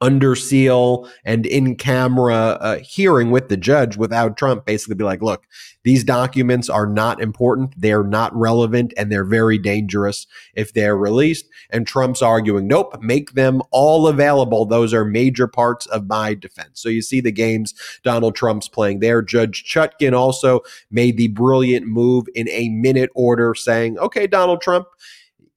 under 0.00 0.36
seal 0.36 1.08
and 1.24 1.44
in 1.46 1.74
camera 1.74 2.56
uh, 2.60 2.78
hearing 2.78 3.30
with 3.30 3.48
the 3.48 3.56
judge 3.56 3.96
without 3.96 4.36
Trump 4.36 4.64
basically 4.64 4.94
be 4.94 5.04
like, 5.04 5.22
look, 5.22 5.44
these 5.82 6.04
documents 6.04 6.68
are 6.68 6.86
not 6.86 7.20
important, 7.20 7.74
they're 7.76 8.04
not 8.04 8.34
relevant, 8.34 8.92
and 8.96 9.10
they're 9.10 9.24
very 9.24 9.58
dangerous 9.58 10.26
if 10.54 10.72
they're 10.72 10.96
released. 10.96 11.46
And 11.70 11.86
Trump's 11.86 12.22
arguing, 12.22 12.68
nope, 12.68 13.00
make 13.00 13.32
them 13.32 13.62
all 13.70 14.06
available. 14.06 14.66
Those 14.66 14.92
are 14.94 15.04
major 15.04 15.48
parts 15.48 15.86
of 15.86 16.06
my 16.06 16.34
defense. 16.34 16.80
So 16.80 16.88
you 16.88 17.02
see 17.02 17.20
the 17.20 17.32
games 17.32 17.74
Donald 18.04 18.36
Trump's 18.36 18.68
playing 18.68 19.00
there. 19.00 19.22
Judge 19.22 19.64
Chutkan 19.64 20.12
also 20.12 20.60
made 20.90 21.16
the 21.16 21.28
brilliant 21.28 21.86
move 21.86 22.26
in 22.34 22.48
a 22.50 22.68
minute 22.68 23.10
order 23.14 23.54
saying, 23.54 23.98
okay, 23.98 24.26
Donald 24.26 24.60
Trump, 24.60 24.86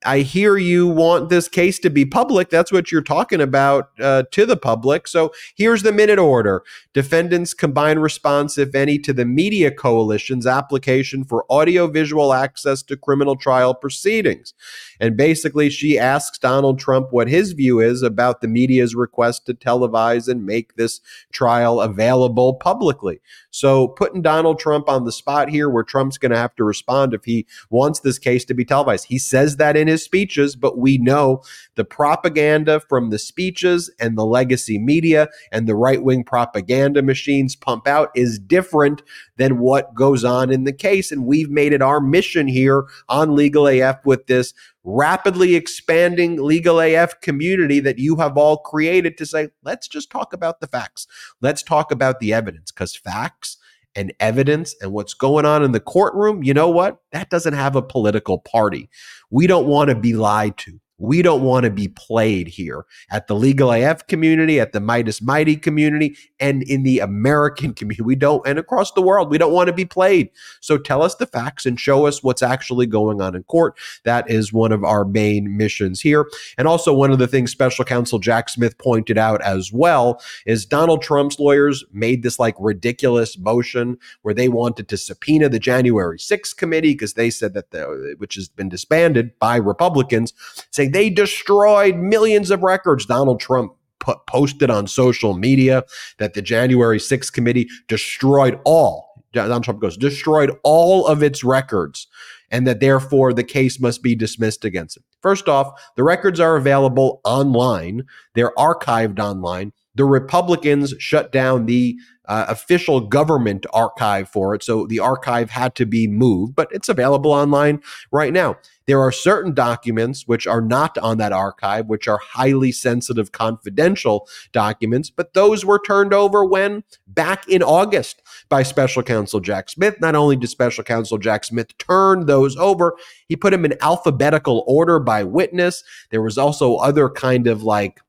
I 0.03 0.19
hear 0.19 0.57
you 0.57 0.87
want 0.87 1.29
this 1.29 1.47
case 1.47 1.77
to 1.79 1.89
be 1.91 2.05
public. 2.05 2.49
That's 2.49 2.71
what 2.71 2.91
you're 2.91 3.03
talking 3.03 3.39
about 3.39 3.89
uh, 3.99 4.23
to 4.31 4.45
the 4.47 4.57
public. 4.57 5.07
So 5.07 5.31
here's 5.55 5.83
the 5.83 5.91
minute 5.91 6.17
order. 6.17 6.63
Defendants 6.93 7.53
combined 7.53 8.01
response, 8.01 8.57
if 8.57 8.73
any, 8.73 8.97
to 8.99 9.13
the 9.13 9.25
Media 9.25 9.69
Coalition's 9.69 10.47
application 10.47 11.23
for 11.23 11.45
audiovisual 11.51 12.33
access 12.33 12.81
to 12.83 12.97
criminal 12.97 13.35
trial 13.35 13.75
proceedings. 13.75 14.55
And 14.99 15.15
basically, 15.15 15.69
she 15.69 15.99
asks 15.99 16.39
Donald 16.39 16.79
Trump 16.79 17.07
what 17.11 17.27
his 17.27 17.51
view 17.51 17.79
is 17.79 18.01
about 18.01 18.41
the 18.41 18.47
media's 18.47 18.95
request 18.95 19.45
to 19.45 19.53
televise 19.53 20.27
and 20.27 20.45
make 20.45 20.75
this 20.75 20.99
trial 21.31 21.79
available 21.79 22.55
publicly. 22.55 23.21
So 23.51 23.89
putting 23.89 24.21
Donald 24.21 24.59
Trump 24.59 24.89
on 24.89 25.05
the 25.05 25.11
spot 25.11 25.49
here 25.49 25.69
where 25.69 25.83
Trump's 25.83 26.17
going 26.17 26.31
to 26.31 26.37
have 26.37 26.55
to 26.55 26.63
respond 26.63 27.13
if 27.13 27.25
he 27.25 27.45
wants 27.69 27.99
this 27.99 28.17
case 28.17 28.45
to 28.45 28.53
be 28.53 28.65
televised. 28.65 29.05
He 29.05 29.19
says 29.19 29.57
that 29.57 29.77
in 29.77 29.90
his 29.91 30.03
speeches, 30.03 30.55
but 30.55 30.77
we 30.77 30.97
know 30.97 31.43
the 31.75 31.85
propaganda 31.85 32.79
from 32.79 33.09
the 33.09 33.19
speeches 33.19 33.93
and 33.99 34.17
the 34.17 34.25
legacy 34.25 34.79
media 34.79 35.27
and 35.51 35.67
the 35.67 35.75
right 35.75 36.03
wing 36.03 36.23
propaganda 36.23 37.01
machines 37.01 37.55
pump 37.55 37.87
out 37.87 38.09
is 38.15 38.39
different 38.39 39.01
than 39.37 39.59
what 39.59 39.93
goes 39.93 40.23
on 40.23 40.51
in 40.51 40.63
the 40.63 40.73
case. 40.73 41.11
And 41.11 41.25
we've 41.25 41.49
made 41.49 41.73
it 41.73 41.81
our 41.81 41.99
mission 41.99 42.47
here 42.47 42.85
on 43.09 43.35
Legal 43.35 43.67
AF 43.67 44.05
with 44.05 44.27
this 44.27 44.53
rapidly 44.83 45.55
expanding 45.55 46.41
legal 46.41 46.79
AF 46.79 47.19
community 47.21 47.79
that 47.79 47.99
you 47.99 48.15
have 48.15 48.37
all 48.37 48.57
created 48.57 49.17
to 49.17 49.25
say, 49.25 49.49
let's 49.63 49.87
just 49.87 50.09
talk 50.09 50.33
about 50.33 50.59
the 50.59 50.67
facts. 50.67 51.07
Let's 51.39 51.61
talk 51.61 51.91
about 51.91 52.19
the 52.19 52.33
evidence 52.33 52.71
because 52.71 52.95
facts 52.95 53.57
and 53.95 54.13
evidence 54.19 54.75
and 54.81 54.91
what's 54.91 55.13
going 55.13 55.45
on 55.45 55.63
in 55.63 55.71
the 55.71 55.79
courtroom, 55.79 56.43
you 56.43 56.53
know 56.53 56.69
what? 56.69 56.97
That 57.11 57.29
doesn't 57.29 57.53
have 57.53 57.75
a 57.75 57.81
political 57.81 58.39
party. 58.39 58.89
We 59.29 59.47
don't 59.47 59.67
want 59.67 59.89
to 59.89 59.95
be 59.95 60.13
lied 60.13 60.57
to. 60.57 60.79
We 61.01 61.23
don't 61.23 61.41
want 61.41 61.63
to 61.63 61.71
be 61.71 61.87
played 61.87 62.47
here 62.47 62.85
at 63.09 63.27
the 63.27 63.35
Legal 63.35 63.71
AF 63.71 64.05
community, 64.05 64.59
at 64.59 64.71
the 64.71 64.79
Meidas 64.79 65.21
Mighty 65.21 65.55
community, 65.55 66.15
and 66.39 66.61
in 66.63 66.83
the 66.83 66.99
American 66.99 67.73
community. 67.73 68.03
We 68.03 68.15
don't, 68.15 68.45
and 68.47 68.59
across 68.59 68.91
the 68.91 69.01
world, 69.01 69.31
we 69.31 69.39
don't 69.39 69.51
want 69.51 69.67
to 69.67 69.73
be 69.73 69.85
played. 69.85 70.29
So 70.59 70.77
tell 70.77 71.01
us 71.01 71.15
the 71.15 71.25
facts 71.25 71.65
and 71.65 71.79
show 71.79 72.05
us 72.05 72.21
what's 72.21 72.43
actually 72.43 72.85
going 72.85 73.19
on 73.19 73.35
in 73.35 73.43
court. 73.43 73.79
That 74.03 74.29
is 74.29 74.53
one 74.53 74.71
of 74.71 74.83
our 74.83 75.03
main 75.03 75.57
missions 75.57 76.01
here. 76.01 76.29
And 76.57 76.67
also, 76.67 76.93
one 76.93 77.11
of 77.11 77.19
the 77.19 77.27
things 77.27 77.51
special 77.51 77.83
counsel 77.83 78.19
Jack 78.19 78.49
Smith 78.49 78.77
pointed 78.77 79.17
out 79.17 79.41
as 79.41 79.71
well 79.73 80.21
is 80.45 80.65
Donald 80.65 81.01
Trump's 81.01 81.39
lawyers 81.39 81.83
made 81.91 82.21
this 82.21 82.37
like 82.37 82.55
ridiculous 82.59 83.37
motion 83.37 83.97
where 84.21 84.33
they 84.33 84.49
wanted 84.49 84.87
to 84.89 84.97
subpoena 84.97 85.49
the 85.49 85.59
January 85.59 86.17
6th 86.17 86.55
committee 86.55 86.93
because 86.93 87.13
they 87.13 87.29
said 87.29 87.53
that 87.53 87.71
the, 87.71 88.15
which 88.17 88.35
has 88.35 88.47
been 88.47 88.69
disbanded 88.69 89.37
by 89.39 89.55
Republicans, 89.55 90.33
saying 90.71 90.90
they 90.93 91.09
destroyed 91.09 91.97
millions 91.97 92.51
of 92.51 92.63
records. 92.63 93.05
Donald 93.05 93.39
Trump 93.39 93.73
put, 93.99 94.25
posted 94.27 94.69
on 94.69 94.87
social 94.87 95.37
media 95.37 95.83
that 96.17 96.33
the 96.33 96.41
January 96.41 96.97
6th 96.97 97.31
committee 97.31 97.69
destroyed 97.87 98.59
all. 98.65 99.23
Donald 99.33 99.63
Trump 99.63 99.79
goes, 99.79 99.95
destroyed 99.95 100.51
all 100.63 101.07
of 101.07 101.23
its 101.23 101.43
records, 101.43 102.07
and 102.49 102.67
that 102.67 102.81
therefore 102.81 103.33
the 103.33 103.43
case 103.43 103.79
must 103.79 104.03
be 104.03 104.13
dismissed 104.13 104.65
against 104.65 104.97
him. 104.97 105.03
First 105.21 105.47
off, 105.47 105.79
the 105.95 106.03
records 106.03 106.39
are 106.39 106.57
available 106.57 107.21
online, 107.23 108.03
they're 108.33 108.53
archived 108.57 109.19
online. 109.19 109.71
The 109.95 110.05
Republicans 110.05 110.93
shut 110.99 111.31
down 111.31 111.65
the 111.65 111.97
uh, 112.31 112.45
official 112.47 113.01
government 113.01 113.65
archive 113.73 114.29
for 114.29 114.55
it. 114.55 114.63
So 114.63 114.85
the 114.87 114.99
archive 114.99 115.49
had 115.49 115.75
to 115.75 115.85
be 115.85 116.07
moved, 116.07 116.55
but 116.55 116.69
it's 116.71 116.87
available 116.87 117.33
online 117.33 117.81
right 118.09 118.31
now. 118.31 118.55
There 118.87 119.01
are 119.01 119.11
certain 119.11 119.53
documents 119.53 120.27
which 120.27 120.47
are 120.47 120.61
not 120.61 120.97
on 120.97 121.17
that 121.17 121.33
archive, 121.33 121.87
which 121.87 122.07
are 122.07 122.19
highly 122.19 122.71
sensitive, 122.71 123.33
confidential 123.33 124.29
documents, 124.53 125.09
but 125.09 125.33
those 125.33 125.65
were 125.65 125.81
turned 125.85 126.13
over 126.13 126.45
when 126.45 126.83
back 127.05 127.47
in 127.49 127.61
August 127.61 128.21
by 128.47 128.63
special 128.63 129.03
counsel 129.03 129.41
Jack 129.41 129.69
Smith. 129.69 129.99
Not 129.99 130.15
only 130.15 130.37
did 130.37 130.49
special 130.49 130.85
counsel 130.85 131.17
Jack 131.17 131.43
Smith 131.43 131.77
turn 131.77 132.27
those 132.27 132.55
over, 132.55 132.95
he 133.27 133.35
put 133.35 133.51
them 133.51 133.65
in 133.65 133.75
alphabetical 133.81 134.63
order 134.67 134.99
by 134.99 135.23
witness. 135.23 135.83
There 136.11 136.21
was 136.21 136.37
also 136.37 136.75
other 136.77 137.09
kind 137.09 137.47
of 137.47 137.63
like 137.63 137.99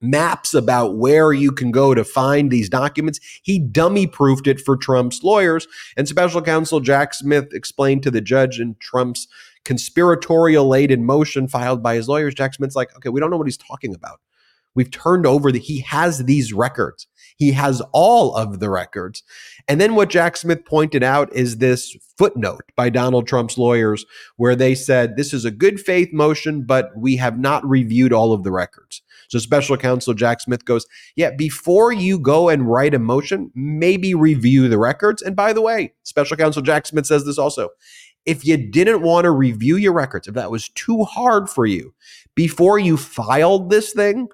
maps 0.00 0.54
about 0.54 0.96
where 0.96 1.32
you 1.32 1.52
can 1.52 1.70
go 1.70 1.94
to 1.94 2.04
find 2.04 2.50
these 2.50 2.68
documents. 2.68 3.20
He 3.42 3.58
dummy 3.58 4.06
proofed 4.06 4.46
it 4.46 4.60
for 4.60 4.76
Trump's 4.76 5.22
lawyers. 5.22 5.66
And 5.96 6.08
special 6.08 6.42
counsel 6.42 6.80
Jack 6.80 7.14
Smith 7.14 7.48
explained 7.52 8.02
to 8.04 8.10
the 8.10 8.20
judge 8.20 8.60
in 8.60 8.76
Trump's 8.80 9.28
conspiratorial 9.64 10.66
laden 10.66 11.04
motion 11.04 11.48
filed 11.48 11.82
by 11.82 11.94
his 11.94 12.08
lawyers. 12.08 12.34
Jack 12.34 12.54
Smith's 12.54 12.76
like, 12.76 12.94
okay, 12.96 13.10
we 13.10 13.20
don't 13.20 13.30
know 13.30 13.36
what 13.36 13.46
he's 13.46 13.58
talking 13.58 13.94
about. 13.94 14.20
We've 14.74 14.90
turned 14.90 15.26
over 15.26 15.52
that 15.52 15.58
he 15.58 15.80
has 15.80 16.24
these 16.24 16.52
records. 16.52 17.06
He 17.40 17.52
has 17.52 17.80
all 17.92 18.36
of 18.36 18.60
the 18.60 18.68
records. 18.68 19.22
And 19.66 19.80
then 19.80 19.94
what 19.94 20.10
Jack 20.10 20.36
Smith 20.36 20.66
pointed 20.66 21.02
out 21.02 21.32
is 21.32 21.56
this 21.56 21.96
footnote 22.18 22.70
by 22.76 22.90
Donald 22.90 23.26
Trump's 23.26 23.56
lawyers 23.56 24.04
where 24.36 24.54
they 24.54 24.74
said 24.74 25.16
this 25.16 25.32
is 25.32 25.46
a 25.46 25.50
good 25.50 25.80
faith 25.80 26.12
motion, 26.12 26.64
but 26.64 26.90
we 26.94 27.16
have 27.16 27.38
not 27.38 27.66
reviewed 27.66 28.12
all 28.12 28.34
of 28.34 28.44
the 28.44 28.52
records. 28.52 29.00
So 29.30 29.38
special 29.38 29.78
counsel 29.78 30.12
Jack 30.12 30.42
Smith 30.42 30.66
goes, 30.66 30.84
yeah, 31.16 31.30
before 31.30 31.92
you 31.92 32.18
go 32.18 32.50
and 32.50 32.70
write 32.70 32.92
a 32.92 32.98
motion, 32.98 33.50
maybe 33.54 34.12
review 34.12 34.68
the 34.68 34.78
records. 34.78 35.22
And 35.22 35.34
by 35.34 35.54
the 35.54 35.62
way, 35.62 35.94
special 36.02 36.36
counsel 36.36 36.60
Jack 36.60 36.86
Smith 36.86 37.06
says 37.06 37.24
this 37.24 37.38
also. 37.38 37.70
If 38.26 38.44
you 38.44 38.58
didn't 38.58 39.00
want 39.00 39.24
to 39.24 39.30
review 39.30 39.76
your 39.76 39.94
records, 39.94 40.28
if 40.28 40.34
that 40.34 40.50
was 40.50 40.68
too 40.68 41.04
hard 41.04 41.48
for 41.48 41.64
you, 41.64 41.94
before 42.34 42.78
you 42.78 42.98
filed 42.98 43.70
this 43.70 43.94
thing, 43.94 44.28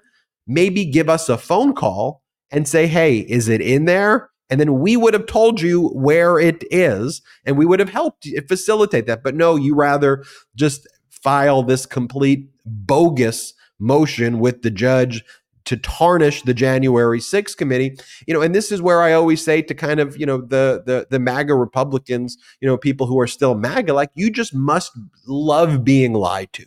maybe 0.45 0.83
give 0.83 1.07
us 1.07 1.29
a 1.29 1.37
phone 1.37 1.73
call 1.73 2.21
and 2.51 2.67
say, 2.67 2.87
hey, 2.87 3.19
is 3.19 3.47
it 3.47 3.61
in 3.61 3.85
there? 3.85 4.29
And 4.49 4.59
then 4.59 4.79
we 4.79 4.95
would 4.95 5.13
have 5.13 5.25
told 5.25 5.61
you 5.61 5.89
where 5.89 6.39
it 6.39 6.63
is 6.71 7.21
and 7.45 7.57
we 7.57 7.65
would 7.65 7.79
have 7.79 7.89
helped 7.89 8.27
facilitate 8.47 9.05
that. 9.07 9.23
But 9.23 9.35
no, 9.35 9.55
you 9.55 9.75
rather 9.75 10.23
just 10.55 10.87
file 11.09 11.63
this 11.63 11.85
complete 11.85 12.47
bogus 12.65 13.53
motion 13.79 14.39
with 14.39 14.61
the 14.61 14.71
judge 14.71 15.23
to 15.65 15.75
tarnish 15.75 16.43
the 16.43 16.53
January 16.53 17.19
6th 17.19 17.57
committee. 17.57 17.97
You 18.25 18.33
know, 18.33 18.41
and 18.41 18.55
this 18.55 18.71
is 18.71 18.81
where 18.81 19.01
I 19.01 19.11
always 19.11 19.43
say 19.43 19.61
to 19.63 19.73
kind 19.73 19.99
of, 19.99 20.17
you 20.17 20.25
know, 20.25 20.37
the 20.37 20.81
the 20.85 21.07
the 21.09 21.19
MAGA 21.19 21.53
Republicans, 21.53 22.37
you 22.61 22.67
know, 22.67 22.77
people 22.77 23.05
who 23.05 23.19
are 23.19 23.27
still 23.27 23.53
MAGA, 23.53 23.93
like 23.93 24.09
you 24.15 24.31
just 24.31 24.55
must 24.55 24.91
love 25.27 25.83
being 25.83 26.13
lied 26.13 26.53
to. 26.53 26.65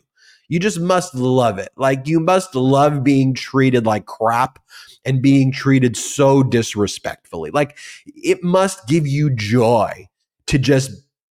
You 0.49 0.59
just 0.59 0.81
must 0.81 1.15
love 1.15 1.59
it. 1.59 1.71
Like 1.77 2.07
you 2.07 2.21
must 2.21 2.55
love 2.55 3.03
being 3.03 3.33
treated 3.33 3.87
like 3.87 4.05
crap 4.05 4.59
and 5.05 5.23
being 5.23 5.53
treated 5.53 5.97
so 5.97 6.43
disrespectfully. 6.43 7.51
Like 7.51 7.79
it 8.07 8.43
must 8.43 8.87
give 8.87 9.07
you 9.07 9.31
joy 9.31 10.09
to 10.47 10.59
just 10.59 10.91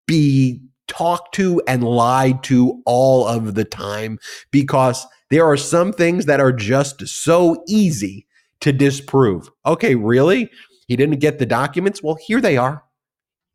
be 0.06 0.60
talked 0.88 1.34
to 1.34 1.62
and 1.66 1.84
lied 1.84 2.42
to 2.44 2.82
all 2.84 3.26
of 3.26 3.54
the 3.54 3.64
time 3.64 4.18
because 4.50 5.06
there 5.30 5.44
are 5.46 5.56
some 5.56 5.92
things 5.92 6.26
that 6.26 6.40
are 6.40 6.52
just 6.52 7.06
so 7.06 7.62
easy 7.66 8.26
to 8.60 8.72
disprove. 8.72 9.48
Okay, 9.64 9.94
really? 9.94 10.50
He 10.86 10.96
didn't 10.96 11.20
get 11.20 11.38
the 11.38 11.46
documents? 11.46 12.02
Well, 12.02 12.18
here 12.26 12.40
they 12.40 12.56
are. 12.56 12.84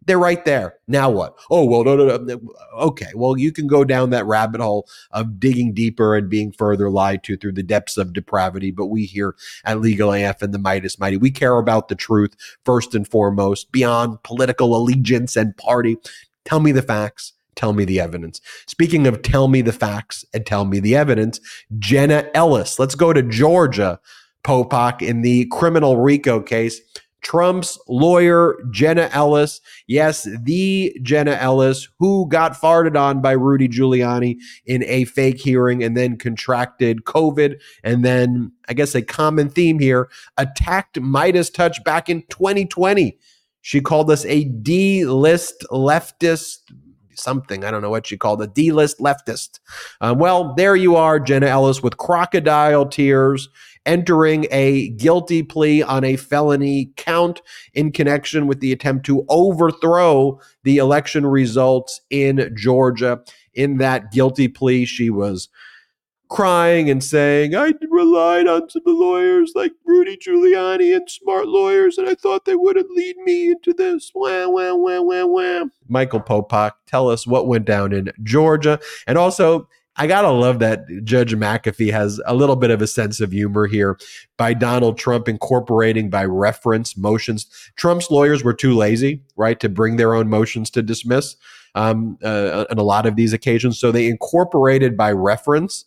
They're 0.08 0.18
right 0.18 0.44
there. 0.46 0.76
Now 0.88 1.10
what? 1.10 1.38
Oh, 1.52 1.66
well, 1.66 1.84
no, 1.84 1.98
no, 1.98 2.18
no. 2.18 2.40
Okay, 2.80 3.12
well, 3.14 3.38
you 3.38 3.52
can 3.52 3.68
go 3.68 3.84
down 3.84 4.10
that 4.12 4.26
rabbit 4.26 4.62
hole 4.62 4.88
of 5.12 5.38
digging 5.38 5.74
deeper 5.74 6.16
and 6.16 6.30
being 6.30 6.54
further 6.54 6.90
lied 6.90 7.24
to 7.26 7.36
through 7.36 7.52
the 7.52 7.64
depths 7.64 7.98
of 7.98 8.14
depravity. 8.14 8.72
But 8.72 8.86
we 8.88 9.06
here 9.06 9.36
at 9.66 9.82
Legal 9.82 10.14
AF 10.14 10.42
and 10.42 10.54
the 10.54 10.60
Meidas 10.60 10.98
Mighty, 10.98 11.18
we 11.18 11.30
care 11.30 11.58
about 11.58 11.90
the 11.90 11.96
truth 11.96 12.34
first 12.64 12.96
and 12.96 13.06
foremost, 13.06 13.72
beyond 13.74 14.24
political 14.24 14.76
allegiance 14.76 15.36
and 15.36 15.56
party. 15.58 15.98
Tell 16.46 16.62
me 16.62 16.72
the 16.72 16.82
facts 16.82 17.34
tell 17.58 17.74
me 17.74 17.84
the 17.84 18.00
evidence. 18.00 18.40
Speaking 18.68 19.08
of 19.08 19.24
tell 19.24 19.48
me 19.48 19.62
the 19.62 19.74
facts 19.74 20.24
and 20.34 20.46
tell 20.46 20.64
me 20.64 20.80
the 20.80 20.96
evidence, 20.96 21.42
Jenna 21.80 22.30
Ellis. 22.34 22.80
Let's 22.80 22.96
go 22.96 23.12
to 23.12 23.24
Georgia, 23.24 24.00
Popok, 24.44 25.02
in 25.02 25.24
the 25.24 25.48
criminal 25.52 25.98
RICO 25.98 26.40
case. 26.40 26.80
Trump's 27.22 27.80
lawyer, 27.88 28.58
Jenna 28.72 29.10
Ellis. 29.12 29.60
Yes, 29.88 30.28
the 30.44 30.98
Jenna 31.02 31.32
Ellis, 31.32 31.88
who 32.00 32.28
got 32.30 32.54
farted 32.54 33.00
on 33.00 33.22
by 33.22 33.32
Rudy 33.32 33.68
Giuliani 33.68 34.38
in 34.66 34.84
a 34.86 35.06
fake 35.06 35.40
hearing 35.40 35.84
and 35.84 35.98
then 35.98 36.18
contracted 36.18 37.04
COVID. 37.06 37.60
And 37.84 38.06
then, 38.06 38.52
I 38.70 38.74
guess 38.74 38.96
a 38.96 39.02
common 39.02 39.50
theme 39.50 39.80
here, 39.80 40.10
attacked 40.38 40.96
MeidasTouch 40.96 41.84
back 41.84 42.10
in 42.10 42.24
2020. 42.30 43.18
She 43.62 43.82
called 43.82 44.10
us 44.10 44.24
a 44.26 44.46
D 44.46 45.06
list 45.06 45.66
leftist 45.72 46.60
something. 47.20 47.64
I 47.64 47.72
don't 47.72 47.82
know 47.82 47.90
what 47.90 48.08
she 48.08 48.18
called 48.18 48.42
a 48.42 48.48
D 48.48 48.72
list 48.72 49.00
leftist. 49.00 49.60
Um, 50.02 50.20
well, 50.20 50.54
there 50.56 50.76
you 50.76 50.96
are, 50.96 51.20
Jenna 51.20 51.48
Ellis, 51.48 51.82
with 51.82 51.98
crocodile 51.98 52.86
tears 52.86 53.50
entering 53.88 54.46
a 54.52 54.90
guilty 54.90 55.42
plea 55.42 55.82
on 55.82 56.04
a 56.04 56.18
felony 56.18 56.92
count 56.98 57.42
in 57.74 57.92
connection 57.92 58.46
with 58.46 58.60
the 58.60 58.72
attempt 58.72 59.06
to 59.08 59.26
overthrow 59.30 60.40
the 60.64 60.78
election 60.78 61.26
results 61.26 62.02
in 62.12 62.54
Georgia. 62.56 63.22
In 63.54 63.78
that 63.78 64.12
guilty 64.12 64.48
plea, 64.48 64.86
she 64.86 65.10
was 65.10 65.50
crying 66.30 66.90
and 66.90 67.04
saying, 67.04 67.56
I 67.56 67.74
relied 67.90 68.48
on 68.48 68.70
some 68.70 68.84
lawyers 68.86 69.54
like 69.56 69.72
Rudy 69.86 70.18
Giuliani 70.18 70.96
and 70.96 71.10
smart 71.10 71.48
lawyers, 71.48 71.98
and 71.98 72.08
I 72.08 72.16
thought 72.16 72.46
they 72.46 72.56
wouldn't 72.56 72.92
lead 72.92 73.18
me 73.18 73.52
into 73.52 73.74
this. 73.74 74.12
Wham, 74.14 74.54
wham, 74.54 74.84
wham, 74.84 75.08
wham, 75.08 75.32
wham. 75.32 75.72
Michael 75.88 76.22
Popok, 76.22 76.74
tell 76.86 77.10
us 77.10 77.26
what 77.26 77.48
went 77.48 77.66
down 77.66 77.94
in 77.94 78.12
Georgia. 78.24 78.80
And 79.08 79.18
also, 79.18 79.68
I 79.98 80.06
gotta 80.06 80.30
love 80.30 80.60
that 80.60 80.86
Judge 81.04 81.34
McAfee 81.34 81.92
has 81.92 82.22
a 82.26 82.36
little 82.36 82.56
bit 82.56 82.70
of 82.70 82.82
a 82.82 82.88
sense 82.88 83.20
of 83.20 83.32
humor 83.32 83.66
here 83.66 83.98
by 84.38 84.54
Donald 84.54 84.98
Trump 84.98 85.28
incorporating 85.28 86.10
by 86.10 86.24
reference 86.24 86.96
motions. 86.96 87.48
Trump's 87.76 88.12
lawyers 88.12 88.44
were 88.44 88.54
too 88.54 88.76
lazy, 88.76 89.22
right, 89.36 89.60
to 89.60 89.70
bring 89.70 89.98
their 89.98 90.14
own 90.14 90.30
motions 90.30 90.70
to 90.72 90.84
dismiss 90.84 91.36
um, 91.74 92.18
uh, 92.24 92.66
on 92.70 92.78
a 92.78 92.84
lot 92.84 93.06
of 93.06 93.16
these 93.16 93.34
occasions. 93.34 93.80
So 93.80 93.92
they 93.92 94.08
incorporated 94.08 94.96
by 94.96 95.12
reference 95.12 95.86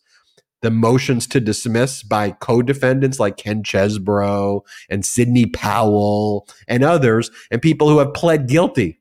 the 0.62 0.70
motions 0.70 1.26
to 1.28 1.40
dismiss 1.40 2.02
by 2.02 2.32
co-defendants 2.32 3.18
like 3.18 3.36
Ken 3.36 3.62
Chesebro 3.62 4.62
and 4.90 5.06
Sidney 5.06 5.46
Powell 5.46 6.46
and 6.68 6.84
others, 6.84 7.30
and 7.50 7.62
people 7.62 7.88
who 7.88 7.98
have 7.98 8.12
pled 8.12 8.46
guilty. 8.46 8.99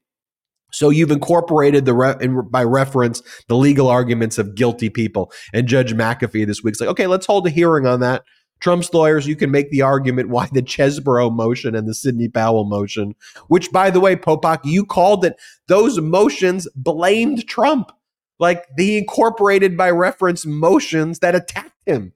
So 0.71 0.89
you've 0.89 1.11
incorporated 1.11 1.85
the 1.85 1.93
re- 1.93 2.43
by 2.49 2.63
reference 2.63 3.21
the 3.47 3.55
legal 3.55 3.87
arguments 3.87 4.37
of 4.37 4.55
guilty 4.55 4.89
people. 4.89 5.31
And 5.53 5.67
Judge 5.67 5.93
McAfee 5.93 6.45
this 6.45 6.63
week's 6.63 6.79
like, 6.79 6.89
okay, 6.89 7.07
let's 7.07 7.25
hold 7.25 7.47
a 7.47 7.49
hearing 7.49 7.85
on 7.85 7.99
that. 8.01 8.23
Trump's 8.59 8.93
lawyers, 8.93 9.25
you 9.25 9.35
can 9.35 9.51
make 9.51 9.71
the 9.71 9.81
argument 9.81 10.29
why 10.29 10.49
the 10.51 10.61
Chesebro 10.61 11.33
motion 11.33 11.75
and 11.75 11.87
the 11.87 11.93
Sidney 11.93 12.27
Powell 12.27 12.65
motion, 12.65 13.15
which 13.47 13.71
by 13.71 13.89
the 13.89 14.01
way, 14.01 14.15
Popok, 14.15 14.59
you 14.65 14.85
called 14.85 15.23
it, 15.23 15.37
those 15.67 16.01
motions 16.01 16.67
blamed 16.75 17.47
Trump. 17.47 17.91
Like 18.37 18.65
he 18.77 18.97
incorporated 18.97 19.75
by 19.77 19.91
reference 19.91 20.45
motions 20.45 21.19
that 21.19 21.35
attacked 21.35 21.75
him. 21.85 22.13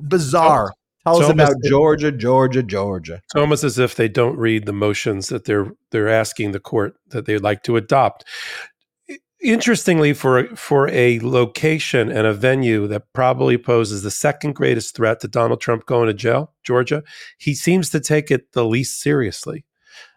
Bizarre. 0.00 0.72
Tell 1.16 1.22
us 1.24 1.30
about 1.30 1.54
Georgia, 1.64 2.12
Georgia, 2.12 2.62
Georgia. 2.62 3.20
It's 3.24 3.34
almost 3.34 3.64
as 3.64 3.78
if 3.78 3.94
they 3.94 4.08
don't 4.08 4.36
read 4.36 4.66
the 4.66 4.72
motions 4.72 5.28
that 5.28 5.44
they're 5.44 5.72
they're 5.90 6.08
asking 6.08 6.52
the 6.52 6.60
court 6.60 6.94
that 7.08 7.26
they'd 7.26 7.42
like 7.42 7.62
to 7.64 7.76
adopt. 7.76 8.24
Interestingly, 9.40 10.12
for 10.12 10.46
for 10.56 10.88
a 10.88 11.20
location 11.20 12.10
and 12.10 12.26
a 12.26 12.34
venue 12.34 12.86
that 12.88 13.04
probably 13.12 13.56
poses 13.56 14.02
the 14.02 14.10
second 14.10 14.54
greatest 14.54 14.96
threat 14.96 15.20
to 15.20 15.28
Donald 15.28 15.60
Trump 15.60 15.86
going 15.86 16.08
to 16.08 16.14
jail, 16.14 16.54
Georgia, 16.64 17.02
he 17.38 17.54
seems 17.54 17.90
to 17.90 18.00
take 18.00 18.30
it 18.30 18.52
the 18.52 18.64
least 18.64 19.00
seriously. 19.00 19.64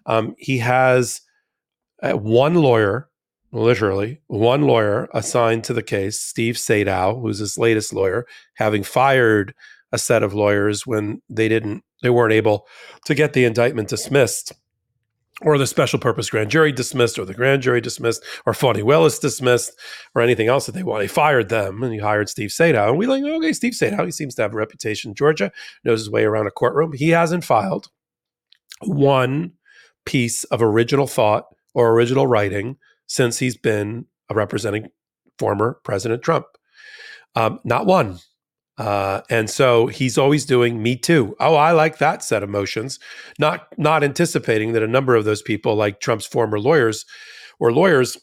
Um, 0.05 0.35
he 0.37 0.57
has 0.57 1.21
uh, 2.01 2.13
one 2.13 2.55
lawyer 2.55 3.09
literally 3.51 4.21
one 4.27 4.61
lawyer 4.63 5.09
assigned 5.13 5.63
to 5.65 5.73
the 5.73 5.83
case, 5.83 6.19
Steve 6.19 6.55
Sadow, 6.55 7.21
who's 7.21 7.39
his 7.39 7.57
latest 7.57 7.93
lawyer, 7.93 8.25
having 8.55 8.83
fired 8.83 9.53
a 9.91 9.97
set 9.97 10.23
of 10.23 10.33
lawyers 10.33 10.85
when 10.87 11.21
they 11.29 11.47
didn't 11.47 11.83
they 12.01 12.09
weren't 12.09 12.33
able 12.33 12.67
to 13.05 13.15
get 13.15 13.33
the 13.33 13.45
indictment 13.45 13.89
dismissed 13.89 14.53
or 15.41 15.57
the 15.57 15.67
special 15.67 15.99
purpose 15.99 16.29
grand 16.29 16.49
jury 16.49 16.71
dismissed 16.71 17.17
or 17.17 17.25
the 17.25 17.33
grand 17.33 17.61
jury 17.61 17.81
dismissed 17.81 18.23
or 18.45 18.53
Fani 18.53 18.83
Willis 18.83 19.19
dismissed 19.19 19.71
or 20.13 20.21
anything 20.21 20.47
else 20.47 20.65
that 20.65 20.73
they 20.73 20.83
want. 20.83 21.01
They 21.01 21.07
fired 21.07 21.49
them 21.49 21.81
and 21.81 21.93
he 21.93 21.99
hired 21.99 22.29
Steve 22.29 22.51
Sadow. 22.51 22.89
And 22.89 22.97
we 22.97 23.07
like, 23.07 23.23
okay, 23.23 23.53
Steve 23.53 23.73
Sadow, 23.73 24.05
he 24.05 24.11
seems 24.11 24.35
to 24.35 24.43
have 24.43 24.53
a 24.53 24.57
reputation 24.57 25.11
in 25.11 25.15
Georgia, 25.15 25.51
knows 25.83 25.99
his 25.99 26.11
way 26.11 26.23
around 26.23 26.47
a 26.47 26.51
courtroom. 26.51 26.93
He 26.93 27.09
hasn't 27.09 27.43
filed 27.43 27.89
one 28.81 29.53
piece 30.05 30.43
of 30.45 30.61
original 30.61 31.07
thought 31.07 31.45
or 31.73 31.91
original 31.91 32.27
writing 32.27 32.77
since 33.07 33.39
he's 33.39 33.57
been 33.57 34.05
representing 34.31 34.87
former 35.39 35.79
President 35.83 36.21
Trump. 36.21 36.45
Um, 37.35 37.59
not 37.63 37.85
one. 37.85 38.19
Uh, 38.81 39.21
and 39.29 39.47
so 39.47 39.85
he's 39.85 40.17
always 40.17 40.43
doing 40.43 40.81
me 40.81 40.95
too. 40.95 41.35
Oh, 41.39 41.53
I 41.53 41.71
like 41.71 41.99
that 41.99 42.23
set 42.23 42.41
of 42.41 42.49
motions, 42.49 42.97
not 43.37 43.67
not 43.77 44.03
anticipating 44.03 44.73
that 44.73 44.81
a 44.81 44.87
number 44.87 45.13
of 45.15 45.23
those 45.23 45.43
people, 45.43 45.75
like 45.75 45.99
Trump's 45.99 46.25
former 46.25 46.59
lawyers 46.59 47.05
or 47.59 47.71
lawyers, 47.71 48.17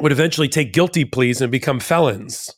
would 0.00 0.12
eventually 0.12 0.48
take 0.48 0.72
guilty 0.72 1.04
pleas 1.04 1.42
and 1.42 1.52
become 1.52 1.78
felons 1.78 2.50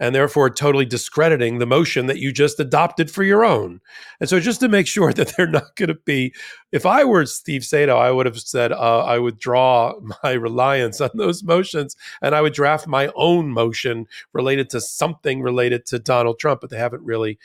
and 0.00 0.14
therefore 0.14 0.50
totally 0.50 0.84
discrediting 0.84 1.58
the 1.58 1.66
motion 1.66 2.06
that 2.06 2.18
you 2.18 2.32
just 2.32 2.60
adopted 2.60 3.10
for 3.10 3.22
your 3.22 3.44
own. 3.44 3.80
And 4.20 4.28
so, 4.28 4.40
just 4.40 4.60
to 4.60 4.68
make 4.68 4.86
sure 4.88 5.12
that 5.12 5.34
they're 5.36 5.46
not 5.46 5.76
going 5.76 5.88
to 5.88 5.94
be, 5.94 6.34
if 6.72 6.86
I 6.86 7.04
were 7.04 7.26
Steve 7.26 7.62
Sadow, 7.62 7.96
I 7.96 8.10
would 8.10 8.26
have 8.26 8.38
said 8.38 8.72
uh, 8.72 9.04
I 9.04 9.18
would 9.18 9.38
draw 9.38 9.94
my 10.22 10.32
reliance 10.32 11.00
on 11.00 11.10
those 11.14 11.42
motions 11.42 11.96
and 12.22 12.34
I 12.34 12.40
would 12.40 12.52
draft 12.52 12.86
my 12.86 13.10
own 13.14 13.50
motion 13.50 14.06
related 14.32 14.70
to 14.70 14.80
something 14.80 15.42
related 15.42 15.86
to 15.86 15.98
Donald 15.98 16.38
Trump, 16.38 16.60
but 16.60 16.70
they 16.70 16.78
haven't 16.78 17.02
really 17.02 17.38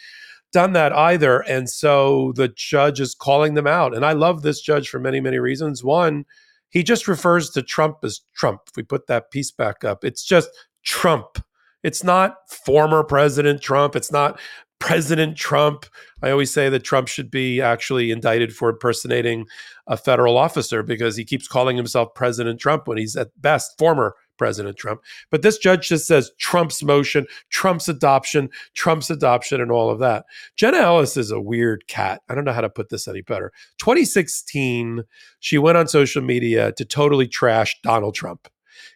done 0.51 0.73
that 0.73 0.93
either. 0.93 1.39
And 1.39 1.69
so 1.69 2.31
the 2.35 2.47
judge 2.47 2.99
is 2.99 3.15
calling 3.15 3.55
them 3.55 3.67
out. 3.67 3.95
And 3.95 4.05
I 4.05 4.13
love 4.13 4.43
this 4.43 4.61
judge 4.61 4.87
for 4.87 4.99
many, 4.99 5.19
many 5.19 5.39
reasons. 5.39 5.83
One, 5.83 6.25
he 6.69 6.83
just 6.83 7.07
refers 7.07 7.49
to 7.51 7.61
Trump 7.61 7.97
as 8.03 8.21
Trump. 8.35 8.61
If 8.69 8.77
we 8.77 8.83
put 8.83 9.07
that 9.07 9.31
piece 9.31 9.51
back 9.51 9.83
up, 9.83 10.05
it's 10.05 10.23
just 10.23 10.49
Trump 10.83 11.43
it's 11.83 12.03
not 12.03 12.37
former 12.49 13.03
President 13.03 13.61
Trump. 13.61 13.95
It's 13.95 14.11
not 14.11 14.39
President 14.79 15.37
Trump. 15.37 15.85
I 16.21 16.31
always 16.31 16.53
say 16.53 16.67
that 16.67 16.83
Trump 16.83 17.07
should 17.07 17.31
be 17.31 17.61
actually 17.61 18.11
indicted 18.11 18.53
for 18.53 18.69
impersonating 18.69 19.45
a 19.87 19.95
federal 19.95 20.37
officer 20.37 20.83
because 20.83 21.15
he 21.15 21.23
keeps 21.23 21.47
calling 21.47 21.77
himself 21.77 22.13
President 22.15 22.59
Trump 22.59 22.87
when 22.87 22.97
he's 22.97 23.15
at 23.15 23.29
best 23.41 23.77
former 23.77 24.15
President 24.37 24.75
Trump. 24.75 25.01
But 25.31 25.41
this 25.41 25.57
judge 25.57 25.87
just 25.87 26.05
says 26.05 26.31
Trump's 26.37 26.83
motion, 26.83 27.25
Trump's 27.49 27.87
adoption, 27.87 28.49
Trump's 28.73 29.09
adoption, 29.09 29.61
and 29.61 29.71
all 29.71 29.89
of 29.89 29.99
that. 29.99 30.25
Jenna 30.57 30.77
Ellis 30.77 31.15
is 31.15 31.31
a 31.31 31.39
weird 31.39 31.87
cat. 31.87 32.21
I 32.27 32.35
don't 32.35 32.43
know 32.43 32.51
how 32.51 32.59
to 32.61 32.69
put 32.69 32.89
this 32.89 33.07
any 33.07 33.21
better. 33.21 33.53
2016, 33.79 35.03
she 35.39 35.57
went 35.57 35.77
on 35.77 35.87
social 35.87 36.21
media 36.21 36.73
to 36.73 36.83
totally 36.83 37.27
trash 37.27 37.75
Donald 37.83 38.15
Trump. 38.15 38.49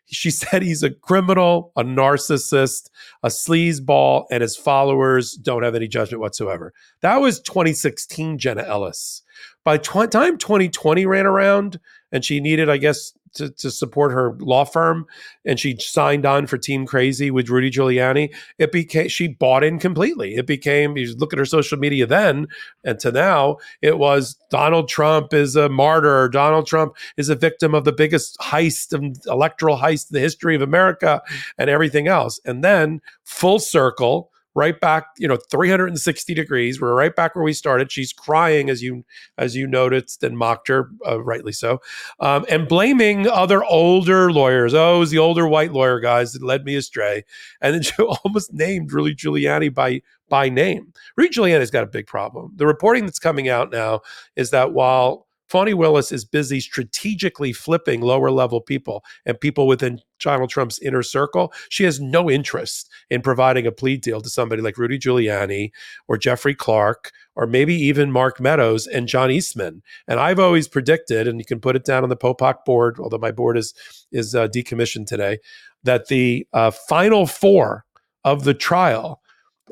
She 0.05 0.31
said 0.31 0.61
he's 0.61 0.83
a 0.83 0.91
criminal, 0.91 1.71
a 1.75 1.83
narcissist, 1.83 2.89
a 3.23 3.27
sleazeball, 3.27 4.25
and 4.31 4.41
his 4.41 4.55
followers 4.55 5.33
don't 5.33 5.63
have 5.63 5.75
any 5.75 5.87
judgment 5.87 6.21
whatsoever. 6.21 6.73
That 7.01 7.17
was 7.17 7.39
2016 7.41 8.37
Jenna 8.37 8.63
Ellis. 8.63 9.23
By 9.63 9.77
tw- 9.77 10.09
time 10.11 10.37
2020 10.37 11.05
ran 11.05 11.25
around 11.25 11.79
and 12.11 12.23
she 12.23 12.39
needed, 12.39 12.69
I 12.69 12.77
guess, 12.77 13.13
to, 13.37 13.49
to 13.49 13.71
support 13.71 14.11
her 14.11 14.35
law 14.39 14.65
firm 14.65 15.05
and 15.45 15.59
she 15.59 15.77
signed 15.79 16.25
on 16.25 16.47
for 16.47 16.57
Team 16.57 16.85
Crazy 16.85 17.31
with 17.31 17.49
Rudy 17.49 17.71
Giuliani, 17.71 18.33
it 18.57 18.71
became 18.71 19.07
she 19.07 19.27
bought 19.27 19.63
in 19.63 19.79
completely. 19.79 20.35
It 20.35 20.45
became 20.45 20.97
you 20.97 21.15
look 21.15 21.33
at 21.33 21.39
her 21.39 21.45
social 21.45 21.77
media 21.77 22.05
then 22.05 22.47
and 22.83 22.99
to 22.99 23.11
now, 23.11 23.57
it 23.81 23.97
was 23.97 24.35
Donald 24.49 24.89
Trump 24.89 25.33
is 25.33 25.55
a 25.55 25.69
martyr. 25.69 26.29
Donald 26.29 26.67
Trump 26.67 26.95
is 27.17 27.29
a 27.29 27.35
victim 27.35 27.73
of 27.73 27.85
the 27.85 27.91
biggest 27.91 28.37
heist 28.39 28.93
and 28.93 29.17
electoral 29.27 29.77
heist 29.77 30.11
in 30.11 30.15
the 30.15 30.19
history 30.19 30.55
of 30.55 30.61
America 30.61 31.21
and 31.57 31.69
everything 31.69 32.07
else. 32.07 32.39
And 32.45 32.63
then 32.63 33.01
full 33.23 33.59
circle 33.59 34.31
right 34.57 34.81
back, 34.81 35.05
you 35.19 35.27
know, 35.27 35.37
360 35.51 36.33
degrees. 36.33 36.81
We're 36.81 36.95
right 36.95 37.15
back 37.15 37.35
where 37.35 37.43
we 37.43 37.53
started. 37.53 37.91
She's 37.91 38.11
crying 38.11 38.71
as 38.71 38.81
you 38.81 39.05
as 39.37 39.55
you 39.55 39.67
noticed 39.67 40.23
and 40.23 40.35
mocked 40.35 40.67
her, 40.67 40.89
uh, 41.07 41.21
rightly 41.21 41.51
so, 41.51 41.79
um, 42.19 42.43
and 42.49 42.67
blaming 42.67 43.27
other 43.27 43.63
older 43.63 44.31
lawyers. 44.31 44.73
Oh, 44.73 44.95
it 44.95 44.99
was 44.99 45.11
the 45.11 45.19
older 45.19 45.47
white 45.47 45.71
lawyer 45.73 45.99
guys 45.99 46.33
that 46.33 46.41
led 46.41 46.65
me 46.65 46.75
astray, 46.75 47.23
and 47.61 47.75
then 47.75 47.81
she 47.83 47.93
almost 48.01 48.51
named 48.51 48.91
Rudy 48.91 49.15
Giuliani 49.15 49.71
by 49.71 50.01
by 50.27 50.49
name. 50.49 50.91
Rudy 51.15 51.33
Giuliani's 51.33 51.71
got 51.71 51.83
a 51.83 51.87
big 51.87 52.07
problem. 52.07 52.51
The 52.55 52.65
reporting 52.65 53.05
that's 53.05 53.19
coming 53.19 53.47
out 53.47 53.71
now 53.71 54.01
is 54.35 54.49
that 54.49 54.73
while 54.73 55.26
Fani 55.47 55.73
Willis 55.73 56.11
is 56.11 56.25
busy 56.25 56.59
strategically 56.59 57.53
flipping 57.53 58.01
lower 58.01 58.31
level 58.31 58.61
people 58.61 59.03
and 59.25 59.39
people 59.39 59.67
within 59.67 60.01
Donald 60.19 60.49
Trump's 60.49 60.79
inner 60.79 61.03
circle. 61.03 61.53
She 61.69 61.83
has 61.85 61.99
no 61.99 62.29
interest 62.29 62.89
in 63.09 63.21
providing 63.21 63.65
a 63.65 63.71
plea 63.71 63.97
deal 63.97 64.21
to 64.21 64.29
somebody 64.29 64.61
like 64.61 64.77
Rudy 64.77 64.99
Giuliani 64.99 65.71
or 66.07 66.17
Jeffrey 66.17 66.55
Clark 66.55 67.11
or 67.35 67.45
maybe 67.45 67.75
even 67.75 68.11
Mark 68.11 68.39
Meadows 68.39 68.87
and 68.87 69.07
John 69.07 69.29
Eastman. 69.31 69.83
And 70.07 70.19
I've 70.19 70.39
always 70.39 70.67
predicted, 70.67 71.27
and 71.27 71.39
you 71.39 71.45
can 71.45 71.59
put 71.59 71.75
it 71.75 71.85
down 71.85 72.03
on 72.03 72.09
the 72.09 72.17
Popok 72.17 72.65
board, 72.65 72.99
although 72.99 73.19
my 73.19 73.31
board 73.31 73.57
is 73.57 73.73
is 74.11 74.33
uh, 74.33 74.47
decommissioned 74.47 75.05
today, 75.05 75.37
that 75.83 76.07
the 76.07 76.47
uh, 76.51 76.71
final 76.71 77.27
four 77.27 77.85
of 78.23 78.43
the 78.43 78.55
trial 78.55 79.21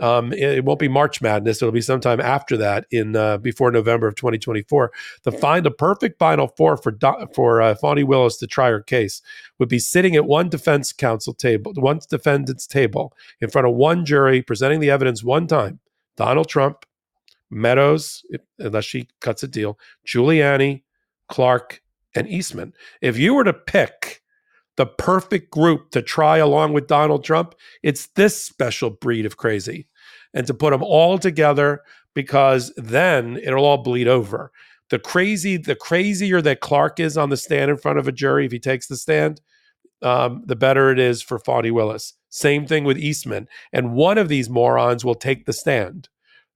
Um, 0.01 0.33
it, 0.33 0.57
it, 0.57 0.65
won't 0.65 0.79
be 0.79 0.87
March 0.87 1.21
Madness. 1.21 1.61
It'll 1.61 1.71
be 1.71 1.81
sometime 1.81 2.19
after 2.19 2.57
that, 2.57 2.85
in 2.91 3.15
uh, 3.15 3.37
before 3.37 3.71
November 3.71 4.07
of 4.07 4.15
2024. 4.15 4.91
To 5.23 5.31
find 5.31 5.65
a 5.65 5.71
perfect 5.71 6.19
final 6.19 6.47
four 6.47 6.77
for 6.77 6.93
for 7.33 7.61
uh, 7.61 7.75
Willis 7.81 8.37
to 8.37 8.47
try 8.47 8.69
her 8.69 8.81
case 8.81 9.21
would 9.59 9.69
be 9.69 9.79
sitting 9.79 10.15
at 10.15 10.25
one 10.25 10.49
defense 10.49 10.91
counsel 10.91 11.33
table, 11.33 11.73
one 11.75 11.99
defendant's 12.09 12.67
table, 12.67 13.13
in 13.39 13.49
front 13.49 13.67
of 13.67 13.75
one 13.75 14.05
jury, 14.05 14.41
presenting 14.41 14.79
the 14.79 14.89
evidence 14.89 15.23
one 15.23 15.47
time. 15.47 15.79
Donald 16.17 16.49
Trump, 16.49 16.85
Meadows, 17.49 18.23
unless 18.59 18.85
she 18.85 19.07
cuts 19.21 19.43
a 19.43 19.47
deal, 19.47 19.77
Giuliani, 20.05 20.83
Clark, 21.29 21.81
and 22.15 22.27
Eastman. 22.27 22.73
If 23.01 23.17
you 23.17 23.33
were 23.33 23.43
to 23.43 23.53
pick 23.53 24.21
the 24.77 24.85
perfect 24.85 25.51
group 25.51 25.91
to 25.91 26.01
try 26.01 26.37
along 26.37 26.73
with 26.73 26.87
Donald 26.87 27.23
Trump, 27.23 27.55
it's 27.83 28.07
this 28.15 28.39
special 28.41 28.89
breed 28.89 29.25
of 29.25 29.37
crazy. 29.37 29.87
And 30.33 30.45
to 30.47 30.53
put 30.53 30.71
them 30.71 30.83
all 30.83 31.17
together 31.17 31.81
because 32.13 32.73
then 32.75 33.37
it'll 33.37 33.65
all 33.65 33.77
bleed 33.77 34.07
over. 34.07 34.51
The 34.89 34.99
crazy, 34.99 35.57
the 35.57 35.75
crazier 35.75 36.41
that 36.41 36.59
Clark 36.59 36.99
is 36.99 37.17
on 37.17 37.29
the 37.29 37.37
stand 37.37 37.71
in 37.71 37.77
front 37.77 37.99
of 37.99 38.07
a 38.07 38.11
jury, 38.11 38.45
if 38.45 38.51
he 38.51 38.59
takes 38.59 38.87
the 38.87 38.97
stand, 38.97 39.41
um, 40.01 40.43
the 40.45 40.55
better 40.55 40.91
it 40.91 40.99
is 40.99 41.21
for 41.21 41.39
Fani 41.39 41.71
Willis. 41.71 42.13
Same 42.29 42.67
thing 42.67 42.83
with 42.83 42.97
Eastman. 42.97 43.47
And 43.71 43.93
one 43.93 44.17
of 44.17 44.29
these 44.29 44.49
morons 44.49 45.03
will 45.03 45.15
take 45.15 45.45
the 45.45 45.53
stand 45.53 46.09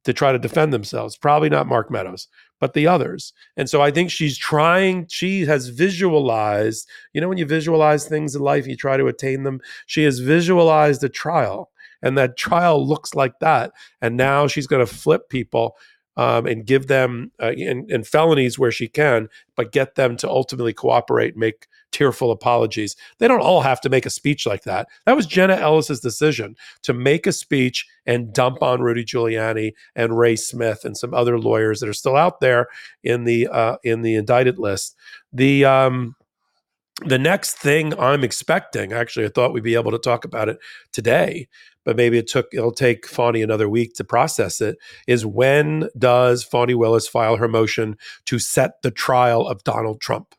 to 0.03 0.13
try 0.13 0.31
to 0.31 0.39
defend 0.39 0.73
themselves. 0.73 1.17
Probably 1.17 1.49
not 1.49 1.67
Mark 1.67 1.89
Meadows, 1.89 2.27
but 2.59 2.73
the 2.73 2.87
others. 2.87 3.33
And 3.57 3.69
so 3.69 3.81
I 3.81 3.91
think 3.91 4.11
she's 4.11 4.37
trying, 4.37 5.07
she 5.09 5.45
has 5.45 5.69
visualized, 5.69 6.87
you 7.13 7.21
know, 7.21 7.29
when 7.29 7.37
you 7.37 7.45
visualize 7.45 8.05
things 8.05 8.35
in 8.35 8.41
life, 8.41 8.67
you 8.67 8.75
try 8.75 8.97
to 8.97 9.07
attain 9.07 9.43
them. 9.43 9.61
She 9.85 10.03
has 10.03 10.19
visualized 10.19 11.03
a 11.03 11.09
trial, 11.09 11.71
and 12.01 12.17
that 12.17 12.37
trial 12.37 12.85
looks 12.85 13.15
like 13.15 13.39
that. 13.39 13.71
And 14.01 14.17
now 14.17 14.47
she's 14.47 14.67
going 14.67 14.85
to 14.85 14.93
flip 14.93 15.29
people 15.29 15.77
um, 16.17 16.45
and 16.45 16.65
give 16.65 16.87
them 16.87 17.31
uh, 17.39 17.53
felonies 18.03 18.59
where 18.59 18.71
she 18.71 18.87
can, 18.87 19.29
but 19.55 19.71
get 19.71 19.95
them 19.95 20.17
to 20.17 20.29
ultimately 20.29 20.73
cooperate, 20.73 21.37
make 21.37 21.67
tearful 21.91 22.31
apologies. 22.31 22.95
They 23.17 23.27
don't 23.27 23.41
all 23.41 23.61
have 23.61 23.81
to 23.81 23.89
make 23.89 24.05
a 24.05 24.11
speech 24.11 24.45
like 24.45 24.63
that. 24.63 24.87
That 25.05 25.15
was 25.15 25.25
Jenna 25.25 25.55
Ellis's 25.55 25.99
decision 25.99 26.55
to 26.83 26.93
make 26.93 27.27
a 27.27 27.31
speech 27.31 27.87
and 28.05 28.33
dump 28.33 28.61
on 28.61 28.81
Rudy 28.81 29.03
Giuliani 29.03 29.73
and 29.95 30.17
Ray 30.17 30.35
Smith 30.35 30.85
and 30.85 30.97
some 30.97 31.13
other 31.13 31.39
lawyers 31.39 31.79
that 31.79 31.89
are 31.89 31.93
still 31.93 32.15
out 32.15 32.39
there 32.39 32.67
in 33.03 33.23
the 33.23 33.47
uh, 33.47 33.77
in 33.83 34.01
the 34.01 34.15
indicted 34.15 34.59
list. 34.59 34.95
The 35.33 35.65
um, 35.65 36.15
the 37.05 37.19
next 37.19 37.57
thing 37.57 37.97
I'm 37.99 38.23
expecting, 38.23 38.91
actually, 38.91 39.25
I 39.25 39.29
thought 39.29 39.53
we'd 39.53 39.63
be 39.63 39.75
able 39.75 39.91
to 39.91 39.99
talk 39.99 40.25
about 40.25 40.49
it 40.49 40.57
today, 40.91 41.47
but 41.85 41.95
maybe 41.95 42.17
it 42.17 42.27
took 42.27 42.47
it'll 42.53 42.73
take 42.73 43.07
Fani 43.07 43.41
another 43.41 43.69
week 43.69 43.93
to 43.95 44.03
process 44.03 44.61
it. 44.61 44.77
Is 45.07 45.25
when 45.25 45.89
does 45.97 46.43
Fani 46.43 46.73
Willis 46.73 47.07
file 47.07 47.37
her 47.37 47.47
motion 47.47 47.95
to 48.25 48.39
set 48.39 48.81
the 48.81 48.91
trial 48.91 49.47
of 49.47 49.63
Donald 49.63 50.01
Trump? 50.01 50.35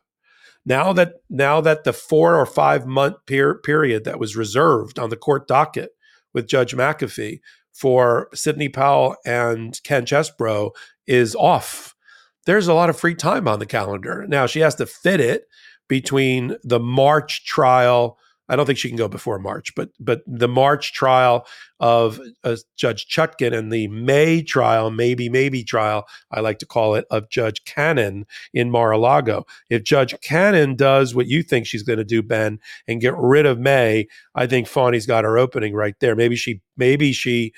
Now 0.65 0.93
that 0.93 1.15
now 1.29 1.61
that 1.61 1.83
the 1.83 1.93
four 1.93 2.35
or 2.39 2.45
five 2.45 2.85
month 2.85 3.17
per- 3.25 3.59
period 3.59 4.03
that 4.05 4.19
was 4.19 4.35
reserved 4.35 4.99
on 4.99 5.09
the 5.09 5.15
court 5.15 5.47
docket 5.47 5.91
with 6.33 6.47
Judge 6.47 6.73
McAfee 6.73 7.39
for 7.73 8.29
Sidney 8.33 8.69
Powell 8.69 9.15
and 9.25 9.79
Ken 9.83 10.05
Chesebro 10.05 10.71
is 11.07 11.35
off. 11.35 11.95
There's 12.45 12.67
a 12.67 12.73
lot 12.73 12.89
of 12.89 12.99
free 12.99 13.15
time 13.15 13.47
on 13.47 13.59
the 13.59 13.65
calendar. 13.65 14.25
Now 14.27 14.45
she 14.45 14.59
has 14.59 14.75
to 14.75 14.85
fit 14.85 15.19
it 15.19 15.43
between 15.87 16.55
the 16.63 16.79
March 16.79 17.45
trial. 17.45 18.17
I 18.49 18.55
don't 18.55 18.65
think 18.65 18.79
she 18.79 18.89
can 18.89 18.97
go 18.97 19.07
before 19.07 19.39
March, 19.39 19.73
but 19.75 19.89
but 19.99 20.21
the 20.27 20.47
March 20.47 20.93
trial 20.93 21.45
of 21.79 22.19
uh, 22.43 22.57
Judge 22.75 23.07
Chutkan 23.07 23.57
and 23.57 23.71
the 23.71 23.87
May 23.87 24.43
trial, 24.43 24.91
maybe 24.91 25.29
maybe 25.29 25.63
trial, 25.63 26.05
I 26.31 26.41
like 26.41 26.59
to 26.59 26.65
call 26.65 26.95
it, 26.95 27.05
of 27.09 27.29
Judge 27.29 27.63
Cannon 27.63 28.25
in 28.53 28.69
Mar-a-Lago. 28.69 29.45
If 29.69 29.83
Judge 29.83 30.13
Cannon 30.21 30.75
does 30.75 31.15
what 31.15 31.27
you 31.27 31.43
think 31.43 31.65
she's 31.65 31.83
going 31.83 31.99
to 31.99 32.05
do, 32.05 32.21
Ben, 32.21 32.59
and 32.87 33.01
get 33.01 33.15
rid 33.17 33.45
of 33.45 33.59
May, 33.59 34.07
I 34.35 34.47
think 34.47 34.67
Fani's 34.67 35.05
got 35.05 35.23
her 35.23 35.37
opening 35.37 35.73
right 35.73 35.95
there. 35.99 36.15
Maybe 36.15 36.35
she 36.35 36.61
maybe 36.77 37.13
she 37.13 37.53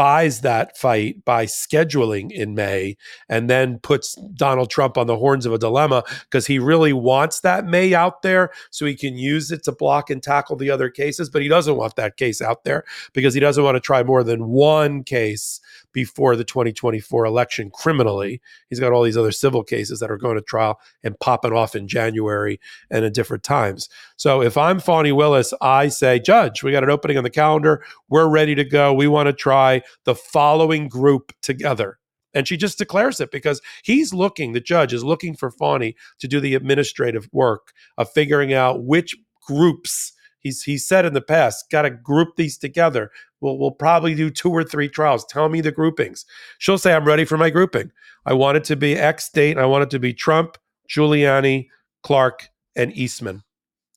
buys 0.00 0.40
that 0.40 0.78
fight 0.78 1.22
by 1.26 1.44
scheduling 1.44 2.32
in 2.32 2.54
May 2.54 2.96
and 3.28 3.50
then 3.50 3.78
puts 3.80 4.14
Donald 4.32 4.70
Trump 4.70 4.96
on 4.96 5.06
the 5.06 5.18
horns 5.18 5.44
of 5.44 5.52
a 5.52 5.58
dilemma 5.58 6.04
because 6.22 6.46
he 6.46 6.58
really 6.58 6.94
wants 6.94 7.40
that 7.40 7.66
May 7.66 7.92
out 7.92 8.22
there 8.22 8.50
so 8.70 8.86
he 8.86 8.94
can 8.94 9.18
use 9.18 9.50
it 9.50 9.62
to 9.64 9.72
block 9.72 10.08
and 10.08 10.22
tackle 10.22 10.56
the 10.56 10.70
other 10.70 10.88
cases. 10.88 11.28
But 11.28 11.42
he 11.42 11.48
doesn't 11.48 11.76
want 11.76 11.96
that 11.96 12.16
case 12.16 12.40
out 12.40 12.64
there 12.64 12.84
because 13.12 13.34
he 13.34 13.40
doesn't 13.40 13.62
want 13.62 13.76
to 13.76 13.80
try 13.80 14.02
more 14.02 14.24
than 14.24 14.48
one 14.48 15.04
case 15.04 15.60
before 15.92 16.36
the 16.36 16.44
2024 16.44 17.24
election 17.24 17.70
criminally. 17.70 18.40
He's 18.68 18.80
got 18.80 18.92
all 18.92 19.02
these 19.02 19.16
other 19.16 19.32
civil 19.32 19.64
cases 19.64 20.00
that 20.00 20.10
are 20.10 20.16
going 20.16 20.36
to 20.36 20.42
trial 20.42 20.80
and 21.02 21.18
popping 21.18 21.52
off 21.52 21.74
in 21.74 21.88
January 21.88 22.60
and 22.90 23.04
at 23.04 23.14
different 23.14 23.42
times. 23.42 23.88
So 24.16 24.42
if 24.42 24.56
I'm 24.56 24.80
Fani 24.80 25.12
Willis, 25.12 25.52
I 25.60 25.88
say, 25.88 26.18
Judge, 26.18 26.62
we 26.62 26.72
got 26.72 26.84
an 26.84 26.90
opening 26.90 27.18
on 27.18 27.24
the 27.24 27.30
calendar. 27.30 27.82
We're 28.08 28.28
ready 28.28 28.54
to 28.54 28.64
go. 28.64 28.92
We 28.92 29.08
want 29.08 29.26
to 29.26 29.32
try 29.32 29.82
the 30.04 30.14
following 30.14 30.88
group 30.88 31.32
together. 31.42 31.98
And 32.32 32.46
she 32.46 32.56
just 32.56 32.78
declares 32.78 33.20
it 33.20 33.30
because 33.32 33.60
he's 33.82 34.14
looking, 34.14 34.52
the 34.52 34.60
judge 34.60 34.92
is 34.92 35.02
looking 35.02 35.34
for 35.34 35.50
Fani 35.50 35.96
to 36.20 36.28
do 36.28 36.40
the 36.40 36.54
administrative 36.54 37.28
work 37.32 37.72
of 37.98 38.10
figuring 38.12 38.52
out 38.52 38.84
which 38.84 39.16
groups 39.44 40.12
he's 40.40 40.62
he 40.62 40.76
said 40.76 41.04
in 41.04 41.14
the 41.14 41.20
past, 41.20 41.70
got 41.70 41.82
to 41.82 41.90
group 41.90 42.36
these 42.36 42.58
together. 42.58 43.10
We'll, 43.40 43.58
we'll 43.58 43.70
probably 43.70 44.14
do 44.14 44.30
two 44.30 44.50
or 44.50 44.64
three 44.64 44.88
trials. 44.88 45.24
Tell 45.24 45.48
me 45.48 45.60
the 45.60 45.72
groupings. 45.72 46.26
She'll 46.58 46.78
say, 46.78 46.92
I'm 46.94 47.04
ready 47.04 47.24
for 47.24 47.38
my 47.38 47.50
grouping. 47.50 47.92
I 48.26 48.34
want 48.34 48.56
it 48.56 48.64
to 48.64 48.76
be 48.76 48.96
X 48.96 49.30
date. 49.30 49.56
I 49.56 49.66
want 49.66 49.84
it 49.84 49.90
to 49.90 49.98
be 49.98 50.12
Trump, 50.12 50.58
Giuliani, 50.88 51.68
Clark, 52.02 52.48
and 52.76 52.92
Eastman, 52.96 53.42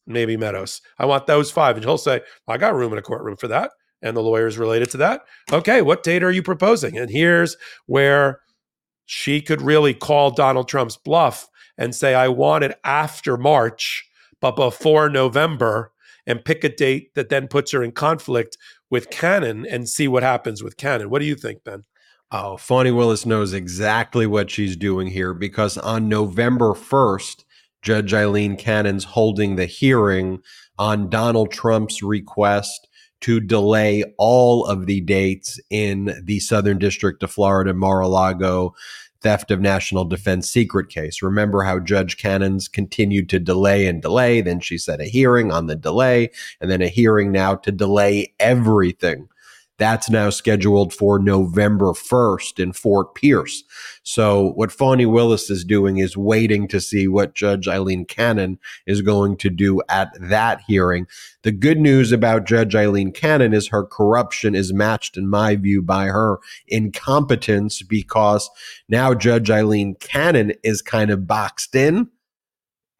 maybe 0.05 0.37
Meadows. 0.37 0.81
I 0.99 1.05
want 1.05 1.27
those 1.27 1.51
five. 1.51 1.75
And 1.75 1.85
he'll 1.85 1.97
say, 1.97 2.21
I 2.47 2.57
got 2.57 2.75
room 2.75 2.93
in 2.93 2.99
a 2.99 3.01
courtroom 3.01 3.37
for 3.37 3.47
that. 3.47 3.71
And 4.01 4.17
the 4.17 4.21
lawyers 4.21 4.57
related 4.57 4.91
to 4.91 4.97
that. 4.97 5.21
Okay, 5.51 5.81
what 5.81 6.03
date 6.03 6.23
are 6.23 6.31
you 6.31 6.43
proposing? 6.43 6.97
And 6.97 7.09
here's 7.09 7.55
where 7.85 8.41
she 9.05 9.41
could 9.41 9.61
really 9.61 9.93
call 9.93 10.31
Donald 10.31 10.67
Trump's 10.67 10.97
bluff 10.97 11.47
and 11.77 11.95
say, 11.95 12.13
I 12.13 12.27
want 12.27 12.65
it 12.65 12.77
after 12.83 13.37
March, 13.37 14.05
but 14.41 14.57
before 14.57 15.09
November 15.09 15.92
and 16.25 16.45
pick 16.45 16.63
a 16.63 16.69
date 16.69 17.13
that 17.15 17.29
then 17.29 17.47
puts 17.47 17.71
her 17.71 17.83
in 17.83 17.91
conflict 17.91 18.57
with 18.89 19.09
Cannon 19.09 19.65
and 19.65 19.89
see 19.89 20.07
what 20.07 20.23
happens 20.23 20.63
with 20.63 20.77
Cannon. 20.77 21.09
What 21.09 21.19
do 21.19 21.25
you 21.25 21.35
think, 21.35 21.63
Ben? 21.63 21.83
Oh, 22.31 22.57
Fani 22.57 22.91
Willis 22.91 23.25
knows 23.25 23.53
exactly 23.53 24.25
what 24.25 24.49
she's 24.49 24.75
doing 24.75 25.07
here 25.07 25.33
because 25.33 25.77
on 25.77 26.09
November 26.09 26.73
1st, 26.73 27.43
Judge 27.83 28.13
Aileen 28.13 28.55
Cannon's 28.55 29.03
holding 29.03 29.55
the 29.55 29.65
hearing 29.65 30.39
on 30.79 31.09
Donald 31.09 31.51
Trump's 31.51 32.01
request 32.01 32.87
to 33.21 33.39
delay 33.39 34.03
all 34.17 34.65
of 34.65 34.85
the 34.85 35.01
dates 35.01 35.59
in 35.69 36.13
the 36.23 36.39
Southern 36.39 36.77
District 36.77 37.21
of 37.23 37.31
Florida, 37.31 37.73
Mar 37.73 38.01
a 38.01 38.07
Lago 38.07 38.73
theft 39.23 39.49
of 39.49 39.61
national 39.61 40.05
defense 40.05 40.49
secret 40.49 40.89
case. 40.89 41.23
Remember 41.23 41.63
how 41.63 41.79
Judge 41.79 42.17
Cannons 42.17 42.67
continued 42.67 43.29
to 43.29 43.39
delay 43.39 43.87
and 43.87 44.01
delay. 44.01 44.41
Then 44.41 44.59
she 44.59 44.77
set 44.77 45.01
a 45.01 45.05
hearing 45.05 45.51
on 45.51 45.67
the 45.67 45.75
delay 45.75 46.29
and 46.61 46.69
then 46.69 46.81
a 46.81 46.87
hearing 46.87 47.31
now 47.31 47.55
to 47.55 47.71
delay 47.71 48.33
everything 48.39 49.29
that's 49.77 50.09
now 50.09 50.29
scheduled 50.29 50.93
for 50.93 51.19
November 51.19 51.93
1st 51.93 52.59
in 52.61 52.73
Fort 52.73 53.15
Pierce. 53.15 53.63
So 54.03 54.51
what 54.55 54.71
Fani 54.71 55.05
Willis 55.05 55.49
is 55.49 55.63
doing 55.63 55.97
is 55.97 56.15
waiting 56.15 56.67
to 56.67 56.79
see 56.79 57.07
what 57.07 57.33
Judge 57.33 57.67
Aileen 57.67 58.05
Cannon 58.05 58.59
is 58.85 59.01
going 59.01 59.37
to 59.37 59.49
do 59.49 59.81
at 59.89 60.09
that 60.19 60.61
hearing. 60.67 61.07
The 61.41 61.51
good 61.51 61.79
news 61.79 62.11
about 62.11 62.45
Judge 62.45 62.75
Aileen 62.75 63.11
Cannon 63.11 63.53
is 63.53 63.69
her 63.69 63.83
corruption 63.83 64.53
is 64.55 64.71
matched, 64.71 65.17
in 65.17 65.27
my 65.27 65.55
view, 65.55 65.81
by 65.81 66.05
her 66.05 66.39
incompetence 66.67 67.81
because 67.81 68.49
now 68.87 69.13
Judge 69.13 69.49
Aileen 69.49 69.95
Cannon 69.95 70.53
is 70.63 70.81
kind 70.81 71.09
of 71.09 71.27
boxed 71.27 71.75
in. 71.75 72.09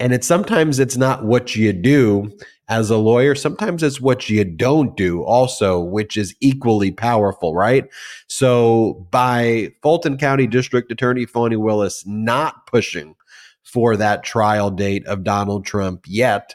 And 0.04 0.12
it's 0.12 0.28
sometimes 0.28 0.80
it's 0.80 0.98
not 0.98 1.24
what 1.24 1.56
you 1.56 1.72
do 1.72 2.30
as 2.68 2.90
a 2.90 2.98
lawyer, 2.98 3.36
sometimes 3.36 3.82
it's 3.82 4.02
what 4.02 4.30
you 4.30 4.44
don't 4.44 4.98
do 4.98 5.24
also, 5.24 5.80
which 5.80 6.18
is 6.18 6.36
equally 6.42 6.92
powerful, 6.92 7.56
right? 7.56 7.86
So 8.28 9.08
by 9.12 9.70
Fulton 9.82 10.18
County 10.18 10.46
District 10.46 10.92
Attorney 10.92 11.26
Fani 11.26 11.56
Willis 11.56 12.06
not 12.06 12.68
pushing 12.68 13.16
for 13.64 13.96
that 13.96 14.26
trial 14.26 14.70
date 14.70 15.08
of 15.08 15.24
Donald 15.24 15.66
Trump 15.66 16.04
yet, 16.06 16.54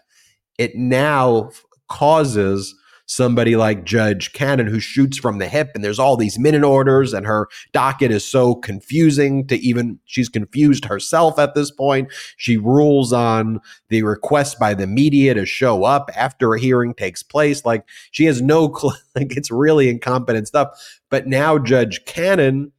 it 0.58 0.76
now 0.76 1.50
causes 1.88 2.74
somebody 3.08 3.56
like 3.56 3.84
Judge 3.84 4.32
Cannon 4.34 4.66
who 4.66 4.78
shoots 4.78 5.18
from 5.18 5.38
the 5.38 5.48
hip 5.48 5.70
and 5.74 5.82
there's 5.82 5.98
all 5.98 6.16
these 6.16 6.38
minute 6.38 6.62
orders 6.62 7.12
and 7.14 7.26
her 7.26 7.48
docket 7.72 8.10
is 8.10 8.24
so 8.24 8.54
confusing 8.54 9.46
to 9.48 9.56
even 9.56 9.98
she's 10.04 10.28
confused 10.28 10.84
herself 10.84 11.38
at 11.38 11.54
this 11.54 11.70
point. 11.70 12.12
She 12.36 12.58
rules 12.58 13.12
on 13.12 13.60
the 13.88 14.02
request 14.02 14.58
by 14.60 14.74
the 14.74 14.86
media 14.86 15.34
to 15.34 15.46
show 15.46 15.84
up 15.84 16.10
after 16.14 16.54
a 16.54 16.60
hearing 16.60 16.92
takes 16.94 17.22
place. 17.22 17.64
Like 17.64 17.84
she 18.10 18.26
has 18.26 18.42
no 18.42 18.68
clue. 18.68 18.92
Like 19.16 19.36
it's 19.36 19.50
really 19.50 19.88
incompetent 19.88 20.46
stuff. 20.46 20.68
But 21.10 21.26
now 21.26 21.58
Judge 21.58 22.04
Cannon 22.04 22.70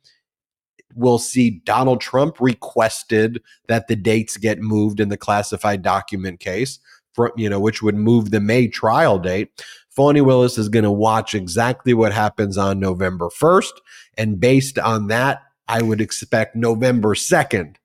will 0.96 1.20
see 1.20 1.62
Donald 1.66 2.02
Trump 2.02 2.40
requested 2.40 3.42
that 3.68 3.88
the 3.88 3.96
dates 3.96 4.38
get 4.38 4.60
moved 4.60 5.00
in 5.00 5.10
the 5.10 5.18
classified 5.18 5.82
document 5.82 6.40
case, 6.40 6.80
for, 7.14 7.32
you 7.36 7.50
know, 7.50 7.60
which 7.60 7.82
would 7.82 7.96
move 7.96 8.32
the 8.32 8.40
May 8.40 8.68
trial 8.68 9.20
date. 9.20 9.50
Fani 9.90 10.22
Willis 10.22 10.58
is 10.58 10.70
going 10.70 10.84
to 10.84 10.92
watch 10.92 11.34
exactly 11.34 11.94
what 11.94 12.14
happens 12.14 12.58
on 12.58 12.80
November 12.80 13.30
1st. 13.30 13.72
And 14.18 14.40
based 14.40 14.78
on 14.80 15.08
that, 15.08 15.42
I 15.68 15.82
would 15.82 16.02
expect 16.02 16.56
November 16.56 17.16
2nd, 17.16 17.76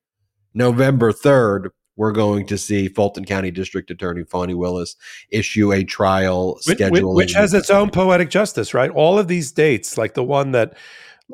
November 0.55 1.13
3rd, 1.13 1.71
we're 1.97 2.13
going 2.13 2.47
to 2.47 2.59
see 2.59 2.89
Fulton 2.89 3.25
County 3.25 3.51
District 3.51 3.91
Attorney 3.91 4.25
Fani 4.25 4.55
Willis 4.55 4.97
issue 5.31 5.73
a 5.73 5.85
trial 5.85 6.59
schedule, 6.61 7.15
which, 7.15 7.27
which, 7.27 7.33
has 7.35 7.55
its 7.55 7.71
own 7.71 7.91
poetic 7.91 8.31
justice, 8.31 8.75
right? 8.75 8.91
All 8.91 9.19
of 9.19 9.29
these 9.29 9.53
dates, 9.53 9.97
like 9.97 10.15
the 10.15 10.25
one 10.25 10.51
that 10.53 10.77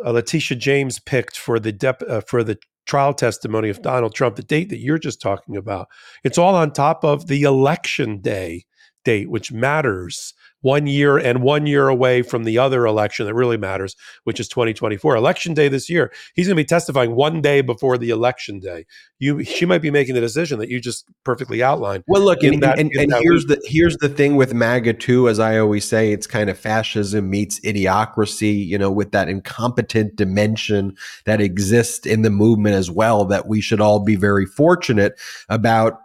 uh, 0.05 0.11
Letitia 0.11 0.59
James 0.59 0.99
picked 0.99 1.39
for 1.39 1.59
the 1.59 1.73
dep- 1.73 2.03
uh, 2.07 2.21
for 2.21 2.45
the 2.45 2.59
trial 2.85 3.15
testimony 3.15 3.71
of 3.71 3.81
Donald 3.83 4.15
Trump, 4.15 4.37
the 4.37 4.43
date 4.43 4.69
that 4.69 4.81
you're 4.81 4.99
just 4.99 5.21
talking 5.21 5.57
about, 5.57 5.89
it's 6.25 6.39
all 6.39 6.55
on 6.55 6.73
top 6.73 7.05
of 7.05 7.27
the 7.29 7.43
election 7.43 8.21
day 8.21 8.65
date, 9.05 9.31
which 9.31 9.53
matters 9.53 10.35
one 10.63 10.87
year 10.87 11.17
and 11.17 11.43
one 11.43 11.67
year 11.67 11.89
away 11.89 12.23
from 12.23 12.45
the 12.45 12.59
other 12.59 12.87
election 12.87 13.27
that 13.27 13.35
really 13.35 13.57
matters, 13.57 13.97
which 14.25 14.39
is 14.39 14.49
2024. 14.49 15.17
Election 15.17 15.55
day 15.55 15.69
this 15.69 15.89
year. 15.89 16.13
He's 16.35 16.47
going 16.47 16.57
to 16.57 16.63
be 16.63 16.67
testifying 16.67 17.15
one 17.15 17.41
day 17.41 17.61
before 17.61 17.97
the 17.97 18.11
election 18.11 18.61
day. 18.61 18.87
You, 19.19 19.43
she 19.45 19.67
might 19.67 19.83
be 19.83 19.91
making 19.91 20.15
the 20.15 20.21
decision 20.21 20.59
that 20.59 20.69
you 20.69 20.81
just 20.81 21.07
perfectly 21.25 21.63
outlined. 21.63 22.05
Well, 22.07 22.23
look, 22.23 22.43
and, 22.43 22.63
that, 22.63 22.79
and, 22.79 22.91
and 22.93 23.13
here's 23.21 23.47
week. 23.47 23.61
the 23.61 23.69
here's 23.69 23.97
the 23.99 24.09
thing 24.09 24.37
with 24.37 24.55
MAGA 24.55 24.95
too. 24.95 25.29
As 25.29 25.39
I 25.39 25.59
always 25.59 25.87
say, 25.87 26.13
it's 26.13 26.27
kind 26.27 26.51
of 26.51 26.59
fascism 26.59 27.29
meets 27.29 27.61
idiocracy. 27.61 28.67
You 28.67 28.79
know, 28.79 28.91
with 28.91 29.13
that 29.13 29.29
incompetent 29.29 30.17
dimension 30.17 30.97
that 31.25 31.41
exists 31.41 32.07
in 32.07 32.23
the 32.23 32.31
movement 32.31 32.77
as 32.77 32.91
well. 32.91 33.25
That 33.25 33.47
we 33.47 33.61
should 33.61 33.81
all 33.81 34.01
be 34.01 34.17
very 34.17 34.47
fortunate 34.47 35.19
about. 35.49 36.01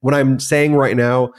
What 0.00 0.12
I'm 0.12 0.38
saying 0.40 0.74
right 0.74 0.94
now 0.94 1.32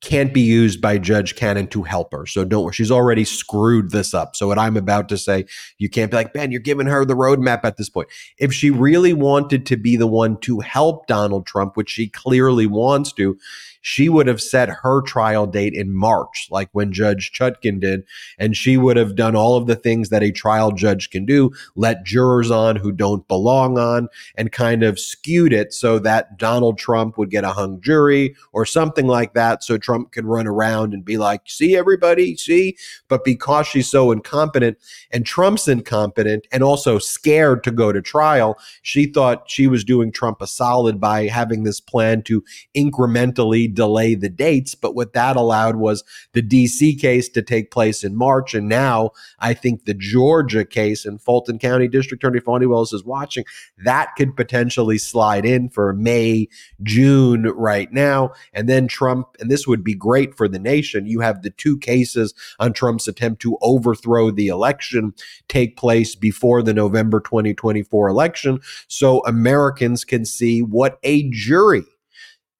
can't 0.00 0.32
be 0.32 0.40
used 0.40 0.80
by 0.80 0.96
Judge 0.96 1.36
Cannon 1.36 1.66
to 1.68 1.82
help 1.82 2.12
her. 2.12 2.26
So 2.26 2.44
don't 2.44 2.64
worry. 2.64 2.72
She's 2.72 2.90
already 2.90 3.24
screwed 3.24 3.90
this 3.90 4.14
up. 4.14 4.34
So 4.34 4.48
what 4.48 4.58
I'm 4.58 4.76
about 4.76 5.08
to 5.10 5.18
say, 5.18 5.44
you 5.78 5.90
can't 5.90 6.10
be 6.10 6.16
like, 6.16 6.32
Ben, 6.32 6.50
you're 6.50 6.60
giving 6.60 6.86
her 6.86 7.04
the 7.04 7.14
roadmap 7.14 7.60
at 7.64 7.76
this 7.76 7.90
point. 7.90 8.08
If 8.38 8.52
she 8.52 8.70
really 8.70 9.12
wanted 9.12 9.66
to 9.66 9.76
be 9.76 9.96
the 9.96 10.06
one 10.06 10.38
to 10.38 10.60
help 10.60 11.06
Donald 11.06 11.46
Trump, 11.46 11.76
which 11.76 11.90
she 11.90 12.08
clearly 12.08 12.66
wants 12.66 13.12
to, 13.12 13.38
she 13.80 14.08
would 14.08 14.26
have 14.26 14.40
set 14.40 14.68
her 14.68 15.02
trial 15.02 15.46
date 15.46 15.74
in 15.74 15.94
March, 15.94 16.48
like 16.50 16.68
when 16.72 16.92
Judge 16.92 17.32
Chutkan 17.32 17.80
did. 17.80 18.04
And 18.38 18.56
she 18.56 18.76
would 18.76 18.96
have 18.96 19.16
done 19.16 19.34
all 19.34 19.56
of 19.56 19.66
the 19.66 19.76
things 19.76 20.10
that 20.10 20.22
a 20.22 20.30
trial 20.30 20.72
judge 20.72 21.10
can 21.10 21.24
do, 21.24 21.50
let 21.76 22.04
jurors 22.04 22.50
on 22.50 22.76
who 22.76 22.92
don't 22.92 23.26
belong 23.28 23.78
on, 23.78 24.08
and 24.34 24.52
kind 24.52 24.82
of 24.82 24.98
skewed 24.98 25.52
it 25.52 25.72
so 25.72 25.98
that 25.98 26.36
Donald 26.38 26.78
Trump 26.78 27.16
would 27.16 27.30
get 27.30 27.44
a 27.44 27.52
hung 27.52 27.80
jury 27.80 28.34
or 28.52 28.66
something 28.66 29.06
like 29.06 29.34
that. 29.34 29.64
So 29.64 29.78
Trump 29.78 30.12
can 30.12 30.26
run 30.26 30.46
around 30.46 30.92
and 30.92 31.04
be 31.04 31.16
like, 31.16 31.42
see, 31.46 31.76
everybody, 31.76 32.36
see? 32.36 32.76
But 33.08 33.24
because 33.24 33.66
she's 33.66 33.88
so 33.88 34.12
incompetent 34.12 34.78
and 35.10 35.24
Trump's 35.24 35.68
incompetent 35.68 36.46
and 36.52 36.62
also 36.62 36.98
scared 36.98 37.64
to 37.64 37.70
go 37.70 37.92
to 37.92 38.02
trial, 38.02 38.58
she 38.82 39.06
thought 39.06 39.50
she 39.50 39.66
was 39.66 39.84
doing 39.84 40.12
Trump 40.12 40.42
a 40.42 40.46
solid 40.46 41.00
by 41.00 41.26
having 41.26 41.64
this 41.64 41.80
plan 41.80 42.22
to 42.22 42.44
incrementally 42.76 43.69
delay 43.70 44.14
the 44.14 44.28
dates. 44.28 44.74
But 44.74 44.94
what 44.94 45.12
that 45.14 45.36
allowed 45.36 45.76
was 45.76 46.04
the 46.32 46.42
DC 46.42 47.00
case 47.00 47.28
to 47.30 47.42
take 47.42 47.70
place 47.70 48.04
in 48.04 48.16
March. 48.16 48.54
And 48.54 48.68
now 48.68 49.10
I 49.38 49.54
think 49.54 49.84
the 49.84 49.94
Georgia 49.94 50.64
case 50.64 51.06
in 51.06 51.18
Fulton 51.18 51.58
County 51.58 51.88
District 51.88 52.22
Attorney 52.22 52.40
Fani 52.40 52.66
Willis 52.66 52.92
is 52.92 53.04
watching. 53.04 53.44
That 53.84 54.10
could 54.16 54.36
potentially 54.36 54.98
slide 54.98 55.44
in 55.44 55.68
for 55.70 55.92
May, 55.92 56.48
June 56.82 57.44
right 57.56 57.92
now. 57.92 58.32
And 58.52 58.68
then 58.68 58.88
Trump, 58.88 59.36
and 59.40 59.50
this 59.50 59.66
would 59.66 59.84
be 59.84 59.94
great 59.94 60.36
for 60.36 60.48
the 60.48 60.58
nation. 60.58 61.06
You 61.06 61.20
have 61.20 61.42
the 61.42 61.50
two 61.50 61.78
cases 61.78 62.34
on 62.58 62.72
Trump's 62.72 63.08
attempt 63.08 63.42
to 63.42 63.58
overthrow 63.62 64.30
the 64.30 64.48
election 64.48 65.14
take 65.48 65.76
place 65.76 66.14
before 66.14 66.62
the 66.62 66.74
November 66.74 67.20
2024 67.20 68.08
election. 68.08 68.60
So 68.88 69.20
Americans 69.26 70.04
can 70.04 70.24
see 70.24 70.62
what 70.62 70.98
a 71.02 71.28
jury 71.30 71.84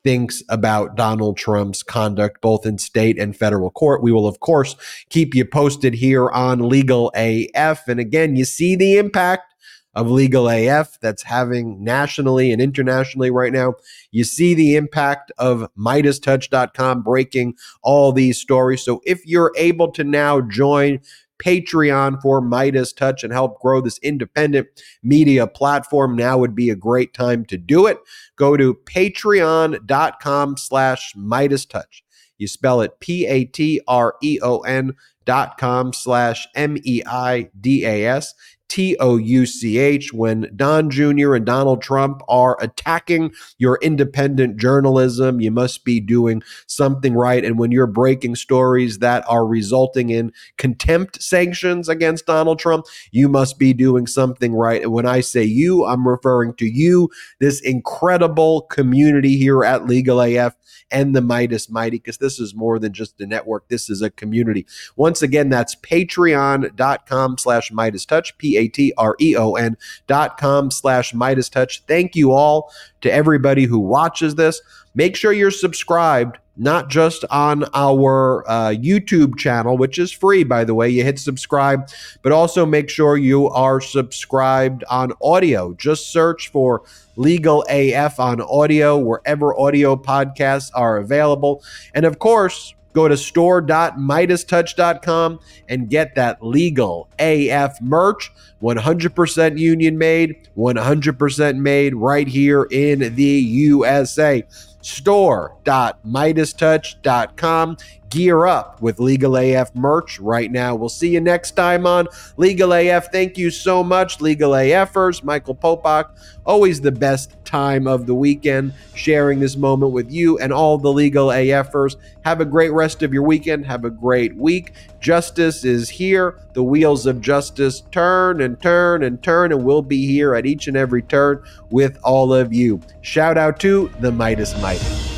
thinks 0.02 0.43
about 0.48 0.97
Donald 0.97 1.36
Trump's 1.36 1.82
conduct, 1.82 2.40
both 2.40 2.64
in 2.64 2.78
state 2.78 3.18
and 3.18 3.36
federal 3.36 3.70
court. 3.70 4.02
We 4.02 4.12
will, 4.12 4.27
of 4.27 4.40
course, 4.40 4.77
keep 5.09 5.35
you 5.35 5.44
posted 5.44 5.94
here 5.94 6.31
on 6.31 6.68
Legal 6.68 7.12
AF. 7.14 7.86
And 7.89 8.01
again, 8.01 8.36
you 8.36 8.44
see 8.44 8.77
the 8.77 8.97
impact 8.97 9.55
of 9.94 10.09
Legal 10.09 10.48
AF 10.48 10.98
that's 11.01 11.24
having 11.24 11.82
nationally 11.82 12.52
and 12.52 12.62
internationally 12.62 13.31
right 13.31 13.52
now. 13.52 13.74
You 14.12 14.24
see 14.24 14.55
the 14.55 14.77
impact 14.77 15.32
of 15.39 15.68
MeidasTouch.com 15.77 17.02
breaking 17.02 17.56
all 17.82 18.12
these 18.12 18.39
stories. 18.39 18.85
So 18.85 19.01
if 19.05 19.27
you're 19.27 19.52
able 19.56 19.90
to 19.93 20.05
now 20.05 20.40
join 20.40 21.01
Patreon 21.45 22.21
for 22.21 22.41
MeidasTouch 22.41 23.23
and 23.25 23.33
help 23.33 23.61
grow 23.61 23.81
this 23.81 23.99
independent 23.99 24.69
media 25.03 25.47
platform, 25.47 26.17
now 26.17 26.39
would 26.39 26.55
be 26.55 26.71
a 26.71 26.77
great 26.77 27.15
time 27.15 27.45
to 27.47 27.57
do 27.57 27.87
it. 27.87 27.99
Go 28.37 28.57
to 28.57 28.75
patreon.com 28.75 30.57
slash 30.57 31.15
MeidasTouch. 31.15 32.03
You 32.39 32.47
spell 32.47 32.81
it 32.81 32.99
P-A-T-R-E-O-N 33.01 34.97
dot 35.27 35.59
com 35.59 35.93
slash 35.93 36.49
M-E-I-D-A-S. 36.55 38.35
T 38.71 38.97
O 39.01 39.17
U 39.17 39.45
C 39.47 39.79
H 39.79 40.13
when 40.13 40.49
Don 40.55 40.91
Jr. 40.91 41.35
and 41.35 41.45
Donald 41.45 41.83
Trump 41.83 42.23
are 42.29 42.57
attacking 42.63 43.33
your 43.59 43.79
independent 43.83 44.57
journalism. 44.57 45.41
You 45.41 45.51
must 45.51 45.85
be 45.85 45.99
doing 46.01 46.41
something 46.67 47.15
right. 47.15 47.45
And 47.45 47.59
when 47.59 47.73
you're 47.73 47.89
breaking 47.89 48.37
stories 48.37 49.01
that 49.01 49.25
are 49.29 49.45
resulting 49.45 50.11
in 50.11 50.33
contempt 50.57 51.21
sanctions 51.21 51.89
against 51.89 52.27
Donald 52.27 52.61
Trump, 52.61 52.87
you 53.11 53.29
must 53.29 53.59
be 53.59 53.73
doing 53.73 54.07
something 54.07 54.55
right. 54.55 54.83
And 54.83 54.93
when 54.93 55.07
I 55.07 55.21
say 55.21 55.43
you, 55.43 55.85
I'm 55.85 56.07
referring 56.07 56.55
to 56.55 56.67
you, 56.67 57.11
this 57.41 57.61
incredible 57.61 58.63
community 58.63 59.37
here 59.37 59.65
at 59.65 59.87
Legal 59.87 60.21
AF 60.21 60.55
and 60.93 61.15
the 61.15 61.21
Meidas 61.21 61.71
Mighty, 61.71 61.99
because 61.99 62.19
this 62.19 62.39
is 62.41 62.55
more 62.55 62.79
than 62.79 62.93
just 62.93 63.21
a 63.21 63.27
network. 63.27 63.69
This 63.69 63.91
is 63.91 64.03
a 64.03 64.11
community. 64.11 64.67
Once 64.97 65.23
again, 65.23 65.49
that's 65.49 65.75
patreon.com 65.77 67.39
slash 67.39 67.71
Meidas 67.71 68.07
Touch, 68.07 68.37
P 68.39 68.60
A 68.61 68.69
T 68.69 68.93
R 68.97 69.16
E 69.20 69.35
O 69.37 69.55
N 69.55 69.77
dot 70.07 70.39
com 70.39 70.70
slash 70.70 71.12
MeidasTouch. 71.12 71.81
Thank 71.89 72.15
you 72.15 72.32
all 72.32 72.73
to 73.01 73.12
everybody 73.12 73.65
who 73.65 73.78
watches 73.78 74.35
this. 74.35 74.61
Make 74.95 75.16
sure 75.16 75.32
you're 75.32 75.53
subscribed, 75.53 76.39
not 76.57 76.91
just 76.91 77.24
on 77.31 77.65
our 77.74 78.45
uh, 78.49 78.70
YouTube 78.70 79.39
channel, 79.39 79.78
which 79.78 79.99
is 79.99 80.11
free, 80.11 80.43
by 80.43 80.65
the 80.65 80.74
way. 80.74 80.89
You 80.89 81.05
hit 81.05 81.19
subscribe, 81.19 81.89
but 82.23 82.32
also 82.32 82.66
make 82.66 82.91
sure 82.91 83.16
you 83.16 83.49
are 83.51 83.81
subscribed 83.81 84.82
on 84.91 85.12
audio. 85.23 85.74
Just 85.74 86.12
search 86.12 86.51
for 86.51 86.82
Legal 87.16 87.65
AF 87.70 88.19
on 88.19 88.41
audio, 88.41 88.99
wherever 88.99 89.59
audio 89.59 89.95
podcasts 89.95 90.70
are 90.74 90.97
available. 90.97 91.62
And 91.95 92.05
of 92.05 92.19
course, 92.19 92.74
Go 92.93 93.09
to 93.09 93.17
store.meidastouch.com 93.17 95.41
and 95.69 95.89
get 95.89 96.17
that 96.17 96.45
legal 96.45 97.09
AF 97.19 97.81
merch. 97.81 98.31
100% 98.62 99.59
union 99.59 99.97
made, 99.97 100.49
100% 100.57 101.57
made 101.57 101.95
right 101.95 102.29
here 102.29 102.67
in 102.71 103.15
the 103.15 103.25
USA. 103.25 104.45
Store.meidastouch.com 104.83 107.77
gear 108.11 108.45
up 108.45 108.82
with 108.82 108.99
Legal 108.99 109.37
AF 109.37 109.74
merch 109.74 110.19
right 110.19 110.51
now. 110.51 110.74
We'll 110.74 110.89
see 110.89 111.11
you 111.11 111.20
next 111.20 111.53
time 111.53 111.87
on 111.87 112.09
Legal 112.37 112.73
AF. 112.73 113.11
Thank 113.12 113.39
you 113.39 113.51
so 113.51 113.82
much, 113.82 114.20
Legal 114.20 114.51
AFers. 114.51 115.23
Michael 115.23 115.55
Popok, 115.55 116.11
always 116.45 116.81
the 116.81 116.93
best 116.93 117.37
time 117.45 117.87
of 117.87 118.07
the 118.07 118.15
weekend 118.15 118.73
sharing 118.95 119.41
this 119.41 119.57
moment 119.57 119.93
with 119.93 120.11
you 120.11 120.39
and 120.39 120.53
all 120.53 120.77
the 120.77 120.93
Legal 120.93 121.28
AFers. 121.28 121.97
Have 122.24 122.41
a 122.41 122.45
great 122.45 122.73
rest 122.73 123.03
of 123.03 123.15
your 123.15 123.23
weekend. 123.23 123.66
Have 123.66 123.85
a 123.85 123.91
great 123.91 124.37
week. 124.37 124.73
Justice 125.01 125.65
is 125.65 125.89
here. 125.89 126.39
The 126.53 126.65
wheels 126.65 127.07
of 127.07 127.20
justice 127.20 127.82
turn 127.93 128.41
and 128.41 128.61
turn 128.61 129.05
and 129.05 129.23
turn, 129.23 129.53
and 129.53 129.65
we'll 129.65 129.82
be 129.82 130.07
here 130.07 130.35
at 130.35 130.47
each 130.47 130.66
and 130.66 130.77
every 130.77 131.03
turn 131.03 131.43
with 131.70 131.99
all 132.03 132.35
of 132.35 132.53
you. 132.53 132.81
Shout 133.01 133.39
out 133.39 133.61
to 133.61 133.91
the 134.01 134.11
Meidas 134.11 134.61
Mighty. 134.61 135.10